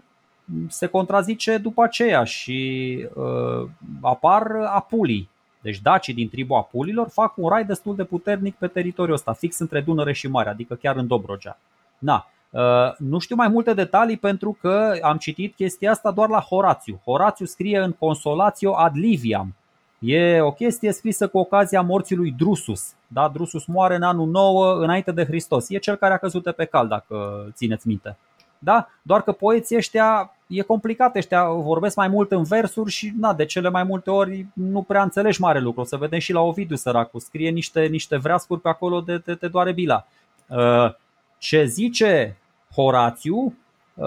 se 0.69 0.87
contrazice 0.87 1.57
după 1.57 1.83
aceea 1.83 2.25
și 2.25 2.99
uh, 3.15 3.69
apar 4.01 4.51
apulii. 4.75 5.29
Deci 5.61 5.81
dacii 5.81 6.15
din 6.15 6.29
tribul 6.29 6.57
Apulilor 6.57 7.09
fac 7.09 7.37
un 7.37 7.49
rai 7.49 7.65
destul 7.65 7.97
de 7.97 8.05
puternic 8.05 8.55
pe 8.55 8.67
teritoriul 8.67 9.15
ăsta, 9.15 9.33
fix 9.33 9.59
între 9.59 9.81
Dunăre 9.81 10.13
și 10.13 10.29
Mare, 10.29 10.49
adică 10.49 10.75
chiar 10.75 10.97
în 10.97 11.07
Dobrogea. 11.07 11.59
Na, 11.99 12.29
Uh, 12.55 12.95
nu 12.99 13.19
știu 13.19 13.37
mai 13.37 13.49
multe 13.49 13.75
detalii 13.75 14.17
pentru 14.17 14.57
că 14.61 14.99
am 15.03 15.17
citit 15.17 15.55
chestia 15.55 15.91
asta 15.91 16.11
doar 16.11 16.29
la 16.29 16.41
Horațiu. 16.41 17.01
Horațiu 17.05 17.47
scrie 17.47 17.79
în 17.79 17.93
Consolatio 17.93 18.77
ad 18.77 18.97
Liviam. 18.97 19.55
E 19.99 20.41
o 20.41 20.53
chestie 20.53 20.93
scrisă 20.93 21.29
cu 21.29 21.39
ocazia 21.39 21.83
morții 21.83 22.17
lui 22.17 22.35
Drusus. 22.39 22.93
Da? 23.07 23.29
Drusus 23.29 23.65
moare 23.65 23.95
în 23.95 24.03
anul 24.03 24.29
9 24.29 24.75
înainte 24.75 25.13
de 25.13 25.25
Hristos. 25.25 25.71
E 25.71 25.79
cel 25.79 25.97
care 25.97 26.15
a 26.15 26.17
căzut 26.17 26.51
pe 26.51 26.65
cal, 26.65 26.89
dacă 26.89 27.47
țineți 27.53 27.87
minte. 27.87 28.17
Da? 28.59 28.89
Doar 29.03 29.23
că 29.23 29.33
poeții 29.33 29.77
ăștia 29.77 30.34
e 30.47 30.63
complicat, 30.63 31.17
ăștia 31.17 31.49
vorbesc 31.49 31.97
mai 31.97 32.09
mult 32.09 32.31
în 32.31 32.43
versuri 32.43 32.91
și 32.91 33.13
na, 33.19 33.35
de 33.35 33.45
cele 33.45 33.69
mai 33.69 33.83
multe 33.83 34.11
ori 34.11 34.47
nu 34.53 34.83
prea 34.83 35.03
înțelegi 35.03 35.41
mare 35.41 35.61
lucru. 35.61 35.81
O 35.81 35.85
să 35.85 35.97
vedem 35.97 36.19
și 36.19 36.33
la 36.33 36.41
Ovidiu 36.41 36.77
săracul, 36.77 37.21
scrie 37.21 37.51
niște, 37.51 37.87
niște 37.87 38.17
vreascuri 38.17 38.61
pe 38.61 38.69
acolo 38.69 39.01
de 39.01 39.19
te, 39.19 39.35
te 39.35 39.49
doare 39.49 39.73
bila. 39.73 40.07
Uh, 40.49 40.95
ce 41.39 41.65
zice 41.65 42.37
Horațiu 42.75 43.57
uh, 43.95 44.07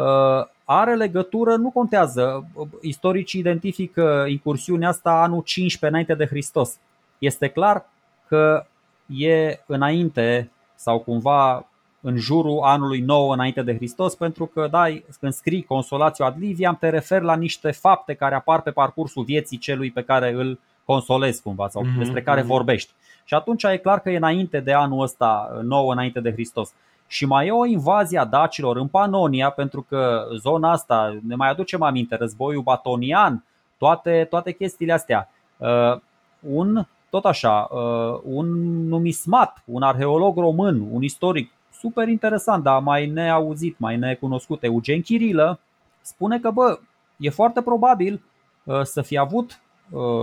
are 0.65 0.95
legătură, 0.95 1.55
nu 1.55 1.69
contează. 1.69 2.47
Istoricii 2.81 3.39
identifică 3.39 4.25
incursiunea 4.27 4.89
asta 4.89 5.11
anul 5.11 5.41
15 5.41 5.85
înainte 5.85 6.13
de 6.13 6.29
Hristos. 6.29 6.77
Este 7.17 7.47
clar 7.47 7.89
că 8.27 8.65
e 9.05 9.59
înainte 9.65 10.51
sau 10.75 10.99
cumva 10.99 11.67
în 12.07 12.17
jurul 12.17 12.59
anului 12.63 12.99
9 12.99 13.33
înainte 13.33 13.61
de 13.61 13.75
Hristos, 13.75 14.15
pentru 14.15 14.45
că 14.45 14.67
da, 14.71 14.85
când 15.19 15.33
scrii 15.33 15.63
Consolatio 15.63 16.25
ad 16.25 16.35
Liviam 16.39 16.77
te 16.79 16.89
referi 16.89 17.23
la 17.23 17.35
niște 17.35 17.71
fapte 17.71 18.13
care 18.13 18.35
apar 18.35 18.61
pe 18.61 18.71
parcursul 18.71 19.23
vieții 19.23 19.57
celui 19.57 19.91
pe 19.91 20.01
care 20.01 20.33
îl 20.33 20.59
consolezi 20.85 21.41
cumva 21.41 21.67
sau 21.67 21.83
mm-hmm, 21.83 21.97
despre 21.97 22.21
care 22.21 22.41
mm-hmm. 22.41 22.45
vorbești. 22.45 22.91
Și 23.23 23.33
atunci 23.33 23.63
e 23.63 23.77
clar 23.77 23.99
că 23.99 24.09
e 24.09 24.17
înainte 24.17 24.59
de 24.59 24.73
anul 24.73 25.01
ăsta, 25.01 25.59
9 25.63 25.91
înainte 25.91 26.19
de 26.19 26.31
Hristos. 26.31 26.73
Și 27.07 27.25
mai 27.25 27.47
e 27.47 27.51
o 27.51 27.65
invazie 27.65 28.19
a 28.19 28.25
dacilor 28.25 28.77
în 28.77 28.87
Panonia, 28.87 29.49
pentru 29.49 29.85
că 29.89 30.23
zona 30.37 30.71
asta, 30.71 31.17
ne 31.27 31.35
mai 31.35 31.49
aducem 31.49 31.81
aminte, 31.81 32.15
războiul 32.15 32.61
batonian, 32.61 33.43
toate, 33.77 34.27
toate 34.29 34.51
chestiile 34.51 34.93
astea. 34.93 35.29
Uh, 35.57 35.99
un, 36.39 36.85
tot 37.09 37.25
așa, 37.25 37.67
uh, 37.71 38.19
un 38.23 38.47
numismat, 38.87 39.63
un 39.65 39.81
arheolog 39.81 40.37
român, 40.37 40.87
un 40.91 41.03
istoric 41.03 41.51
super 41.79 42.07
interesant, 42.07 42.63
dar 42.63 42.81
mai 42.81 43.05
neauzit, 43.05 43.79
mai 43.79 43.97
necunoscut, 43.97 44.63
Eugen 44.63 45.01
Chirilă, 45.01 45.59
spune 46.01 46.39
că, 46.39 46.51
bă, 46.51 46.79
e 47.17 47.29
foarte 47.29 47.61
probabil 47.61 48.21
uh, 48.63 48.81
să 48.81 49.01
fi 49.01 49.17
avut 49.17 49.61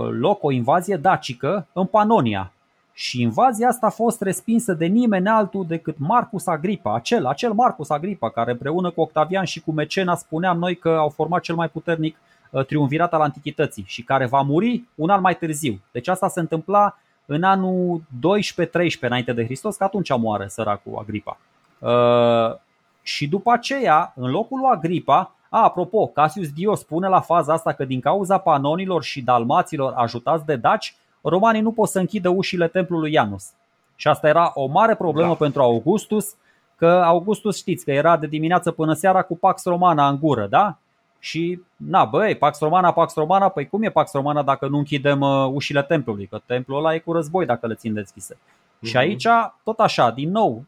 loc 0.09 0.43
o 0.43 0.51
invazie 0.51 0.95
dacică 0.95 1.67
în 1.73 1.85
Panonia, 1.85 2.51
și 2.97 3.21
invazia 3.21 3.67
asta 3.67 3.87
a 3.87 3.89
fost 3.89 4.21
respinsă 4.21 4.73
de 4.73 4.85
nimeni 4.85 5.27
altul 5.27 5.65
decât 5.67 5.95
Marcus 5.97 6.47
Agripa, 6.47 6.95
acel, 6.95 7.25
acel 7.25 7.53
Marcus 7.53 7.89
Agripa 7.89 8.29
care 8.29 8.51
împreună 8.51 8.89
cu 8.89 9.01
Octavian 9.01 9.43
și 9.43 9.61
cu 9.61 9.71
Mecena 9.71 10.15
spuneam 10.15 10.57
noi 10.57 10.75
că 10.75 10.89
au 10.89 11.09
format 11.09 11.41
cel 11.41 11.55
mai 11.55 11.69
puternic 11.69 12.17
uh, 12.49 12.65
triumvirat 12.65 13.13
al 13.13 13.21
antichității 13.21 13.83
și 13.87 14.03
care 14.03 14.25
va 14.25 14.41
muri 14.41 14.83
un 14.95 15.09
an 15.09 15.21
mai 15.21 15.35
târziu. 15.35 15.79
Deci 15.91 16.07
asta 16.07 16.27
se 16.27 16.39
întâmpla 16.39 16.97
în 17.25 17.43
anul 17.43 18.01
12-13 18.01 18.99
înainte 18.99 19.33
de 19.33 19.43
Hristos, 19.43 19.75
că 19.75 19.83
atunci 19.83 20.17
moare 20.17 20.47
săracul 20.47 20.97
Agripa. 20.99 21.37
Uh, 21.79 22.57
și 23.01 23.27
după 23.27 23.51
aceea, 23.51 24.13
în 24.15 24.31
locul 24.31 24.59
lui 24.59 24.69
Agripa, 24.71 25.35
a, 25.49 25.63
apropo, 25.63 26.07
Cassius 26.07 26.51
Dio 26.51 26.75
spune 26.75 27.07
la 27.07 27.19
faza 27.19 27.53
asta 27.53 27.73
că 27.73 27.85
din 27.85 27.99
cauza 27.99 28.37
panonilor 28.37 29.03
și 29.03 29.21
dalmaților 29.21 29.93
ajutați 29.95 30.45
de 30.45 30.55
daci, 30.55 30.95
romanii 31.21 31.61
nu 31.61 31.71
pot 31.71 31.87
să 31.87 31.99
închidă 31.99 32.29
ușile 32.29 32.67
templului 32.67 33.11
Janus. 33.11 33.51
Și 33.95 34.07
asta 34.07 34.27
era 34.27 34.51
o 34.53 34.65
mare 34.65 34.95
problemă 34.95 35.27
da. 35.27 35.35
pentru 35.35 35.61
Augustus, 35.61 36.35
că 36.75 36.87
Augustus 37.05 37.57
știți 37.57 37.85
că 37.85 37.91
era 37.91 38.17
de 38.17 38.27
dimineață 38.27 38.71
până 38.71 38.93
seara 38.93 39.21
cu 39.21 39.37
Pax 39.37 39.63
Romana 39.63 40.07
în 40.07 40.19
gură, 40.19 40.47
da? 40.47 40.77
Și, 41.25 41.61
na, 41.75 42.05
băi, 42.05 42.35
Pax 42.35 42.59
Romana, 42.59 42.91
Pax 42.91 43.13
Romana, 43.15 43.49
păi 43.49 43.67
cum 43.67 43.83
e 43.83 43.89
Pax 43.89 44.11
Romana 44.11 44.43
dacă 44.43 44.67
nu 44.67 44.77
închidem 44.77 45.21
uh, 45.21 45.49
ușile 45.51 45.83
templului? 45.83 46.27
Că 46.27 46.41
templul 46.45 46.77
ăla 46.77 46.93
e 46.93 46.99
cu 46.99 47.11
război 47.11 47.45
dacă 47.45 47.67
le 47.67 47.73
țin 47.73 47.93
deschise. 47.93 48.35
Uh-huh. 48.35 48.83
Și 48.83 48.97
aici, 48.97 49.27
tot 49.63 49.79
așa, 49.79 50.11
din 50.11 50.31
nou, 50.31 50.63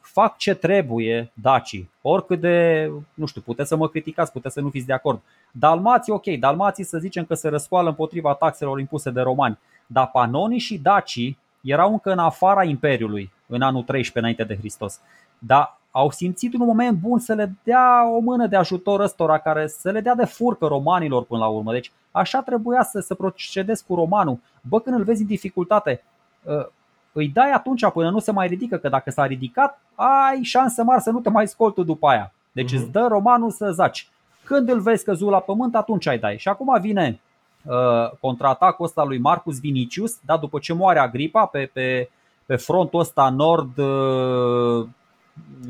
fac 0.00 0.36
ce 0.36 0.54
trebuie 0.54 1.32
dacii. 1.34 1.90
Oricât 2.00 2.40
de, 2.40 2.90
nu 3.14 3.26
știu, 3.26 3.40
puteți 3.40 3.68
să 3.68 3.76
mă 3.76 3.88
criticați, 3.88 4.32
puteți 4.32 4.54
să 4.54 4.60
nu 4.60 4.68
fiți 4.68 4.86
de 4.86 4.92
acord. 4.92 5.20
Dalmații, 5.50 6.12
ok, 6.12 6.26
dalmații 6.26 6.84
să 6.84 6.98
zicem 6.98 7.24
că 7.24 7.34
se 7.34 7.48
răscoală 7.48 7.88
împotriva 7.88 8.34
taxelor 8.34 8.78
impuse 8.78 9.10
de 9.10 9.20
romani. 9.20 9.58
Dar 9.86 10.10
panonii 10.12 10.58
și 10.58 10.78
dacii 10.78 11.38
erau 11.60 11.92
încă 11.92 12.12
în 12.12 12.18
afara 12.18 12.64
Imperiului 12.64 13.32
în 13.46 13.62
anul 13.62 13.82
13 13.82 14.18
înainte 14.18 14.44
de 14.44 14.56
Hristos. 14.56 15.00
Dar 15.38 15.80
au 15.92 16.10
simțit 16.10 16.54
un 16.54 16.66
moment 16.66 16.98
bun 16.98 17.18
să 17.18 17.34
le 17.34 17.52
dea 17.62 18.08
o 18.14 18.18
mână 18.18 18.46
de 18.46 18.56
ajutor 18.56 19.00
ăstora 19.00 19.38
care 19.38 19.66
să 19.66 19.90
le 19.90 20.00
dea 20.00 20.14
de 20.14 20.24
furcă 20.24 20.66
romanilor 20.66 21.24
până 21.24 21.40
la 21.40 21.46
urmă. 21.46 21.72
Deci 21.72 21.92
așa 22.10 22.42
trebuia 22.42 22.82
să 22.82 23.00
se 23.00 23.14
procedezi 23.14 23.84
cu 23.86 23.94
romanul. 23.94 24.38
Bă, 24.68 24.80
când 24.80 24.96
îl 24.96 25.04
vezi 25.04 25.20
în 25.20 25.26
dificultate, 25.26 26.02
ă, 26.48 26.70
îi 27.12 27.28
dai 27.28 27.50
atunci 27.50 27.90
până 27.90 28.10
nu 28.10 28.18
se 28.18 28.32
mai 28.32 28.46
ridică, 28.46 28.76
că 28.76 28.88
dacă 28.88 29.10
s-a 29.10 29.26
ridicat, 29.26 29.80
ai 29.94 30.42
șanse 30.42 30.82
mari 30.82 31.02
să 31.02 31.10
nu 31.10 31.20
te 31.20 31.30
mai 31.30 31.48
scoli 31.48 31.74
după 31.84 32.06
aia. 32.06 32.32
Deci 32.52 32.72
uh-huh. 32.72 32.76
îți 32.76 32.90
dă 32.90 33.06
romanul 33.08 33.50
să 33.50 33.70
zaci. 33.70 34.08
Când 34.44 34.68
îl 34.68 34.80
vezi 34.80 35.04
căzut 35.04 35.30
la 35.30 35.40
pământ, 35.40 35.74
atunci 35.74 36.06
ai 36.06 36.18
dai. 36.18 36.38
Și 36.38 36.48
acum 36.48 36.80
vine 36.80 37.20
Uh, 37.64 38.10
contraatacul 38.20 38.84
ăsta 38.84 39.04
lui 39.04 39.18
Marcus 39.18 39.60
Vinicius, 39.60 40.18
da, 40.24 40.36
după 40.36 40.58
ce 40.58 40.72
moare 40.72 40.98
Agripa 40.98 41.46
pe, 41.46 41.70
pe, 41.72 42.10
pe 42.46 42.56
frontul 42.56 43.00
ăsta 43.00 43.28
nord, 43.28 43.78
uh, 43.78 44.86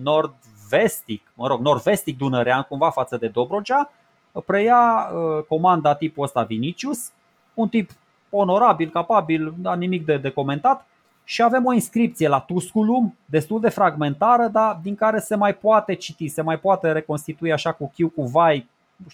nord-vestic, 0.03 1.33
mă 1.35 1.47
rog, 1.47 1.61
nord-vestic 1.61 2.19
dunărean 2.19 2.63
cumva 2.63 2.91
față 2.91 3.17
de 3.17 3.29
Dobrogea, 3.29 3.93
preia 4.47 5.11
uh, 5.15 5.45
comanda 5.49 5.95
tipul 5.95 6.25
ăsta 6.25 6.43
Vinicius, 6.43 7.11
un 7.55 7.69
tip 7.69 7.91
onorabil, 8.31 8.91
capabil, 8.91 9.55
dar 9.59 9.77
nimic 9.77 10.05
de, 10.05 10.17
de 10.17 10.31
comentat, 10.31 10.87
și 11.25 11.43
avem 11.43 11.65
o 11.65 11.73
inscripție 11.73 12.29
la 12.29 12.41
Tusculum, 12.41 13.17
destul 13.25 13.61
de 13.61 13.69
fragmentară, 13.69 14.47
dar 14.47 14.79
din 14.83 14.95
care 14.95 15.19
se 15.19 15.35
mai 15.35 15.55
poate 15.55 15.95
citi, 15.95 16.29
se 16.29 16.43
mai 16.43 16.59
poate 16.59 16.93
reconstitui 16.93 17.53
așa 17.53 17.73
cu 17.73 17.93
chiu, 17.95 18.09
cu 18.09 18.23
vai, 18.23 18.69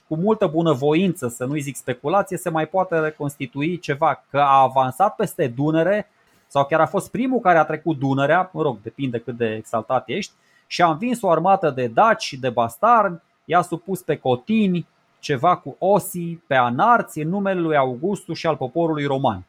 cu 0.09 0.17
multă 0.17 0.47
bunăvoință, 0.47 1.29
să 1.29 1.45
nu-i 1.45 1.61
zic 1.61 1.77
speculație, 1.77 2.37
se 2.37 2.51
mai 2.51 2.67
poate 2.67 2.99
reconstitui 2.99 3.79
ceva. 3.79 4.25
Că 4.31 4.39
a 4.39 4.61
avansat 4.61 5.15
peste 5.15 5.47
Dunăre 5.47 6.11
sau 6.49 6.65
chiar 6.65 6.81
a 6.81 6.87
fost 6.87 7.11
primul 7.11 7.41
care 7.41 7.59
a 7.59 7.65
trecut 7.65 7.99
Dunărea, 7.99 8.51
mă 8.53 8.63
rog, 8.63 8.79
depinde 8.83 9.19
cât 9.19 9.37
de 9.37 9.55
exaltat 9.55 10.09
ești, 10.09 10.33
și 10.67 10.83
a 10.83 10.91
învins 10.91 11.23
o 11.23 11.31
armată 11.31 11.71
de 11.71 11.87
daci 11.87 12.23
și 12.23 12.39
de 12.39 12.51
bastardi, 12.51 13.21
i-a 13.45 13.63
supus 13.63 14.03
pe 14.03 14.17
cotini, 14.17 14.87
ceva 15.19 15.57
cu 15.57 15.77
osii, 15.79 16.43
pe 16.47 16.55
anarți 16.55 17.21
în 17.21 17.29
numele 17.29 17.61
lui 17.61 17.77
Augustus 17.77 18.39
și 18.39 18.47
al 18.47 18.57
poporului 18.57 19.05
roman. 19.05 19.45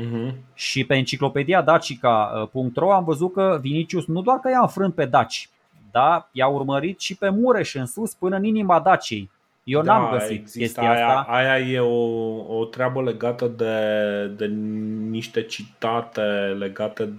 Uh-huh. 0.00 0.34
Și 0.54 0.84
pe 0.84 0.94
enciclopedia 0.94 1.62
dacica.ro 1.62 2.92
am 2.92 3.04
văzut 3.04 3.32
că 3.32 3.58
Vinicius 3.60 4.06
nu 4.06 4.22
doar 4.22 4.38
că 4.38 4.48
i-a 4.48 4.60
înfrânt 4.60 4.94
pe 4.94 5.04
daci, 5.04 5.48
dar 5.90 6.28
i-a 6.32 6.46
urmărit 6.46 7.00
și 7.00 7.16
pe 7.16 7.28
Mureș 7.28 7.74
în 7.74 7.86
sus 7.86 8.14
până 8.14 8.36
în 8.36 8.44
inima 8.44 8.80
Daciei. 8.80 9.30
Eu 9.64 9.82
da, 9.82 9.98
n-am 9.98 10.10
găsit 10.10 10.50
chestia 10.50 10.90
aia, 10.90 11.08
asta. 11.08 11.32
Aia 11.32 11.58
e 11.58 11.80
o, 11.80 12.56
o 12.58 12.64
treabă 12.64 13.02
legată 13.02 13.46
de, 13.46 14.26
de 14.36 14.46
niște 15.10 15.42
citate 15.42 16.20
legate 16.58 17.12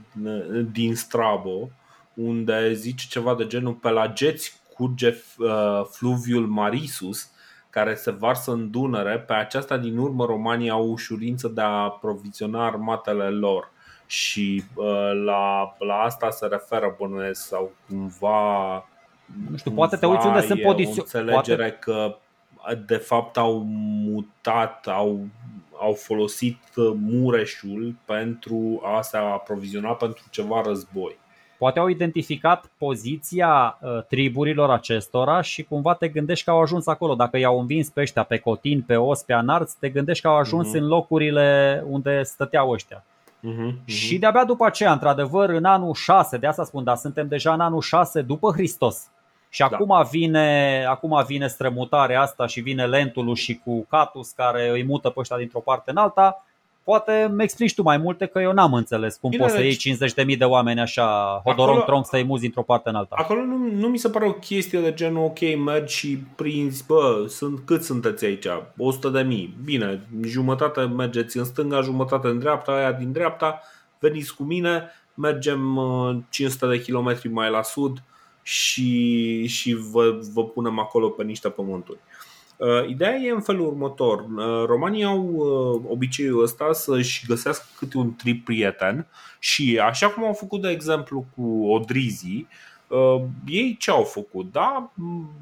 din 0.72 0.96
Strabo, 0.96 1.70
unde 2.14 2.74
zice 2.74 3.08
ceva 3.10 3.36
de 3.36 3.48
genul 3.48 3.74
pe 3.74 3.90
la 3.90 4.08
geți 4.08 4.62
curge 4.74 5.16
uh, 5.38 5.82
fluviul 5.90 6.48
Marisus, 6.48 7.32
care 7.70 7.96
se 7.96 8.12
varsă 8.12 8.52
în 8.52 8.72
Dunăre. 8.72 9.20
Pe 9.20 9.34
aceasta 9.34 9.78
din 9.78 9.98
urmă 9.98 10.26
romanii 10.26 10.70
au 10.70 10.90
ușurință 10.90 11.48
de 11.48 11.62
a 11.62 11.84
aproviziona 11.84 12.66
armatele 12.66 13.30
lor. 13.30 13.72
Și 14.06 14.64
uh, 14.76 15.12
la, 15.26 15.76
la 15.80 15.94
asta 15.94 16.30
se 16.30 16.46
referă 16.46 16.96
bănuiesc 17.00 17.48
sau 17.48 17.72
cumva 17.88 18.86
nu 19.50 19.58
știu, 19.58 19.72
poate 19.72 19.96
te 19.96 20.06
uiți 20.06 20.26
unde 20.26 20.42
sunt 20.42 20.62
poziționate. 20.62 21.56
Poate... 21.56 21.78
că 21.80 22.18
de 22.86 22.96
fapt 22.96 23.38
au 23.38 23.64
mutat, 23.68 24.88
au, 24.88 25.26
au 25.80 25.94
folosit 25.94 26.60
Mureșul 27.00 27.96
pentru 28.06 28.82
a 28.98 29.02
se 29.02 29.18
aproviziona 29.18 29.92
pentru 29.92 30.24
ceva 30.30 30.62
război. 30.66 31.18
Poate 31.58 31.80
au 31.80 31.88
identificat 31.88 32.72
poziția 32.78 33.78
uh, 33.82 34.04
triburilor 34.08 34.70
acestora 34.70 35.42
și 35.42 35.64
cumva 35.64 35.94
te 35.94 36.08
gândești 36.08 36.46
că 36.46 36.52
au 36.52 36.62
ajuns 36.62 36.88
acolo. 36.88 37.16
Dacă 37.16 37.38
i-au 37.38 37.60
învins 37.60 37.90
pe 37.90 38.02
ăștia, 38.02 38.24
pe 38.24 38.38
Cotin, 38.38 38.82
pe 38.82 38.96
Os, 38.96 39.22
pe 39.22 39.34
Anarți, 39.34 39.76
te 39.80 39.90
gândești 39.90 40.24
că 40.24 40.28
au 40.28 40.36
ajuns 40.36 40.70
uh-huh. 40.70 40.80
în 40.80 40.88
locurile 40.88 41.84
unde 41.88 42.24
stăteau 42.24 42.70
ăștia. 42.70 43.04
Uh-huh, 43.04 43.72
uh-huh. 43.72 43.86
Și 43.86 44.18
de-abia 44.18 44.46
după 44.46 44.66
aceea, 44.66 44.92
într-adevăr, 44.92 45.50
în 45.50 45.66
anul 45.66 45.94
6, 45.94 46.38
de 46.38 46.48
asta 46.48 46.64
spun, 46.64 46.84
dar 46.84 46.96
suntem 46.96 47.28
deja 47.28 47.54
în 47.54 47.60
anul 47.60 47.82
6 47.82 48.22
după 48.22 48.52
Hristos. 48.52 49.10
Și 49.56 49.62
da. 49.70 49.76
acum, 49.76 50.08
vine, 50.12 50.86
acum 50.90 51.24
vine 51.28 51.48
strămutarea 51.48 52.22
asta 52.22 52.48
și 52.48 52.60
vine 52.60 52.86
Lentulus 52.86 53.40
și 53.40 53.62
cu 53.64 53.86
Catus 53.90 54.32
care 54.32 54.70
îi 54.70 54.84
mută 54.84 55.10
pe 55.10 55.20
ăștia 55.20 55.38
dintr-o 55.38 55.60
parte 55.60 55.92
în 55.92 55.98
alta. 55.98 56.46
poate 56.84 57.32
mi 57.36 57.44
explici 57.44 57.74
tu 57.74 57.84
mai 57.84 57.98
multe 57.98 58.26
că 58.26 58.40
eu 58.40 58.52
n-am 58.52 58.74
înțeles 58.74 59.18
cum 59.18 59.30
Bine, 59.30 59.44
poți 59.44 59.56
deci, 59.56 59.82
să 59.82 59.88
iei 59.88 60.34
50.000 60.34 60.38
de 60.38 60.46
oameni 60.46 60.80
așa 60.80 61.42
hodorong 61.46 61.84
tronc 61.84 62.06
să-i 62.06 62.24
muzi 62.24 62.46
într-o 62.46 62.62
parte 62.62 62.90
în 62.90 62.96
alta. 62.96 63.16
Acolo 63.20 63.42
nu, 63.42 63.58
nu 63.72 63.88
mi 63.88 63.98
se 63.98 64.10
pare 64.10 64.26
o 64.26 64.32
chestie 64.32 64.80
de 64.80 64.94
genul 64.94 65.24
ok, 65.24 65.40
mergi 65.66 65.96
și 65.96 66.18
prinzi, 66.36 66.86
bă, 66.86 67.26
sunt, 67.28 67.60
cât 67.66 67.84
sunteți 67.84 68.26
aici? 68.26 68.48
100 68.78 69.10
de 69.10 69.22
mii. 69.22 69.58
Bine, 69.64 70.02
jumătate 70.24 70.82
mergeți 70.82 71.38
în 71.38 71.44
stânga, 71.44 71.82
jumătate 71.82 72.28
în 72.28 72.40
dreapta, 72.40 72.72
aia 72.72 72.92
din 72.92 73.12
dreapta, 73.12 73.62
veniți 74.00 74.36
cu 74.36 74.44
mine, 74.44 74.84
mergem 75.14 75.80
500 76.30 76.66
uh, 76.66 76.72
de 76.72 76.82
kilometri 76.82 77.30
mai 77.30 77.50
la 77.50 77.62
sud 77.62 78.02
și, 78.48 79.46
și 79.48 79.74
vă, 79.74 80.20
vă 80.34 80.44
punem 80.46 80.80
acolo 80.80 81.10
pe 81.10 81.24
niște 81.24 81.50
pământuri. 81.50 82.00
Uh, 82.58 82.88
ideea 82.88 83.16
e 83.16 83.30
în 83.30 83.42
felul 83.42 83.68
următor. 83.68 84.20
Uh, 84.20 84.64
romanii 84.66 85.04
au 85.04 85.24
uh, 85.24 85.82
obiceiul 85.88 86.44
ăsta 86.44 86.74
să-și 86.74 87.26
găsească 87.28 87.66
câte 87.78 87.98
un 87.98 88.16
trip 88.16 88.46
prieten 88.46 89.08
și 89.40 89.80
așa 89.80 90.10
cum 90.10 90.24
au 90.24 90.34
făcut 90.34 90.62
de 90.62 90.70
exemplu 90.70 91.26
cu 91.36 91.72
odrizii, 91.72 92.48
ei 93.48 93.78
ce 93.80 93.92
au 93.92 94.04
făcut? 94.04 94.52
Da, 94.52 94.92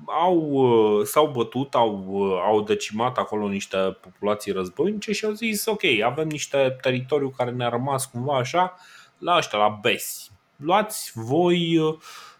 au, 0.05 0.65
s-au 1.05 1.27
bătut, 1.27 1.73
au, 1.73 2.23
au 2.45 2.61
decimat 2.61 3.17
acolo 3.17 3.47
niște 3.47 3.77
populații 4.01 4.51
războinice 4.51 5.11
și 5.11 5.25
au 5.25 5.31
zis 5.31 5.65
ok, 5.65 5.81
avem 6.05 6.27
niște 6.27 6.77
teritoriu 6.81 7.34
care 7.38 7.51
ne-a 7.51 7.69
rămas 7.69 8.05
cumva 8.05 8.38
așa 8.38 8.77
la 9.17 9.38
ăștia, 9.38 9.57
la 9.57 9.80
besi. 9.81 10.31
Luați 10.55 11.11
voi 11.15 11.77
uh, 11.77 11.93
Uh, 11.93 12.32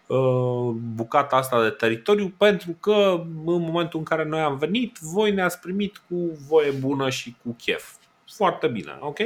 bucata 0.96 1.36
asta 1.36 1.64
de 1.64 1.70
teritoriu 1.70 2.34
pentru 2.38 2.78
că 2.80 3.24
în 3.46 3.62
momentul 3.62 4.00
în 4.00 4.06
care 4.06 4.26
noi 4.26 4.40
am 4.40 4.58
venit, 4.58 4.98
voi 4.98 5.32
ne-ați 5.32 5.60
primit 5.60 6.02
cu 6.10 6.38
voie 6.48 6.72
bună 6.72 7.10
și 7.10 7.36
cu 7.44 7.56
chef. 7.58 7.92
Foarte 8.36 8.68
bine, 8.68 8.98
ok? 9.00 9.20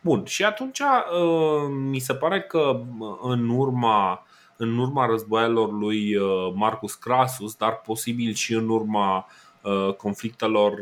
Bun, 0.00 0.24
și 0.24 0.44
atunci 0.44 0.78
uh, 0.80 1.68
mi 1.90 1.98
se 1.98 2.14
pare 2.14 2.40
că 2.40 2.80
în 3.22 3.48
urma, 3.48 4.26
în 4.56 4.78
urma 4.78 5.06
războaielor 5.06 5.72
lui 5.72 6.16
uh, 6.16 6.52
Marcus 6.54 6.94
Crasus, 6.94 7.54
dar 7.54 7.80
posibil 7.80 8.32
și 8.34 8.54
în 8.54 8.68
urma 8.68 9.26
conflictelor 9.96 10.78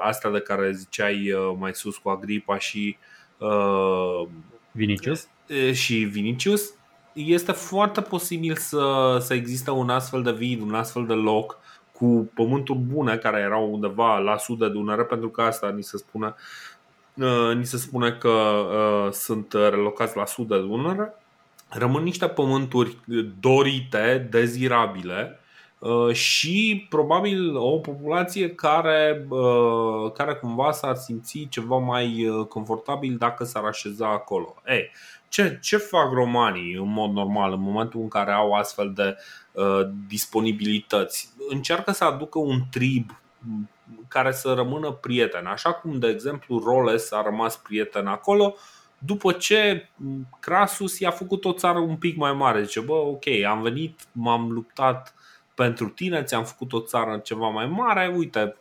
astea 0.00 0.30
de 0.30 0.40
care 0.40 0.72
ziceai 0.72 1.34
mai 1.58 1.74
sus 1.74 1.96
cu 1.96 2.08
Agripa 2.08 2.58
și 2.58 2.96
Vinicius 4.72 5.28
și 5.72 5.96
Vinicius 5.96 6.75
este 7.16 7.52
foarte 7.52 8.00
posibil 8.00 8.56
să, 8.56 9.16
să 9.20 9.34
existe 9.34 9.70
un 9.70 9.90
astfel 9.90 10.22
de 10.22 10.32
vid, 10.32 10.60
un 10.60 10.74
astfel 10.74 11.06
de 11.06 11.12
loc 11.12 11.58
cu 11.92 12.30
pământuri 12.34 12.78
bune 12.78 13.16
care 13.16 13.40
erau 13.40 13.72
undeva 13.72 14.18
la 14.18 14.36
sud 14.36 14.58
de 14.58 14.68
Dunăre, 14.68 15.04
pentru 15.04 15.28
că 15.28 15.42
asta 15.42 15.70
ni 15.70 15.82
se 15.82 15.96
spune, 15.96 16.34
uh, 17.14 17.56
ni 17.56 17.66
se 17.66 17.76
spune 17.76 18.12
că 18.12 18.28
uh, 18.28 19.12
sunt 19.12 19.52
relocați 19.52 20.16
la 20.16 20.26
sud 20.26 20.48
de 20.48 20.60
Dunăre. 20.60 21.14
Rămân 21.68 22.02
niște 22.02 22.28
pământuri 22.28 22.96
dorite, 23.40 24.28
dezirabile 24.30 25.40
uh, 25.40 25.45
și 26.12 26.86
probabil 26.88 27.56
o 27.56 27.78
populație 27.78 28.54
care, 28.54 29.26
uh, 29.28 30.12
care 30.12 30.34
cumva 30.34 30.72
s-ar 30.72 30.94
simți 30.94 31.46
ceva 31.50 31.76
mai 31.76 32.28
uh, 32.28 32.46
confortabil 32.46 33.16
dacă 33.16 33.44
s-ar 33.44 33.64
așeza 33.64 34.10
acolo. 34.10 34.54
Ei, 34.66 34.90
ce, 35.28 35.58
ce 35.62 35.76
fac 35.76 36.12
romanii 36.12 36.74
în 36.74 36.92
mod 36.92 37.10
normal 37.10 37.52
în 37.52 37.60
momentul 37.60 38.00
în 38.00 38.08
care 38.08 38.32
au 38.32 38.52
astfel 38.52 38.92
de 38.94 39.16
uh, 39.52 39.88
disponibilități? 40.08 41.28
Încearcă 41.48 41.92
să 41.92 42.04
aducă 42.04 42.38
un 42.38 42.60
trib 42.70 43.20
care 44.08 44.32
să 44.32 44.52
rămână 44.52 44.90
prieten, 44.90 45.46
așa 45.46 45.72
cum 45.72 45.98
de 45.98 46.08
exemplu 46.08 46.58
Roles 46.58 47.12
a 47.12 47.22
rămas 47.22 47.56
prieten 47.56 48.06
acolo 48.06 48.54
după 48.98 49.32
ce 49.32 49.88
Crasus 50.40 50.98
i-a 50.98 51.10
făcut 51.10 51.44
o 51.44 51.52
țară 51.52 51.78
un 51.78 51.96
pic 51.96 52.16
mai 52.16 52.32
mare. 52.32 52.62
Zice, 52.62 52.80
bă, 52.80 52.92
ok, 52.92 53.26
am 53.48 53.62
venit, 53.62 54.00
m-am 54.12 54.50
luptat 54.50 55.14
pentru 55.56 55.88
tine, 55.88 56.22
ți-am 56.22 56.44
făcut 56.44 56.72
o 56.72 56.80
țară 56.80 57.20
ceva 57.24 57.48
mai 57.48 57.66
mare, 57.66 58.12
uite, 58.16 58.56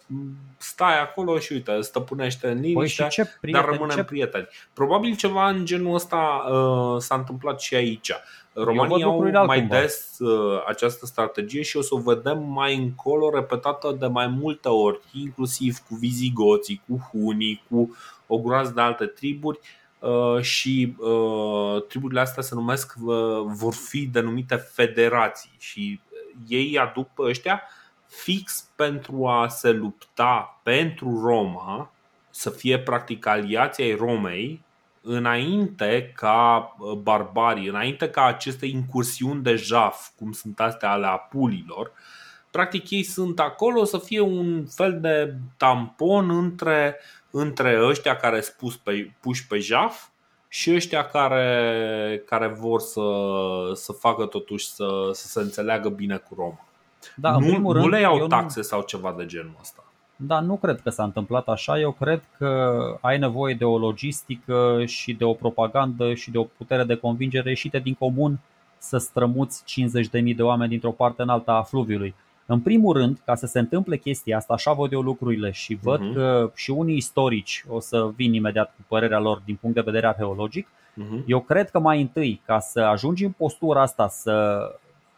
stai 0.58 1.02
acolo 1.02 1.40
și 1.40 1.54
uite, 1.54 1.82
stăpânește 1.82 2.48
în 2.48 2.60
liniște, 2.60 3.02
păi 3.02 3.12
ce 3.12 3.38
prieten, 3.42 3.62
dar 3.62 3.70
rămânem 3.70 3.96
ce... 3.96 4.04
prieteni. 4.04 4.48
Probabil 4.74 5.16
ceva 5.16 5.50
în 5.50 5.66
genul 5.66 5.94
ăsta 5.94 6.46
uh, 6.50 7.02
s-a 7.02 7.16
întâmplat 7.16 7.60
și 7.60 7.76
aici. 7.76 8.12
România 8.54 9.06
au 9.06 9.46
mai 9.46 9.62
des 9.62 10.20
uh, 10.20 10.64
această 10.68 11.06
strategie 11.06 11.62
și 11.62 11.78
o 11.78 11.82
să 11.82 11.96
o 11.96 11.98
vedem 11.98 12.44
mai 12.44 12.76
încolo 12.76 13.30
repetată 13.30 13.96
de 14.00 14.08
mai 14.08 14.28
multe 14.28 14.68
ori, 14.68 15.00
inclusiv 15.14 15.78
cu 15.78 15.96
vizigoții, 15.96 16.82
cu 16.88 17.10
hunii, 17.12 17.64
cu 17.70 17.96
o 18.28 18.38
groază 18.38 18.72
de 18.76 18.82
alte 18.82 19.06
triburi 19.06 19.60
uh, 20.00 20.42
și 20.42 20.96
uh, 20.98 21.84
triburile 21.88 22.20
astea 22.20 22.44
se 22.44 22.56
numesc, 22.56 22.94
uh, 23.04 23.16
vor 23.46 23.74
fi 23.74 24.08
denumite 24.08 24.56
federații 24.56 25.56
și 25.58 26.00
ei 26.48 26.78
aduc 26.78 27.08
pe 27.08 27.22
ăștia 27.22 27.62
fix 28.08 28.70
pentru 28.76 29.28
a 29.28 29.48
se 29.48 29.72
lupta 29.72 30.60
pentru 30.64 31.22
Roma, 31.24 31.92
să 32.30 32.50
fie 32.50 32.80
practic 32.80 33.26
aliații 33.26 33.84
ai 33.84 33.96
Romei, 33.96 34.64
înainte 35.02 36.12
ca 36.16 36.76
uh, 36.80 36.92
barbarii, 36.92 37.68
înainte 37.68 38.10
ca 38.10 38.24
aceste 38.26 38.66
incursiuni 38.66 39.44
de 39.44 39.56
jaf, 39.56 40.10
cum 40.18 40.32
sunt 40.32 40.60
astea 40.60 40.92
ale 40.92 41.06
apulilor, 41.06 41.92
practic 42.52 42.90
ei 42.90 43.04
sunt 43.04 43.40
acolo 43.40 43.84
să 43.84 43.98
fie 43.98 44.20
un 44.20 44.66
fel 44.66 45.00
de 45.00 45.36
tampon 45.58 46.30
între, 46.30 47.00
între 47.32 47.84
ăștia 47.84 48.16
care 48.16 48.42
spus 48.42 48.78
pe, 48.78 49.12
puși 49.20 49.48
pe 49.48 49.60
jaf 49.60 50.08
și 50.56 50.74
ăștia 50.74 51.06
care, 51.06 52.24
care 52.26 52.48
vor 52.48 52.80
să, 52.80 53.02
să 53.74 53.92
facă 53.92 54.26
totuși 54.26 54.68
să, 54.68 55.10
să 55.12 55.28
se 55.28 55.40
înțeleagă 55.40 55.90
bine 55.90 56.18
cu 56.18 56.36
Roma. 56.38 56.66
Da, 57.16 57.32
nu, 57.32 57.38
în 57.38 57.44
primul 57.44 57.76
nu 57.76 57.82
rând, 57.82 57.94
le 57.94 58.00
iau 58.00 58.28
taxe 58.28 58.60
nu... 58.60 58.64
sau 58.64 58.82
ceva 58.82 59.14
de 59.18 59.26
genul 59.26 59.56
ăsta. 59.62 59.84
Da, 60.16 60.40
nu 60.40 60.56
cred 60.56 60.82
că 60.82 60.90
s-a 60.90 61.04
întâmplat 61.04 61.48
așa. 61.48 61.80
Eu 61.80 61.92
cred 61.92 62.24
că 62.38 62.80
ai 63.02 63.18
nevoie 63.18 63.54
de 63.54 63.64
o 63.64 63.78
logistică 63.78 64.84
și 64.86 65.14
de 65.14 65.24
o 65.24 65.34
propagandă 65.34 66.14
și 66.14 66.32
de 66.32 66.38
o 66.38 66.44
putere 66.44 66.84
de 66.84 66.96
convingere 66.96 67.50
ieșite 67.50 67.80
din 67.80 67.94
comun 67.94 68.40
să 68.78 68.98
strămuți 68.98 69.64
50.000 70.22 70.36
de 70.36 70.44
oameni 70.44 70.70
dintr-o 70.70 70.92
parte 70.92 71.22
în 71.22 71.30
alta 71.30 71.52
a 71.52 71.62
fluviului. 71.62 72.16
În 72.46 72.60
primul 72.60 72.94
rând, 72.94 73.22
ca 73.26 73.36
să 73.36 73.46
se 73.46 73.60
întâmple 73.60 73.98
chestia 73.98 74.38
asta, 74.38 74.54
așa 74.54 74.74
văd 74.74 74.92
eu 74.92 75.02
lucrurile 75.02 75.52
și 75.52 75.78
văd 75.82 76.00
uh-huh. 76.00 76.14
că 76.14 76.52
și 76.56 76.72
unii 76.72 76.96
istorici 76.96 77.66
o 77.68 77.80
să 77.80 78.10
vin 78.16 78.34
imediat 78.34 78.74
cu 78.76 78.86
părerea 78.88 79.20
lor 79.20 79.42
din 79.46 79.58
punct 79.62 79.76
de 79.76 79.82
vedere 79.82 80.08
arheologic. 80.08 80.68
Uh-huh. 80.68 81.24
Eu 81.26 81.40
cred 81.40 81.70
că 81.70 81.80
mai 81.80 82.02
întâi, 82.02 82.42
ca 82.46 82.60
să 82.60 82.80
ajungi 82.80 83.26
în 83.26 83.32
postura 83.32 83.82
asta, 83.82 84.08
să, 84.08 84.62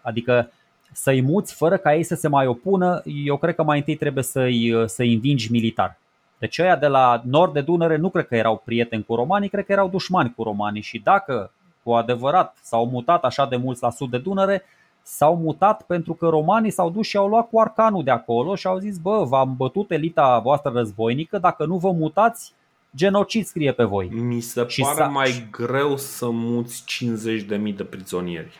adică 0.01 0.51
să-i 0.91 1.21
muți 1.21 1.53
fără 1.53 1.77
ca 1.77 1.95
ei 1.95 2.03
să 2.03 2.15
se 2.15 2.27
mai 2.27 2.47
opună, 2.47 3.01
eu 3.05 3.37
cred 3.37 3.55
că 3.55 3.63
mai 3.63 3.77
întâi 3.77 3.95
trebuie 3.95 4.23
să-i, 4.23 4.83
să-i 4.85 5.13
învingi 5.13 5.51
militar. 5.51 5.99
Deci 6.37 6.59
ăia 6.59 6.75
de 6.75 6.87
la 6.87 7.21
nord 7.25 7.53
de 7.53 7.61
Dunăre 7.61 7.95
nu 7.97 8.09
cred 8.09 8.27
că 8.27 8.35
erau 8.35 8.61
prieteni 8.65 9.03
cu 9.03 9.15
romanii, 9.15 9.49
cred 9.49 9.65
că 9.65 9.71
erau 9.71 9.89
dușmani 9.89 10.33
cu 10.35 10.43
romanii 10.43 10.81
și 10.81 10.99
dacă 10.99 11.51
cu 11.83 11.91
adevărat 11.91 12.57
s-au 12.61 12.89
mutat 12.89 13.23
așa 13.23 13.45
de 13.45 13.55
mulți 13.55 13.83
la 13.83 13.89
sud 13.89 14.09
de 14.09 14.17
Dunăre, 14.17 14.63
s-au 15.09 15.35
mutat 15.35 15.81
pentru 15.81 16.13
că 16.13 16.27
romanii 16.27 16.71
s-au 16.71 16.89
dus 16.89 17.07
și 17.07 17.17
au 17.17 17.27
luat 17.27 17.49
cu 17.49 17.59
arcanul 17.59 18.03
de 18.03 18.11
acolo 18.11 18.55
și 18.55 18.67
au 18.67 18.77
zis, 18.77 18.97
bă, 18.97 19.23
v-am 19.23 19.53
bătut 19.57 19.91
elita 19.91 20.39
voastră 20.39 20.71
războinică, 20.75 21.37
dacă 21.37 21.65
nu 21.65 21.77
vă 21.77 21.91
mutați, 21.91 22.53
genocid 22.95 23.45
scrie 23.45 23.71
pe 23.71 23.83
voi. 23.83 24.07
Mi 24.07 24.39
se 24.39 24.65
și 24.67 24.81
pare 24.81 25.11
mai 25.11 25.47
greu 25.51 25.97
să 25.97 26.29
muți 26.29 26.83
50.000 27.67 27.75
de 27.75 27.83
prizonieri. 27.83 28.59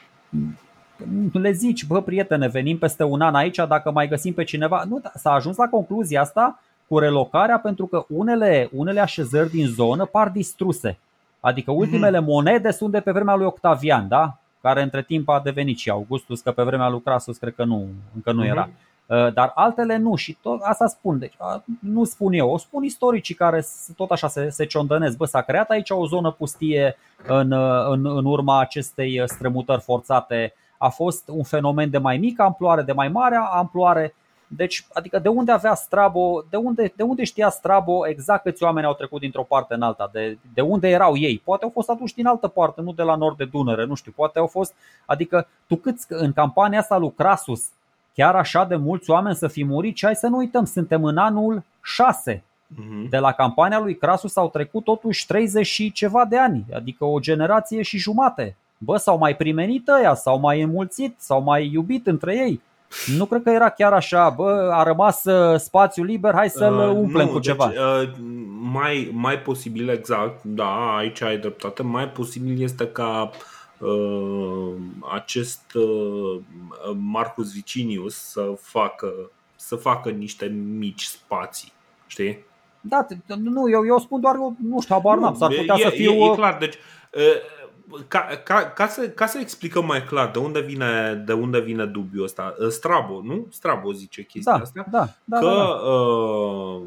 Le 1.31 1.51
zici, 1.51 1.85
bă, 1.85 2.01
prietene, 2.01 2.47
venim 2.47 2.77
peste 2.77 3.03
un 3.03 3.21
an 3.21 3.35
aici, 3.35 3.59
dacă 3.67 3.91
mai 3.91 4.07
găsim 4.07 4.33
pe 4.33 4.43
cineva. 4.43 4.83
Nu, 4.89 4.99
da, 4.99 5.11
s-a 5.15 5.31
ajuns 5.31 5.57
la 5.57 5.67
concluzia 5.67 6.21
asta 6.21 6.59
cu 6.87 6.99
relocarea 6.99 7.59
pentru 7.59 7.85
că 7.85 8.05
unele, 8.09 8.69
unele 8.71 8.99
așezări 8.99 9.49
din 9.49 9.65
zonă 9.67 10.05
par 10.05 10.29
distruse. 10.29 10.97
Adică 11.39 11.71
ultimele 11.71 12.19
mm-hmm. 12.19 12.25
monede 12.25 12.71
sunt 12.71 12.91
de 12.91 12.99
pe 12.99 13.11
vremea 13.11 13.35
lui 13.35 13.45
Octavian, 13.45 14.07
da? 14.07 14.39
Care 14.61 14.81
între 14.81 15.03
timp 15.03 15.29
a 15.29 15.41
devenit 15.43 15.77
și 15.77 15.89
Augustus, 15.89 16.41
că 16.41 16.51
pe 16.51 16.63
vremea 16.63 16.89
lui 16.89 17.01
Crasus 17.01 17.37
cred 17.37 17.55
că 17.55 17.63
nu, 17.63 17.87
încă 18.15 18.31
nu 18.31 18.45
era. 18.45 18.69
Uh-huh. 18.69 19.33
Dar 19.33 19.51
altele 19.55 19.97
nu 19.97 20.15
și 20.15 20.37
tot 20.41 20.61
asta 20.61 20.87
spun. 20.87 21.19
Deci, 21.19 21.37
nu 21.79 22.03
spun 22.03 22.33
eu, 22.33 22.49
o 22.49 22.57
spun 22.57 22.83
istoricii 22.83 23.35
care 23.35 23.65
tot 23.95 24.11
așa 24.11 24.27
se, 24.27 24.49
se 24.49 24.65
ciondănesc. 24.65 25.17
Bă, 25.17 25.25
s-a 25.25 25.41
creat 25.41 25.69
aici 25.69 25.89
o 25.89 26.07
zonă 26.07 26.31
pustie 26.31 26.97
în, 27.27 27.51
în, 27.91 28.05
în 28.05 28.25
urma 28.25 28.59
acestei 28.59 29.23
strămutări 29.25 29.81
forțate. 29.81 30.53
A 30.77 30.89
fost 30.89 31.27
un 31.27 31.43
fenomen 31.43 31.89
de 31.89 31.97
mai 31.97 32.17
mică 32.17 32.41
amploare, 32.41 32.81
de 32.81 32.91
mai 32.91 33.07
mare 33.07 33.35
amploare 33.51 34.15
deci, 34.47 34.85
adică 34.93 35.19
de 35.19 35.29
unde 35.29 35.51
avea 35.51 35.73
Strabo, 35.73 36.43
de 36.49 36.57
unde, 36.57 36.93
de 36.95 37.03
unde 37.03 37.23
știa 37.23 37.49
Strabo 37.49 38.07
exact 38.07 38.43
câți 38.43 38.63
oameni 38.63 38.85
au 38.85 38.93
trecut 38.93 39.19
dintr-o 39.19 39.43
parte 39.43 39.73
în 39.73 39.81
alta, 39.81 40.09
de, 40.13 40.37
de 40.53 40.61
unde 40.61 40.89
erau 40.89 41.17
ei? 41.17 41.41
Poate 41.43 41.63
au 41.63 41.69
fost 41.69 41.89
atunci 41.89 42.13
din 42.13 42.25
altă 42.25 42.47
parte, 42.47 42.81
nu 42.81 42.93
de 42.93 43.03
la 43.03 43.15
nord 43.15 43.37
de 43.37 43.45
Dunăre, 43.45 43.85
nu 43.85 43.95
știu, 43.95 44.13
poate 44.15 44.39
au 44.39 44.47
fost, 44.47 44.73
adică 45.05 45.47
tu 45.67 45.75
câți 45.75 46.05
în 46.09 46.33
campania 46.33 46.79
asta 46.79 46.97
lui 46.97 47.13
Crasus, 47.17 47.65
chiar 48.13 48.35
așa 48.35 48.65
de 48.65 48.75
mulți 48.75 49.09
oameni 49.09 49.35
să 49.35 49.47
fi 49.47 49.63
murit 49.63 49.97
și 49.97 50.05
hai 50.05 50.15
să 50.15 50.27
nu 50.27 50.37
uităm, 50.37 50.65
suntem 50.65 51.03
în 51.03 51.17
anul 51.17 51.63
6 51.83 52.43
uh-huh. 52.73 53.09
de 53.09 53.17
la 53.17 53.31
campania 53.31 53.79
lui 53.79 53.97
Crasus 53.97 54.35
au 54.35 54.49
trecut 54.49 54.83
totuși 54.83 55.25
30 55.25 55.65
și 55.65 55.91
ceva 55.91 56.25
de 56.25 56.37
ani, 56.37 56.65
adică 56.73 57.05
o 57.05 57.19
generație 57.19 57.81
și 57.81 57.97
jumate. 57.97 58.55
Bă, 58.77 58.97
s-au 58.97 59.17
mai 59.17 59.35
primenit 59.35 59.87
ăia, 59.87 60.13
s-au 60.13 60.39
mai 60.39 60.61
înmulțit, 60.61 61.15
s-au 61.17 61.41
mai 61.41 61.69
iubit 61.73 62.07
între 62.07 62.35
ei. 62.35 62.61
Nu 63.17 63.25
cred 63.25 63.43
că 63.43 63.49
era 63.49 63.69
chiar 63.69 63.93
așa, 63.93 64.29
bă, 64.29 64.69
a 64.73 64.83
rămas 64.83 65.23
uh, 65.23 65.59
spațiu 65.59 66.03
liber, 66.03 66.33
hai 66.33 66.49
să-l 66.49 66.77
uh, 66.77 66.95
umplem 66.95 67.25
nu, 67.25 67.31
cu 67.31 67.39
deci, 67.39 67.47
ceva. 67.47 67.65
Uh, 67.65 68.09
mai, 68.61 69.11
mai 69.13 69.39
posibil, 69.39 69.89
exact, 69.89 70.43
da, 70.43 70.95
aici 70.95 71.21
ai 71.21 71.37
dreptate, 71.37 71.83
mai 71.83 72.09
posibil 72.09 72.61
este 72.61 72.87
ca 72.87 73.29
uh, 73.77 74.73
acest 75.13 75.73
uh, 75.73 76.39
Marcus 76.97 77.53
Vicinius 77.53 78.15
să 78.15 78.53
facă, 78.61 79.13
să 79.55 79.75
facă 79.75 80.09
niște 80.09 80.45
mici 80.77 81.03
spații, 81.03 81.71
știi? 82.07 82.45
Da, 82.81 83.05
nu, 83.37 83.69
eu, 83.69 83.85
eu 83.85 83.99
spun 83.99 84.21
doar, 84.21 84.35
nu 84.63 84.81
știu, 84.81 84.95
habar 84.95 85.17
n-am, 85.17 85.35
s-ar 85.35 85.53
putea 85.53 85.75
e, 85.77 85.81
să 85.81 85.89
fiu... 85.89 86.11
E, 86.11 86.31
e 86.31 86.35
clar, 86.35 86.57
deci 86.59 86.75
uh, 87.13 87.21
ca, 88.07 88.41
ca, 88.43 88.71
ca, 88.71 88.87
să, 88.87 89.09
ca 89.09 89.25
să 89.25 89.37
explicăm 89.37 89.85
mai 89.85 90.03
clar 90.03 90.31
de 90.31 90.39
unde 90.39 90.59
vine, 90.59 91.23
de 91.25 91.33
unde 91.33 91.59
vine 91.59 91.85
dubiul 91.85 92.23
ăsta, 92.23 92.55
Strabo, 92.69 93.21
nu? 93.23 93.47
Strabo 93.51 93.91
zice 93.91 94.23
chestia 94.23 94.51
da, 94.51 94.61
asta. 94.61 94.85
Da, 94.91 95.09
da, 95.23 95.39
că, 95.39 95.45
da, 95.45 95.51
da. 95.51 95.89
Uh, 95.91 96.81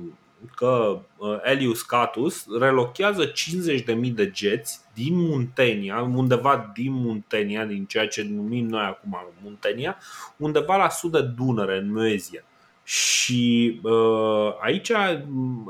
că 0.56 1.00
uh, 1.16 1.38
Elius 1.42 1.82
Catus 1.82 2.46
relochează 2.58 3.32
50.000 3.32 4.12
de 4.14 4.30
geți 4.30 4.80
din 4.94 5.16
Muntenia, 5.16 6.02
undeva 6.02 6.70
din 6.74 6.92
Muntenia, 6.92 7.64
din 7.64 7.84
ceea 7.84 8.08
ce 8.08 8.22
numim 8.22 8.66
noi 8.66 8.82
acum 8.82 9.18
Muntenia, 9.42 9.96
undeva 10.36 10.76
la 10.76 10.88
sud 10.88 11.12
de 11.12 11.22
Dunăre, 11.22 11.78
în 11.78 11.92
Moezia. 11.92 12.44
Și 12.82 13.80
uh, 13.82 14.54
aici 14.60 14.92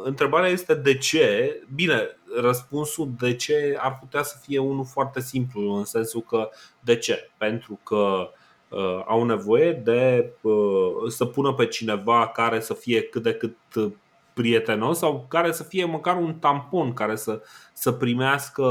întrebarea 0.05 0.49
este 0.49 0.75
de 0.75 0.99
ce. 0.99 1.57
Bine, 1.75 2.17
răspunsul 2.41 3.11
de 3.19 3.37
ce 3.37 3.77
ar 3.79 3.99
putea 3.99 4.23
să 4.23 4.37
fie 4.43 4.59
unul 4.59 4.85
foarte 4.85 5.21
simplu, 5.21 5.73
în 5.73 5.85
sensul 5.85 6.21
că 6.21 6.49
de 6.81 6.97
ce? 6.97 7.31
Pentru 7.37 7.81
că 7.83 8.31
uh, 8.69 9.03
au 9.07 9.25
nevoie 9.25 9.73
de 9.73 10.33
uh, 10.41 10.53
să 11.09 11.25
pună 11.25 11.53
pe 11.53 11.67
cineva 11.67 12.29
care 12.29 12.61
să 12.61 12.75
fie 12.75 13.03
cât 13.03 13.23
de 13.23 13.33
cât 13.35 13.57
prietenos 14.33 14.99
sau 14.99 15.27
care 15.29 15.53
să 15.53 15.63
fie 15.63 15.85
măcar 15.85 16.17
un 16.17 16.35
tampon 16.35 16.93
care 16.93 17.17
să, 17.17 17.43
să 17.73 17.93
primească 17.93 18.65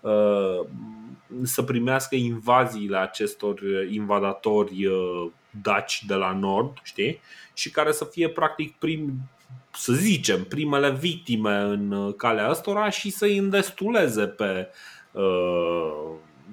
uh, 0.00 0.60
să 1.42 1.62
primească 1.62 2.14
invaziile 2.14 2.96
acestor 2.96 3.60
invadatori 3.90 4.86
uh, 4.86 5.30
daci 5.62 6.04
de 6.06 6.14
la 6.14 6.32
nord, 6.32 6.78
știi? 6.82 7.20
Și 7.54 7.70
care 7.70 7.92
să 7.92 8.04
fie 8.04 8.28
practic 8.28 8.76
prim, 8.76 9.12
să 9.72 9.92
zicem, 9.92 10.44
primele 10.44 10.90
victime 10.90 11.56
în 11.56 11.90
uh, 11.92 12.14
calea 12.14 12.50
ăstora 12.50 12.90
și 12.90 13.10
să 13.10 13.24
îi 13.24 13.36
îndestuleze 13.36 14.26
pe, 14.26 14.68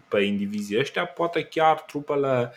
pe 0.07 0.22
indivizii 0.22 0.80
ăștia, 0.80 1.06
poate 1.06 1.44
chiar 1.44 1.82
trupele, 1.82 2.52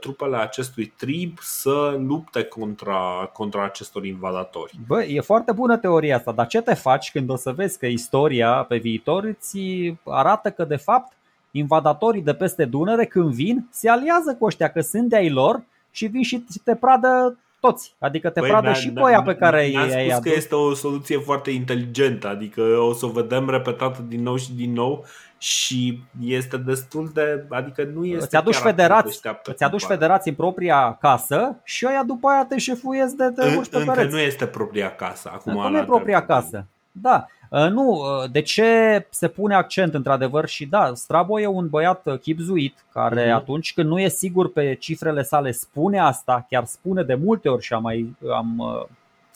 trupele 0.00 0.36
acestui 0.36 0.86
trib 0.86 1.38
să 1.40 1.96
lupte 1.98 2.42
contra, 2.42 3.30
contra 3.32 3.64
acestor 3.64 4.04
invadatori. 4.04 4.78
Bă, 4.86 5.02
e 5.02 5.20
foarte 5.20 5.52
bună 5.52 5.76
teoria 5.76 6.16
asta, 6.16 6.32
dar 6.32 6.46
ce 6.46 6.60
te 6.60 6.74
faci 6.74 7.10
când 7.10 7.30
o 7.30 7.36
să 7.36 7.52
vezi 7.52 7.78
că 7.78 7.86
istoria 7.86 8.52
pe 8.52 8.76
viitor 8.76 9.24
îți 9.24 9.58
arată 10.04 10.50
că 10.50 10.64
de 10.64 10.76
fapt 10.76 11.12
invadatorii 11.50 12.22
de 12.22 12.34
peste 12.34 12.64
Dunăre 12.64 13.04
când 13.04 13.32
vin 13.32 13.68
se 13.70 13.88
aliază 13.88 14.36
cu 14.38 14.44
ăștia 14.44 14.68
că 14.68 14.80
sunt 14.80 15.08
de-ai 15.08 15.30
lor 15.30 15.62
și 15.90 16.06
vin 16.06 16.22
și 16.22 16.44
te 16.64 16.74
pradă 16.74 17.38
toți. 17.60 17.94
Adică 17.98 18.30
te 18.30 18.40
păi, 18.40 18.48
pradă 18.48 18.72
și 18.72 18.90
pe 18.92 19.00
aia 19.04 19.22
pe 19.22 19.34
care 19.34 19.66
i-ai 19.68 19.90
spus 19.90 20.12
adus. 20.12 20.18
că 20.24 20.28
este 20.36 20.54
o 20.54 20.74
soluție 20.74 21.18
foarte 21.18 21.50
inteligentă, 21.50 22.28
adică 22.28 22.62
o 22.62 22.92
să 22.92 23.06
o 23.06 23.08
vedem 23.08 23.48
repetată 23.50 24.04
din 24.08 24.22
nou 24.22 24.36
și 24.36 24.52
din 24.52 24.72
nou 24.72 25.04
și 25.38 26.02
este 26.24 26.56
destul 26.56 27.10
de, 27.14 27.44
adică 27.48 27.90
nu 27.94 28.04
este 28.04 28.24
Îți 28.24 28.36
aduci 28.36 28.54
federați, 28.54 29.20
îți 29.44 29.64
aduci 29.64 29.82
federații 29.82 30.30
în 30.30 30.36
propria 30.36 30.98
casă 31.00 31.56
și 31.64 31.86
aia 31.86 32.02
după 32.02 32.28
aia 32.28 32.44
te 32.44 32.58
șefuiesc 32.58 33.14
de 33.14 33.32
te 33.34 33.56
urci 33.56 33.68
pe 33.68 33.78
Încă 33.78 33.92
pereți. 33.92 34.14
nu 34.14 34.20
este 34.20 34.46
propria 34.46 34.94
casă. 34.94 35.30
Acum 35.34 35.70
nu 35.70 35.78
e 35.78 35.84
propria 35.84 36.24
casă. 36.24 36.66
Da, 36.92 37.26
Uh, 37.39 37.39
nu, 37.50 37.90
uh, 37.90 38.30
de 38.30 38.42
ce 38.42 39.06
se 39.10 39.28
pune 39.28 39.54
accent 39.54 39.94
într-adevăr 39.94 40.48
și 40.48 40.66
da, 40.66 40.94
Strabo 40.94 41.40
e 41.40 41.46
un 41.46 41.68
băiat 41.68 42.06
uh, 42.06 42.18
chipzuit 42.18 42.84
care 42.92 43.28
uh-huh. 43.28 43.34
atunci 43.34 43.72
când 43.72 43.88
nu 43.88 44.00
e 44.00 44.08
sigur 44.08 44.52
pe 44.52 44.74
cifrele 44.74 45.22
sale 45.22 45.52
spune 45.52 45.98
asta, 45.98 46.46
chiar 46.48 46.64
spune 46.64 47.02
de 47.02 47.14
multe 47.14 47.48
ori 47.48 47.62
și 47.62 47.72
am 47.72 47.82
mai 47.82 48.16
am 48.34 48.62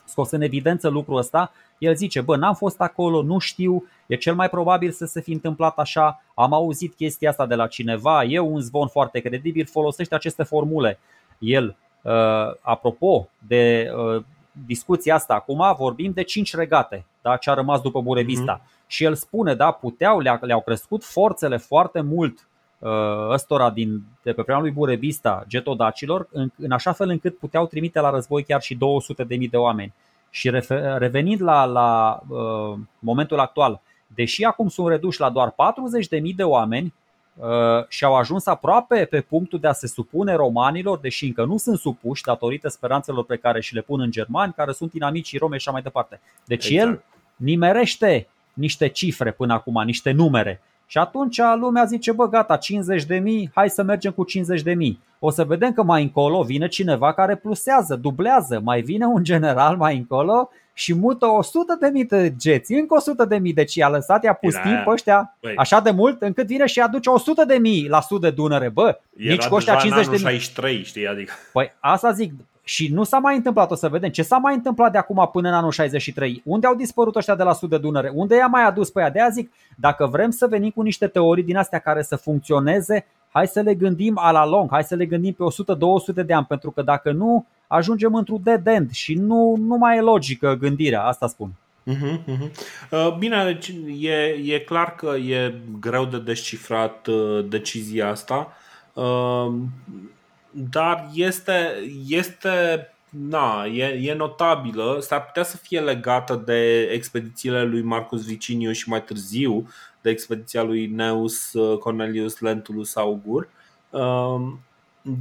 scos 0.04 0.30
în 0.30 0.42
evidență 0.42 0.88
lucrul 0.88 1.16
ăsta, 1.16 1.52
el 1.78 1.94
zice, 1.94 2.20
bă, 2.20 2.36
n-am 2.36 2.54
fost 2.54 2.80
acolo, 2.80 3.22
nu 3.22 3.38
știu, 3.38 3.88
e 4.06 4.16
cel 4.16 4.34
mai 4.34 4.48
probabil 4.48 4.90
să 4.90 5.04
se 5.04 5.20
fi 5.20 5.32
întâmplat 5.32 5.78
așa, 5.78 6.22
am 6.34 6.52
auzit 6.52 6.94
chestia 6.94 7.30
asta 7.30 7.46
de 7.46 7.54
la 7.54 7.66
cineva, 7.66 8.24
e 8.24 8.38
un 8.38 8.60
zvon 8.60 8.88
foarte 8.88 9.20
credibil, 9.20 9.66
folosește 9.66 10.14
aceste 10.14 10.42
formule. 10.42 10.98
El, 11.38 11.76
apropo 12.60 13.28
de 13.38 13.90
discuția 14.66 15.14
asta 15.14 15.34
acum, 15.34 15.74
vorbim 15.78 16.12
de 16.12 16.22
cinci 16.22 16.54
regate, 16.54 17.06
da, 17.22 17.36
ce 17.36 17.50
a 17.50 17.54
rămas 17.54 17.80
după 17.80 18.00
Burebista. 18.00 18.60
Mm-hmm. 18.60 18.86
Și 18.86 19.04
el 19.04 19.14
spune, 19.14 19.54
da, 19.54 19.70
puteau, 19.70 20.18
le-au 20.18 20.60
crescut 20.60 21.04
forțele 21.04 21.56
foarte 21.56 22.00
mult 22.00 22.48
uh, 22.78 22.90
ăstora 23.30 23.70
din, 23.70 24.02
de 24.22 24.32
pe 24.32 24.42
vremea 24.42 24.62
lui 24.62 24.70
Burebista, 24.70 25.44
getodacilor, 25.48 26.28
în, 26.32 26.50
în 26.58 26.70
așa 26.70 26.92
fel 26.92 27.08
încât 27.08 27.38
puteau 27.38 27.66
trimite 27.66 28.00
la 28.00 28.10
război 28.10 28.42
chiar 28.42 28.60
și 28.60 28.78
200.000 29.38 29.50
de 29.50 29.56
oameni. 29.56 29.92
Și 30.30 30.50
refer, 30.50 30.98
revenind 30.98 31.42
la, 31.42 31.64
la 31.64 32.20
uh, 32.28 32.78
momentul 32.98 33.38
actual, 33.38 33.80
deși 34.06 34.44
acum 34.44 34.68
sunt 34.68 34.88
reduși 34.88 35.20
la 35.20 35.30
doar 35.30 35.50
40.000 35.50 36.34
de 36.36 36.44
oameni, 36.44 36.86
Uh, 36.86 37.03
și 37.88 38.04
au 38.04 38.14
ajuns 38.14 38.46
aproape 38.46 39.04
pe 39.04 39.20
punctul 39.20 39.58
de 39.58 39.66
a 39.66 39.72
se 39.72 39.86
supune 39.86 40.34
romanilor, 40.34 40.98
deși 40.98 41.26
încă 41.26 41.44
nu 41.44 41.56
sunt 41.56 41.78
supuși 41.78 42.22
datorită 42.22 42.68
speranțelor 42.68 43.24
pe 43.24 43.36
care 43.36 43.60
și 43.60 43.74
le 43.74 43.80
pun 43.80 44.00
în 44.00 44.10
germani, 44.10 44.52
care 44.52 44.72
sunt 44.72 44.92
inamicii 44.92 45.38
Rome 45.38 45.56
și 45.56 45.62
așa 45.62 45.70
mai 45.70 45.82
departe. 45.82 46.20
Deci 46.44 46.68
exact. 46.70 46.88
el 46.88 47.02
nimerește 47.36 48.28
niște 48.52 48.88
cifre 48.88 49.32
până 49.32 49.52
acum, 49.52 49.82
niște 49.84 50.10
numere. 50.10 50.62
Și 50.86 50.98
atunci 50.98 51.40
lumea 51.60 51.84
zice, 51.84 52.12
bă, 52.12 52.28
gata, 52.28 52.56
50 52.56 53.04
de 53.04 53.16
mii, 53.16 53.50
hai 53.54 53.70
să 53.70 53.82
mergem 53.82 54.12
cu 54.12 54.24
50 54.24 54.62
de 54.62 54.74
mii. 54.74 55.00
O 55.18 55.30
să 55.30 55.44
vedem 55.44 55.72
că 55.72 55.82
mai 55.82 56.02
încolo 56.02 56.42
vine 56.42 56.68
cineva 56.68 57.12
care 57.12 57.36
plusează, 57.36 57.94
dublează, 57.94 58.60
mai 58.64 58.80
vine 58.80 59.06
un 59.06 59.24
general 59.24 59.76
mai 59.76 59.96
încolo 59.96 60.50
și 60.72 60.94
mută 60.94 61.26
100 61.26 61.76
de 61.80 61.88
mii 61.92 62.04
de 62.04 62.34
geți, 62.38 62.72
încă 62.72 62.94
100 62.94 63.24
de 63.24 63.36
mii, 63.36 63.52
deci 63.52 63.74
i-a 63.74 63.88
lăsat, 63.88 64.24
i-a 64.24 64.32
pustit 64.32 64.62
pe 64.84 64.90
ăștia 64.90 65.36
Băi. 65.40 65.54
așa 65.56 65.80
de 65.80 65.90
mult 65.90 66.22
încât 66.22 66.46
vine 66.46 66.66
și 66.66 66.80
aduce 66.80 67.10
100 67.10 67.44
de 67.44 67.54
mii 67.54 67.88
la 67.88 68.00
sud 68.00 68.20
de 68.20 68.30
Dunăre. 68.30 68.68
Bă, 68.68 68.98
Era 69.16 69.32
nici 69.32 69.46
cu 69.46 69.54
ăștia 69.54 69.74
50 69.74 70.04
de 70.04 70.10
mii. 70.10 70.20
63, 70.20 70.82
știi, 70.84 71.06
adică. 71.06 71.32
Păi 71.52 71.72
asta 71.80 72.12
zic, 72.12 72.32
și 72.64 72.88
nu 72.92 73.04
s-a 73.04 73.18
mai 73.18 73.36
întâmplat, 73.36 73.70
o 73.70 73.74
să 73.74 73.88
vedem. 73.88 74.10
Ce 74.10 74.22
s-a 74.22 74.36
mai 74.36 74.54
întâmplat 74.54 74.92
de 74.92 74.98
acum 74.98 75.28
până 75.32 75.48
în 75.48 75.54
anul 75.54 75.70
63? 75.70 76.42
Unde 76.44 76.66
au 76.66 76.74
dispărut 76.74 77.16
ăștia 77.16 77.34
de 77.34 77.42
la 77.42 77.52
sud 77.52 77.70
de 77.70 77.78
Dunăre? 77.78 78.10
Unde 78.14 78.36
i-a 78.36 78.46
mai 78.46 78.64
adus 78.64 78.90
pe 78.90 79.00
ea? 79.00 79.10
De 79.10 79.20
aia 79.20 79.30
zic, 79.30 79.52
dacă 79.76 80.06
vrem 80.06 80.30
să 80.30 80.46
venim 80.46 80.70
cu 80.70 80.82
niște 80.82 81.06
teorii 81.06 81.44
din 81.44 81.56
astea 81.56 81.78
care 81.78 82.02
să 82.02 82.16
funcționeze, 82.16 83.06
hai 83.30 83.46
să 83.46 83.60
le 83.60 83.74
gândim 83.74 84.18
a 84.18 84.30
la 84.30 84.46
long, 84.46 84.70
hai 84.70 84.84
să 84.84 84.94
le 84.94 85.06
gândim 85.06 85.32
pe 85.32 85.44
100-200 86.22 86.26
de 86.26 86.32
ani, 86.32 86.46
pentru 86.46 86.70
că 86.70 86.82
dacă 86.82 87.12
nu, 87.12 87.46
ajungem 87.66 88.14
într-un 88.14 88.40
dead 88.42 88.66
end 88.66 88.90
și 88.90 89.14
nu, 89.14 89.56
nu 89.58 89.76
mai 89.76 89.96
e 89.96 90.00
logică 90.00 90.56
gândirea, 90.60 91.02
asta 91.02 91.26
spun. 91.26 91.50
Uh-huh, 91.90 92.18
uh-huh. 92.26 93.18
Bine, 93.18 93.44
deci 93.44 93.72
e, 94.00 94.52
e 94.54 94.58
clar 94.58 94.94
că 94.94 95.16
e 95.16 95.54
greu 95.80 96.04
de 96.04 96.18
descifrat 96.18 97.06
uh, 97.06 97.44
decizia 97.48 98.08
asta, 98.08 98.52
uh, 98.92 99.52
dar 100.54 101.10
este, 101.14 101.82
este 102.08 102.88
na, 103.08 103.64
e, 103.64 103.84
e 103.84 104.14
notabilă, 104.14 104.98
s-ar 105.00 105.24
putea 105.24 105.42
să 105.42 105.56
fie 105.56 105.80
legată 105.80 106.42
de 106.44 106.80
expedițiile 106.80 107.64
lui 107.64 107.82
Marcus 107.82 108.24
Viciniu 108.24 108.72
și 108.72 108.88
mai 108.88 109.02
târziu 109.02 109.68
de 110.00 110.10
expediția 110.10 110.62
lui 110.62 110.86
Neus 110.86 111.52
Cornelius 111.80 112.38
Lentulus 112.38 112.96
Augur. 112.96 113.48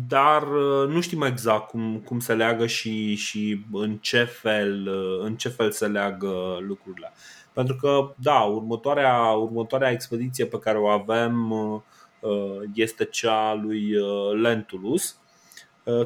Dar 0.08 0.42
uh, 0.42 0.88
nu 0.88 1.02
știm 1.02 1.22
exact 1.22 1.70
cum, 1.70 2.02
cum 2.06 2.20
se 2.20 2.34
leagă 2.34 2.66
și, 2.66 3.16
și 3.16 3.66
în, 3.72 3.98
ce 3.98 4.24
fel, 4.24 4.88
uh, 4.88 5.26
în 5.26 5.36
ce 5.36 5.50
fel 5.50 5.72
se 5.72 5.88
leagă 5.88 6.58
lucrurile. 6.60 7.12
Pentru 7.54 7.76
că, 7.76 8.14
da, 8.16 8.40
următoarea, 8.40 9.32
următoarea 9.32 9.92
expediție 9.92 10.46
pe 10.46 10.60
care 10.60 10.78
o 10.78 10.88
avem 10.88 11.52
uh, 11.52 11.82
este 12.74 13.06
cea 13.06 13.54
lui 13.54 13.94
Lentulus, 14.42 15.18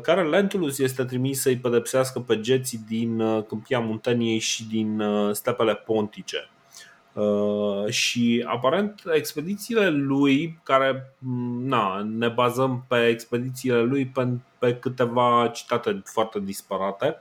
care 0.02 0.24
Lentulus 0.24 0.80
este 0.80 1.06
trimis 1.06 1.42
să-i 1.42 1.58
pedepsească 1.58 2.20
pe 2.20 2.40
geții 2.40 2.84
din 2.88 3.44
Câmpia 3.48 3.80
Munteniei 3.80 4.40
și 4.40 4.68
din 4.68 5.04
stepele 5.32 5.76
pontice. 5.76 6.50
Uh, 7.18 7.90
și 7.90 8.46
aparent 8.48 9.02
expedițiile 9.14 9.90
lui, 9.90 10.60
care 10.64 11.14
na, 11.64 12.08
ne 12.18 12.28
bazăm 12.28 12.86
pe 12.88 13.08
expedițiile 13.08 13.82
lui 13.82 14.06
pe, 14.06 14.28
pe 14.60 14.76
câteva 14.76 15.52
citate 15.54 16.02
foarte 16.06 16.40
disparate, 16.40 17.16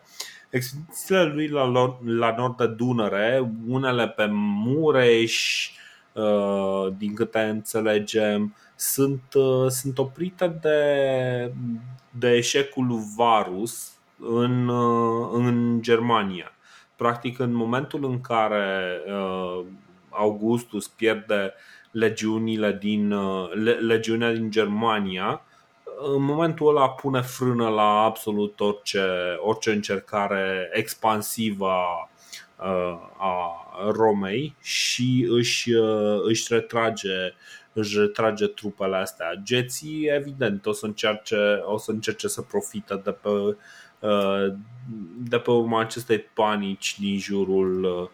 expedițiile 0.51 1.25
lui 1.25 1.49
la, 1.49 1.97
la 2.05 2.35
nord 2.39 2.57
de 2.57 2.67
Dunăre, 2.67 3.51
unele 3.69 4.09
pe 4.09 4.29
Mureș, 4.33 5.71
din 6.97 7.15
câte 7.15 7.39
înțelegem, 7.39 8.55
sunt, 8.75 9.23
sunt 9.69 9.99
oprite 9.99 10.59
de, 10.61 11.53
de 12.19 12.31
eșecul 12.31 13.01
Varus 13.17 13.93
în, 14.19 14.69
în 15.33 15.79
Germania. 15.83 16.53
Practic, 16.97 17.39
în 17.39 17.53
momentul 17.53 18.05
în 18.05 18.21
care 18.21 19.01
Augustus 20.11 20.89
pierde 20.89 21.55
legiunile 21.91 22.79
din, 22.81 23.15
legiunea 23.87 24.33
din 24.33 24.51
Germania, 24.51 25.41
în 25.99 26.23
momentul 26.23 26.69
ăla 26.69 26.89
pune 26.89 27.21
frână 27.21 27.69
la 27.69 28.03
absolut 28.03 28.61
orice, 28.61 29.07
orice 29.39 29.71
încercare 29.71 30.71
expansivă 30.73 31.67
a, 31.67 32.11
a 33.19 33.67
Romei 33.91 34.55
și 34.63 35.27
își, 35.29 35.71
își 36.23 36.55
retrage 36.55 37.35
își 37.77 37.99
retrage 37.99 38.47
trupele 38.47 38.97
astea. 38.97 39.27
Geții, 39.43 40.07
evident, 40.07 40.67
o 40.67 40.73
să 40.73 40.87
încerce, 40.87 41.61
o 41.65 41.79
să 41.79 41.91
încerce 41.91 42.29
să 42.29 42.43
profite 42.43 43.01
de 43.05 43.11
pe, 43.11 43.57
de 45.19 45.39
pe 45.39 45.51
urma 45.51 45.81
acestei 45.81 46.19
panici 46.19 46.99
din 46.99 47.19
jurul, 47.19 48.11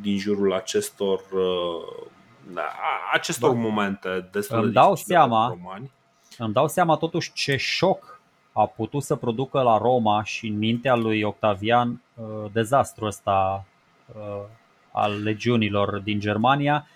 din 0.00 0.18
jurul 0.18 0.52
acestor 0.52 1.20
acestor 3.12 3.52
da. 3.52 3.58
momente 3.58 4.28
destul 4.32 4.66
de 4.66 4.70
dau 4.70 4.96
seama, 4.96 5.48
romani 5.48 5.90
îmi 6.38 6.52
dau 6.52 6.68
seama 6.68 6.96
totuși 6.96 7.32
ce 7.32 7.56
șoc 7.56 8.20
a 8.52 8.66
putut 8.66 9.02
să 9.02 9.16
producă 9.16 9.62
la 9.62 9.78
Roma 9.78 10.22
și 10.24 10.46
în 10.46 10.58
mintea 10.58 10.94
lui 10.94 11.22
Octavian 11.22 12.02
uh, 12.14 12.26
dezastrul 12.52 13.06
ăsta 13.06 13.64
uh, 14.14 14.42
al 14.92 15.22
legiunilor 15.22 15.98
din 15.98 16.20
Germania. 16.20 16.86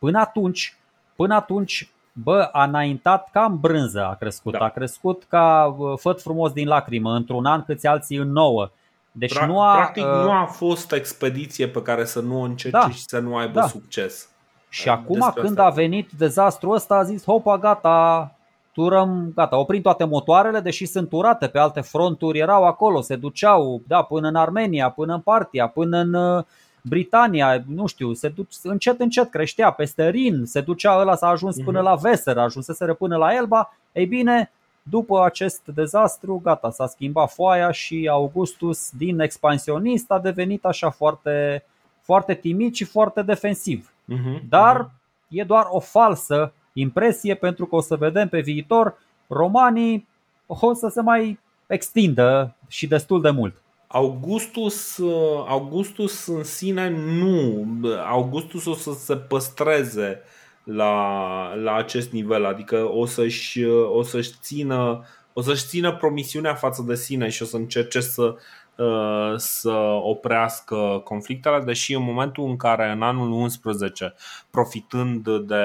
Uh, 0.00 0.08
până 0.08 0.18
atunci, 0.18 0.76
până 1.16 1.34
atunci 1.34 1.90
Bă, 2.12 2.48
a 2.52 2.64
înaintat 2.64 3.28
ca 3.32 3.44
în 3.44 3.58
brânză 3.58 4.04
a 4.04 4.14
crescut. 4.14 4.52
Da. 4.52 4.58
A 4.58 4.68
crescut 4.68 5.24
ca 5.28 5.76
făt 5.96 6.22
frumos 6.22 6.52
din 6.52 6.68
lacrimă, 6.68 7.14
într-un 7.14 7.44
an 7.44 7.64
câți 7.64 7.86
alții 7.86 8.16
în 8.16 8.32
nouă. 8.32 8.70
Deci 9.12 9.38
pra- 9.38 9.46
nu 9.46 9.60
a, 9.60 9.74
practic 9.74 10.04
uh... 10.04 10.10
nu 10.10 10.30
a 10.30 10.44
fost 10.44 10.92
expediție 10.92 11.68
pe 11.68 11.82
care 11.82 12.04
să 12.04 12.20
nu 12.20 12.40
o 12.40 12.42
încerci 12.42 12.72
da, 12.72 12.90
și 12.90 13.02
să 13.06 13.18
nu 13.18 13.36
aibă 13.36 13.60
da. 13.60 13.66
succes. 13.66 14.28
Și 14.68 14.88
acum 14.88 15.32
când 15.34 15.58
asta. 15.58 15.64
a 15.64 15.70
venit 15.70 16.10
dezastrul 16.10 16.74
ăsta 16.74 16.94
a 16.94 17.02
zis, 17.02 17.24
hopa, 17.24 17.58
gata, 17.58 18.34
turăm, 18.72 19.32
gata, 19.34 19.56
oprim 19.56 19.82
toate 19.82 20.04
motoarele, 20.04 20.60
deși 20.60 20.86
sunt 20.86 21.08
turate 21.08 21.46
pe 21.46 21.58
alte 21.58 21.80
fronturi, 21.80 22.38
erau 22.38 22.64
acolo, 22.64 23.00
se 23.00 23.16
duceau 23.16 23.82
da, 23.86 24.02
până 24.02 24.28
în 24.28 24.34
Armenia, 24.34 24.90
până 24.90 25.14
în 25.14 25.20
Partia, 25.20 25.68
până 25.68 25.98
în 25.98 26.14
uh, 26.14 26.44
Britania, 26.82 27.64
nu 27.66 27.86
știu, 27.86 28.12
se 28.12 28.28
duce, 28.28 28.56
încet, 28.62 29.00
încet 29.00 29.30
creștea 29.30 29.70
peste 29.70 30.08
Rin, 30.08 30.44
se 30.44 30.60
ducea 30.60 31.00
ăla, 31.00 31.16
s-a 31.16 31.28
ajuns 31.28 31.60
uh-huh. 31.60 31.64
până 31.64 31.80
la 31.80 31.94
Veser, 31.94 32.38
ajunseseră 32.38 32.94
până 32.94 33.16
la 33.16 33.34
Elba. 33.34 33.74
Ei 33.92 34.06
bine, 34.06 34.50
după 34.82 35.24
acest 35.24 35.62
dezastru, 35.64 36.40
gata, 36.42 36.70
s-a 36.70 36.86
schimbat 36.86 37.32
foaia 37.32 37.70
și 37.70 38.08
Augustus, 38.10 38.90
din 38.90 39.20
expansionist, 39.20 40.10
a 40.10 40.18
devenit 40.18 40.64
așa 40.64 40.90
foarte, 40.90 41.64
foarte 42.02 42.34
timid 42.34 42.74
și 42.74 42.84
foarte 42.84 43.22
defensiv. 43.22 43.92
Uh-huh. 44.12 44.48
Dar 44.48 44.84
uh-huh. 44.84 45.28
e 45.28 45.44
doar 45.44 45.66
o 45.68 45.80
falsă 45.80 46.52
impresie 46.72 47.34
pentru 47.34 47.66
că 47.66 47.74
o 47.74 47.80
să 47.80 47.96
vedem 47.96 48.28
pe 48.28 48.40
viitor 48.40 48.98
romanii 49.26 50.08
o 50.46 50.74
să 50.74 50.88
se 50.88 51.00
mai 51.00 51.38
extindă 51.66 52.54
și 52.68 52.86
destul 52.86 53.20
de 53.20 53.30
mult. 53.30 53.54
Augustus, 53.92 54.96
uh, 54.96 55.44
Augustus 55.46 56.26
în 56.26 56.44
sine 56.44 56.88
nu. 56.88 57.66
Augustus 58.06 58.64
o 58.64 58.74
să 58.74 58.92
se 58.92 59.16
păstreze 59.16 60.22
la, 60.64 61.54
la 61.54 61.74
acest 61.74 62.12
nivel, 62.12 62.44
adică 62.44 62.90
o 62.92 63.06
să-și, 63.06 63.62
uh, 63.62 63.90
o 63.90 64.02
să-și 64.02 64.32
țină 64.40 65.04
o 65.32 65.42
să-și 65.42 65.66
țină 65.66 65.96
promisiunea 65.96 66.54
față 66.54 66.84
de 66.86 66.94
sine 66.94 67.28
și 67.28 67.42
o 67.42 67.44
să 67.44 67.56
încerce 67.56 68.00
să 68.00 68.34
Uh, 68.80 69.32
să 69.36 69.70
oprească 70.02 71.00
conflictele, 71.04 71.62
deși 71.64 71.94
în 71.94 72.02
momentul 72.02 72.48
în 72.48 72.56
care 72.56 72.90
în 72.90 73.02
anul 73.02 73.30
11, 73.30 74.14
profitând 74.50 75.38
de, 75.38 75.64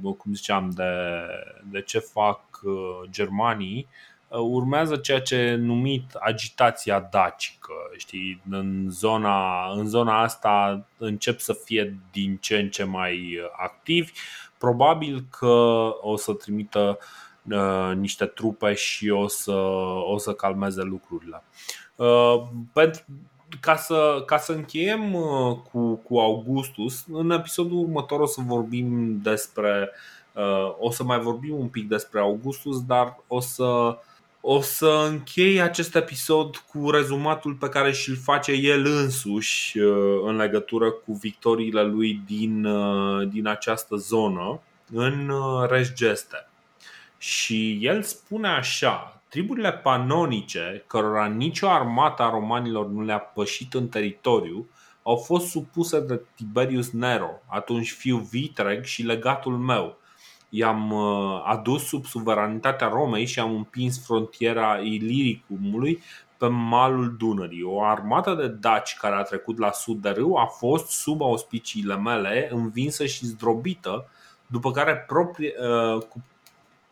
cum 0.00 0.34
ziceam, 0.34 0.70
de, 0.74 0.92
de 1.70 1.80
ce 1.80 1.98
fac 1.98 2.40
uh, 2.62 3.10
germanii, 3.10 3.88
uh, 3.88 4.15
urmează 4.28 4.96
ceea 4.96 5.20
ce 5.20 5.34
e 5.34 5.54
numit 5.54 6.14
agitația 6.14 7.08
dacică. 7.10 7.72
Știi, 7.96 8.42
în 8.50 8.86
zona, 8.88 9.70
în 9.72 9.86
zona 9.86 10.22
asta 10.22 10.84
încep 10.98 11.38
să 11.38 11.52
fie 11.52 11.98
din 12.12 12.36
ce 12.40 12.58
în 12.58 12.68
ce 12.68 12.84
mai 12.84 13.38
activi. 13.56 14.12
Probabil 14.58 15.26
că 15.38 15.90
o 16.00 16.16
să 16.16 16.32
trimită 16.32 16.98
uh, 17.50 17.92
niște 17.96 18.24
trupe 18.24 18.74
și 18.74 19.10
o 19.10 19.28
să, 19.28 19.52
o 20.12 20.18
să 20.18 20.32
calmeze 20.32 20.82
lucrurile. 20.82 21.42
Uh, 21.96 22.42
pentru, 22.72 23.04
ca 23.60 23.76
să, 23.76 24.22
ca 24.26 24.38
să 24.38 24.52
încheiem 24.52 25.14
uh, 25.14 25.56
cu, 25.72 25.94
cu 25.94 26.18
Augustus, 26.18 27.04
în 27.12 27.30
episodul 27.30 27.78
următor 27.78 28.20
o 28.20 28.26
să 28.26 28.40
vorbim 28.46 29.18
despre. 29.22 29.90
Uh, 30.32 30.74
o 30.78 30.90
să 30.90 31.04
mai 31.04 31.18
vorbim 31.18 31.58
un 31.58 31.68
pic 31.68 31.88
despre 31.88 32.20
Augustus, 32.20 32.84
dar 32.84 33.16
o 33.26 33.40
să, 33.40 33.98
o 34.48 34.60
să 34.60 35.06
închei 35.10 35.60
acest 35.60 35.94
episod 35.94 36.56
cu 36.56 36.90
rezumatul 36.90 37.54
pe 37.54 37.68
care 37.68 37.92
și-l 37.92 38.16
face 38.16 38.52
el 38.52 38.84
însuși 38.84 39.78
în 40.24 40.36
legătură 40.36 40.90
cu 40.90 41.12
victoriile 41.12 41.82
lui 41.82 42.22
din, 42.26 42.68
din 43.28 43.46
această 43.46 43.96
zonă 43.96 44.60
în 44.92 45.32
Resgeste. 45.68 46.48
Și 47.18 47.78
el 47.80 48.02
spune 48.02 48.48
așa, 48.48 49.20
Triburile 49.28 49.72
panonice, 49.72 50.84
cărora 50.86 51.26
nicio 51.26 51.68
armată 51.68 52.22
a 52.22 52.30
romanilor 52.30 52.88
nu 52.88 53.02
le-a 53.02 53.18
pășit 53.18 53.74
în 53.74 53.88
teritoriu, 53.88 54.68
au 55.02 55.16
fost 55.16 55.46
supuse 55.46 56.00
de 56.00 56.20
Tiberius 56.34 56.90
Nero, 56.90 57.30
atunci 57.46 57.92
fiu 57.92 58.16
vitreg 58.16 58.84
și 58.84 59.02
legatul 59.02 59.56
meu. 59.56 59.98
I-am 60.56 60.90
uh, 60.90 61.42
adus 61.44 61.86
sub 61.86 62.04
suveranitatea 62.04 62.88
Romei 62.88 63.26
și 63.26 63.40
am 63.40 63.54
împins 63.54 64.04
frontiera 64.04 64.78
Iliricumului 64.78 66.02
pe 66.36 66.46
malul 66.46 67.16
Dunării. 67.18 67.62
O 67.62 67.82
armată 67.82 68.34
de 68.34 68.48
daci 68.48 68.96
care 68.96 69.14
a 69.14 69.22
trecut 69.22 69.58
la 69.58 69.70
sud 69.70 70.02
de 70.02 70.08
râu 70.08 70.34
a 70.36 70.46
fost, 70.46 70.86
sub 70.90 71.22
auspiciile 71.22 71.96
mele, 71.96 72.48
învinsă 72.52 73.06
și 73.06 73.26
zdrobită, 73.26 74.08
după 74.46 74.70
care 74.70 74.96
proprie, 74.96 75.52
uh, 75.60 76.02
cu 76.02 76.24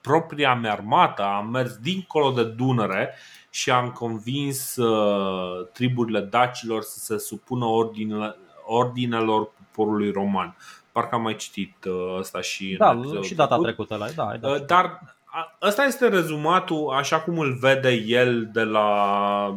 propria 0.00 0.54
mea 0.54 0.72
armată, 0.72 1.22
am 1.22 1.50
mers 1.50 1.76
dincolo 1.76 2.30
de 2.30 2.44
Dunăre 2.44 3.14
și 3.50 3.70
am 3.70 3.90
convins 3.90 4.76
uh, 4.76 5.66
triburile 5.72 6.20
dacilor 6.20 6.82
să 6.82 6.98
se 6.98 7.18
supună 7.18 7.64
ordine, 7.64 8.34
ordinelor 8.64 9.50
poporului 9.56 10.10
roman. 10.10 10.56
Parcă 10.94 11.14
am 11.14 11.22
mai 11.22 11.36
citit 11.36 11.84
uh, 11.84 12.18
asta 12.18 12.40
și 12.40 12.76
Da, 12.78 13.00
și 13.22 13.34
data 13.34 13.56
trecut. 13.58 13.86
trecută 13.86 13.96
la 13.96 14.06
da, 14.24 14.36
da. 14.36 14.48
Uh, 14.50 14.64
dar 14.66 15.00
Ăsta 15.62 15.84
este 15.84 16.08
rezumatul 16.08 16.90
așa 16.90 17.20
cum 17.20 17.38
îl 17.38 17.56
vede 17.60 17.90
el 17.90 18.48
de 18.52 18.62
la, 18.62 19.56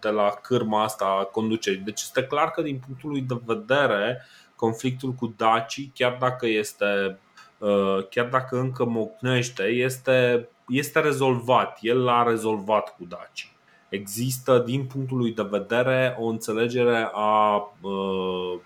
de 0.00 0.08
la 0.08 0.28
cârma 0.42 0.82
asta 0.82 1.04
a 1.04 1.24
conducerii. 1.24 1.80
Deci 1.80 2.00
este 2.00 2.22
clar 2.24 2.50
că 2.50 2.62
din 2.62 2.80
punctul 2.86 3.10
lui 3.10 3.20
de 3.20 3.40
vedere 3.44 4.26
conflictul 4.56 5.12
cu 5.12 5.34
dacii, 5.36 5.92
chiar 5.94 6.16
dacă 6.20 6.46
este 6.46 7.18
Uh, 7.60 8.06
chiar 8.10 8.26
dacă 8.26 8.58
încă 8.58 8.84
mocnește, 8.84 9.62
este, 9.62 10.48
este 10.68 11.00
rezolvat. 11.00 11.78
El 11.80 12.02
l-a 12.02 12.22
rezolvat 12.22 12.96
cu 12.96 13.04
Daci. 13.04 13.52
Există, 13.88 14.58
din 14.58 14.84
punctul 14.84 15.16
lui 15.16 15.32
de 15.32 15.46
vedere, 15.50 16.16
o 16.20 16.26
înțelegere 16.26 17.10
a, 17.12 17.56
uh, 17.80 18.58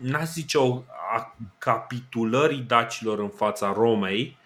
n-aș 0.00 0.28
zice, 0.28 0.58
o, 0.58 0.82
a 1.14 1.36
capitulării 1.58 2.60
dacilor 2.60 3.18
în 3.18 3.28
fața 3.28 3.72
Romei, 3.72 4.36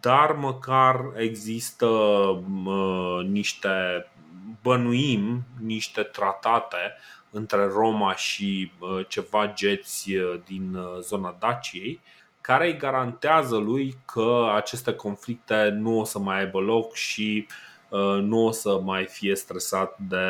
dar 0.00 0.32
măcar 0.32 1.04
există 1.16 1.86
uh, 1.86 3.26
niște 3.26 4.06
bănuim, 4.62 5.42
niște 5.60 6.02
tratate 6.02 6.96
între 7.30 7.66
Roma 7.66 8.14
și 8.14 8.72
uh, 8.78 9.06
ceva 9.08 9.52
geți 9.52 10.14
uh, 10.14 10.40
din 10.44 10.74
uh, 10.74 10.98
zona 11.00 11.36
Daciei 11.38 12.00
care 12.42 12.66
îi 12.66 12.76
garantează 12.76 13.56
lui 13.56 13.96
că 14.04 14.52
aceste 14.54 14.94
conflicte 14.94 15.68
nu 15.68 15.98
o 15.98 16.04
să 16.04 16.18
mai 16.18 16.38
aibă 16.38 16.58
loc 16.58 16.94
și 16.94 17.46
uh, 17.88 18.18
nu 18.20 18.46
o 18.46 18.50
să 18.50 18.80
mai 18.80 19.04
fie 19.04 19.36
stresat 19.36 19.98
de, 19.98 20.26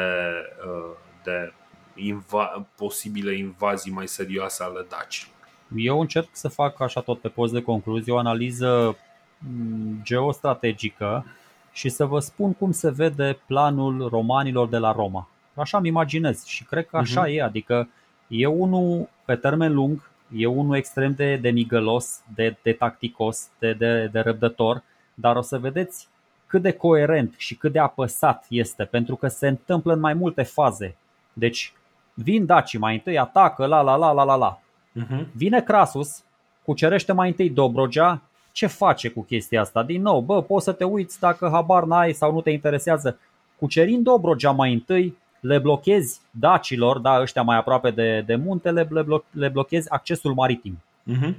uh, 0.66 0.97
de 1.24 1.53
inva- 1.97 2.66
posibile 2.77 3.36
invazii 3.36 3.93
mai 3.93 4.09
serioase 4.09 4.62
ale 4.62 4.86
dacilor. 4.89 5.35
Eu 5.77 6.01
încerc 6.01 6.28
să 6.32 6.48
fac 6.48 6.81
așa 6.81 7.01
tot 7.01 7.20
pe 7.20 7.28
post 7.28 7.52
de 7.52 7.62
concluzie 7.62 8.12
o 8.12 8.19
analiză 8.19 8.97
mm, 9.39 10.01
geostrategică 10.02 11.24
și 11.73 11.89
să 11.89 12.05
vă 12.05 12.19
spun 12.19 12.52
cum 12.52 12.73
se 12.73 12.90
vede 12.90 13.39
planul 13.47 14.09
romanilor 14.09 14.69
de 14.69 14.78
la 14.78 14.93
Roma. 14.93 15.28
Așa 15.55 15.78
îmi 15.78 15.89
imaginez 15.89 16.44
și 16.44 16.64
cred 16.64 16.86
că 16.86 16.97
așa 16.97 17.24
uh-huh. 17.24 17.35
e. 17.35 17.43
Adică 17.43 17.89
e 18.27 18.47
unul 18.47 19.09
pe 19.24 19.35
termen 19.35 19.73
lung, 19.73 20.10
e 20.36 20.47
unul 20.47 20.77
extrem 20.77 21.14
de, 21.14 21.36
de 21.36 21.51
migălos, 21.51 22.20
de, 22.35 22.56
de 22.62 22.73
tacticos, 22.73 23.48
de, 23.59 23.73
de, 23.73 24.09
de 24.12 24.20
răbdător, 24.20 24.82
dar 25.14 25.36
o 25.36 25.40
să 25.40 25.59
vedeți 25.59 26.09
cât 26.47 26.62
de 26.62 26.73
coerent 26.73 27.35
și 27.36 27.55
cât 27.55 27.73
de 27.73 27.78
apăsat 27.78 28.47
este, 28.48 28.85
pentru 28.85 29.16
că 29.16 29.28
se 29.28 29.48
întâmplă 29.48 29.93
în 29.93 30.01
mai 30.01 30.14
multe 30.14 30.43
faze. 30.43 30.97
Deci 31.32 31.73
vin 32.15 32.47
dacii 32.47 32.79
mai 32.79 32.95
întâi, 32.95 33.19
atacă, 33.19 33.67
la 33.67 33.81
la 33.81 33.97
la 33.97 34.13
la 34.13 34.25
la 34.25 34.35
la. 34.35 34.61
Uh-huh. 35.01 35.27
Vine 35.33 35.63
Crasus, 35.63 36.23
cucerește 36.65 37.13
mai 37.13 37.29
întâi 37.29 37.51
Dobrogea, 37.51 38.23
ce 38.53 38.67
face 38.67 39.09
cu 39.09 39.23
chestia 39.23 39.61
asta? 39.61 39.83
Din 39.83 40.03
nou, 40.03 40.21
bă, 40.21 40.43
poți 40.43 40.65
să 40.65 40.73
te 40.73 40.85
uiți 40.85 41.21
dacă 41.21 41.49
habar 41.53 41.85
n-ai 41.85 42.13
sau 42.13 42.33
nu 42.33 42.41
te 42.41 42.51
interesează. 42.51 43.19
Cucerind 43.59 44.05
Dobrogea 44.05 44.51
mai 44.51 44.73
întâi, 44.73 45.17
le 45.41 45.59
blochezi 45.59 46.21
dacilor, 46.31 46.99
da, 46.99 47.21
ăștia 47.21 47.43
mai 47.43 47.57
aproape 47.57 47.91
de, 47.91 48.21
de 48.21 48.37
munte, 48.37 48.71
le, 48.71 48.87
blo- 48.87 49.25
le 49.31 49.49
blochezi 49.49 49.91
accesul 49.91 50.35
maritim. 50.35 50.83
Uh-huh. 51.11 51.35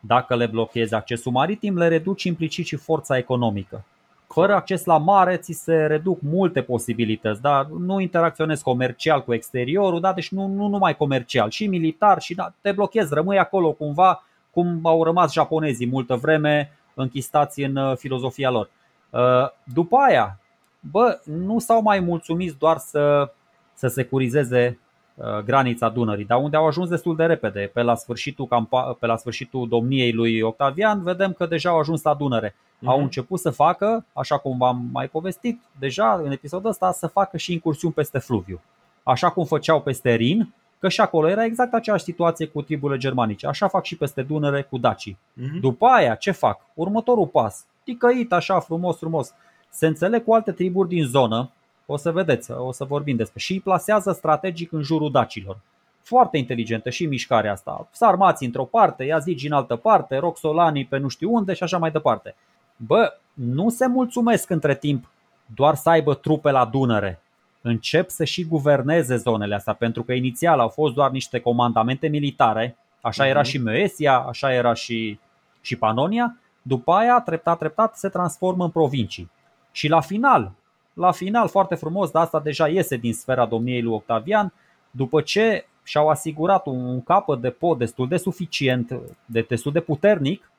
Dacă 0.00 0.36
le 0.36 0.46
blochezi 0.46 0.94
accesul 0.94 1.32
maritim, 1.32 1.78
le 1.78 1.88
reduci 1.88 2.24
implicit 2.24 2.66
și 2.66 2.76
forța 2.76 3.16
economică. 3.16 3.84
Fără 4.28 4.54
acces 4.54 4.84
la 4.84 4.98
mare, 4.98 5.36
ți 5.36 5.52
se 5.52 5.74
reduc 5.74 6.20
multe 6.20 6.62
posibilități, 6.62 7.40
da? 7.40 7.68
nu 7.78 8.00
interacționezi 8.00 8.62
comercial 8.62 9.24
cu 9.24 9.34
exteriorul, 9.34 10.00
da? 10.00 10.12
deci 10.12 10.30
nu, 10.30 10.46
nu 10.46 10.68
numai 10.68 10.96
comercial, 10.96 11.50
și 11.50 11.66
militar, 11.66 12.20
și 12.20 12.34
da, 12.34 12.52
te 12.60 12.72
blochezi, 12.72 13.14
rămâi 13.14 13.38
acolo 13.38 13.72
cumva 13.72 14.24
cum 14.50 14.80
au 14.82 15.04
rămas 15.04 15.32
japonezii 15.32 15.86
multă 15.86 16.14
vreme 16.14 16.72
închistați 16.94 17.62
în 17.62 17.76
uh, 17.76 17.96
filozofia 17.96 18.50
lor. 18.50 18.70
Uh, 19.10 19.20
după 19.64 19.96
aia, 19.96 20.38
bă, 20.80 21.20
nu 21.24 21.58
s-au 21.58 21.82
mai 21.82 22.00
mulțumit 22.00 22.52
doar 22.52 22.76
să, 22.76 23.32
să 23.74 23.88
securizeze 23.88 24.78
uh, 25.14 25.38
granița 25.44 25.88
Dunării, 25.88 26.24
dar 26.24 26.42
unde 26.42 26.56
au 26.56 26.66
ajuns 26.66 26.88
destul 26.88 27.16
de 27.16 27.24
repede. 27.24 27.70
Pe 27.72 27.82
la 27.82 27.94
sfârșitul, 27.94 28.46
campa- 28.46 28.98
pe 28.98 29.06
la 29.06 29.16
sfârșitul 29.16 29.68
domniei 29.68 30.12
lui 30.12 30.40
Octavian, 30.40 31.02
vedem 31.02 31.32
că 31.32 31.46
deja 31.46 31.70
au 31.70 31.78
ajuns 31.78 32.02
la 32.02 32.14
Dunăre. 32.14 32.54
Uh-huh. 32.76 32.86
Au 32.86 33.00
început 33.00 33.40
să 33.40 33.50
facă, 33.50 34.04
așa 34.12 34.38
cum 34.38 34.58
v-am 34.58 34.88
mai 34.92 35.08
povestit 35.08 35.60
deja 35.78 36.20
în 36.24 36.32
episodul 36.32 36.70
ăsta, 36.70 36.92
să 36.92 37.06
facă 37.06 37.36
și 37.36 37.52
incursiuni 37.52 37.94
peste 37.94 38.18
fluviu. 38.18 38.60
Așa 39.02 39.30
cum 39.30 39.44
făceau 39.44 39.80
peste 39.80 40.14
Rin, 40.14 40.54
că 40.78 40.88
și 40.88 41.00
acolo 41.00 41.28
era 41.28 41.44
exact 41.44 41.74
aceeași 41.74 42.04
situație 42.04 42.46
cu 42.46 42.62
triburile 42.62 42.98
germanice. 42.98 43.46
Așa 43.46 43.68
fac 43.68 43.84
și 43.84 43.96
peste 43.96 44.22
Dunăre 44.22 44.62
cu 44.62 44.78
dacii. 44.78 45.18
Uh-huh. 45.18 45.60
După 45.60 45.86
aia, 45.86 46.14
ce 46.14 46.30
fac? 46.30 46.60
Următorul 46.74 47.26
pas, 47.26 47.64
ticăit 47.84 48.32
așa 48.32 48.60
frumos, 48.60 48.98
frumos, 48.98 49.34
se 49.70 49.86
înțeleg 49.86 50.24
cu 50.24 50.34
alte 50.34 50.52
triburi 50.52 50.88
din 50.88 51.04
zonă, 51.04 51.50
o 51.86 51.96
să 51.96 52.12
vedeți, 52.12 52.50
o 52.50 52.72
să 52.72 52.84
vorbim 52.84 53.16
despre, 53.16 53.38
și 53.38 53.52
îi 53.52 53.60
plasează 53.60 54.12
strategic 54.12 54.72
în 54.72 54.82
jurul 54.82 55.10
dacilor. 55.10 55.58
Foarte 56.02 56.38
inteligentă 56.38 56.90
și 56.90 57.06
mișcarea 57.06 57.52
asta. 57.52 57.88
Sarmați 57.90 58.44
într-o 58.44 58.64
parte, 58.64 59.04
ia 59.04 59.18
zici 59.18 59.44
în 59.44 59.52
altă 59.52 59.76
parte, 59.76 60.16
roxolanii 60.16 60.84
pe 60.84 60.98
nu 60.98 61.08
știu 61.08 61.32
unde 61.32 61.52
și 61.52 61.62
așa 61.62 61.78
mai 61.78 61.90
departe. 61.90 62.34
Bă, 62.76 63.18
nu 63.32 63.68
se 63.68 63.86
mulțumesc 63.86 64.50
între 64.50 64.74
timp 64.74 65.08
doar 65.54 65.74
să 65.74 65.88
aibă 65.88 66.14
trupe 66.14 66.50
la 66.50 66.64
Dunăre. 66.64 67.20
Încep 67.60 68.10
să 68.10 68.24
și 68.24 68.44
guverneze 68.44 69.16
zonele 69.16 69.54
astea, 69.54 69.72
pentru 69.72 70.02
că 70.02 70.12
inițial 70.12 70.58
au 70.58 70.68
fost 70.68 70.94
doar 70.94 71.10
niște 71.10 71.38
comandamente 71.38 72.08
militare, 72.08 72.76
așa 73.00 73.26
era 73.26 73.40
mhm. 73.40 73.48
și 73.48 73.58
Moesia, 73.58 74.18
așa 74.18 74.52
era 74.52 74.74
și, 74.74 75.18
și 75.60 75.76
Panonia, 75.76 76.36
după 76.62 76.92
aia, 76.92 77.20
treptat, 77.20 77.58
treptat, 77.58 77.96
se 77.96 78.08
transformă 78.08 78.64
în 78.64 78.70
provincii. 78.70 79.30
Și 79.72 79.88
la 79.88 80.00
final, 80.00 80.52
la 80.92 81.10
final, 81.10 81.48
foarte 81.48 81.74
frumos, 81.74 82.10
dar 82.10 82.22
asta 82.22 82.40
deja 82.40 82.68
iese 82.68 82.96
din 82.96 83.14
sfera 83.14 83.46
domniei 83.46 83.82
lui 83.82 83.92
Octavian, 83.92 84.52
după 84.90 85.20
ce 85.20 85.66
și-au 85.82 86.08
asigurat 86.08 86.66
un 86.66 87.02
capăt 87.02 87.40
de 87.40 87.50
pod 87.50 87.78
destul 87.78 88.08
de 88.08 88.16
suficient, 88.16 89.00
de 89.24 89.44
destul 89.48 89.72
de 89.72 89.80
puternic, 89.80 90.50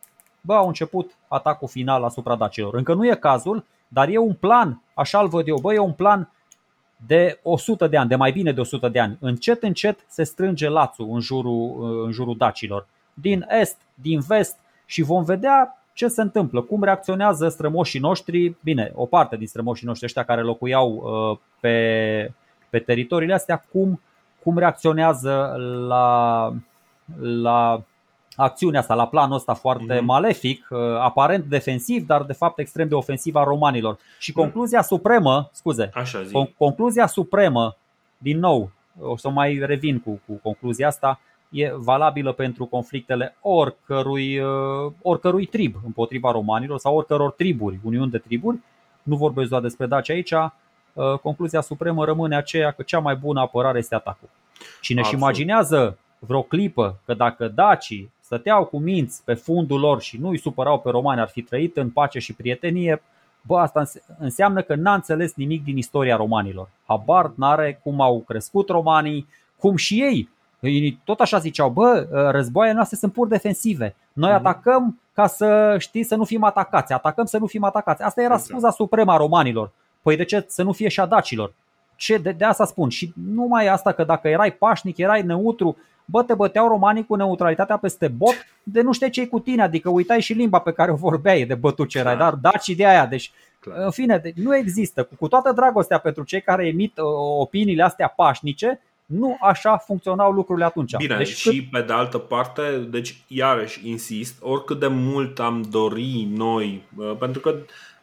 bă, 0.42 0.54
au 0.54 0.68
început 0.68 1.12
atacul 1.28 1.68
final 1.68 2.04
asupra 2.04 2.36
dacilor. 2.36 2.74
Încă 2.76 2.94
nu 2.94 3.06
e 3.08 3.16
cazul, 3.16 3.66
dar 3.88 4.08
e 4.08 4.18
un 4.18 4.34
plan, 4.34 4.82
așa 4.94 5.20
îl 5.20 5.28
văd 5.28 5.48
eu, 5.48 5.58
bă, 5.58 5.74
e 5.74 5.80
un 5.80 5.92
plan 5.92 6.32
de 7.06 7.40
100 7.44 7.88
de 7.88 7.98
ani, 7.98 8.10
de 8.10 8.16
mai 8.16 8.32
bine 8.32 8.52
de 8.52 8.60
100 8.60 8.90
de 8.90 9.00
ani. 9.00 9.18
Încet, 9.20 9.64
încet 9.64 10.00
se 10.08 10.24
strânge 10.24 10.70
lațul 10.70 11.08
în 11.12 11.20
jurul, 11.20 11.76
în 12.06 12.12
jurul 12.12 12.38
dacilor. 12.38 12.88
Din 13.14 13.46
est, 13.50 13.78
din 13.94 14.20
vest 14.20 14.58
și 14.86 15.02
vom 15.02 15.24
vedea 15.24 15.82
ce 15.94 16.08
se 16.08 16.22
întâmplă, 16.22 16.62
cum 16.62 16.84
reacționează 16.84 17.50
strămoșii 17.50 18.00
noștri, 18.00 18.56
bine, 18.64 18.92
o 18.96 19.06
parte 19.06 19.38
din 19.38 19.48
strămoșii 19.48 19.86
noștri 19.86 20.06
ăștia 20.06 20.24
care 20.24 20.42
locuiau 20.42 20.92
uh, 20.92 21.38
pe, 21.60 22.32
pe 22.70 22.80
teritoriile 22.80 23.34
astea, 23.34 23.66
cum, 23.72 24.02
cum 24.44 24.58
reacționează 24.58 25.56
la, 25.88 26.54
la 27.20 27.82
acțiunea 28.38 28.80
asta, 28.80 28.94
la 28.94 29.08
planul 29.08 29.36
ăsta 29.36 29.54
foarte 29.54 29.98
mm-hmm. 29.98 30.04
malefic, 30.04 30.68
uh, 30.70 30.80
aparent 31.00 31.46
defensiv, 31.46 32.06
dar 32.06 32.24
de 32.24 32.34
fapt 32.34 32.60
extrem 32.60 32.88
de 32.88 32.96
ofensiv 32.96 33.36
a 33.36 33.44
romanilor. 33.44 33.98
Și 34.20 34.34
mm. 34.36 34.42
concluzia 34.42 34.82
supremă, 34.82 35.50
scuze, 35.54 35.90
Așa 35.94 36.24
zi. 36.24 36.54
concluzia 36.58 37.08
supremă, 37.08 37.76
din 38.18 38.40
nou, 38.40 38.72
o 39.02 39.18
să 39.18 39.30
mai 39.30 39.60
revin 39.66 40.00
cu, 40.00 40.22
cu 40.26 40.34
concluzia 40.44 40.88
asta, 40.88 41.20
e 41.50 41.72
valabilă 41.76 42.32
pentru 42.32 42.66
conflictele 42.66 43.36
oricărui, 43.42 44.40
uh, 44.40 44.92
oricărui 45.02 45.46
trib 45.46 45.76
împotriva 45.86 46.32
romanilor 46.32 46.80
sau 46.80 46.96
oricăror 46.96 47.32
triburi, 47.32 47.80
uniuni 47.84 48.12
de 48.12 48.18
triburi. 48.18 48.58
Nu 49.04 49.16
vorbesc 49.16 49.50
doar 49.50 49.62
despre 49.62 49.86
Daci 49.86 50.10
aici. 50.10 50.32
Uh, 50.32 51.14
concluzia 51.22 51.62
supremă 51.62 52.06
rămâne 52.06 52.36
aceea 52.36 52.72
că 52.72 52.84
cea 52.84 53.00
mai 53.00 53.16
bună 53.16 53.40
apărare 53.40 53.78
este 53.78 53.96
atacul. 53.96 54.30
Cine 54.82 55.02
își 55.02 55.14
imaginează 55.14 55.98
vreo 56.20 56.42
clipă 56.42 57.00
că 57.06 57.14
dacă 57.14 57.48
dacii 57.48 58.12
stăteau 58.28 58.66
cu 58.66 58.78
minți 58.78 59.22
pe 59.24 59.34
fundul 59.34 59.80
lor 59.80 60.02
și 60.02 60.18
nu 60.18 60.30
îi 60.30 60.38
supărau 60.38 60.80
pe 60.80 60.90
romani, 60.90 61.20
ar 61.22 61.28
fi 61.28 61.42
trăit 61.42 61.78
în 61.78 61.90
pace 61.90 62.20
și 62.20 62.34
prietenie, 62.34 63.02
bă, 63.42 63.58
asta 63.58 63.84
înseamnă 64.20 64.62
că 64.62 64.76
n-a 64.76 64.94
înțeles 64.94 65.34
nimic 65.36 65.64
din 65.64 65.78
istoria 65.78 66.16
romanilor. 66.16 66.70
Habar 66.86 67.32
n-are 67.36 67.80
cum 67.84 68.02
au 68.02 68.24
crescut 68.28 68.70
romanii, 68.70 69.28
cum 69.60 69.76
și 69.76 70.02
ei 70.02 70.30
tot 71.04 71.20
așa 71.20 71.38
ziceau, 71.38 71.70
bă, 71.70 72.08
războaiele 72.32 72.76
noastre 72.76 72.98
sunt 72.98 73.14
pur 73.14 73.28
defensive. 73.28 73.96
Noi 74.14 74.32
mhm. 74.32 74.46
atacăm 74.46 75.00
ca 75.14 75.28
să 75.28 75.76
știi 75.80 76.04
să 76.04 76.16
nu 76.16 76.24
fim 76.24 76.44
atacați, 76.44 76.94
atacăm 76.94 77.26
să 77.26 77.38
nu 77.38 77.46
fim 77.46 77.64
atacați. 77.64 78.02
Asta 78.02 78.22
era 78.22 78.34
exact. 78.34 78.50
scuza 78.50 78.72
suprema 78.72 79.14
a 79.14 79.18
romanilor. 79.18 79.72
Păi 80.02 80.16
de 80.16 80.24
ce 80.24 80.46
să 80.48 80.64
nu 80.64 80.72
fie 80.72 80.88
și 80.88 81.00
a 81.00 81.06
dacilor? 81.06 81.54
Ce, 81.96 82.18
de, 82.18 82.32
de 82.32 82.46
asta 82.46 82.66
spun. 82.66 82.90
Și 82.90 83.14
nu 83.32 83.44
mai 83.44 83.68
asta 83.68 83.92
că 83.92 84.04
dacă 84.04 84.28
erai 84.28 84.52
pașnic, 84.52 84.98
erai 84.98 85.22
neutru, 85.22 85.78
bă, 86.08 86.24
te 86.24 86.34
băteau 86.34 86.68
romanii 86.68 87.06
cu 87.06 87.16
neutralitatea 87.16 87.78
peste 87.78 88.08
bot, 88.08 88.36
de 88.64 88.82
nu 88.82 88.94
știi 88.94 89.10
ce 89.10 89.28
cu 89.28 89.40
tine, 89.40 89.62
adică 89.62 89.90
uitai 89.90 90.22
și 90.22 90.34
limba 90.34 90.60
pe 90.60 90.72
care 90.72 90.92
o 90.92 90.96
vorbeai 90.96 91.46
de 91.46 91.56
bătut 91.56 91.90
ce 91.90 91.98
erai, 91.98 92.18
dar 92.18 92.34
daci 92.34 92.76
de 92.76 92.88
aia, 92.88 93.06
deci 93.06 93.32
Clar. 93.60 93.78
În 93.78 93.92
fine, 93.92 94.18
deci 94.18 94.36
nu 94.36 94.56
există. 94.56 95.04
Cu, 95.04 95.16
cu 95.16 95.28
toată 95.28 95.52
dragostea 95.52 95.98
pentru 95.98 96.24
cei 96.24 96.42
care 96.42 96.68
emit 96.68 96.98
uh, 96.98 97.06
opiniile 97.40 97.84
astea 97.84 98.08
pașnice, 98.08 98.82
nu 99.06 99.38
așa 99.42 99.78
funcționau 99.78 100.32
lucrurile 100.32 100.66
atunci. 100.66 100.96
Bine, 100.96 101.18
deci 101.18 101.36
și 101.36 101.60
cât... 101.60 101.70
pe 101.72 101.82
de 101.82 101.94
altă 101.94 102.18
parte, 102.18 102.88
deci 102.90 103.22
iarăși 103.28 103.90
insist, 103.90 104.38
oricât 104.42 104.80
de 104.80 104.88
mult 104.88 105.40
am 105.40 105.62
dori 105.62 106.28
noi, 106.36 106.84
uh, 106.98 107.16
pentru 107.20 107.42
că, 107.42 107.56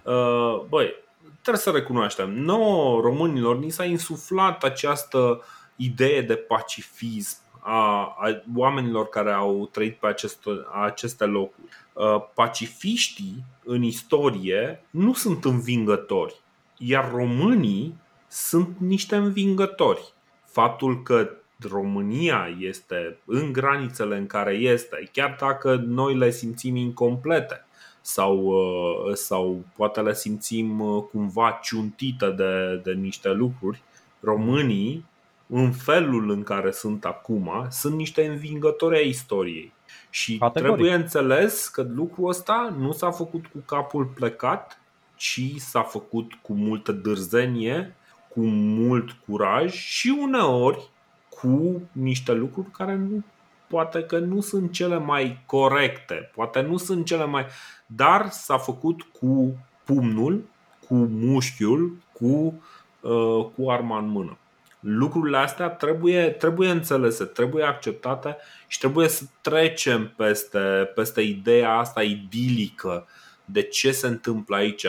uh, 0.03 0.65
băi, 0.69 0.95
trebuie 1.43 1.63
să 1.63 1.71
recunoaștem, 1.71 2.31
nouă 2.31 3.01
românilor 3.01 3.59
ni 3.59 3.71
s-a 3.71 3.85
insuflat 3.85 4.63
această 4.63 5.43
idee 5.77 6.21
de 6.21 6.35
pacifism 6.35 7.39
a, 7.67 8.15
a 8.19 8.43
oamenilor 8.57 9.09
care 9.09 9.33
au 9.33 9.69
trăit 9.73 9.97
pe 9.97 10.07
aceste, 10.07 10.51
aceste 10.85 11.25
locuri. 11.25 11.69
Uh, 11.93 12.23
pacifiștii 12.35 13.45
în 13.65 13.83
istorie 13.83 14.85
nu 14.91 15.13
sunt 15.13 15.45
învingători, 15.45 16.41
iar 16.79 17.11
românii 17.11 17.95
sunt 18.29 18.77
niște 18.79 19.17
învingători 19.17 20.13
faptul 20.55 21.03
că 21.03 21.31
România 21.71 22.57
este 22.59 23.19
în 23.25 23.53
granițele 23.53 24.17
în 24.17 24.27
care 24.27 24.55
este, 24.55 25.09
chiar 25.13 25.37
dacă 25.41 25.83
noi 25.87 26.15
le 26.15 26.31
simțim 26.31 26.77
incomplete 26.77 27.67
sau, 28.01 28.45
uh, 28.45 29.15
sau 29.15 29.65
poate 29.77 30.01
le 30.01 30.15
simțim 30.15 30.81
uh, 30.81 31.03
cumva 31.11 31.59
ciuntite 31.63 32.31
de, 32.31 32.81
de 32.85 32.93
niște 32.93 33.33
lucruri, 33.33 33.83
românii, 34.21 35.05
în 35.47 35.73
felul 35.73 36.31
în 36.31 36.43
care 36.43 36.71
sunt 36.71 37.05
acum, 37.05 37.67
sunt 37.71 37.95
niște 37.95 38.27
învingători 38.27 38.97
ai 38.97 39.09
istoriei. 39.09 39.73
Și 40.11 40.39
Categoric. 40.39 40.75
trebuie 40.75 40.95
înțeles 40.95 41.69
că 41.69 41.87
lucrul 41.95 42.29
ăsta 42.29 42.75
nu 42.79 42.93
s-a 42.93 43.11
făcut 43.11 43.47
cu 43.47 43.59
capul 43.67 44.05
plecat, 44.05 44.81
ci 45.17 45.41
s-a 45.57 45.83
făcut 45.83 46.33
cu 46.43 46.53
multă 46.53 46.93
dârzenie 46.93 47.97
cu 48.29 48.41
mult 48.47 49.11
curaj 49.11 49.73
și 49.73 50.19
uneori 50.21 50.91
cu 51.29 51.83
niște 51.93 52.33
lucruri 52.33 52.71
care 52.71 52.95
nu 52.95 53.23
poate 53.69 54.03
că 54.03 54.19
nu 54.19 54.41
sunt 54.41 54.73
cele 54.73 54.99
mai 54.99 55.43
corecte, 55.47 56.31
poate 56.35 56.61
nu 56.61 56.77
sunt 56.77 57.05
cele 57.05 57.25
mai. 57.25 57.47
dar 57.87 58.29
s-a 58.31 58.59
făcut 58.59 59.03
cu 59.03 59.57
pumnul, 59.85 60.45
cu 60.89 60.95
mușchiul, 60.95 61.97
cu, 62.13 62.63
uh, 63.01 63.47
cu 63.57 63.71
arma 63.71 63.99
în 63.99 64.07
mână. 64.07 64.39
Lucrurile 64.87 65.37
astea 65.37 65.69
trebuie, 65.69 66.31
trebuie 66.31 66.71
înțelese, 66.71 67.25
trebuie 67.25 67.65
acceptate 67.65 68.37
și 68.67 68.79
trebuie 68.79 69.09
să 69.09 69.25
trecem 69.41 70.13
peste, 70.17 70.59
peste 70.95 71.21
ideea 71.21 71.73
asta 71.75 72.03
idilică 72.03 73.07
de 73.45 73.63
ce 73.63 73.93
se 73.93 74.07
întâmplă 74.07 74.57
aici. 74.57 74.87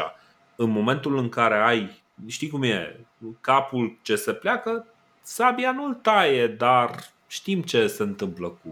În 0.56 0.70
momentul 0.70 1.18
în 1.18 1.30
care 1.30 1.56
ai, 1.56 2.02
știi 2.28 2.50
cum 2.50 2.64
e, 2.64 3.00
capul 3.42 3.98
ce 4.02 4.16
se 4.16 4.34
pleacă, 4.34 4.86
sabia 5.22 5.72
nu-l 5.72 5.94
taie, 5.94 6.48
dar 6.48 6.90
știm 7.28 7.62
ce 7.62 7.88
se 7.88 8.04
întâmplă 8.04 8.48
cu, 8.48 8.70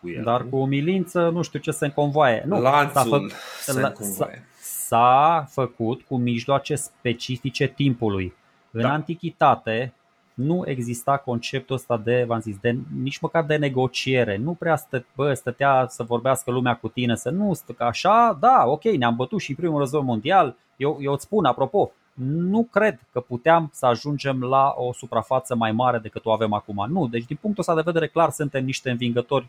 cu 0.00 0.08
el. 0.08 0.22
Dar 0.22 0.44
cu 0.48 0.56
umilință 0.56 1.28
nu 1.28 1.42
știu 1.42 1.58
ce 1.58 1.70
se 1.70 1.84
înconvoaie. 1.84 2.44
Nu, 2.46 2.60
Lanțul 2.60 3.30
se 3.60 3.80
înconvoaie. 3.80 4.44
S-a 4.60 5.46
făcut 5.50 6.02
cu 6.02 6.16
mijloace 6.16 6.74
specifice 6.74 7.66
timpului. 7.66 8.34
În 8.70 8.80
da. 8.80 8.92
antichitate 8.92 9.94
nu 10.40 10.62
exista 10.66 11.16
conceptul 11.16 11.76
ăsta 11.76 11.96
de, 11.96 12.24
v-am 12.26 12.40
zis, 12.40 12.56
de, 12.60 12.76
nici 13.02 13.18
măcar 13.18 13.44
de 13.44 13.56
negociere. 13.56 14.36
Nu 14.36 14.52
prea 14.52 14.76
stă, 14.76 15.04
bă, 15.14 15.34
stătea 15.34 15.86
să 15.88 16.02
vorbească 16.02 16.50
lumea 16.50 16.76
cu 16.76 16.88
tine, 16.88 17.16
să 17.16 17.30
nu 17.30 17.54
stă 17.54 17.72
că 17.72 17.84
așa, 17.84 18.36
da, 18.40 18.62
ok, 18.66 18.82
ne-am 18.82 19.16
bătut 19.16 19.40
și 19.40 19.50
în 19.50 19.56
primul 19.56 19.78
război 19.78 20.02
mondial. 20.02 20.56
Eu, 20.76 20.98
eu 21.00 21.12
îți 21.12 21.24
spun, 21.24 21.44
apropo, 21.44 21.92
nu 22.24 22.68
cred 22.70 22.98
că 23.12 23.20
puteam 23.20 23.70
să 23.72 23.86
ajungem 23.86 24.42
la 24.42 24.74
o 24.76 24.92
suprafață 24.92 25.54
mai 25.54 25.72
mare 25.72 25.98
decât 25.98 26.24
o 26.24 26.30
avem 26.30 26.52
acum. 26.52 26.86
Nu, 26.88 27.06
deci 27.06 27.24
din 27.24 27.38
punctul 27.40 27.62
ăsta 27.62 27.74
de 27.74 27.90
vedere 27.90 28.08
clar 28.08 28.30
suntem 28.30 28.64
niște 28.64 28.90
învingători 28.90 29.46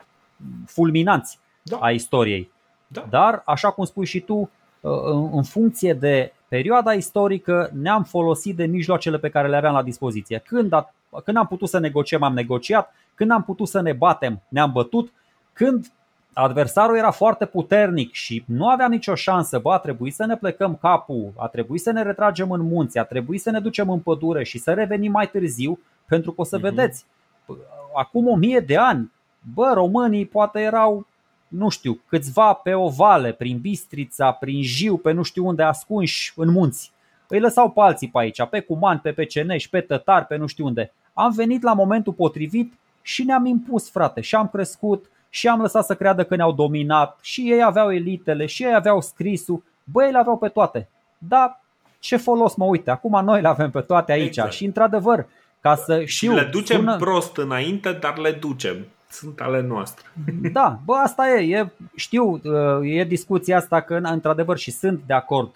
fulminanți 0.65 1.39
da. 1.61 1.77
a 1.77 1.91
istoriei. 1.91 2.51
Da. 2.87 3.07
Dar, 3.09 3.41
așa 3.45 3.71
cum 3.71 3.85
spui 3.85 4.05
și 4.05 4.19
tu, 4.19 4.49
în 5.31 5.43
funcție 5.43 5.93
de 5.93 6.33
perioada 6.51 6.93
istorică 6.93 7.69
ne-am 7.73 8.03
folosit 8.03 8.55
de 8.55 8.65
mijloacele 8.65 9.17
pe 9.17 9.29
care 9.29 9.47
le 9.47 9.55
aveam 9.55 9.73
la 9.73 9.83
dispoziție. 9.83 10.41
Când, 10.45 10.73
a, 10.73 10.93
când 11.23 11.37
am 11.37 11.47
putut 11.47 11.69
să 11.69 11.79
negociem, 11.79 12.23
am 12.23 12.33
negociat, 12.33 12.93
când 13.15 13.31
am 13.31 13.43
putut 13.43 13.67
să 13.67 13.81
ne 13.81 13.93
batem, 13.93 14.41
ne-am 14.47 14.71
bătut, 14.71 15.11
când 15.53 15.91
adversarul 16.33 16.97
era 16.97 17.11
foarte 17.11 17.45
puternic 17.45 18.13
și 18.13 18.43
nu 18.47 18.67
aveam 18.67 18.91
nicio 18.91 19.15
șansă, 19.15 19.59
bă, 19.59 19.71
a 19.71 19.77
trebuit 19.77 20.13
să 20.13 20.25
ne 20.25 20.37
plecăm 20.37 20.77
capul, 20.81 21.33
a 21.35 21.47
trebuit 21.47 21.81
să 21.81 21.91
ne 21.91 22.03
retragem 22.03 22.51
în 22.51 22.61
munți, 22.61 22.97
a 22.97 23.03
trebuit 23.03 23.41
să 23.41 23.49
ne 23.49 23.59
ducem 23.59 23.89
în 23.89 23.99
pădure 23.99 24.43
și 24.43 24.57
să 24.57 24.73
revenim 24.73 25.11
mai 25.11 25.29
târziu, 25.29 25.79
pentru 26.05 26.31
că 26.31 26.41
o 26.41 26.43
să 26.43 26.57
uh-huh. 26.57 26.61
vedeți, 26.61 27.05
acum 27.95 28.27
o 28.27 28.35
mie 28.35 28.59
de 28.59 28.77
ani, 28.77 29.11
bă, 29.53 29.71
românii 29.73 30.25
poate 30.25 30.59
erau 30.59 31.07
nu 31.51 31.69
știu, 31.69 31.99
câțiva 32.07 32.53
pe 32.53 32.73
o 32.73 32.89
vale, 32.89 33.31
prin 33.31 33.57
Bistrița, 33.59 34.31
prin 34.31 34.63
Jiu, 34.63 34.97
pe 34.97 35.11
nu 35.11 35.23
știu 35.23 35.45
unde 35.45 35.63
ascunși 35.63 36.33
în 36.35 36.51
munți. 36.51 36.91
Îi 37.27 37.39
lăsau 37.39 37.69
pe 37.69 37.81
alții 37.81 38.09
pe 38.09 38.19
aici, 38.19 38.43
pe 38.49 38.59
Cuman, 38.59 38.97
pe 38.97 39.11
Pecenești, 39.11 39.69
pe 39.69 39.81
Tătar, 39.81 40.25
pe 40.25 40.35
nu 40.35 40.47
știu 40.47 40.65
unde. 40.65 40.93
Am 41.13 41.31
venit 41.31 41.61
la 41.61 41.73
momentul 41.73 42.13
potrivit 42.13 42.73
și 43.01 43.23
ne-am 43.23 43.45
impus, 43.45 43.89
frate, 43.89 44.21
și 44.21 44.35
am 44.35 44.47
crescut 44.47 45.09
și 45.29 45.47
am 45.47 45.61
lăsat 45.61 45.85
să 45.85 45.95
creadă 45.95 46.23
că 46.23 46.35
ne-au 46.35 46.51
dominat 46.51 47.19
și 47.21 47.51
ei 47.51 47.63
aveau 47.63 47.91
elitele 47.91 48.45
și 48.45 48.63
ei 48.63 48.73
aveau 48.73 49.01
scrisul, 49.01 49.63
băi, 49.83 50.05
ei 50.05 50.11
le 50.11 50.17
aveau 50.17 50.37
pe 50.37 50.47
toate. 50.47 50.89
Dar 51.17 51.61
ce 51.99 52.17
folos, 52.17 52.55
mă 52.55 52.65
uite, 52.65 52.91
acum 52.91 53.23
noi 53.23 53.41
le 53.41 53.47
avem 53.47 53.71
pe 53.71 53.81
toate 53.81 54.11
aici 54.11 54.25
exact. 54.25 54.51
și 54.51 54.65
într-adevăr, 54.65 55.27
ca 55.59 55.75
să 55.75 56.05
știu... 56.05 56.31
Și 56.31 56.37
le 56.37 56.49
ducem 56.51 56.77
sună... 56.77 56.97
prost 56.97 57.37
înainte, 57.37 57.91
dar 57.91 58.17
le 58.17 58.31
ducem 58.31 58.85
sunt 59.11 59.39
ale 59.39 59.61
noastre. 59.61 60.05
Da, 60.53 60.79
bă, 60.85 60.93
asta 60.93 61.29
e, 61.29 61.57
e 61.57 61.69
știu, 61.95 62.31
uh, 62.31 62.41
e 62.81 63.03
discuția 63.03 63.57
asta 63.57 63.81
că 63.81 63.95
într-adevăr 63.95 64.57
și 64.57 64.71
sunt 64.71 65.01
de 65.05 65.13
acord. 65.13 65.55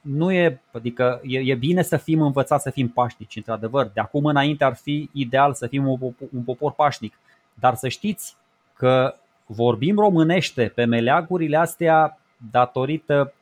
Nu 0.00 0.32
e, 0.32 0.60
adică 0.72 1.20
e, 1.22 1.38
e 1.38 1.54
bine 1.54 1.82
să 1.82 1.96
fim 1.96 2.20
învățați 2.20 2.62
să 2.62 2.70
fim 2.70 2.88
pașnici, 2.88 3.36
într-adevăr. 3.36 3.90
De 3.94 4.00
acum 4.00 4.24
înainte 4.24 4.64
ar 4.64 4.74
fi 4.74 5.08
ideal 5.12 5.54
să 5.54 5.66
fim 5.66 5.88
un, 5.88 5.98
un 6.34 6.42
popor 6.44 6.72
pașnic. 6.72 7.18
Dar 7.54 7.74
să 7.74 7.88
știți 7.88 8.36
că 8.74 9.14
vorbim 9.46 9.96
românește 9.96 10.72
pe 10.74 10.84
meleagurile 10.84 11.56
astea 11.56 12.18
datorită 12.50 13.32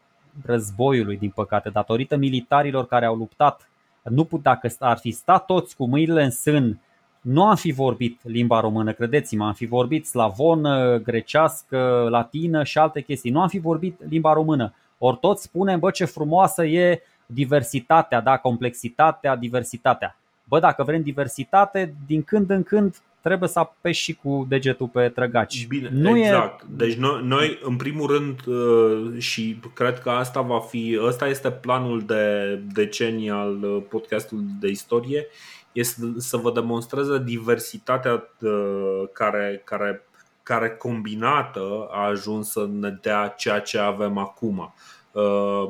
războiului, 0.45 1.17
din 1.17 1.31
păcate, 1.31 1.69
datorită 1.69 2.17
militarilor 2.17 2.87
care 2.87 3.05
au 3.05 3.15
luptat. 3.15 3.69
Nu 4.03 4.25
put, 4.25 4.43
dacă 4.43 4.69
ar 4.79 4.99
fi 4.99 5.11
stat 5.11 5.45
toți 5.45 5.77
cu 5.77 5.87
mâinile 5.87 6.25
în 6.25 6.31
sân 6.31 6.81
nu 7.23 7.45
am 7.45 7.57
fi 7.57 7.73
vorbit 7.73 8.21
limba 8.23 8.61
română, 8.61 8.93
credeți-mă, 8.93 9.47
am 9.47 9.53
fi 9.53 9.67
vorbit 9.67 10.07
slavonă, 10.07 10.99
grecească, 10.99 12.07
latină 12.11 12.65
și 12.65 12.79
alte 12.79 13.01
chestii. 13.01 13.31
Nu 13.31 13.41
am 13.41 13.49
fi 13.49 13.59
vorbit 13.59 14.01
limba 14.09 14.33
română. 14.33 14.75
Ori 14.99 15.19
toți 15.21 15.43
spunem, 15.43 15.79
bă, 15.79 15.91
ce 15.91 16.05
frumoasă 16.05 16.65
e 16.65 17.03
diversitatea, 17.27 18.21
da, 18.21 18.37
complexitatea, 18.37 19.37
diversitatea. 19.37 20.17
Bă, 20.45 20.59
dacă 20.59 20.83
vrem 20.83 21.03
diversitate, 21.03 21.95
din 22.07 22.23
când 22.23 22.51
în 22.51 22.63
când 22.63 22.97
trebuie 23.21 23.49
să 23.49 23.59
apeși 23.59 24.03
și 24.03 24.15
cu 24.15 24.47
degetul 24.49 24.89
pe 24.89 25.09
trăgaci. 25.09 25.67
Bine, 25.67 25.89
nu 25.93 26.19
exact. 26.19 26.63
E... 26.63 26.67
Deci 26.69 26.95
noi, 26.95 27.21
noi, 27.25 27.59
în 27.63 27.77
primul 27.77 28.07
rând, 28.07 28.47
uh, 28.47 29.19
și 29.19 29.61
cred 29.75 29.99
că 29.99 30.11
asta 30.11 30.41
va 30.41 30.59
fi, 30.61 30.99
ăsta 31.05 31.27
este 31.27 31.51
planul 31.51 32.03
de 32.07 32.55
decenii 32.73 33.31
al 33.31 33.63
uh, 33.63 33.83
podcastului 33.89 34.45
de 34.61 34.69
istorie, 34.69 35.27
este 35.73 36.01
să 36.17 36.37
vă 36.37 36.53
demonstreze 36.53 37.19
diversitatea 37.19 38.29
uh, 38.41 39.03
care, 39.13 39.63
care, 39.65 40.07
care 40.43 40.71
combinată 40.71 41.89
a 41.91 42.07
ajuns 42.07 42.51
să 42.51 42.69
ne 42.73 42.91
dea 42.91 43.29
ceea 43.29 43.61
ce 43.61 43.79
avem 43.79 44.19
acum. 44.19 44.75
Uh, 45.13 45.69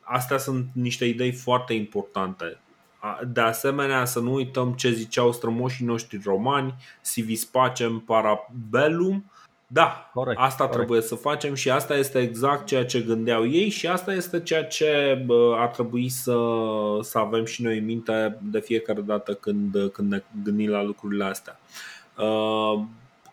astea 0.00 0.38
sunt 0.38 0.66
niște 0.72 1.04
idei 1.04 1.32
foarte 1.32 1.72
importante. 1.72 2.60
De 3.26 3.40
asemenea, 3.40 4.04
să 4.04 4.20
nu 4.20 4.32
uităm 4.32 4.72
ce 4.72 4.90
ziceau 4.90 5.32
strămoșii 5.32 5.84
noștri 5.84 6.20
romani, 6.24 6.74
si 7.00 7.20
vis 7.20 7.44
pacem 7.44 7.98
parabellum, 7.98 9.30
da, 9.70 10.10
corect, 10.14 10.38
asta 10.40 10.56
corect. 10.56 10.74
trebuie 10.74 11.00
să 11.00 11.14
facem 11.14 11.54
și 11.54 11.70
asta 11.70 11.94
este 11.94 12.18
exact 12.18 12.66
ceea 12.66 12.84
ce 12.84 13.00
gândeau 13.00 13.46
ei 13.46 13.68
și 13.68 13.86
asta 13.86 14.12
este 14.12 14.40
ceea 14.40 14.64
ce 14.64 15.24
ar 15.56 15.68
trebui 15.68 16.08
să, 16.08 16.36
să 17.00 17.18
avem 17.18 17.44
și 17.44 17.62
noi 17.62 17.78
în 17.78 17.84
minte 17.84 18.38
de 18.42 18.60
fiecare 18.60 19.00
dată 19.00 19.34
când, 19.34 19.90
când 19.92 20.10
ne 20.10 20.22
gândim 20.42 20.70
la 20.70 20.82
lucrurile 20.82 21.24
astea. 21.24 21.58
Uh, 22.18 22.80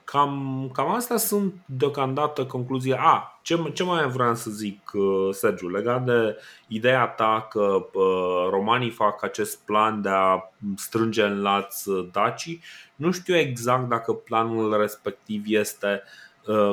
cam, 0.03 0.69
cam 0.73 0.89
astea 0.89 1.17
sunt 1.17 1.53
deocamdată 1.65 2.45
concluzia. 2.45 2.97
A, 2.99 3.39
ce, 3.41 3.71
ce 3.73 3.83
mai 3.83 4.07
vreau 4.07 4.35
să 4.35 4.49
zic, 4.49 4.91
uh, 4.93 5.33
Sergiu, 5.33 5.69
legat 5.69 6.05
de 6.05 6.37
ideea 6.67 7.05
ta 7.05 7.47
că 7.49 7.87
uh, 7.93 8.47
romanii 8.49 8.89
fac 8.89 9.23
acest 9.23 9.59
plan 9.65 10.01
de 10.01 10.09
a 10.09 10.51
strânge 10.75 11.23
în 11.23 11.41
laț 11.41 11.83
dacii, 12.11 12.61
nu 12.95 13.11
știu 13.11 13.35
exact 13.35 13.89
dacă 13.89 14.13
planul 14.13 14.77
respectiv 14.79 15.43
este 15.45 16.01
uh, 16.03 16.23
Uh, 16.24 16.24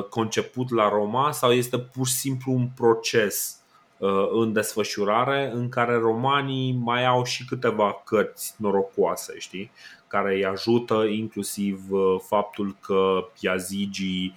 conceput 0.09 0.71
la 0.71 0.89
Roma 0.89 1.31
sau 1.31 1.51
este 1.51 1.79
pur 1.79 2.07
și 2.07 2.13
simplu 2.13 2.51
un 2.51 2.67
proces 2.75 3.61
uh, 3.97 4.29
în 4.31 4.53
desfășurare 4.53 5.51
în 5.53 5.69
care 5.69 5.95
romanii 5.95 6.73
mai 6.73 7.05
au 7.05 7.23
și 7.23 7.45
câteva 7.45 8.01
cărți 8.05 8.55
norocoase, 8.57 9.33
știi? 9.37 9.71
care 10.07 10.33
îi 10.33 10.45
ajută 10.45 11.03
inclusiv 11.03 11.91
uh, 11.91 12.15
faptul 12.27 12.75
că 12.81 13.27
piazigii 13.39 14.35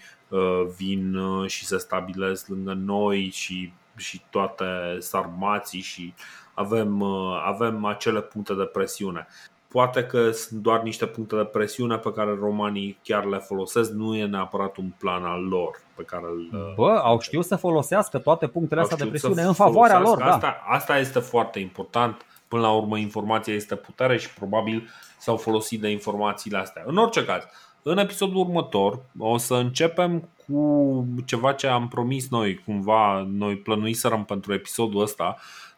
vin 0.76 1.16
și 1.46 1.66
se 1.66 1.78
stabilesc 1.78 2.48
lângă 2.48 2.72
noi 2.72 3.30
și, 3.32 3.72
și 3.96 4.20
toate 4.30 4.64
sarmații 4.98 5.80
și 5.80 6.14
avem, 6.54 7.02
avem 7.44 7.84
acele 7.84 8.22
puncte 8.22 8.54
de 8.54 8.64
presiune. 8.64 9.26
Poate 9.68 10.04
că 10.04 10.30
sunt 10.30 10.60
doar 10.60 10.82
niște 10.82 11.06
puncte 11.06 11.36
de 11.36 11.44
presiune 11.44 11.96
pe 11.96 12.12
care 12.12 12.36
romanii 12.40 12.98
chiar 13.02 13.24
le 13.24 13.38
folosesc, 13.38 13.90
nu 13.90 14.16
e 14.16 14.26
neapărat 14.26 14.76
un 14.76 14.92
plan 14.98 15.24
al 15.24 15.42
lor 15.42 15.80
pe 15.94 16.02
care 16.02 16.24
îl. 16.24 16.74
Bă, 16.76 17.00
au 17.04 17.20
știut 17.20 17.44
să 17.44 17.56
folosească 17.56 18.18
toate 18.18 18.46
punctele 18.46 18.80
astea 18.80 18.96
de 18.96 19.06
presiune 19.06 19.42
în 19.42 19.52
favoarea 19.52 20.00
lor. 20.00 20.18
Da. 20.18 20.24
Asta, 20.24 20.40
da. 20.40 20.74
asta 20.74 20.98
este 20.98 21.18
foarte 21.18 21.58
important. 21.58 22.24
Până 22.48 22.62
la 22.62 22.70
urmă, 22.70 22.98
informația 22.98 23.54
este 23.54 23.74
putere 23.74 24.16
și 24.18 24.34
probabil 24.34 24.88
s-au 25.18 25.36
folosit 25.36 25.80
de 25.80 25.88
informațiile 25.88 26.58
astea. 26.58 26.82
În 26.86 26.96
orice 26.96 27.24
caz, 27.24 27.42
în 27.82 27.98
episodul 27.98 28.36
următor 28.36 29.00
o 29.18 29.36
să 29.36 29.54
începem 29.54 30.28
cu 30.46 31.04
ceva 31.24 31.52
ce 31.52 31.66
am 31.66 31.88
promis 31.88 32.30
noi, 32.30 32.62
cumva 32.64 33.26
noi 33.28 33.56
plănuiserăm 33.56 34.24
pentru 34.24 34.52
episodul 34.52 35.00
ăsta 35.00 35.36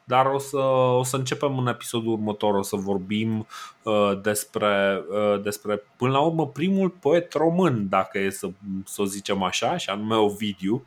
dar 0.09 0.27
o 0.27 0.39
să, 0.39 0.59
o 0.99 1.03
să 1.03 1.17
începem 1.17 1.59
în 1.59 1.67
episodul 1.67 2.13
următor, 2.13 2.55
o 2.55 2.63
să 2.63 2.77
vorbim 2.77 3.47
uh, 3.83 4.21
despre, 4.23 5.03
uh, 5.11 5.43
despre, 5.43 5.83
până 5.97 6.13
la 6.13 6.21
urmă, 6.21 6.47
primul 6.47 6.89
poet 6.89 7.33
român, 7.33 7.89
dacă 7.89 8.19
e 8.19 8.31
să, 8.31 8.49
să 8.85 9.03
o 9.03 9.05
zicem 9.05 9.43
așa, 9.43 9.77
și 9.77 9.91
anume 9.91 10.15
Ovidiu. 10.15 10.87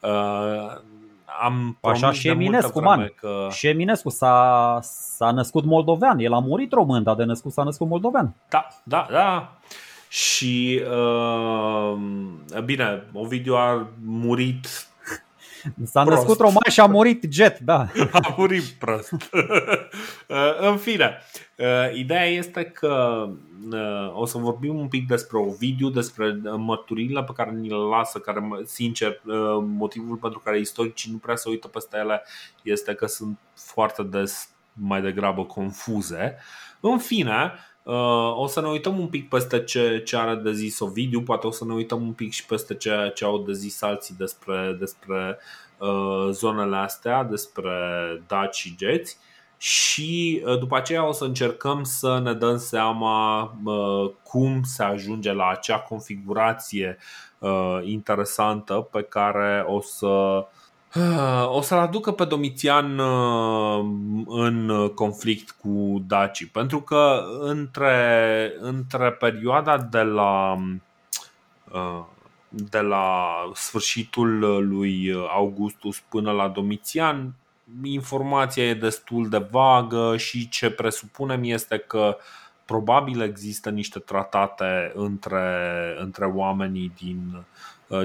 Uh, 0.00 0.80
am 1.40 1.78
Așa 1.80 2.12
și 2.12 2.20
Șeminescu, 2.20 2.80
man. 2.80 3.12
Că... 3.14 3.48
Și 3.50 3.58
Șeminescu 3.58 4.08
s-a, 4.08 4.78
s-a 4.82 5.30
născut 5.30 5.64
moldovean. 5.64 6.18
El 6.18 6.32
a 6.32 6.38
murit 6.38 6.72
român, 6.72 7.02
dar 7.02 7.14
de 7.14 7.24
născut 7.24 7.52
s-a 7.52 7.62
născut 7.62 7.88
moldovean. 7.88 8.34
Da, 8.48 8.68
da, 8.82 9.06
da. 9.10 9.52
Și 10.08 10.82
uh, 10.90 11.98
bine, 12.64 13.04
Ovidiu 13.12 13.54
a 13.54 13.88
murit 14.04 14.88
S-a 15.84 16.02
prost. 16.02 16.20
născut 16.20 16.38
roman 16.38 16.70
și 16.70 16.80
a 16.80 16.86
murit 16.86 17.26
jet, 17.30 17.58
da. 17.58 17.86
A 18.12 18.34
murit 18.36 18.62
prost. 18.62 19.12
În 20.70 20.76
fine, 20.76 21.18
ideea 21.94 22.24
este 22.24 22.64
că 22.64 23.26
o 24.14 24.26
să 24.26 24.38
vorbim 24.38 24.78
un 24.78 24.88
pic 24.88 25.06
despre 25.06 25.38
Ovidiu, 25.38 25.90
despre 25.90 26.40
mărturile 26.56 27.24
pe 27.24 27.32
care 27.32 27.50
ni 27.50 27.68
le 27.68 27.74
lasă, 27.74 28.18
care, 28.18 28.48
sincer, 28.64 29.20
motivul 29.60 30.16
pentru 30.16 30.40
care 30.44 30.58
istoricii 30.58 31.12
nu 31.12 31.18
prea 31.18 31.36
se 31.36 31.48
uită 31.48 31.68
peste 31.68 31.96
ele 31.96 32.22
este 32.62 32.94
că 32.94 33.06
sunt 33.06 33.38
foarte 33.54 34.02
des 34.02 34.48
mai 34.72 35.02
degrabă 35.02 35.44
confuze. 35.44 36.36
În 36.80 36.98
fine, 36.98 37.52
o 38.34 38.46
să 38.46 38.60
ne 38.60 38.68
uităm 38.68 38.98
un 38.98 39.06
pic 39.06 39.28
peste 39.28 39.64
ce, 39.64 40.02
ce 40.04 40.16
are 40.16 40.34
de 40.34 40.52
zis 40.52 40.80
Ovidiu, 40.80 41.22
poate 41.22 41.46
o 41.46 41.50
să 41.50 41.64
ne 41.64 41.72
uităm 41.72 42.02
un 42.02 42.12
pic 42.12 42.32
și 42.32 42.46
peste 42.46 42.74
ce, 42.74 43.12
ce 43.14 43.24
au 43.24 43.38
de 43.38 43.52
zis 43.52 43.82
alții 43.82 44.14
despre, 44.18 44.76
despre 44.78 45.38
uh, 45.78 46.28
zonele 46.30 46.76
astea, 46.76 47.22
despre 47.24 47.72
daci 48.26 48.56
și 48.56 48.76
geți. 48.76 49.18
Și 49.56 50.42
uh, 50.46 50.58
după 50.58 50.76
aceea 50.76 51.08
o 51.08 51.12
să 51.12 51.24
încercăm 51.24 51.82
să 51.82 52.20
ne 52.22 52.32
dăm 52.32 52.58
seama 52.58 53.42
uh, 53.64 54.10
cum 54.22 54.62
se 54.62 54.82
ajunge 54.82 55.32
la 55.32 55.48
acea 55.48 55.78
configurație 55.78 56.98
uh, 57.38 57.78
interesantă 57.82 58.74
pe 58.74 59.02
care 59.02 59.64
o 59.66 59.80
să 59.80 60.44
o 61.46 61.60
să-l 61.60 61.78
aducă 61.78 62.12
pe 62.12 62.24
Domitian 62.24 62.98
în 64.26 64.88
conflict 64.94 65.50
cu 65.50 66.04
Daci, 66.06 66.46
pentru 66.46 66.80
că 66.80 67.24
între, 67.40 68.52
între 68.60 69.10
perioada 69.10 69.78
de 69.78 70.02
la 70.02 70.58
de 72.48 72.80
la 72.80 73.34
sfârșitul 73.54 74.38
lui 74.68 75.12
Augustus 75.28 76.00
până 76.08 76.30
la 76.30 76.48
Domitian 76.48 77.34
informația 77.82 78.64
e 78.64 78.74
destul 78.74 79.28
de 79.28 79.46
vagă 79.50 80.16
și 80.16 80.48
ce 80.48 80.70
presupunem 80.70 81.40
este 81.44 81.78
că 81.78 82.16
probabil 82.64 83.20
există 83.20 83.70
niște 83.70 83.98
tratate 83.98 84.92
între, 84.94 85.46
între 85.98 86.24
oamenii 86.24 86.92
din, 86.96 87.20
uh, 87.34 87.40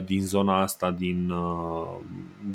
din 0.03 0.25
zona 0.25 0.61
asta, 0.61 0.91
din, 0.91 1.29
uh, 1.29 1.97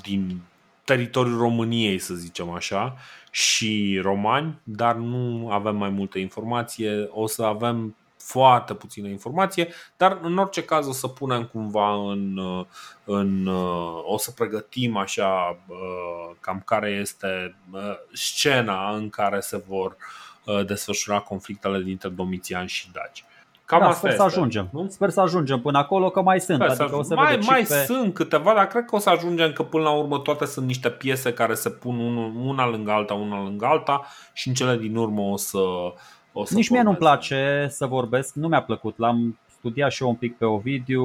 din 0.03 0.40
teritoriul 0.85 1.39
României, 1.39 1.98
să 1.98 2.15
zicem 2.15 2.51
așa, 2.51 2.97
și 3.31 3.98
romani, 4.03 4.61
dar 4.62 4.94
nu 4.94 5.51
avem 5.51 5.77
mai 5.77 5.89
multă 5.89 6.19
informație. 6.19 7.09
O 7.11 7.27
să 7.27 7.43
avem 7.43 7.97
foarte 8.16 8.74
puțină 8.74 9.09
informație, 9.09 9.69
dar 9.97 10.19
în 10.23 10.39
orice 10.39 10.65
caz 10.65 10.86
o 10.86 10.93
să 10.93 11.09
punem 11.09 11.44
cumva 11.44 12.11
în, 12.11 12.40
în 13.05 13.47
o 14.03 14.19
să 14.19 14.31
pregătim 14.31 14.97
așa 14.97 15.59
cam 16.40 16.62
care 16.65 16.90
este 16.90 17.57
scena 18.12 18.94
în 18.94 19.09
care 19.09 19.40
se 19.40 19.62
vor 19.69 19.97
desfășura 20.66 21.20
conflictele 21.20 21.82
dintre 21.82 22.09
Domitian 22.09 22.66
și 22.66 22.90
Daci. 22.93 23.24
Cam 23.66 23.80
da, 23.80 23.93
sper 23.93 24.10
este, 24.10 24.22
să 24.22 24.26
ajungem. 24.26 24.68
Nu? 24.72 24.86
Sper 24.88 25.10
să 25.10 25.20
ajungem 25.20 25.60
până 25.60 25.78
acolo, 25.78 26.10
că 26.10 26.22
mai 26.22 26.40
sunt. 26.40 26.59
Sper 26.59 26.70
adică 26.70 26.97
o 26.97 27.02
să 27.02 27.14
mai 27.14 27.38
mai 27.47 27.64
pe... 27.68 27.74
sunt 27.74 28.14
câteva, 28.14 28.55
dar 28.55 28.66
cred 28.66 28.84
că 28.84 28.97
o 28.97 28.98
să 28.98 29.10
ajungem 29.10 29.52
că 29.52 29.62
până 29.62 29.82
la 29.82 29.90
urmă 29.90 30.18
toate 30.18 30.44
sunt 30.44 30.66
niște 30.66 30.90
piese 30.90 31.32
care 31.32 31.55
se 31.55 31.70
pun 31.70 31.98
una 32.44 32.68
lângă 32.68 32.90
alta, 32.90 33.14
una 33.14 33.43
lângă 33.43 33.66
alta 33.66 34.05
și 34.32 34.48
în 34.48 34.55
cele 34.55 34.76
din 34.76 34.97
urmă 34.97 35.20
o 35.20 35.36
să, 35.36 35.59
o 36.32 36.44
să 36.44 36.55
Nici 36.55 36.68
mie 36.68 36.82
nu-mi 36.82 36.97
place 36.97 37.66
să 37.70 37.86
vorbesc, 37.86 38.34
nu 38.34 38.48
mi-a 38.48 38.62
plăcut. 38.62 38.98
L-am 38.98 39.38
studiat 39.48 39.90
și 39.93 40.02
eu 40.02 40.09
un 40.09 40.14
pic 40.14 40.36
pe 40.36 40.44
Ovidiu. 40.44 41.05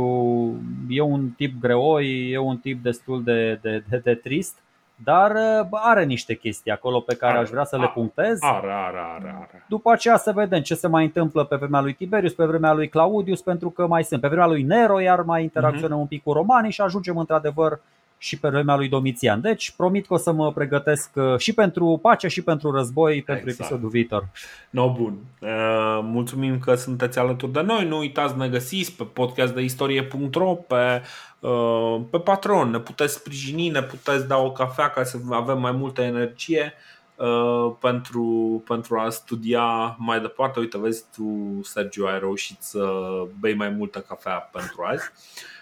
E 0.87 1.01
un 1.01 1.29
tip 1.29 1.59
greoi, 1.61 2.31
e 2.31 2.37
un 2.37 2.57
tip 2.57 2.83
destul 2.83 3.23
de, 3.23 3.59
de, 3.61 3.83
de, 3.89 3.97
de 3.97 4.15
trist, 4.15 4.63
dar 5.03 5.33
are 5.71 6.03
niște 6.03 6.33
chestii 6.33 6.71
acolo 6.71 6.99
pe 6.99 7.15
care 7.15 7.31
are, 7.31 7.41
aș 7.41 7.49
vrea 7.49 7.63
să 7.63 7.77
le 7.77 7.87
punctez. 7.93 8.37
Are, 8.41 8.71
are, 8.71 8.97
are, 9.15 9.35
are. 9.37 9.65
După 9.67 9.91
aceea 9.91 10.17
să 10.17 10.31
vedem 10.31 10.61
ce 10.61 10.75
se 10.75 10.87
mai 10.87 11.03
întâmplă 11.03 11.43
pe 11.43 11.55
vremea 11.55 11.81
lui 11.81 11.93
Tiberius, 11.93 12.33
pe 12.33 12.45
vremea 12.45 12.73
lui 12.73 12.89
Claudius, 12.89 13.41
pentru 13.41 13.69
că 13.69 13.87
mai 13.87 14.03
sunt. 14.03 14.21
Pe 14.21 14.27
vremea 14.27 14.47
lui 14.47 14.63
Nero 14.63 14.99
iar 14.99 15.21
mai 15.21 15.43
interacționăm 15.43 15.97
uh-huh. 15.97 16.01
un 16.01 16.07
pic 16.07 16.23
cu 16.23 16.31
romanii 16.31 16.71
și 16.71 16.81
ajungem 16.81 17.17
într-adevăr 17.17 17.79
și 18.23 18.39
pe 18.39 18.49
vremea 18.49 18.75
lui 18.75 18.89
Domitian. 18.89 19.41
Deci 19.41 19.71
promit 19.71 20.07
că 20.07 20.13
o 20.13 20.17
să 20.17 20.31
mă 20.31 20.51
pregătesc 20.51 21.09
uh, 21.13 21.37
și 21.37 21.53
pentru 21.53 21.99
pace 22.01 22.27
și 22.27 22.41
pentru 22.41 22.71
război 22.71 23.15
exact. 23.15 23.25
pentru 23.25 23.49
episodul 23.49 23.89
viitor. 23.89 24.27
No, 24.69 24.93
bun. 24.93 25.17
Uh, 25.39 25.99
mulțumim 26.03 26.59
că 26.59 26.75
sunteți 26.75 27.19
alături 27.19 27.51
de 27.51 27.61
noi. 27.61 27.87
Nu 27.87 27.97
uitați, 27.97 28.37
ne 28.37 28.49
găsiți 28.49 28.95
pe 28.95 29.03
podcast 29.03 29.53
de 29.53 29.61
istorie.ro, 29.61 30.53
pe, 30.53 31.01
uh, 31.39 32.01
pe 32.09 32.19
Patron. 32.19 32.69
Ne 32.69 32.79
puteți 32.79 33.13
sprijini, 33.13 33.69
ne 33.69 33.83
puteți 33.83 34.27
da 34.27 34.37
o 34.37 34.51
cafea 34.51 34.89
ca 34.89 35.03
să 35.03 35.17
avem 35.29 35.59
mai 35.59 35.71
multă 35.71 36.01
energie 36.01 36.73
pentru, 37.79 38.63
pentru 38.67 38.99
a 38.99 39.09
studia 39.09 39.95
mai 39.97 40.19
departe. 40.19 40.59
Uite, 40.59 40.77
vezi 40.77 41.03
tu, 41.15 41.59
Sergio, 41.63 42.07
ai 42.07 42.19
reușit 42.19 42.61
să 42.61 42.89
bei 43.39 43.53
mai 43.53 43.69
multă 43.69 43.99
cafea 43.99 44.49
pentru 44.51 44.83
azi. 44.83 45.11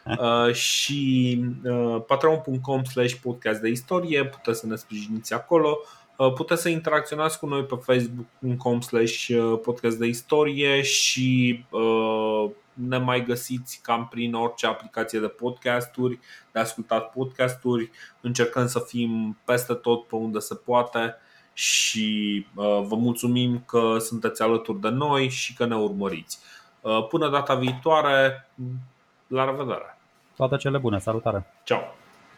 Uh, 0.18 0.54
și 0.54 1.42
uh, 1.64 2.02
patreon.com 2.08 2.84
slash 2.84 3.14
podcast 3.14 3.62
de 3.62 3.70
istorie, 3.70 4.26
puteți 4.26 4.60
să 4.60 4.68
ne 4.68 4.76
sprijiniți 4.76 5.34
acolo. 5.34 5.78
Uh, 6.18 6.34
puteți 6.34 6.62
să 6.62 6.70
interacționați 6.70 7.40
cu 7.40 7.48
noi 7.48 7.64
pe 7.64 7.76
facebook.com 7.76 8.80
slash 8.80 9.28
podcast 9.64 9.98
de 9.98 10.06
istorie 10.06 10.82
și 10.82 11.66
ne 12.74 12.98
mai 12.98 13.24
găsiți 13.26 13.80
cam 13.82 14.08
prin 14.08 14.34
orice 14.34 14.68
aplicație 14.68 15.20
de 15.20 15.28
podcasturi, 15.28 16.20
de 16.52 16.60
ascultat 16.60 17.12
podcasturi. 17.12 17.92
Încercăm 18.22 18.68
să 18.68 18.80
fim 18.80 19.38
peste 19.46 19.74
tot 19.74 20.08
pe 20.08 20.16
unde 20.16 20.40
se 20.40 20.56
poate 20.56 21.16
și 21.54 22.46
vă 22.84 22.96
mulțumim 22.96 23.64
că 23.66 23.98
sunteți 24.00 24.42
alături 24.42 24.80
de 24.80 24.90
noi 24.90 25.30
și 25.30 25.54
că 25.56 25.66
ne 25.66 25.76
urmăriți. 25.76 26.40
Până 27.10 27.30
data 27.30 27.56
viitoare, 27.56 28.50
la 29.28 29.46
revedere! 29.46 29.99
Toate 30.40 30.58
cele 30.58 30.80
bune, 30.80 31.02
salutare! 31.02 31.44
Ciao! 31.64 32.09